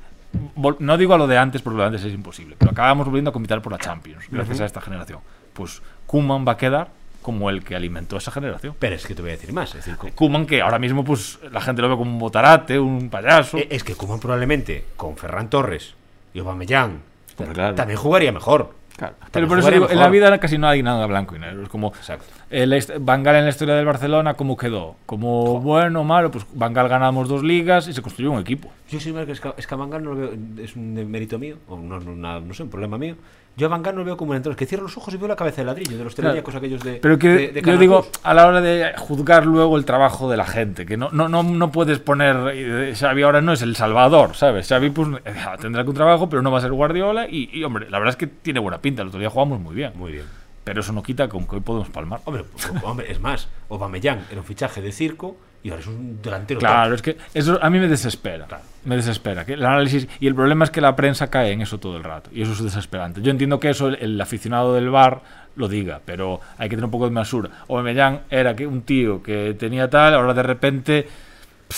No 0.79 0.97
digo 0.97 1.13
a 1.13 1.17
lo 1.17 1.27
de 1.27 1.37
antes, 1.37 1.61
porque 1.61 1.77
lo 1.77 1.83
de 1.83 1.87
antes 1.87 2.03
es 2.03 2.13
imposible, 2.13 2.55
pero 2.59 2.71
acabamos 2.71 3.05
volviendo 3.05 3.29
a 3.29 3.33
competir 3.33 3.61
por 3.61 3.71
la 3.71 3.77
Champions, 3.77 4.25
gracias 4.29 4.59
a 4.59 4.65
esta 4.65 4.81
generación. 4.81 5.19
Pues 5.53 5.81
Kuman 6.07 6.45
va 6.45 6.53
a 6.53 6.57
quedar 6.57 6.89
como 7.21 7.49
el 7.49 7.63
que 7.63 7.73
alimentó 7.75 8.17
esa 8.17 8.31
generación. 8.31 8.75
Pero 8.77 8.95
es 8.95 9.05
que 9.07 9.15
te 9.15 9.21
voy 9.21 9.31
a 9.31 9.35
decir 9.35 9.53
más. 9.53 9.69
Es 9.73 9.85
decir, 9.85 9.95
Kuman, 10.13 10.45
que 10.45 10.61
ahora 10.61 10.77
mismo 10.77 11.03
pues 11.05 11.39
la 11.51 11.61
gente 11.61 11.81
lo 11.81 11.89
ve 11.89 11.95
como 11.95 12.11
un 12.11 12.19
botarate, 12.19 12.77
un 12.77 13.09
payaso. 13.09 13.57
eh, 13.57 13.67
es 13.71 13.83
que 13.85 13.95
Koeman 13.95 14.19
probablemente 14.19 14.85
con 14.97 15.15
Ferran 15.15 15.49
Torres 15.49 15.93
y 16.33 16.39
Aubameyang 16.39 16.99
claro. 17.53 17.75
también 17.75 17.97
jugaría 17.97 18.31
mejor. 18.33 18.75
Claro. 18.97 19.15
Pero 19.31 19.47
por 19.47 19.59
eso 19.59 19.69
digo, 19.71 19.89
en 19.89 19.99
la 19.99 20.07
vida 20.09 20.37
casi 20.39 20.57
no 20.57 20.67
hay 20.67 20.81
nada 20.81 21.05
blanco 21.05 21.35
y 21.35 21.39
negro. 21.39 21.63
Es 21.63 21.69
como 21.69 21.91
el 22.49 22.81
Van 23.01 23.23
Gaal 23.23 23.35
en 23.37 23.43
la 23.43 23.49
historia 23.49 23.75
del 23.75 23.85
Barcelona, 23.85 24.35
¿cómo 24.35 24.55
quedó? 24.55 24.95
Como 25.05 25.59
bueno, 25.59 26.03
malo, 26.05 26.31
pues 26.31 26.45
Van 26.53 26.73
Gaal 26.73 26.87
ganamos 26.87 27.27
dos 27.27 27.43
ligas 27.43 27.87
y 27.89 27.93
se 27.93 28.01
construyó 28.01 28.31
un 28.31 28.39
equipo. 28.39 28.71
Yo 28.89 28.99
sin 28.99 29.09
embargo, 29.09 29.33
es 29.33 29.41
que, 29.41 29.51
es 29.57 29.67
que 29.67 29.75
Van 29.75 29.89
Gaal 29.89 30.03
no 30.03 30.13
lo 30.13 30.15
veo, 30.21 30.33
es 30.63 30.75
un 30.77 30.93
mérito 31.11 31.37
mío, 31.37 31.57
o 31.67 31.77
no, 31.77 31.99
no, 31.99 32.11
una- 32.11 32.39
no 32.39 32.53
sé, 32.53 32.63
un 32.63 32.69
problema 32.69 32.97
mío. 32.97 33.15
Yo 33.57 33.67
a 33.67 33.69
Van 33.69 33.81
Gaal 33.83 33.95
no 33.95 34.01
lo 34.01 34.05
veo 34.05 34.17
como 34.17 34.31
un 34.31 34.37
entrenador, 34.37 34.57
que 34.57 34.65
cierro 34.65 34.83
los 34.83 34.97
ojos 34.97 35.13
y 35.13 35.17
veo 35.17 35.27
la 35.29 35.35
cabeza 35.37 35.61
de 35.61 35.65
ladrillo, 35.65 35.97
de 35.97 36.03
los 36.03 36.13
Claro. 36.13 36.31
teléfonos 36.31 36.55
aquellos 36.57 36.83
de. 36.83 36.95
Pero 36.95 37.17
que 37.17 37.29
de- 37.29 37.47
de 37.53 37.61
yo 37.61 37.77
digo, 37.77 38.05
a 38.23 38.33
la 38.33 38.47
hora 38.47 38.59
de 38.59 38.91
juzgar 38.97 39.45
luego 39.45 39.77
el 39.77 39.85
trabajo 39.85 40.29
de 40.29 40.35
la 40.35 40.45
gente, 40.45 40.85
que 40.85 40.97
no, 40.97 41.09
no, 41.11 41.29
no, 41.29 41.41
no 41.41 41.71
puedes 41.71 41.99
poner. 41.99 42.35
eh, 42.53 42.93
Xavi 42.95 43.21
ahora 43.23 43.39
no 43.41 43.53
es 43.53 43.61
el 43.61 43.75
salvador, 43.77 44.35
¿sabes? 44.35 44.67
Xavi 44.67 44.89
pues, 44.89 45.07
eh, 45.23 45.33
tendrá 45.61 45.83
que 45.83 45.89
un 45.89 45.95
trabajo, 45.95 46.27
pero 46.29 46.41
no 46.41 46.51
va 46.51 46.57
a 46.57 46.61
ser 46.61 46.73
Guardiola. 46.73 47.27
Y, 47.29 47.49
y, 47.53 47.63
hombre, 47.63 47.89
la 47.89 47.97
verdad 47.99 48.11
es 48.11 48.17
que 48.17 48.27
tiene 48.27 48.59
buena 48.59 48.79
pinta. 48.81 49.01
El 49.03 49.07
otro 49.07 49.19
día 49.21 49.29
jugamos 49.29 49.59
muy 49.61 49.73
bien. 49.73 49.93
Muy 49.95 50.11
bien. 50.11 50.25
Pero 50.65 50.81
eso 50.81 50.91
no 50.91 51.01
quita 51.03 51.29
que 51.29 51.37
hoy 51.37 51.59
podemos 51.61 51.89
palmar. 51.89 52.19
Hombre, 52.25 52.43
hombre, 52.83 53.09
es 53.11 53.19
más, 53.21 53.47
Aubameyang 53.69 54.25
era 54.31 54.41
un 54.41 54.45
fichaje 54.45 54.81
de 54.81 54.91
circo 54.91 55.37
y 55.65 55.69
ahora 55.71 55.81
es 55.81 55.87
un 55.87 56.21
delantero. 56.21 56.59
Claro, 56.59 56.89
top. 56.89 56.95
es 56.95 57.01
que 57.01 57.17
eso 57.33 57.57
a 57.59 57.69
mí 57.71 57.79
me 57.79 57.87
desespera. 57.87 58.45
Me 58.83 58.95
desespera. 58.97 59.43
Que 59.45 59.53
el 59.53 59.65
análisis 59.65 60.07
y 60.19 60.27
el 60.27 60.35
problema 60.35 60.63
es 60.63 60.69
que 60.69 60.79
la 60.79 60.95
prensa 60.95 61.31
cae 61.31 61.51
en 61.53 61.61
eso 61.63 61.79
todo 61.79 61.97
el 61.97 62.03
rato. 62.03 62.29
Y 62.31 62.43
eso 62.43 62.51
es 62.51 62.61
desesperante. 62.63 63.19
Yo 63.23 63.31
entiendo 63.31 63.59
que 63.59 63.71
eso 63.71 63.87
el, 63.87 63.95
el 63.95 64.21
aficionado 64.21 64.75
del 64.75 64.91
bar 64.91 65.21
lo 65.55 65.67
diga, 65.67 66.01
pero 66.05 66.39
hay 66.59 66.69
que 66.69 66.75
tener 66.75 66.85
un 66.85 66.91
poco 66.91 67.05
de 67.05 67.11
mesura. 67.11 67.49
Aubameyang 67.67 68.19
era 68.29 68.55
que 68.55 68.67
un 68.67 68.83
tío 68.83 69.23
que 69.23 69.55
tenía 69.57 69.89
tal, 69.89 70.13
ahora 70.13 70.35
de 70.35 70.43
repente 70.43 71.07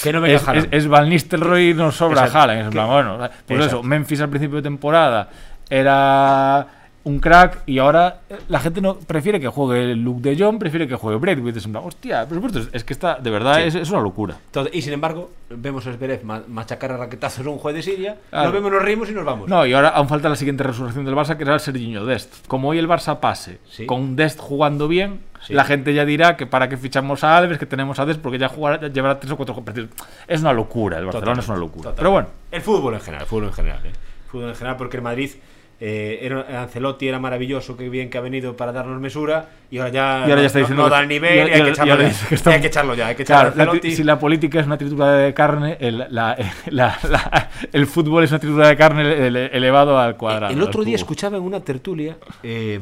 Que 0.04 0.12
no 0.12 0.26
es, 0.26 0.46
es, 0.50 0.68
es 0.70 0.88
Van 0.90 1.08
Nistelrooy 1.08 1.70
y 1.70 1.74
nos 1.74 1.96
sobra 1.96 2.26
Exacto. 2.26 2.40
Haaland. 2.40 2.60
Es 2.60 2.66
en 2.66 2.70
Que- 2.72 2.76
plan, 2.76 2.88
bueno, 2.90 3.18
pues 3.18 3.30
Exacto. 3.60 3.66
eso, 3.68 3.84
Memphis 3.84 4.20
al 4.20 4.30
principio 4.30 4.58
de 4.58 4.64
temporada 4.64 5.30
era 5.70 6.68
un 7.08 7.20
crack 7.20 7.64
y 7.66 7.80
ahora 7.80 8.22
eh, 8.30 8.36
la 8.50 8.60
gente 8.60 8.82
no 8.82 8.96
prefiere 9.00 9.40
que 9.40 9.48
juegue 9.48 9.96
Luke 9.96 10.22
de 10.30 10.38
Jong, 10.44 10.60
prefiere 10.60 10.88
que 10.88 10.96
juegue 10.96 11.18
Braithwaite. 11.20 11.60
Es 11.60 11.68
plan, 11.68 11.84
hostia, 11.86 12.26
por 12.26 12.36
supuesto, 12.36 12.62
es 12.72 12.84
que 12.84 12.94
está, 12.94 13.16
de 13.16 13.30
verdad, 13.30 13.56
Sí. 13.56 13.62
es, 13.68 13.76
es 13.76 13.90
una 13.92 14.02
locura. 14.02 14.36
Entonces, 14.48 14.76
y 14.76 14.82
sin 14.82 14.94
embargo, 14.94 15.32
vemos 15.50 15.88
a 15.88 15.94
Zverev 15.94 16.24
ma- 16.24 16.44
machacar 16.48 16.92
a 16.92 16.98
raquetazos 16.98 17.46
a 17.46 17.50
un 17.50 17.58
juez 17.60 17.76
de 17.76 17.82
Siria, 17.82 18.18
Claro. 18.30 18.46
nos 18.46 18.54
vemos, 18.54 18.72
nos 18.72 18.82
reímos 18.84 19.10
y 19.10 19.14
nos 19.14 19.26
vamos. 19.26 19.48
No, 19.50 19.66
y 19.66 19.74
ahora 19.74 19.90
aún 19.90 20.08
falta 20.10 20.28
la 20.30 20.36
siguiente 20.36 20.64
resurrección 20.64 21.06
del 21.06 21.16
Barça, 21.16 21.38
que 21.38 21.44
será 21.46 21.54
el 21.56 21.60
Serginho 21.62 22.06
Dest. 22.06 22.46
Como 22.48 22.70
hoy 22.70 22.78
el 22.78 22.88
Barça 22.88 23.20
pase 23.20 23.60
Sí. 23.70 23.86
con 23.86 24.16
Dest 24.16 24.40
jugando 24.40 24.88
bien, 24.88 25.22
Sí. 25.46 25.54
la 25.54 25.64
gente 25.64 25.94
ya 25.94 26.04
dirá 26.04 26.36
que 26.36 26.46
para 26.48 26.68
qué 26.68 26.76
fichamos 26.78 27.24
a 27.24 27.38
Alves, 27.38 27.58
que 27.60 27.66
tenemos 27.66 28.00
a 28.00 28.06
Dest, 28.06 28.20
porque 28.22 28.38
ya, 28.40 28.50
jugará, 28.50 28.82
ya 28.82 28.88
llevará 28.90 29.20
tres 29.20 29.32
o 29.32 29.38
cuatro 29.38 29.56
partidos. 29.64 29.90
Es 30.28 30.42
una 30.42 30.52
locura, 30.52 30.98
el 30.98 31.06
Barcelona 31.06 31.40
es 31.40 31.48
una 31.48 31.58
locura. 31.58 31.92
Totalmente. 31.92 32.00
Pero 32.02 32.12
bueno, 32.12 32.28
El 32.52 32.62
fútbol 32.62 32.94
en 32.96 33.00
general, 33.02 33.22
el 33.22 33.28
fútbol 33.30 33.44
en 33.46 33.54
general. 33.54 33.86
¿eh? 33.86 33.90
El 33.90 34.30
fútbol 34.32 34.50
en 34.50 34.56
general, 34.56 34.78
porque 34.78 34.98
el 34.98 35.04
Madrid. 35.04 35.32
Eh, 35.80 36.20
era, 36.24 36.64
Ancelotti 36.64 37.08
era 37.08 37.20
maravilloso, 37.20 37.78
qué 37.78 37.88
bien 37.90 38.10
que 38.10 38.18
ha 38.18 38.22
venido 38.22 38.56
para 38.58 38.72
darnos 38.72 39.00
mesura 39.00 39.50
y 39.70 39.78
ahora 39.78 39.92
ya, 39.92 40.02
y 40.02 40.22
ahora 40.24 40.36
no- 40.38 40.42
ya 40.42 40.48
está 40.48 40.60
no- 40.60 40.64
diciendo 40.66 40.84
no, 40.84 40.90
que- 40.90 40.96
da 40.96 41.02
el 41.02 41.08
nivel 41.08 41.36
y 41.36 41.52
hay, 41.52 41.62
que 41.64 41.70
echarlo 41.70 41.98
ya. 41.98 42.08
dice 42.08 42.26
que 42.28 42.36
está- 42.36 42.50
hay 42.52 42.62
que 42.62 42.68
echarlo 42.68 42.96
ya, 42.96 43.08
hay 43.08 43.16
que 43.16 43.22
echarlo 43.24 43.42
claro, 43.42 43.54
a 43.54 43.58
la 43.58 43.64
Ancelotti. 43.72 43.88
tri- 43.90 43.96
si 43.96 44.04
la 44.04 44.20
política 44.20 44.60
es 44.60 44.66
una 44.66 44.78
tritura 44.78 45.12
de 45.14 45.34
carne, 45.36 45.78
el, 45.80 45.98
la- 46.10 46.36
la- 46.72 46.98
la- 47.10 47.50
el 47.72 47.86
fútbol 47.86 48.24
es 48.24 48.32
una 48.32 48.40
tritura 48.40 48.68
de 48.70 48.76
carne 48.78 49.28
ele- 49.28 49.50
elevado 49.56 50.00
al 50.00 50.18
cuadrado. 50.18 50.52
El 50.52 50.62
otro 50.64 50.84
día 50.84 50.96
escuchaba 50.96 51.38
en 51.38 51.44
una 51.44 51.60
tertulia 51.60 52.18
eh, 52.42 52.80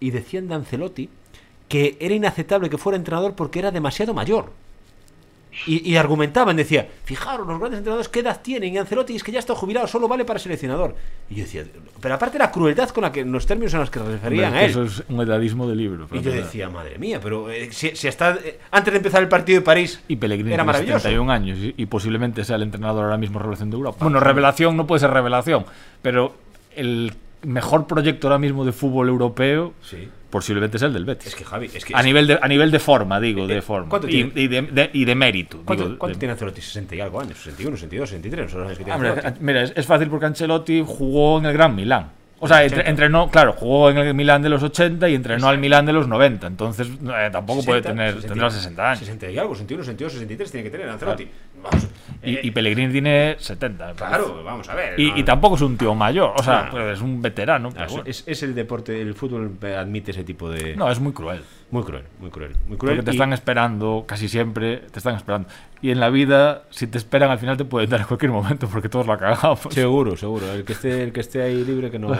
y 0.00 0.10
decían 0.10 0.48
de 0.48 0.54
Ancelotti 0.54 1.08
que 1.68 1.96
era 2.00 2.14
inaceptable 2.14 2.68
que 2.68 2.78
fuera 2.78 2.96
entrenador 2.96 3.34
porque 3.34 3.58
era 3.60 3.70
demasiado 3.70 4.12
mayor. 4.12 4.50
Y, 5.66 5.90
y 5.90 5.96
argumentaban, 5.96 6.56
decía, 6.56 6.88
fijaros, 7.04 7.46
los 7.46 7.58
grandes 7.58 7.78
entrenadores, 7.78 8.08
¿qué 8.08 8.20
edad 8.20 8.40
tienen? 8.42 8.74
Y 8.74 8.78
Ancelotti 8.78 9.16
es 9.16 9.22
que 9.22 9.32
ya 9.32 9.38
está 9.38 9.54
jubilado, 9.54 9.86
solo 9.86 10.08
vale 10.08 10.24
para 10.24 10.38
seleccionador. 10.38 10.94
Y 11.30 11.36
yo 11.36 11.44
decía, 11.44 11.64
pero 12.00 12.14
aparte 12.14 12.38
la 12.38 12.50
crueldad 12.50 12.90
con 12.90 13.02
la 13.02 13.12
que, 13.12 13.24
los 13.24 13.46
términos 13.46 13.72
en 13.74 13.80
los 13.80 13.90
que 13.90 13.98
Hombre, 14.00 14.14
referían 14.14 14.54
a 14.54 14.62
él. 14.62 14.70
Eso 14.70 14.82
es 14.82 15.02
un 15.08 15.20
edadismo 15.20 15.68
de 15.68 15.76
libro. 15.76 16.08
Y 16.12 16.20
yo 16.20 16.30
decía, 16.30 16.68
madre 16.68 16.98
mía, 16.98 17.20
pero 17.22 17.50
eh, 17.50 17.70
si, 17.72 17.94
si 17.96 18.08
hasta 18.08 18.34
eh, 18.34 18.58
antes 18.70 18.92
de 18.92 18.98
empezar 18.98 19.22
el 19.22 19.28
partido 19.28 19.60
de 19.60 19.64
París 19.64 20.00
Y 20.08 20.16
Pellegrini 20.16 20.52
era 20.52 20.64
maravilloso. 20.64 21.00
71 21.00 21.32
años 21.32 21.58
y, 21.58 21.74
y 21.76 21.86
posiblemente 21.86 22.44
sea 22.44 22.56
el 22.56 22.62
entrenador 22.62 23.04
ahora 23.04 23.16
mismo 23.16 23.38
revelación 23.38 23.70
de 23.70 23.76
Europa. 23.76 23.98
Bueno, 24.00 24.20
revelación 24.20 24.76
no 24.76 24.86
puede 24.86 25.00
ser 25.00 25.10
revelación, 25.10 25.64
pero 26.02 26.34
el 26.76 27.12
mejor 27.42 27.86
proyecto 27.86 28.28
ahora 28.28 28.38
mismo 28.38 28.64
de 28.64 28.72
fútbol 28.72 29.08
europeo 29.08 29.74
Sí. 29.82 30.08
Posiblemente 30.34 30.76
es 30.78 30.82
el 30.82 30.92
del 30.92 31.04
Betis. 31.04 31.28
Es 31.28 31.34
que 31.36 31.44
Javi, 31.44 31.70
es 31.72 31.84
que 31.84 31.94
a 31.94 32.02
nivel 32.02 32.26
de 32.26 32.38
a 32.42 32.48
nivel 32.48 32.72
de 32.72 32.80
forma, 32.80 33.20
digo, 33.20 33.46
de 33.46 33.58
Eh, 33.58 33.62
forma. 33.62 33.88
¿cuánto 33.88 34.08
y, 34.08 34.10
tiene? 34.10 34.32
y 34.34 34.48
de, 34.48 34.62
de- 34.62 34.90
y 34.92 35.04
de 35.04 35.14
mérito. 35.14 35.62
¿Cuánto, 35.64 35.84
digo, 35.84 35.98
cuánto 35.98 36.16
de- 36.16 36.18
tiene 36.18 36.32
Ancelotti? 36.32 36.60
60 36.60 36.96
y 36.96 37.00
algo 37.00 37.20
años, 37.20 37.38
61, 37.38 37.76
62, 37.76 38.08
63, 38.10 38.54
no 38.54 38.62
años 38.64 38.72
que 38.78 38.84
tiene 38.84 38.92
Hombre, 38.94 39.10
Ancelotti. 39.10 39.38
mira, 39.44 39.62
es, 39.62 39.72
es 39.76 39.86
fácil 39.86 40.08
porque 40.08 40.26
Ancelotti 40.26 40.82
jugó 40.84 41.38
en 41.38 41.46
el 41.46 41.52
Gran 41.52 41.74
Milán. 41.76 42.10
O 42.40 42.48
sea, 42.48 42.62
entre- 42.64 42.80
80. 42.80 42.90
entrenó, 42.90 43.30
claro, 43.30 43.52
jugó 43.54 43.88
en 43.90 43.96
el 43.98 44.12
Milán 44.12 44.42
de 44.42 44.48
los 44.50 44.62
80 44.62 45.08
y 45.08 45.14
entrenó 45.14 45.48
al 45.48 45.56
Milán 45.58 45.86
de 45.86 45.92
los 45.94 46.08
90. 46.08 46.46
Entonces, 46.48 46.88
eh, 46.88 47.28
tampoco 47.32 47.62
puede 47.64 47.78
60, 47.80 47.88
tener, 47.88 48.08
60, 48.16 48.28
tendrá 48.28 48.50
60 48.50 48.90
años. 48.90 48.98
60 48.98 49.30
y 49.30 49.38
algo, 49.38 49.54
61, 49.54 49.84
62, 49.84 50.12
63 50.12 50.50
tiene 50.50 50.64
que 50.64 50.70
tener 50.70 50.88
Ancelotti. 50.90 51.26
Vamos, 51.64 51.88
Y, 52.22 52.36
eh, 52.36 52.40
y 52.44 52.50
Pellegrini 52.52 52.92
tiene 52.92 53.36
70. 53.38 53.86
me 53.88 53.94
parece. 53.94 54.22
claro, 54.24 54.42
vamos 54.44 54.68
a 54.68 54.74
ver. 54.74 54.98
Y, 54.98 55.10
no, 55.10 55.16
y 55.18 55.22
tampoco 55.24 55.56
es 55.56 55.62
un 55.62 55.76
tío 55.76 55.94
mayor, 55.94 56.32
o 56.38 56.42
sea, 56.42 56.64
No. 56.64 56.70
pues 56.70 56.96
es 56.96 57.00
un 57.02 57.20
veterano. 57.20 57.70
pero 57.70 57.84
es, 57.86 57.92
bueno. 57.92 58.04
es- 58.08 58.24
es 58.26 58.42
el 58.42 58.54
deporte, 58.54 59.00
el 59.00 59.14
fútbol 59.14 59.58
admite 59.76 60.12
ese 60.12 60.24
tipo 60.24 60.48
de. 60.48 60.74
No, 60.76 60.90
es 60.90 61.00
muy 61.00 61.12
cruel. 61.12 61.42
Muy 61.70 61.82
cruel, 61.82 62.04
muy 62.20 62.30
cruel. 62.30 62.52
Muy 62.68 62.76
cruel. 62.78 62.96
Porque 62.96 63.02
te 63.04 63.10
y- 63.10 63.14
están 63.16 63.32
esperando, 63.32 64.04
casi 64.06 64.28
siempre 64.28 64.78
te 64.90 64.98
están 64.98 65.16
esperando. 65.16 65.48
Y 65.82 65.90
en 65.90 66.00
la 66.00 66.08
vida, 66.08 66.62
si 66.70 66.86
te 66.86 66.96
esperan, 66.98 67.30
al 67.30 67.38
final 67.38 67.56
te 67.56 67.64
pueden 67.64 67.90
dar 67.90 68.00
en 68.00 68.06
cualquier 68.06 68.30
momento, 68.30 68.68
porque 68.68 68.88
todos 68.88 69.06
la 69.06 69.18
cagamos. 69.18 69.60
Seguro, 69.70 70.16
seguro. 70.16 70.50
El 70.52 70.64
que 70.64 70.72
esté, 70.72 71.02
el 71.02 71.12
que 71.12 71.20
esté 71.20 71.42
ahí 71.42 71.64
libre 71.64 71.90
que 71.90 71.98
no. 71.98 72.14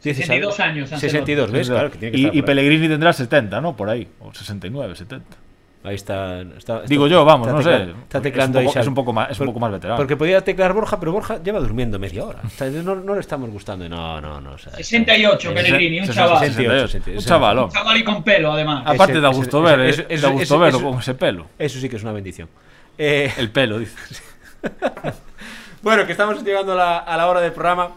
Sí, 0.00 0.12
sí, 0.12 0.20
62 0.22 0.56
sabe. 0.56 0.70
años, 0.70 0.92
Ancelotti. 0.92 1.16
62, 1.16 1.50
¿ves? 1.52 1.68
Claro, 1.70 1.90
que 1.90 1.98
tiene 1.98 2.12
que 2.12 2.18
y, 2.18 2.24
estar 2.24 2.36
y. 2.36 2.42
Pellegrini 2.42 2.88
tendrá 2.88 3.12
70, 3.12 3.60
¿no? 3.62 3.74
Por 3.76 3.88
ahí. 3.88 4.06
O 4.20 4.34
69, 4.34 4.94
70. 4.96 5.36
Ahí 5.84 5.96
está, 5.96 6.40
está- 6.40 6.56
está- 6.56 6.80
Digo 6.88 7.06
yo, 7.06 7.24
vamos, 7.26 7.46
está 7.46 7.58
no 7.58 7.62
sé. 7.62 7.90
Está 8.04 8.20
teclando 8.22 8.58
es 8.58 8.64
un 8.64 8.68
ahí. 8.68 8.72
poco, 8.72 8.80
es 8.80 8.86
un 8.86 8.94
poco 8.94 9.12
más, 9.12 9.30
es 9.30 9.38
un 9.40 9.46
poco 9.46 9.60
más 9.60 9.70
veterano. 9.70 9.98
Porque 9.98 10.16
podía 10.16 10.40
teclar 10.40 10.72
Borja, 10.72 10.98
pero 10.98 11.12
Borja 11.12 11.42
lleva 11.42 11.60
durmiendo 11.60 11.98
media 11.98 12.24
hora. 12.24 12.40
O 12.42 12.48
sea, 12.48 12.70
no, 12.70 12.94
no 12.94 13.14
le 13.14 13.20
estamos 13.20 13.50
gustando. 13.50 13.86
No, 13.86 14.18
no, 14.20 14.40
no. 14.40 14.52
o 14.52 14.58
sea, 14.58 14.72
68, 14.72 15.50
es- 15.50 15.54
Pellegrini, 15.54 16.00
un 16.00 16.08
chaval. 16.08 16.38
68, 16.38 16.88
68, 16.88 17.18
Un 17.20 17.24
chavalón. 17.26 17.64
Un 17.64 17.70
chaval 17.70 17.96
y 17.98 18.04
con 18.04 18.22
pelo, 18.24 18.52
además. 18.52 18.82
Aparte 18.86 19.12
Ese- 19.12 19.20
da 19.20 19.28
gusto 19.28 19.60
ver, 19.62 19.80
eh, 20.08 20.18
da 20.18 20.28
gusto 20.30 20.58
verlo 20.58 20.80
con 20.82 20.98
ese 21.00 21.14
pelo. 21.14 21.46
Eso 21.58 21.78
sí 21.78 21.88
que 21.90 21.96
es 21.96 22.02
una 22.02 22.12
bendición. 22.12 22.48
Eh, 22.96 23.30
El 23.38 23.50
pelo, 23.50 23.78
dices. 23.78 24.22
bueno, 25.82 26.06
que 26.06 26.12
estamos 26.12 26.42
llegando 26.42 26.72
a 26.72 26.76
la, 26.76 26.98
a 26.98 27.16
la 27.16 27.28
hora 27.28 27.40
del 27.40 27.52
programa. 27.52 27.90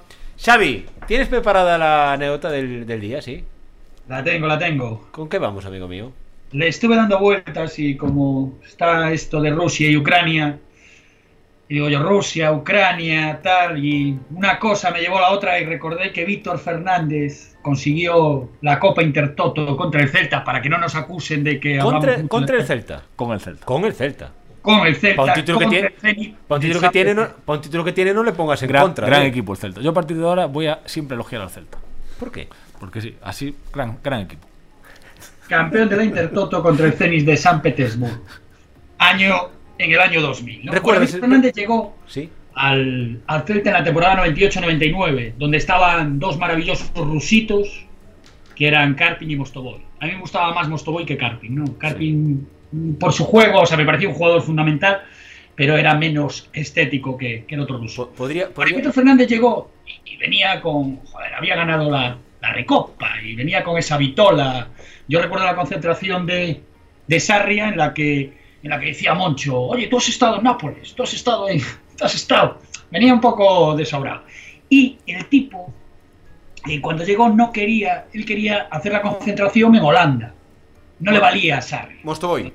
Xavi, 0.44 0.86
¿tienes 1.08 1.30
preparada 1.30 1.78
la 1.78 2.14
anécdota 2.14 2.50
del, 2.50 2.86
del 2.86 3.00
día? 3.00 3.22
Sí. 3.22 3.44
La 4.10 4.24
tengo, 4.24 4.46
la 4.48 4.60
tengo. 4.60 5.08
¿Con 5.12 5.28
qué 5.30 5.40
vamos, 5.40 5.66
amigo 5.66 5.88
mío? 5.88 6.12
Le 6.52 6.68
estuve 6.68 6.96
dando 6.96 7.20
vueltas 7.20 7.78
y 7.80 7.96
como 7.98 8.60
está 8.66 9.12
esto 9.12 9.42
de 9.42 9.52
Rusia 9.52 9.90
y 9.90 9.98
Ucrania, 9.98 10.60
y 11.70 11.76
digo 11.76 11.90
yo, 11.90 12.02
Rusia, 12.02 12.54
Ucrania, 12.54 13.42
tal, 13.44 13.84
y 13.84 14.18
una 14.32 14.58
cosa 14.58 14.90
me 14.90 15.02
llevó 15.02 15.18
a 15.18 15.22
la 15.22 15.30
otra 15.32 15.60
y 15.60 15.66
recordé 15.66 16.14
que 16.14 16.24
Víctor 16.24 16.60
Fernández 16.60 17.58
consiguió 17.62 18.50
la 18.62 18.80
Copa 18.80 19.04
Intertoto 19.04 19.76
contra 19.76 20.02
el 20.02 20.08
Celta 20.08 20.46
para 20.46 20.62
que 20.62 20.70
no 20.70 20.78
nos 20.78 20.96
acusen 20.96 21.44
de 21.44 21.60
que 21.60 21.80
Contra, 21.80 22.24
contra 22.28 22.56
el 22.56 22.66
Celta. 22.66 23.04
Con 23.18 23.34
el 23.34 23.42
Celta. 23.42 23.66
Con 23.66 23.84
el 23.84 23.94
Celta. 23.94 24.32
con 24.62 24.88
el 24.88 24.96
Celta, 24.96 25.16
Pa' 25.18 25.26
un 25.26 25.34
título 25.34 25.60
que 25.60 25.68
tiene, 25.68 25.92
un 26.48 26.60
título 26.62 26.82
que 26.82 26.90
tiene, 26.90 27.14
no, 27.14 27.28
un 27.46 27.62
título 27.62 27.84
que 27.84 27.92
tiene 27.92 28.14
no 28.14 28.24
le 28.24 28.32
pongas 28.32 28.64
en 28.64 28.70
Gran, 28.70 28.84
contra. 28.84 29.08
gran 29.08 29.24
¿eh? 29.24 29.28
equipo 29.28 29.52
el 29.52 29.58
Celta. 29.58 29.82
Yo 29.82 29.92
a 29.92 29.94
partir 29.94 30.16
de 30.16 30.24
ahora 30.24 30.46
voy 30.46 30.68
a 30.68 30.80
siempre 30.86 31.16
elogiar 31.16 31.42
al 31.42 31.50
Celta. 31.50 31.78
¿Por 32.18 32.32
qué? 32.32 32.48
Porque 32.80 33.02
sí, 33.02 33.16
así, 33.22 33.54
gran, 33.74 33.98
gran 34.02 34.22
equipo. 34.22 34.48
Campeón 35.48 35.90
de 35.90 35.98
la 35.98 36.04
Intertoto 36.04 36.62
contra 36.62 36.86
el 36.88 36.94
Zenit 36.94 37.26
de 37.26 37.38
San 37.38 37.62
Petersburgo. 37.62 38.18
Año 38.98 39.36
en 39.78 39.92
el 39.92 40.00
año 40.00 40.22
2000. 40.22 40.66
¿no? 40.66 40.72
¿Recuerdas 40.72 40.84
Bueno, 40.84 41.00
Víctor 41.02 41.16
el- 41.18 41.22
Fernández 41.22 41.54
llegó 41.56 41.96
Sí. 42.08 42.30
al, 42.56 43.22
al 43.28 43.44
Celta 43.44 43.70
en 43.70 43.74
la 43.74 43.84
temporada 43.84 44.16
98-99, 44.26 45.34
donde 45.38 45.58
estaban 45.58 46.20
dos 46.20 46.38
maravillosos 46.38 46.92
rusitos 46.96 47.86
que 48.56 48.68
eran 48.68 48.96
Karpin 48.96 49.30
y 49.30 49.36
Mostovoy. 49.36 49.82
A 50.00 50.06
mí 50.08 50.14
me 50.14 50.20
gustaba 50.22 50.54
más 50.54 50.68
Mostovoy 50.68 51.06
que 51.06 51.16
Karpin, 51.18 51.56
¿no? 51.56 51.78
Karpin, 51.78 52.48
mm, 52.72 52.94
por 52.96 53.14
su 53.14 53.24
juego, 53.26 53.62
o 53.62 53.66
sea, 53.68 53.78
me 53.78 53.86
parecía 53.86 54.10
un 54.10 54.16
jugador 54.16 54.42
fundamental, 54.42 55.02
pero 55.56 55.78
era 55.78 55.94
menos 55.96 56.50
estético 56.54 57.18
que, 57.18 57.46
que 57.48 57.54
el 57.56 57.62
otro 57.62 57.78
ruso. 57.78 58.10
Po- 58.10 58.16
Podría, 58.16 58.50
podría- 58.50 58.92
Fernández 58.92 59.28
llegó 59.28 59.72
y, 59.86 60.14
y 60.14 60.18
venía 60.18 60.60
con. 60.62 60.98
Joder, 61.06 61.34
había 61.36 61.56
ganado 61.56 61.90
la, 61.92 62.18
la 62.48 62.54
Recopa 62.54 63.22
y 63.22 63.36
venía 63.36 63.64
con 63.64 63.78
esa 63.78 63.98
vitola. 63.98 64.70
Yo 65.08 65.22
recuerdo 65.22 65.46
la 65.46 65.56
concentración 65.56 66.26
de, 66.26 66.62
de 67.08 67.20
Sarria 67.20 67.70
en 67.70 67.78
la 67.78 67.94
que 67.94 68.34
en 68.64 68.70
la 68.72 68.80
que 68.80 68.88
decía 68.88 69.14
Moncho, 69.14 69.60
oye, 69.60 69.88
tú 69.88 69.98
has 69.98 70.10
estado 70.10 70.38
en 70.38 70.44
Nápoles, 70.44 70.94
tú 70.96 71.04
has 71.04 71.14
estado 71.14 71.48
en. 71.48 71.60
Tú 71.60 72.06
has 72.06 72.16
estado. 72.16 72.60
Venía 72.92 73.14
un 73.14 73.22
poco 73.22 73.76
desobrado. 73.76 74.24
Y 74.70 74.98
el 75.08 75.26
tipo, 75.28 75.74
eh, 76.68 76.82
cuando 76.82 77.04
llegó, 77.04 77.30
no 77.30 77.52
quería, 77.52 78.08
él 78.14 78.26
quería 78.26 78.68
hacer 78.70 78.92
la 78.92 79.02
concentración 79.02 79.76
en 79.76 79.84
Holanda. 79.84 80.34
No 81.00 81.12
le 81.12 81.20
valía 81.20 81.60
a 81.60 81.62
Sarria. 81.62 81.98
Mostovoy. 82.04 82.52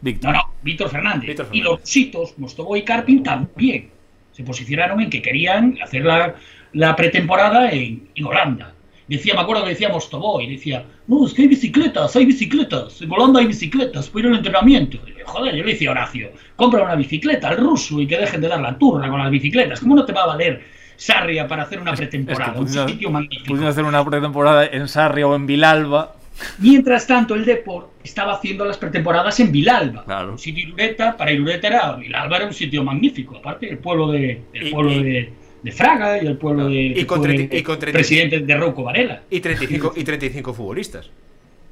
Víctor. 0.00 0.32
No, 0.32 0.38
no, 0.38 0.54
Víctor 0.62 0.90
Fernández. 0.90 1.28
Víctor 1.28 1.48
Y 1.52 1.60
los 1.60 1.80
Sitos, 1.84 2.36
Mostovoy 2.38 2.80
y 2.80 2.82
Karpin 2.82 3.22
también 3.22 3.90
se 4.32 4.42
posicionaron 4.42 5.00
en 5.00 5.10
que 5.10 5.22
querían 5.22 5.78
hacer 5.82 6.04
la, 6.04 6.34
la 6.72 6.96
pretemporada 6.96 7.70
en, 7.70 8.08
en 8.14 8.24
Holanda. 8.24 8.74
Decía, 9.08 9.34
me 9.34 9.40
acuerdo 9.40 9.64
que 9.64 9.70
decía 9.70 9.88
Mostovoy, 9.88 10.46
decía, 10.48 10.84
no, 11.08 11.26
es 11.26 11.34
que 11.34 11.42
hay 11.42 11.48
bicicletas, 11.48 12.14
hay 12.16 12.24
bicicletas, 12.24 13.02
en 13.02 13.10
Holanda 13.12 13.40
hay 13.40 13.46
bicicletas, 13.46 14.08
puedo 14.08 14.26
ir 14.28 14.32
al 14.32 14.38
entrenamiento. 14.38 14.98
Y 15.06 15.12
joder, 15.24 15.54
yo 15.56 15.64
le 15.64 15.72
decía 15.72 15.88
a 15.90 15.92
Horacio, 15.92 16.30
compra 16.56 16.82
una 16.84 16.94
bicicleta 16.94 17.48
al 17.48 17.56
ruso 17.58 18.00
y 18.00 18.06
que 18.06 18.16
dejen 18.18 18.40
de 18.40 18.48
dar 18.48 18.60
la 18.60 18.78
turra 18.78 19.08
con 19.08 19.18
las 19.20 19.30
bicicletas. 19.30 19.80
¿Cómo 19.80 19.94
no 19.96 20.04
te 20.04 20.12
va 20.12 20.22
a 20.22 20.26
valer 20.26 20.62
Sarria 20.96 21.48
para 21.48 21.64
hacer 21.64 21.80
una 21.80 21.92
Es 21.92 22.00
que 22.00 22.06
pretemporada? 22.06 22.58
un 22.60 22.68
sitio 22.68 23.10
magnífico. 23.10 23.44
pudiendo 23.48 23.68
hacer 23.68 23.84
una 23.84 24.04
pretemporada 24.04 24.66
en 24.66 24.86
Sarria 24.88 25.26
o 25.26 25.34
en 25.34 25.46
Vilalba. 25.46 26.14
Mientras 26.58 27.06
tanto, 27.06 27.34
el 27.34 27.44
Depor 27.44 27.90
estaba 28.02 28.34
haciendo 28.34 28.64
las 28.64 28.78
pretemporadas 28.78 29.38
en 29.40 29.52
Vilalba. 29.52 30.04
Claro. 30.04 30.32
Un 30.32 30.38
sitio 30.38 30.62
Irureta, 30.68 31.16
para 31.16 31.30
Irureta 31.32 31.66
era, 31.68 31.92
Vilalba 31.96 32.36
era 32.36 32.46
un 32.46 32.54
sitio 32.54 32.82
magnífico. 32.84 33.36
Aparte, 33.36 33.68
el 33.68 33.78
pueblo 33.78 34.10
de, 34.12 34.42
pueblo 34.70 34.92
y- 34.92 35.02
de, 35.02 35.32
de 35.62 35.72
Fraga 35.72 36.22
y 36.22 36.26
el 36.26 36.36
pueblo 36.36 36.66
de, 36.68 36.74
Y 36.96 37.04
con 37.04 37.18
fue 37.20 37.28
treinta- 37.28 37.56
y 37.56 37.62
con 37.62 37.78
treinta- 37.78 37.98
presidente 37.98 38.40
de 38.40 38.56
Rouco 38.56 38.82
Varela. 38.84 39.22
Y 39.30 39.40
35, 39.40 39.92
y 39.96 40.04
35 40.04 40.52
futbolistas. 40.54 41.10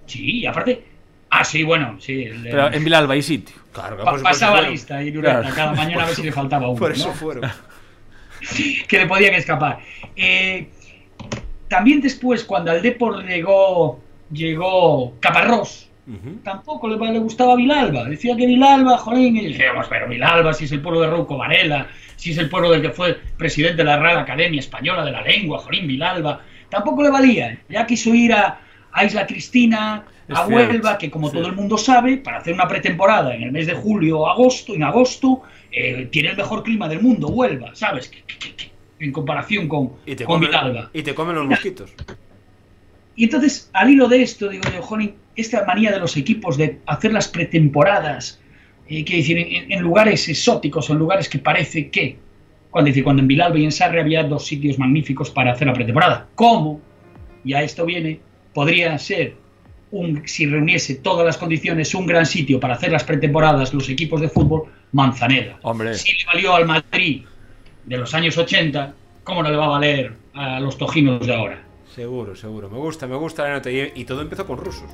Sí, 0.06 0.40
y 0.40 0.46
aparte. 0.46 0.82
Ah, 1.30 1.44
sí, 1.44 1.62
bueno, 1.62 1.96
sí. 2.00 2.24
el- 2.24 2.42
Pero 2.42 2.72
en 2.72 2.82
Vilalba 2.84 3.14
hay 3.14 3.22
sitio. 3.22 3.54
Claro, 3.72 3.96
pa- 4.02 4.20
pasaba 4.22 4.62
lista 4.62 5.00
Irureta 5.02 5.40
Claro. 5.40 5.54
cada 5.56 5.72
mañana 5.74 6.02
a 6.02 6.06
ver 6.06 6.14
si 6.16 6.22
le 6.24 6.32
faltaba 6.32 6.68
uno. 6.68 6.78
Por 6.78 6.90
eso 6.92 7.08
¿no? 7.08 7.14
fueron. 7.14 7.50
que 8.88 8.98
le 8.98 9.06
podían 9.06 9.34
escapar. 9.34 9.78
Eh, 10.16 10.68
también 11.68 12.00
después, 12.00 12.42
cuando 12.44 12.70
al 12.72 12.82
Depor 12.82 13.24
llegó, 13.24 14.00
llegó 14.32 15.14
Caparrós, 15.20 15.88
tampoco 16.42 16.88
le, 16.88 16.96
le 17.12 17.18
gustaba 17.20 17.54
Vilalba. 17.54 18.04
Decía 18.04 18.34
que 18.36 18.46
Vilalba, 18.46 18.98
jolín, 18.98 19.36
y 19.36 19.52
decíamos, 19.52 19.86
pero 19.88 20.08
Vilalba, 20.08 20.52
si 20.52 20.64
es 20.64 20.72
el 20.72 20.80
pueblo 20.80 21.02
de 21.02 21.06
Rouco 21.10 21.36
Varela, 21.36 21.86
si 22.20 22.32
es 22.32 22.38
el 22.38 22.50
pueblo 22.50 22.70
del 22.70 22.82
que 22.82 22.90
fue 22.90 23.18
presidente 23.38 23.78
de 23.78 23.84
la 23.84 23.98
Real 23.98 24.18
Academia 24.18 24.60
Española 24.60 25.04
de 25.06 25.10
la 25.10 25.22
Lengua, 25.22 25.58
jolín, 25.58 25.86
Vilalba, 25.86 26.42
tampoco 26.68 27.02
le 27.02 27.10
valía. 27.10 27.58
Ya 27.70 27.86
quiso 27.86 28.14
ir 28.14 28.34
a, 28.34 28.60
a 28.92 29.04
Isla 29.06 29.26
Cristina, 29.26 30.04
Es 30.28 30.36
a 30.36 30.46
cierto, 30.46 30.54
Huelva, 30.72 30.98
que 30.98 31.10
como 31.10 31.30
todo 31.30 31.46
el 31.46 31.54
mundo 31.54 31.78
sabe, 31.78 32.18
para 32.18 32.38
hacer 32.38 32.52
una 32.52 32.68
pretemporada 32.68 33.34
en 33.34 33.42
el 33.44 33.52
mes 33.52 33.66
de 33.66 33.72
julio 33.74 34.18
o 34.20 34.28
agosto, 34.28 34.74
en 34.74 34.82
agosto, 34.82 35.42
eh, 35.72 36.08
tiene 36.12 36.28
el 36.30 36.36
mejor 36.36 36.62
clima 36.62 36.88
del 36.88 37.00
mundo, 37.00 37.28
Huelva, 37.28 37.74
¿sabes? 37.74 38.08
Que- 38.08 38.22
que- 38.24 38.38
que- 38.38 38.54
que- 38.54 38.70
en 38.98 39.12
comparación 39.12 39.66
con, 39.66 39.92
Y 40.04 40.14
te, 40.14 40.24
con 40.26 40.40
Vilalba. 40.40 40.90
y 40.92 41.02
te 41.02 41.14
comen 41.14 41.34
los 41.36 41.46
mosquitos. 41.46 41.90
Y 43.16 43.24
entonces, 43.24 43.70
al 43.72 43.88
hilo 43.90 44.08
de 44.08 44.20
esto, 44.22 44.48
digo 44.50 44.64
yo, 44.74 44.82
jolín, 44.82 45.14
esta 45.36 45.64
manía 45.64 45.90
de 45.90 45.98
los 46.00 46.18
equipos 46.18 46.58
de 46.58 46.80
hacer 46.86 47.12
las 47.14 47.28
pretemporadas, 47.28 48.40
eh, 48.90 49.04
quiero 49.04 49.18
decir, 49.18 49.38
en, 49.38 49.72
en 49.72 49.80
lugares 49.82 50.28
exóticos 50.28 50.90
o 50.90 50.92
en 50.92 50.98
lugares 50.98 51.28
que 51.28 51.38
parece 51.38 51.90
que, 51.90 52.16
cuando, 52.70 52.88
dice, 52.88 53.04
cuando 53.04 53.22
en 53.22 53.28
Vilalba 53.28 53.56
y 53.56 53.64
en 53.64 53.70
Sarre 53.70 54.00
había 54.00 54.24
dos 54.24 54.44
sitios 54.44 54.78
magníficos 54.80 55.30
para 55.30 55.52
hacer 55.52 55.68
la 55.68 55.74
pretemporada. 55.74 56.26
¿Cómo? 56.34 56.80
Y 57.44 57.54
a 57.54 57.62
esto 57.62 57.86
viene, 57.86 58.20
podría 58.52 58.98
ser, 58.98 59.34
un, 59.92 60.22
si 60.26 60.46
reuniese 60.46 60.96
todas 60.96 61.24
las 61.24 61.36
condiciones, 61.36 61.94
un 61.94 62.06
gran 62.06 62.26
sitio 62.26 62.58
para 62.58 62.74
hacer 62.74 62.90
las 62.90 63.04
pretemporadas 63.04 63.72
los 63.72 63.88
equipos 63.88 64.20
de 64.20 64.28
fútbol, 64.28 64.64
Manzaneda. 64.90 65.58
Hombre. 65.62 65.94
Si 65.94 66.12
le 66.12 66.24
valió 66.26 66.54
al 66.54 66.66
Madrid 66.66 67.22
de 67.86 67.96
los 67.96 68.12
años 68.12 68.36
80, 68.36 68.92
¿cómo 69.22 69.44
no 69.44 69.50
le 69.50 69.56
va 69.56 69.66
a 69.66 69.68
valer 69.68 70.14
a 70.34 70.58
los 70.58 70.76
tojinos 70.76 71.24
de 71.24 71.34
ahora? 71.34 71.62
Seguro, 71.94 72.34
seguro. 72.34 72.68
Me 72.68 72.78
gusta, 72.78 73.06
me 73.06 73.16
gusta 73.16 73.48
la. 73.48 73.70
Y, 73.70 73.92
y 73.94 74.04
todo 74.04 74.22
empezó 74.22 74.46
con 74.46 74.58
rusos. 74.58 74.90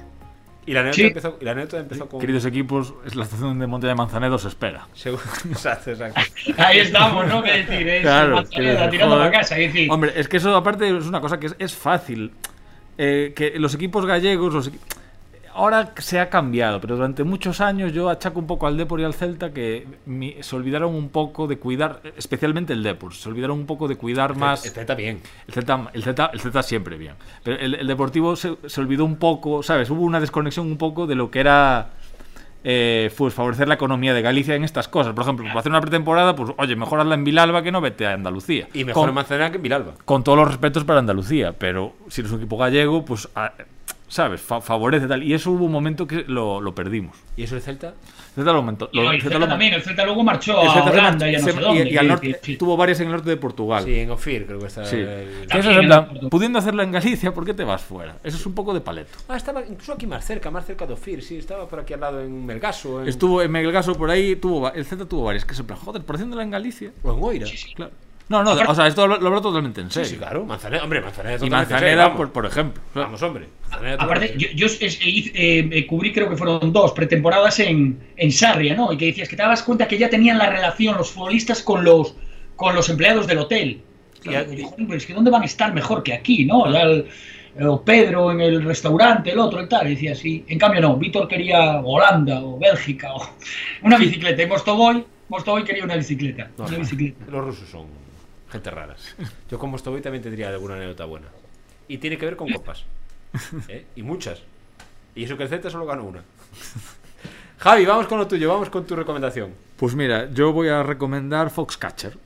Y 0.66 0.72
la 0.72 0.80
anécdota, 0.80 0.96
Sí. 0.96 1.06
empezó, 1.06 1.38
y 1.40 1.44
la 1.44 1.50
anécdota 1.52 1.78
empezó 1.78 2.08
con. 2.08 2.20
Queridos 2.20 2.44
equipos, 2.44 2.94
es 3.06 3.14
la 3.14 3.22
estación 3.24 3.58
de 3.58 3.66
Monte 3.68 3.86
de 3.86 3.94
Manzanedo 3.94 4.36
se 4.38 4.48
espera. 4.48 4.88
Seguro. 4.94 5.22
Exacto, 5.50 5.90
exacto. 5.92 6.20
Ahí 6.58 6.78
estamos, 6.80 7.26
¿no? 7.28 7.42
Que 7.42 7.52
decir, 7.64 7.88
es 7.88 8.02
Claro, 8.02 8.34
Manzaneda 8.36 8.90
tirando 8.90 9.14
joder. 9.16 9.28
para 9.30 9.40
casa. 9.40 9.58
Es 9.58 9.72
decir, 9.72 9.90
Hombre, 9.92 10.12
es 10.16 10.28
que 10.28 10.38
eso 10.38 10.54
aparte 10.56 10.88
es 10.88 11.06
una 11.06 11.20
cosa 11.20 11.38
que 11.38 11.46
es, 11.46 11.56
es 11.58 11.74
fácil. 11.74 12.32
Eh, 12.98 13.32
que 13.36 13.58
los 13.58 13.74
equipos 13.74 14.06
gallegos, 14.06 14.52
los 14.54 14.72
equi- 14.72 14.78
ahora 15.56 15.92
se 15.98 16.20
ha 16.20 16.28
cambiado, 16.30 16.80
pero 16.80 16.96
durante 16.96 17.24
muchos 17.24 17.60
años 17.60 17.92
yo 17.92 18.08
achaco 18.10 18.38
un 18.38 18.46
poco 18.46 18.66
al 18.66 18.76
Depor 18.76 19.00
y 19.00 19.04
al 19.04 19.14
Celta 19.14 19.52
que 19.52 19.86
mi- 20.06 20.36
se 20.40 20.54
olvidaron 20.56 20.94
un 20.94 21.08
poco 21.08 21.46
de 21.46 21.58
cuidar, 21.58 22.00
especialmente 22.16 22.72
el 22.72 22.82
Depor, 22.82 23.14
se 23.14 23.28
olvidaron 23.28 23.58
un 23.58 23.66
poco 23.66 23.88
de 23.88 23.96
cuidar 23.96 24.36
más. 24.36 24.64
El 24.64 24.72
Celta 24.72 24.94
bien. 24.94 25.20
El 25.48 25.54
Celta, 25.54 25.90
el 25.92 26.02
Celta, 26.04 26.30
el 26.32 26.40
Celta 26.40 26.62
siempre 26.62 26.96
bien. 26.96 27.14
Pero 27.42 27.58
el, 27.58 27.74
el 27.74 27.86
Deportivo 27.86 28.36
se, 28.36 28.56
se 28.66 28.80
olvidó 28.80 29.04
un 29.04 29.16
poco, 29.16 29.62
¿sabes? 29.62 29.90
Hubo 29.90 30.02
una 30.02 30.20
desconexión 30.20 30.66
un 30.66 30.76
poco 30.78 31.06
de 31.06 31.14
lo 31.14 31.30
que 31.30 31.40
era 31.40 31.90
eh, 32.68 33.10
pues 33.16 33.32
favorecer 33.32 33.68
la 33.68 33.74
economía 33.74 34.12
de 34.12 34.22
Galicia 34.22 34.54
en 34.56 34.64
estas 34.64 34.88
cosas. 34.88 35.12
Por 35.14 35.22
ejemplo, 35.22 35.46
para 35.46 35.60
hacer 35.60 35.70
una 35.70 35.80
pretemporada, 35.80 36.34
pues 36.34 36.50
oye, 36.58 36.74
mejor 36.74 37.00
hazla 37.00 37.14
en 37.14 37.22
Vilalba 37.24 37.62
que 37.62 37.70
no 37.70 37.80
vete 37.80 38.06
a 38.06 38.12
Andalucía. 38.14 38.68
Y 38.74 38.84
mejor 38.84 39.02
Con- 39.02 39.08
en 39.10 39.14
Manzanera 39.14 39.50
que 39.50 39.56
en 39.56 39.62
Vilalba. 39.62 39.92
con 40.04 40.24
todos 40.24 40.36
los 40.38 40.48
respetos 40.48 40.82
para 40.84 40.98
Andalucía, 40.98 41.52
pero 41.56 41.94
si 42.08 42.22
eres 42.22 42.32
un 42.32 42.38
equipo 42.40 42.56
gallego, 42.58 43.04
pues, 43.04 43.28
a- 43.36 43.52
¿sabes? 44.08 44.40
Fa- 44.40 44.60
favorece 44.60 45.06
tal. 45.06 45.22
Y 45.22 45.34
eso 45.34 45.50
hubo 45.50 45.64
un 45.64 45.72
momento 45.72 46.06
que 46.06 46.24
lo, 46.28 46.60
lo 46.60 46.74
perdimos. 46.74 47.16
¿Y 47.36 47.42
eso 47.42 47.56
el 47.56 47.62
Celta? 47.62 47.88
El 47.88 48.34
Celta 48.36 48.52
lo 48.52 48.58
aumentó. 48.58 48.88
lo- 48.92 49.02
el 49.02 49.06
el 49.08 49.12
Celta 49.22 49.34
Celta 49.34 49.38
lo- 49.46 49.48
también, 49.48 49.74
el 49.74 49.82
Celta 49.82 50.04
luego 50.04 50.22
marchó 50.24 50.60
el 50.62 50.68
a 50.68 50.72
Celta 50.72 50.90
se 50.92 50.98
Holanda 50.98 51.30
y 51.30 51.34
a 51.34 51.38
no 51.38 51.44
se- 51.44 51.52
sé 51.52 51.58
y- 51.58 51.62
dónde. 51.62 51.90
y 51.90 51.96
al 51.96 52.08
norte, 52.08 52.40
sí. 52.42 52.56
tuvo 52.56 52.76
varias 52.76 53.00
en 53.00 53.06
el 53.06 53.12
norte 53.12 53.30
de 53.30 53.36
Portugal. 53.36 53.84
Sí, 53.84 53.94
en 53.98 54.10
Ofir 54.10 54.46
creo 54.46 54.58
que 54.58 54.66
está. 54.66 54.84
Sí. 54.84 54.96
el- 54.96 55.06
Que 55.06 55.10
eso 55.10 55.24
es 55.24 55.48
También 55.48 55.72
en 55.76 55.80
en 55.82 55.86
plan, 55.88 56.04
Portugal. 56.06 56.30
pudiendo 56.30 56.58
hacerlo 56.58 56.82
en 56.82 56.92
Galicia, 56.92 57.34
¿por 57.34 57.44
qué 57.44 57.54
te 57.54 57.64
vas 57.64 57.82
fuera? 57.82 58.16
Eso 58.24 58.36
es 58.36 58.46
un 58.46 58.54
poco 58.54 58.72
de 58.74 58.80
paleto. 58.80 59.18
Ah, 59.28 59.36
estaba 59.36 59.62
incluso 59.66 59.92
aquí 59.92 60.06
más 60.06 60.24
cerca, 60.24 60.50
más 60.50 60.64
cerca 60.66 60.86
de 60.86 60.92
Ofir. 60.94 61.22
Sí, 61.22 61.36
estaba 61.38 61.68
por 61.68 61.80
aquí 61.80 61.92
al 61.94 62.00
lado 62.00 62.20
en 62.22 62.44
Melgaso. 62.46 63.02
En... 63.02 63.08
Estuvo 63.08 63.42
en 63.42 63.50
Melgaso 63.50 63.94
por 63.94 64.10
ahí, 64.10 64.36
tuvo, 64.36 64.72
el 64.72 64.84
Celta 64.84 65.06
tuvo 65.06 65.24
varias. 65.24 65.44
Que 65.44 65.52
es 65.52 65.60
en 65.60 65.66
plan, 65.66 65.78
joder, 65.78 66.02
por 66.02 66.16
haciéndola 66.16 66.42
en 66.42 66.50
Galicia. 66.50 66.92
O 67.02 67.12
en 67.12 67.22
Oira. 67.22 67.46
Claro. 67.74 67.92
No, 68.28 68.42
no, 68.42 68.50
Aparte- 68.52 68.72
o 68.72 68.74
sea, 68.74 68.86
esto 68.88 69.06
lo, 69.06 69.18
lo 69.18 69.28
hablo 69.28 69.40
totalmente 69.40 69.80
en 69.80 69.90
serio. 69.90 70.08
sí, 70.10 70.16
claro. 70.16 70.44
Manzanera, 70.44 70.82
hombre, 70.82 71.00
Manzanera. 71.00 71.36
Y 71.36 71.38
totalmente 71.38 71.72
Manzaneda, 71.74 72.16
por, 72.16 72.32
por 72.32 72.44
ejemplo. 72.46 72.82
claro. 72.92 73.06
Vamos, 73.08 73.22
hombre. 73.22 73.48
Aparte, 73.98 74.34
yo, 74.36 74.48
yo 74.54 74.66
eh, 74.80 75.68
eh, 75.72 75.86
cubrí, 75.86 76.12
creo 76.12 76.28
que 76.28 76.36
fueron 76.36 76.72
dos 76.72 76.92
pretemporadas 76.92 77.60
en, 77.60 77.98
en 78.16 78.32
Sarria, 78.32 78.74
¿no? 78.74 78.92
Y 78.92 78.96
que 78.96 79.06
decías 79.06 79.28
que 79.28 79.36
te 79.36 79.42
dabas 79.42 79.62
cuenta 79.62 79.86
que 79.86 79.96
ya 79.98 80.10
tenían 80.10 80.38
la 80.38 80.50
relación 80.50 80.96
los 80.96 81.10
futbolistas 81.10 81.62
con 81.62 81.84
los, 81.84 82.16
con 82.56 82.74
los 82.74 82.88
empleados 82.88 83.26
del 83.28 83.38
hotel. 83.38 83.80
Y 84.24 84.30
Y, 84.30 84.34
a- 84.34 84.42
digo, 84.44 84.70
"Joder, 84.70 84.86
pero 84.86 84.98
es 84.98 85.06
que 85.06 85.14
¿dónde 85.14 85.30
van 85.30 85.42
a 85.42 85.46
estar 85.46 85.72
mejor 85.72 86.02
que 86.02 86.12
aquí, 86.14 86.44
no? 86.44 86.72
Ya 86.72 86.80
el- 86.82 87.06
o 87.58 87.80
Pedro 87.82 88.32
en 88.32 88.40
el 88.40 88.62
restaurante, 88.64 89.30
el 89.30 89.38
otro, 89.38 89.60
el 89.60 89.68
tal. 89.68 89.86
Y 89.86 89.90
decía 89.90 90.12
así. 90.12 90.44
En 90.48 90.58
cambio, 90.58 90.80
no. 90.82 90.96
Víctor 90.96 91.26
quería 91.28 91.80
Holanda 91.80 92.40
o 92.42 92.58
Bélgica 92.58 93.14
o 93.14 93.30
una 93.82 93.96
bicicleta. 93.96 94.42
Y 94.42 94.46
Mostovoy, 94.46 95.04
Mostovoy 95.28 95.64
quería 95.64 95.84
una 95.84 95.96
bicicleta. 95.96 96.50
No, 96.58 96.64
una 96.66 96.78
bicicleta. 96.78 97.24
Los 97.30 97.44
rusos 97.46 97.68
son 97.68 97.86
gente 98.56 98.70
raras. 98.70 99.14
Yo 99.50 99.58
como 99.58 99.76
estoy 99.76 100.00
también 100.00 100.22
tendría 100.22 100.48
alguna 100.48 100.74
anécdota 100.74 101.04
buena. 101.04 101.26
Y 101.88 101.98
tiene 101.98 102.18
que 102.18 102.26
ver 102.26 102.36
con 102.36 102.48
copas. 102.48 102.84
¿Eh? 103.68 103.86
Y 103.96 104.02
muchas. 104.02 104.42
Y 105.14 105.24
eso 105.24 105.36
que 105.36 105.44
el 105.44 105.48
Celta 105.48 105.70
solo 105.70 105.86
ganó 105.86 106.04
una. 106.04 106.22
Javi, 107.58 107.86
vamos 107.86 108.06
con 108.06 108.18
lo 108.18 108.26
tuyo, 108.26 108.48
vamos 108.48 108.68
con 108.70 108.84
tu 108.86 108.96
recomendación. 108.96 109.54
Pues 109.76 109.94
mira, 109.94 110.30
yo 110.32 110.52
voy 110.52 110.68
a 110.68 110.82
recomendar 110.82 111.50
Foxcatcher, 111.50 112.18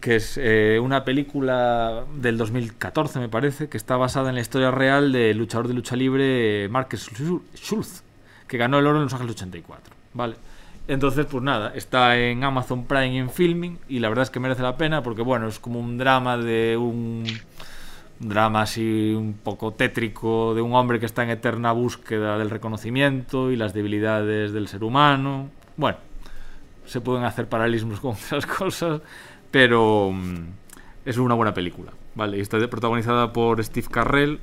que 0.00 0.16
es 0.16 0.38
eh, 0.40 0.78
una 0.80 1.04
película 1.04 2.04
del 2.14 2.38
2014, 2.38 3.18
me 3.18 3.28
parece, 3.28 3.68
que 3.68 3.76
está 3.76 3.96
basada 3.96 4.28
en 4.28 4.36
la 4.36 4.40
historia 4.40 4.70
real 4.70 5.12
del 5.12 5.36
luchador 5.36 5.66
de 5.66 5.74
lucha 5.74 5.96
libre 5.96 6.64
eh, 6.64 6.68
Marcus 6.68 7.10
Schulz, 7.56 8.02
que 8.46 8.56
ganó 8.56 8.78
el 8.78 8.86
oro 8.86 8.98
en 8.98 9.04
Los 9.04 9.14
Ángeles 9.14 9.34
84. 9.34 9.94
Vale. 10.14 10.36
Entonces, 10.88 11.26
pues 11.26 11.42
nada, 11.42 11.72
está 11.74 12.18
en 12.18 12.42
Amazon 12.42 12.86
Prime 12.86 13.16
en 13.16 13.30
Filming, 13.30 13.78
y 13.88 14.00
la 14.00 14.08
verdad 14.08 14.24
es 14.24 14.30
que 14.30 14.40
merece 14.40 14.62
la 14.62 14.76
pena 14.76 15.02
porque, 15.02 15.22
bueno, 15.22 15.46
es 15.46 15.58
como 15.58 15.78
un 15.78 15.96
drama 15.96 16.36
de 16.36 16.76
un 16.76 17.24
drama 18.18 18.62
así 18.62 19.14
un 19.16 19.34
poco 19.34 19.72
tétrico 19.72 20.54
de 20.54 20.62
un 20.62 20.74
hombre 20.74 21.00
que 21.00 21.06
está 21.06 21.22
en 21.24 21.30
eterna 21.30 21.72
búsqueda 21.72 22.38
del 22.38 22.50
reconocimiento 22.50 23.50
y 23.50 23.56
las 23.56 23.74
debilidades 23.74 24.52
del 24.52 24.68
ser 24.68 24.84
humano. 24.84 25.50
Bueno, 25.76 25.98
se 26.84 27.00
pueden 27.00 27.24
hacer 27.24 27.48
paralelismos 27.48 28.00
con 28.00 28.12
otras 28.26 28.46
cosas, 28.46 29.00
pero 29.50 30.10
mm, 30.12 30.46
es 31.04 31.16
una 31.16 31.34
buena 31.34 31.54
película. 31.54 31.92
Vale, 32.14 32.38
y 32.38 32.40
está 32.40 32.58
protagonizada 32.68 33.32
por 33.32 33.62
Steve 33.64 33.86
Carrell, 33.90 34.40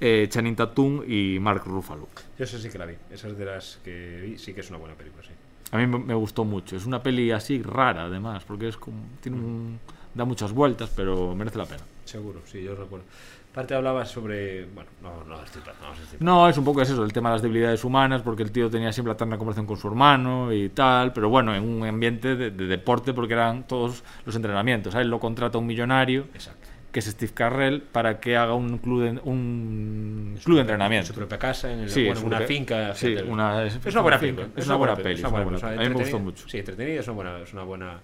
eh, 0.00 0.26
Channing 0.28 0.56
Tatum 0.56 1.02
y 1.06 1.38
Mark 1.40 1.62
Ruffalo. 1.66 2.08
Yo 2.38 2.46
sé 2.46 2.58
sí 2.58 2.70
que 2.70 2.78
la 2.78 2.86
vi. 2.86 2.94
Esa 3.10 3.28
es 3.28 3.36
de 3.36 3.44
las 3.44 3.78
que 3.84 4.20
vi, 4.22 4.38
sí 4.38 4.54
que 4.54 4.60
es 4.60 4.70
una 4.70 4.78
buena 4.78 4.94
película, 4.94 5.22
sí. 5.22 5.30
A 5.74 5.78
mí 5.78 5.86
me- 5.88 6.14
gustó 6.14 6.44
mucho. 6.44 6.76
Es 6.76 6.86
una 6.86 7.02
peli 7.02 7.32
así 7.32 7.60
rara, 7.60 8.04
además, 8.04 8.44
porque 8.44 8.68
es 8.68 8.76
como 8.76 8.98
tiene 9.20 9.38
un, 9.38 9.80
da 10.14 10.24
muchas 10.24 10.52
vueltas, 10.52 10.90
pero 10.94 11.34
merece 11.34 11.58
la 11.58 11.66
pena. 11.66 11.82
Seguro, 12.04 12.40
sí, 12.44 12.62
yo 12.62 12.76
recuerdo. 12.76 13.04
Aparte 13.50 13.74
hablabas 13.74 14.08
sobre... 14.10 14.66
Bueno, 14.66 14.90
no, 15.02 15.24
no, 15.24 15.42
estoy 15.42 15.62
no, 15.62 15.92
estoy 15.92 16.18
No, 16.20 16.48
es 16.48 16.56
un 16.58 16.64
poco 16.64 16.82
es 16.82 16.90
eso, 16.90 17.04
el 17.04 17.12
tema 17.12 17.28
de 17.30 17.34
las 17.36 17.42
debilidades 17.42 17.84
humanas, 17.84 18.22
porque 18.22 18.42
el 18.42 18.50
tío 18.52 18.68
tenía 18.70 18.92
siempre 18.92 19.10
la 19.10 19.14
eterna 19.14 19.38
conversación 19.38 19.66
con 19.66 19.76
su 19.76 19.86
hermano 19.88 20.52
y 20.52 20.68
tal, 20.70 21.12
pero 21.12 21.28
bueno, 21.28 21.54
en 21.54 21.62
un 21.62 21.86
ambiente 21.86 22.34
de, 22.36 22.50
de 22.50 22.66
deporte 22.66 23.12
porque 23.12 23.34
eran 23.34 23.66
todos 23.66 24.02
los 24.26 24.34
entrenamientos. 24.36 24.94
A 24.94 25.00
él 25.00 25.08
lo 25.08 25.18
contrata 25.20 25.58
un 25.58 25.66
millonario, 25.66 26.26
Exacto. 26.34 26.63
Que 26.94 27.00
es 27.00 27.06
Steve 27.06 27.32
Carrell, 27.34 27.82
para 27.82 28.20
que 28.20 28.36
haga 28.36 28.54
un 28.54 28.78
club 28.78 29.02
de, 29.02 29.10
un 29.24 30.38
club 30.44 30.54
de 30.54 30.60
En 30.60 30.66
entrenamiento. 30.66 31.08
su 31.08 31.14
propia 31.14 31.38
casa, 31.40 31.72
en 31.72 31.80
el- 31.80 31.90
Sí, 31.90 32.04
bueno, 32.06 32.20
en 32.20 32.26
una 32.28 32.40
finca. 32.42 32.94
sí, 32.94 33.08
etcétera. 33.08 33.32
una- 33.32 33.64
es, 33.66 33.74
una 33.84 34.00
buena 34.00 34.18
finca. 34.20 34.36
película. 34.42 34.60
Es 34.62 34.66
una 34.68 34.76
buena 34.76 34.94
peli, 34.96 35.14
es 35.14 35.18
es 35.18 35.24
una 35.26 35.42
buena 35.42 35.56
o 35.56 35.60
sea, 35.60 35.68
peli. 35.70 35.80
A 35.80 35.88
mí 35.88 35.94
me 35.94 36.00
gustó 36.00 36.18
mucho. 36.20 36.48
Sí, 36.48 36.58
entretenida, 36.58 37.00
es 37.00 37.06
una 37.08 37.14
buena, 37.16 37.38
es 37.40 37.52
una 37.52 37.62
buena, 37.64 38.00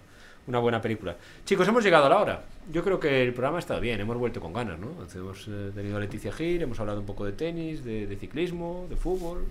una 0.48 0.58
buena 0.58 0.80
película. 0.82 1.16
Chicos, 1.44 1.68
hemos 1.68 1.84
llegado 1.84 2.06
a 2.06 2.08
la 2.08 2.18
hora. 2.18 2.42
Yo 2.72 2.82
creo 2.82 2.98
que 2.98 3.22
el 3.22 3.32
programa 3.32 3.58
ha 3.58 3.60
estado 3.60 3.80
bien, 3.80 4.00
hemos 4.00 4.16
vuelto 4.18 4.40
con 4.40 4.52
ganas, 4.52 4.76
¿no? 4.80 4.88
Hemos 5.14 5.46
eh, 5.48 5.70
tenido 5.72 5.96
a 5.96 6.00
Leticia 6.00 6.32
Gil, 6.32 6.60
hemos 6.62 6.80
hablado 6.80 6.98
un 6.98 7.06
poco 7.06 7.24
de 7.24 7.30
tenis, 7.32 7.84
de, 7.84 8.08
de 8.08 8.16
ciclismo, 8.16 8.86
de 8.90 8.96
fútbol. 8.96 9.44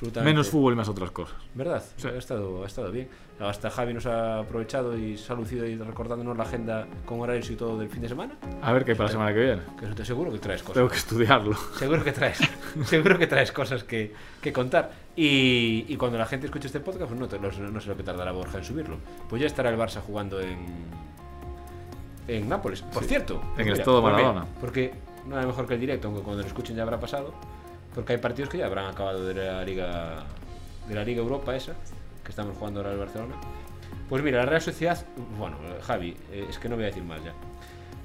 Absolutamente. 0.00 0.30
Menos 0.32 0.48
fútbol 0.48 0.72
y 0.72 0.76
más 0.76 0.88
otras 0.88 1.10
cosas. 1.10 1.36
¿Verdad? 1.54 1.82
Sí. 1.96 2.08
Ha, 2.08 2.16
estado, 2.16 2.64
ha 2.64 2.66
estado 2.66 2.90
bien. 2.90 3.08
Hasta 3.38 3.70
Javi 3.70 3.94
nos 3.94 4.06
ha 4.06 4.40
aprovechado 4.40 4.96
y 4.98 5.16
se 5.16 5.32
ha 5.32 5.36
lucido 5.36 5.66
y 5.66 5.76
recordándonos 5.76 6.36
la 6.36 6.42
agenda 6.44 6.86
con 7.06 7.20
horarios 7.20 7.50
y 7.50 7.56
todo 7.56 7.78
del 7.78 7.88
fin 7.88 8.02
de 8.02 8.08
semana. 8.08 8.34
A 8.62 8.72
ver 8.72 8.84
qué 8.84 8.92
hay 8.92 8.96
para 8.96 9.08
la 9.08 9.12
semana 9.12 9.32
que 9.34 9.40
viene. 9.40 9.62
Que 9.78 9.86
eso 9.86 9.94
te 9.94 10.04
seguro 10.04 10.30
que 10.32 10.38
traes 10.38 10.62
cosas. 10.62 10.74
Tengo 10.74 10.88
que 10.88 10.96
estudiarlo. 10.96 11.54
Seguro 11.78 12.02
que 12.04 12.12
traes, 12.12 12.38
seguro 12.84 13.18
que 13.18 13.26
traes 13.26 13.52
cosas 13.52 13.84
que, 13.84 14.12
que 14.42 14.52
contar. 14.52 14.90
Y, 15.16 15.84
y 15.88 15.96
cuando 15.96 16.18
la 16.18 16.26
gente 16.26 16.46
escuche 16.46 16.66
este 16.66 16.80
podcast, 16.80 17.06
pues 17.08 17.18
no, 17.20 17.28
te- 17.28 17.38
no 17.38 17.50
sé- 17.52 17.60
no 17.60 17.80
sé 17.80 17.88
lo 17.88 17.96
que 17.96 18.02
tardará 18.02 18.32
Borja 18.32 18.58
en 18.58 18.64
subirlo. 18.64 18.96
Pues 19.28 19.40
ya 19.40 19.46
estará 19.46 19.70
el 19.70 19.78
Barça 19.78 20.00
jugando 20.00 20.40
en, 20.40 20.58
en 22.28 22.48
Nápoles. 22.48 22.82
Por 22.82 23.04
cierto, 23.04 23.42
En 23.56 23.66
el 23.68 23.72
Estado 23.74 24.02
Maradona. 24.02 24.46
Porque 24.60 24.92
nada 25.26 25.46
mejor 25.46 25.66
que 25.66 25.74
el 25.74 25.80
directo, 25.80 26.08
aunque 26.08 26.22
cuando 26.22 26.42
lo 26.42 26.48
escuchen 26.48 26.76
ya 26.76 26.82
habrá 26.82 27.00
pasado. 27.00 27.32
Porque 27.94 28.14
hay 28.14 28.18
partidos 28.18 28.50
que 28.50 28.58
ya 28.58 28.66
habrán 28.66 28.86
acabado 28.86 29.26
de 29.26 29.34
la 29.34 29.64
Liga 29.64 30.24
de 30.88 30.94
la 30.94 31.04
Liga 31.04 31.20
Europa 31.20 31.54
esa, 31.54 31.74
que 32.24 32.30
estamos 32.30 32.56
jugando 32.56 32.80
ahora 32.80 32.92
el 32.92 32.98
Barcelona. 32.98 33.34
Pues 34.08 34.22
mira, 34.22 34.38
la 34.38 34.46
Real 34.46 34.60
Sociedad, 34.60 35.04
bueno, 35.38 35.58
Javi, 35.82 36.16
eh, 36.32 36.46
es 36.48 36.58
que 36.58 36.68
no 36.68 36.74
voy 36.74 36.84
a 36.84 36.88
decir 36.88 37.04
más 37.04 37.22
ya. 37.24 37.32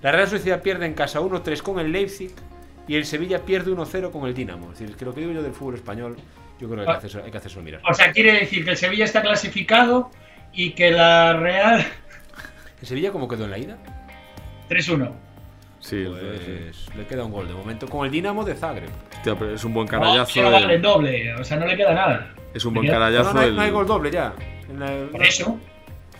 La 0.01 0.11
Real 0.11 0.27
Sociedad 0.27 0.61
pierde 0.61 0.85
en 0.85 0.93
casa 0.93 1.19
1-3 1.19 1.61
con 1.61 1.79
el 1.79 1.91
Leipzig 1.91 2.31
y 2.87 2.95
el 2.95 3.05
Sevilla 3.05 3.43
pierde 3.43 3.71
1-0 3.71 4.11
con 4.11 4.27
el 4.27 4.35
Dinamo. 4.35 4.71
Es 4.71 4.79
decir, 4.79 4.89
es 4.91 4.95
que 4.95 5.05
lo 5.05 5.13
que 5.13 5.21
digo 5.21 5.33
yo 5.33 5.41
del 5.41 5.53
fútbol 5.53 5.75
español, 5.75 6.15
yo 6.59 6.69
creo 6.69 6.85
que 6.85 6.91
hay 6.91 6.99
que 6.99 7.07
hacerse, 7.07 7.21
hay 7.23 7.31
que 7.31 7.37
hacerse 7.37 7.61
mirar. 7.61 7.81
O 7.89 7.93
sea, 7.93 8.11
quiere 8.11 8.33
decir 8.33 8.63
que 8.63 8.71
el 8.71 8.77
Sevilla 8.77 9.05
está 9.05 9.21
clasificado 9.21 10.11
y 10.53 10.71
que 10.71 10.91
la 10.91 11.33
Real 11.33 11.85
¿El 12.81 12.87
Sevilla 12.87 13.11
cómo 13.11 13.27
quedó 13.27 13.45
en 13.45 13.51
la 13.51 13.57
ida? 13.57 13.77
3-1. 14.69 15.11
Sí, 15.85 16.03
Pues 16.09 16.87
le 16.97 17.05
queda 17.05 17.23
un 17.25 17.31
gol 17.31 17.47
de 17.47 17.53
momento 17.53 17.87
con 17.87 18.05
el 18.07 18.11
Dinamo 18.11 18.43
de 18.43 18.55
Zagreb. 18.55 18.89
hostia, 19.17 19.35
pero 19.37 19.53
es 19.53 19.63
un 19.63 19.71
buen 19.71 19.85
No, 19.85 19.91
carallazo. 19.91 20.41
no 20.41 20.57
el- 20.57 20.71
el 20.71 20.81
doble, 20.81 21.35
o 21.35 21.43
sea, 21.43 21.57
no 21.57 21.67
le 21.67 21.77
queda 21.77 21.93
nada. 21.93 22.33
es 22.55 22.65
un 22.65 22.73
buen 22.73 22.87
queda- 22.87 22.95
No, 22.95 22.99
carallazo. 23.01 23.33
no, 23.35 23.39
hay, 23.41 23.47
el- 23.49 23.55
no 23.55 23.61
hay 23.61 23.69
gol 23.71 23.85
doble 23.85 24.09
ya. 24.09 24.33
En 24.67 24.79
la- 24.79 25.07
Por 25.11 25.23
eso. 25.23 25.59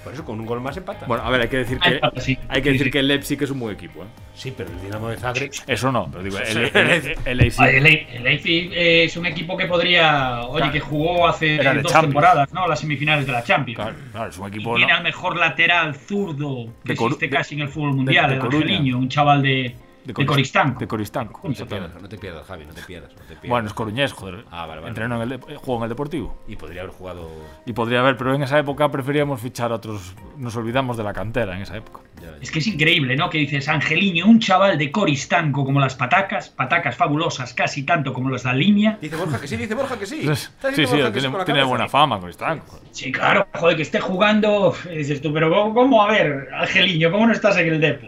Por 0.05 0.13
eso, 0.13 0.23
con 0.23 0.39
un 0.39 0.45
gol 0.45 0.61
más 0.61 0.77
empata. 0.77 1.05
Bueno, 1.07 1.23
a 1.25 1.29
ver, 1.31 1.41
hay 1.41 1.47
que 1.49 1.57
decir 1.57 1.79
Ah, 1.81 2.11
que, 2.13 2.21
sí. 2.21 2.37
hay 2.47 2.61
que 2.61 2.69
Sí, 2.69 2.73
decir 2.73 2.85
sí. 2.85 2.91
que 2.91 2.99
el 2.99 3.07
Leipzig 3.07 3.41
es 3.43 3.49
un 3.49 3.59
buen 3.59 3.73
equipo. 3.75 4.03
¿eh? 4.03 4.07
Sí, 4.35 4.53
pero 4.55 4.69
el 4.69 4.79
Dinamo 4.81 5.09
de 5.09 5.17
Zagreb. 5.17 5.51
Eso 5.67 5.91
no, 5.91 6.07
pero 6.11 6.23
digo, 6.23 6.37
el, 6.37 6.57
el, 6.57 6.71
el- 6.75 7.17
el 7.25 7.37
Leipzig- 7.39 8.21
Leipzig 8.21 8.71
eh, 8.73 9.03
es 9.05 9.17
un 9.17 9.25
equipo 9.25 9.57
que 9.57 9.65
podría, 9.65 10.41
oye, 10.43 10.57
Claro. 10.59 10.71
que 10.71 10.79
jugó 10.79 11.27
hace 11.27 11.55
dos 11.57 11.65
Champions. 11.65 12.01
temporadas, 12.01 12.53
¿no? 12.53 12.67
Las 12.67 12.79
semifinales 12.79 13.25
de 13.25 13.31
la 13.31 13.43
Champions. 13.43 13.77
Claro, 13.81 13.95
claro, 14.11 14.29
es 14.29 14.37
un 14.37 14.45
Y 14.45 14.47
equipo. 14.49 14.75
tiene 14.75 14.91
¿no? 14.91 14.97
al 14.99 15.03
mejor 15.03 15.37
lateral 15.37 15.95
zurdo 15.95 16.67
que 16.83 16.89
De 16.89 16.93
existe 16.93 17.25
de- 17.27 17.35
casi 17.35 17.55
en 17.55 17.61
el 17.61 17.69
fútbol 17.69 17.93
mundial, 17.95 18.29
de 18.29 18.35
el 18.35 18.41
Coruña. 18.41 18.63
angeliño, 18.65 18.97
un 18.99 19.09
chaval 19.09 19.41
de, 19.41 19.75
de, 20.05 20.13
Coris- 20.13 20.25
Coristanco. 20.27 20.79
De 20.79 20.87
Coristanco. 20.87 21.41
No 21.47 21.53
te 21.53 21.65
pierdas, 21.65 22.01
no 22.01 22.07
te 22.09 22.17
pierdas, 22.17 22.45
Javi, 22.45 22.65
no 22.65 22.73
te 22.73 22.81
pierdas. 22.83 23.11
no 23.11 23.17
te 23.19 23.25
pierdas. 23.27 23.49
Bueno, 23.49 23.67
es 23.67 23.73
coruñés, 23.73 24.13
joder. 24.13 24.45
Ah, 24.51 24.65
vale, 24.65 24.81
vale. 24.81 24.89
Entrenó 24.89 25.15
en 25.15 25.21
el, 25.23 25.29
de- 25.29 25.53
eh, 25.53 25.57
jugó 25.57 25.77
en 25.77 25.83
el 25.83 25.89
Deportivo. 25.89 26.41
Y 26.47 26.55
podría 26.55 26.81
haber 26.81 26.93
jugado. 26.93 27.29
Y 27.65 27.73
podría 27.73 27.99
haber, 28.01 28.15
pero 28.17 28.33
en 28.33 28.43
esa 28.43 28.57
época 28.59 28.89
preferíamos 28.89 29.41
fichar 29.41 29.71
a 29.71 29.75
otros. 29.75 30.13
Nos 30.37 30.55
olvidamos 30.55 30.95
de 30.97 31.03
la 31.03 31.13
cantera 31.13 31.55
en 31.55 31.63
esa 31.63 31.75
época. 31.77 32.01
ya. 32.21 32.35
Es 32.41 32.51
que 32.51 32.59
es 32.59 32.67
increíble, 32.67 33.15
¿no? 33.15 33.29
Que 33.29 33.39
dices, 33.39 33.67
Angeliño, 33.67 34.25
un 34.27 34.39
chaval 34.39 34.77
de 34.77 34.91
Coristanco 34.91 35.65
como 35.65 35.79
las 35.79 35.95
patacas, 35.95 36.49
patacas 36.49 36.95
fabulosas, 36.95 37.53
casi 37.53 37.83
tanto 37.83 38.13
como 38.13 38.29
las 38.29 38.43
de 38.43 38.49
la 38.49 38.55
línea. 38.55 38.97
Dice 39.01 39.15
Borja 39.15 39.39
que 39.41 39.47
sí, 39.47 39.57
dice 39.57 39.73
Borja 39.75 39.97
que 39.97 40.05
sí. 40.05 40.21
Sí, 40.35 40.85
sí, 40.87 40.97
que 40.97 41.11
tiene, 41.45 41.63
buena 41.63 41.87
fama 41.87 42.19
Coristanco. 42.19 42.79
Sí, 42.91 43.11
claro, 43.11 43.47
joder, 43.53 43.75
que 43.75 43.81
esté 43.81 43.99
jugando, 43.99 44.73
dices 44.89 45.21
tú, 45.21 45.33
pero 45.33 45.49
¿cómo, 45.49 45.73
cómo? 45.73 46.03
a 46.03 46.11
ver, 46.11 46.49
Angeliño, 46.53 47.11
¿cómo 47.11 47.27
no 47.27 47.33
estás 47.33 47.57
en 47.57 47.67
el 47.67 47.81
Depo? 47.81 48.07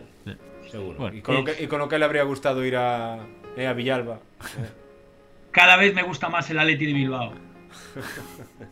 Seguro. 0.70 0.98
Bueno, 1.00 1.18
y, 1.18 1.22
con 1.22 1.36
lo 1.36 1.44
que, 1.44 1.64
y 1.64 1.68
con 1.68 1.80
lo 1.80 1.88
que 1.90 1.98
le 2.00 2.06
habría 2.06 2.24
gustado 2.24 2.66
ir 2.66 2.76
a, 2.76 3.20
eh, 3.56 3.68
a 3.68 3.74
Villalba. 3.74 4.20
Cada 5.52 5.78
vez 5.78 5.94
me 5.96 6.04
gusta 6.04 6.30
más 6.30 6.50
el 6.50 6.60
Atleti 6.60 6.86
de 6.86 6.94
Bilbao. 6.94 7.34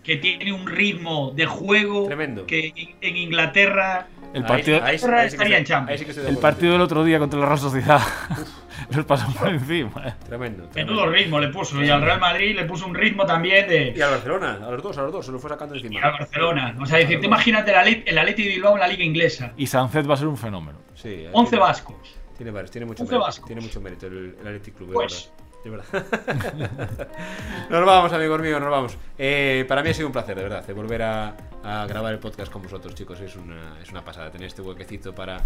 Que 0.03 0.17
tiene 0.17 0.53
un 0.53 0.67
ritmo 0.67 1.31
de 1.35 1.45
juego 1.45 2.05
Tremendo. 2.07 2.45
que 2.45 2.95
en- 3.01 3.17
Inglaterra 3.17 4.07
El 4.33 4.43
partido, 4.45 4.83
ahí, 4.83 4.97
sí- 4.97 5.05
Ahora 5.05 5.21
ahí 5.21 5.29
sí 5.29 5.37
que 5.37 5.43
estaría 5.43 5.57
en 5.57 5.65
Champions. 5.65 6.01
sí 6.01 6.19
el 6.27 6.37
partido 6.37 6.73
del 6.73 6.81
otro 6.81 7.03
día 7.03 7.19
contra 7.19 7.39
la 7.39 7.45
Real 7.47 7.59
Sociedad 7.59 8.01
nos 8.95 9.05
pasó 9.05 9.32
por 9.34 9.49
encima. 9.49 10.07
eh. 10.07 10.13
Tremendo. 10.26 10.67
menudo 10.76 11.07
ritmo 11.09 11.39
le 11.39 11.49
puso. 11.49 11.84
Y 11.84 11.89
al 11.89 12.01
Real 12.01 12.19
Madrid 12.19 12.55
le 12.55 12.65
puso 12.65 12.86
un 12.88 12.95
ritmo 12.95 13.26
también 13.26 13.67
de. 13.67 13.93
Y 13.95 14.01
al 14.01 14.11
Barcelona, 14.11 14.59
a 14.65 14.71
los 14.71 14.84
dos, 14.84 14.97
a 14.97 15.01
los 15.03 15.11
dos, 15.11 15.26
se 15.26 15.32
lo 15.32 15.39
fue 15.39 15.49
sacando 15.49 15.76
Y 15.76 15.80
encima. 15.82 16.01
al 16.07 16.11
Barcelona. 16.13 16.76
O 16.82 16.86
sea, 16.86 16.97
decir, 16.99 17.19
tú 17.19 17.26
imagínate 17.28 17.71
el 17.71 17.78
Atleti, 17.78 18.09
el 18.09 18.17
Atleti 18.17 18.43
de 18.43 18.49
Bilbao 18.49 18.73
en 18.76 18.80
la 18.80 18.88
Liga 18.88 19.03
Inglesa. 19.03 19.53
Y 19.57 19.67
Sancet 19.67 20.09
va 20.09 20.13
a 20.13 20.17
ser 20.17 20.28
un 20.28 20.38
fenómeno. 20.38 20.80
Sí, 20.93 21.09
ahí 21.09 21.30
11 21.32 21.49
tiene- 21.49 21.63
vascos. 21.65 22.15
Tiene 22.38 22.51
varios, 22.51 22.71
tiene 22.71 22.86
mucho 22.86 23.03
11 23.03 23.11
mérito. 23.13 23.26
vascos. 23.26 23.47
Tiene 23.47 23.61
mucho 23.61 23.80
mérito 23.82 24.07
el, 24.07 24.36
el 24.41 24.47
Athletic 24.47 24.76
Club, 24.76 24.88
de 24.89 24.93
Pues. 24.93 25.32
verdad. 25.32 25.45
De 25.63 25.69
verdad. 25.71 27.07
nos 27.69 27.86
vamos, 27.86 28.13
amigos 28.13 28.39
míos, 28.41 28.59
nos 28.61 28.69
vamos. 28.69 28.97
Eh, 29.17 29.65
para 29.67 29.82
mí 29.82 29.89
ha 29.89 29.93
sido 29.93 30.07
un 30.07 30.13
placer, 30.13 30.36
de 30.36 30.43
verdad, 30.43 30.63
de 30.65 30.73
volver 30.73 31.01
a, 31.01 31.36
a 31.63 31.86
grabar 31.88 32.13
el 32.13 32.19
podcast 32.19 32.51
con 32.51 32.61
vosotros, 32.61 32.93
chicos. 32.93 33.19
Es 33.21 33.36
una, 33.36 33.80
es 33.82 33.89
una 33.89 34.03
pasada 34.03 34.30
tener 34.30 34.47
este 34.47 34.61
huequecito 34.61 35.15
para. 35.15 35.38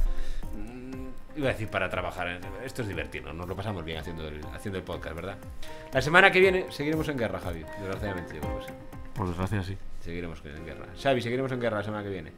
mm, 0.56 1.09
Iba 1.40 1.48
a 1.48 1.52
decir 1.54 1.70
para 1.70 1.90
trabajar. 1.90 2.38
Esto 2.66 2.82
es 2.82 2.90
divertido, 2.90 3.32
nos 3.32 3.48
lo 3.48 3.56
pasamos 3.56 3.86
bien 3.86 3.98
haciendo 3.98 4.28
el, 4.28 4.42
haciendo 4.54 4.78
el 4.78 4.84
podcast, 4.84 5.16
¿verdad? 5.16 5.38
La 5.94 6.02
semana 6.02 6.30
que 6.30 6.42
viene 6.42 6.66
seguiremos 6.68 7.08
en 7.08 7.18
guerra, 7.18 7.40
Javi. 7.40 7.64
Desgraciadamente, 7.80 8.36
yo 8.36 8.42
creo 8.42 8.60
que 8.60 8.66
sí. 8.66 8.72
Por 9.16 9.28
desgracia, 9.30 9.64
sí. 9.64 9.78
Seguiremos 10.02 10.44
en 10.44 10.66
guerra. 10.66 10.88
Xavi, 11.02 11.22
seguiremos 11.22 11.50
en 11.54 11.62
guerra 11.62 11.78
la 11.78 11.84
semana 11.86 12.04
que 12.04 12.10
viene. 12.10 12.32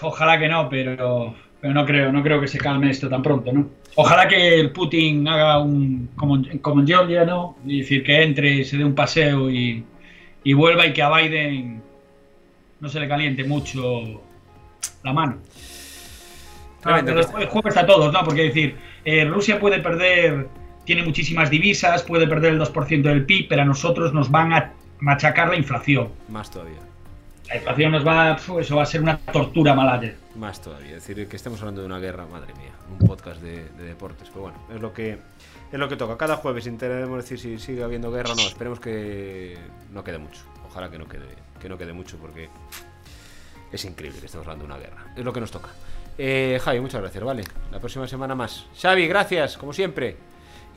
Ojalá 0.00 0.38
que 0.38 0.48
no, 0.48 0.66
pero, 0.70 1.34
pero 1.60 1.74
no 1.74 1.84
creo, 1.84 2.10
no 2.10 2.22
creo 2.22 2.40
que 2.40 2.48
se 2.48 2.56
calme 2.56 2.88
esto 2.88 3.10
tan 3.10 3.22
pronto, 3.22 3.52
¿no? 3.52 3.68
Ojalá 3.96 4.26
que 4.26 4.58
el 4.58 4.72
Putin 4.72 5.28
haga 5.28 5.58
un 5.58 6.08
como, 6.16 6.42
como 6.62 6.80
en 6.80 6.86
Georgia, 6.86 7.26
¿no? 7.26 7.58
Y 7.66 7.80
decir 7.80 8.02
que 8.02 8.22
entre, 8.22 8.64
se 8.64 8.78
dé 8.78 8.84
un 8.84 8.94
paseo 8.94 9.50
y, 9.50 9.84
y 10.42 10.54
vuelva 10.54 10.86
y 10.86 10.94
que 10.94 11.02
a 11.02 11.14
Biden 11.14 11.82
no 12.80 12.88
se 12.88 12.98
le 12.98 13.06
caliente 13.06 13.44
mucho 13.44 14.22
la 15.02 15.12
mano. 15.12 15.36
Ah, 16.84 17.00
pero 17.04 17.20
el 17.20 17.46
juego 17.46 17.68
está 17.68 17.80
a 17.80 17.86
todos, 17.86 18.12
¿no? 18.12 18.24
Porque 18.24 18.42
decir, 18.42 18.76
eh, 19.04 19.24
Rusia 19.24 19.58
puede 19.58 19.80
perder, 19.80 20.48
tiene 20.84 21.02
muchísimas 21.02 21.50
divisas, 21.50 22.02
puede 22.02 22.26
perder 22.26 22.52
el 22.54 22.60
2% 22.60 23.02
del 23.02 23.24
PIB, 23.24 23.48
pero 23.48 23.62
a 23.62 23.64
nosotros 23.64 24.12
nos 24.12 24.30
van 24.30 24.52
a 24.52 24.72
machacar 25.00 25.48
la 25.48 25.56
inflación. 25.56 26.08
Más 26.28 26.50
todavía. 26.50 26.78
La 27.48 27.56
inflación 27.56 27.92
nos 27.92 28.06
va, 28.06 28.36
pf, 28.36 28.60
eso 28.60 28.76
va 28.76 28.82
a 28.82 28.86
ser 28.86 29.00
una 29.00 29.18
tortura 29.18 29.74
malaya. 29.74 30.14
Más 30.36 30.60
todavía. 30.60 30.96
Es 30.96 31.06
decir, 31.06 31.26
que 31.26 31.36
estemos 31.36 31.58
hablando 31.60 31.80
de 31.80 31.86
una 31.86 31.98
guerra, 31.98 32.26
madre 32.26 32.52
mía. 32.54 32.72
Un 32.90 33.06
podcast 33.06 33.40
de, 33.40 33.64
de 33.70 33.84
deportes. 33.84 34.28
Pero 34.28 34.42
bueno, 34.42 34.58
es 34.72 34.80
lo 34.80 34.92
que 34.92 35.18
es 35.72 35.78
lo 35.78 35.88
que 35.88 35.96
toca. 35.96 36.16
Cada 36.16 36.36
jueves 36.36 36.66
intentaremos 36.66 37.18
decir 37.18 37.38
si 37.38 37.58
sigue 37.58 37.82
habiendo 37.82 38.10
guerra 38.10 38.32
o 38.32 38.34
no. 38.34 38.42
Esperemos 38.42 38.80
que 38.80 39.58
no 39.92 40.02
quede 40.02 40.18
mucho. 40.18 40.40
Ojalá 40.66 40.90
que 40.90 40.98
no 40.98 41.06
quede, 41.06 41.26
que 41.60 41.68
no 41.68 41.76
quede 41.76 41.92
mucho 41.92 42.16
porque 42.18 42.48
es 43.70 43.84
increíble 43.84 44.20
que 44.20 44.26
estemos 44.26 44.46
hablando 44.46 44.66
de 44.66 44.72
una 44.72 44.80
guerra. 44.80 45.12
Es 45.16 45.24
lo 45.24 45.32
que 45.32 45.40
nos 45.40 45.50
toca. 45.50 45.68
Eh, 46.18 46.58
Javi, 46.62 46.80
muchas 46.80 47.00
gracias, 47.00 47.22
¿vale? 47.22 47.44
La 47.70 47.78
próxima 47.78 48.06
semana 48.08 48.34
más. 48.34 48.66
Xavi, 48.80 49.06
gracias, 49.06 49.56
como 49.56 49.72
siempre. 49.72 50.16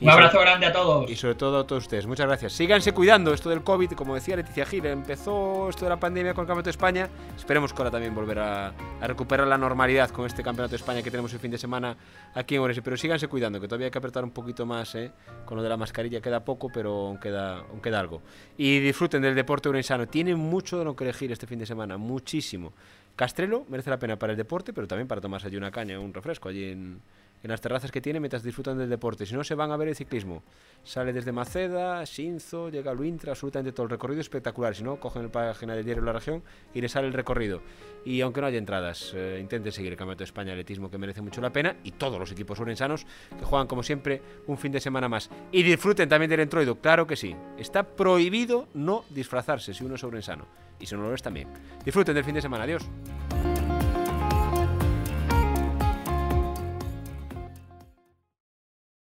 Y 0.00 0.04
Un 0.04 0.10
abrazo 0.10 0.32
sobre- 0.32 0.46
grande 0.50 0.66
a 0.66 0.72
todos. 0.72 1.08
Y 1.10 1.14
sobre 1.14 1.36
todo 1.36 1.60
a 1.60 1.66
todos 1.66 1.84
ustedes. 1.84 2.06
Muchas 2.06 2.26
gracias. 2.26 2.52
Síganse 2.54 2.92
cuidando. 2.92 3.32
Esto 3.32 3.50
del 3.50 3.62
COVID, 3.62 3.92
como 3.92 4.16
decía 4.16 4.34
Leticia 4.34 4.66
Gil, 4.66 4.84
empezó 4.86 5.68
esto 5.68 5.84
de 5.84 5.90
la 5.90 6.00
pandemia 6.00 6.34
con 6.34 6.42
el 6.42 6.46
Campeonato 6.48 6.64
de 6.66 6.70
España. 6.72 7.08
Esperemos 7.36 7.72
que 7.72 7.78
ahora 7.78 7.92
también 7.92 8.12
volver 8.12 8.40
a, 8.40 8.68
a 9.00 9.06
recuperar 9.06 9.46
la 9.46 9.56
normalidad 9.58 10.10
con 10.10 10.26
este 10.26 10.42
Campeonato 10.42 10.70
de 10.72 10.76
España 10.76 11.02
que 11.02 11.10
tenemos 11.10 11.32
el 11.34 11.38
fin 11.38 11.52
de 11.52 11.58
semana 11.58 11.96
aquí 12.34 12.56
en 12.56 12.62
Orense. 12.62 12.82
Pero 12.82 12.96
síganse 12.96 13.28
cuidando, 13.28 13.60
que 13.60 13.68
todavía 13.68 13.86
hay 13.86 13.90
que 13.92 13.98
apretar 13.98 14.24
un 14.24 14.32
poquito 14.32 14.66
más 14.66 14.92
¿eh? 14.96 15.12
con 15.44 15.56
lo 15.56 15.62
de 15.62 15.68
la 15.68 15.76
mascarilla. 15.76 16.20
Queda 16.20 16.44
poco, 16.44 16.68
pero 16.72 16.90
aún 17.06 17.18
queda, 17.18 17.58
aún 17.58 17.80
queda 17.80 18.00
algo. 18.00 18.22
Y 18.58 18.80
disfruten 18.80 19.22
del 19.22 19.36
deporte 19.36 19.68
orensano. 19.68 20.08
Tienen 20.08 20.36
mucho 20.36 20.78
de 20.80 20.84
lo 20.84 20.96
que 20.96 21.04
elegir 21.04 21.30
este 21.30 21.46
fin 21.46 21.60
de 21.60 21.66
semana. 21.66 21.96
Muchísimo. 21.96 22.72
Castrelo 23.16 23.64
merece 23.68 23.90
la 23.90 23.98
pena 23.98 24.18
para 24.18 24.32
el 24.32 24.36
deporte, 24.36 24.72
pero 24.72 24.86
también 24.86 25.08
para 25.08 25.20
tomarse 25.20 25.46
allí 25.46 25.56
una 25.56 25.70
caña, 25.70 26.00
un 26.00 26.14
refresco 26.14 26.48
allí 26.48 26.64
en, 26.64 27.00
en 27.42 27.50
las 27.50 27.60
terrazas 27.60 27.90
que 27.90 28.00
tiene 28.00 28.20
mientras 28.20 28.42
disfrutan 28.42 28.78
del 28.78 28.88
deporte. 28.88 29.26
Si 29.26 29.34
no, 29.34 29.42
se 29.44 29.54
van 29.54 29.70
a 29.72 29.76
ver 29.76 29.88
el 29.88 29.96
ciclismo. 29.96 30.42
Sale 30.82 31.12
desde 31.12 31.32
Maceda, 31.32 32.04
Shinzo, 32.04 32.68
llega 32.68 32.90
a 32.90 32.94
Luintra, 32.94 33.32
absolutamente 33.32 33.72
todo 33.72 33.84
el 33.84 33.90
recorrido 33.90 34.20
espectacular. 34.20 34.74
Si 34.74 34.82
no, 34.82 35.00
cogen 35.00 35.24
la 35.24 35.32
página 35.32 35.74
del 35.74 35.84
diario 35.84 36.02
La 36.02 36.12
Región 36.12 36.42
y 36.72 36.80
les 36.80 36.92
sale 36.92 37.06
el 37.06 37.12
recorrido. 37.12 37.60
Y 38.04 38.20
aunque 38.20 38.40
no 38.40 38.46
haya 38.46 38.58
entradas, 38.58 39.12
eh, 39.14 39.38
intenten 39.40 39.72
seguir 39.72 39.92
el 39.92 39.98
Campeonato 39.98 40.20
de 40.20 40.24
España 40.24 40.46
de 40.48 40.52
Atletismo 40.52 40.90
que 40.90 40.98
merece 40.98 41.22
mucho 41.22 41.40
la 41.40 41.50
pena. 41.50 41.76
Y 41.84 41.92
todos 41.92 42.18
los 42.18 42.30
equipos 42.32 42.58
orensanos 42.60 43.06
que 43.38 43.44
juegan, 43.44 43.66
como 43.66 43.82
siempre, 43.82 44.22
un 44.46 44.58
fin 44.58 44.72
de 44.72 44.80
semana 44.80 45.08
más. 45.08 45.30
Y 45.50 45.62
disfruten 45.62 46.08
también 46.08 46.30
del 46.30 46.40
entroido, 46.40 46.76
claro 46.80 47.06
que 47.06 47.16
sí. 47.16 47.36
Está 47.58 47.82
prohibido 47.82 48.68
no 48.74 49.04
disfrazarse 49.10 49.74
si 49.74 49.84
uno 49.84 49.96
es 49.96 50.04
orensano. 50.04 50.46
Y 50.78 50.86
si 50.86 50.94
no 50.96 51.02
lo 51.02 51.14
es 51.14 51.22
también. 51.22 51.48
Disfruten 51.84 52.14
del 52.14 52.24
fin 52.24 52.34
de 52.34 52.42
semana. 52.42 52.64
Adiós. 52.64 52.88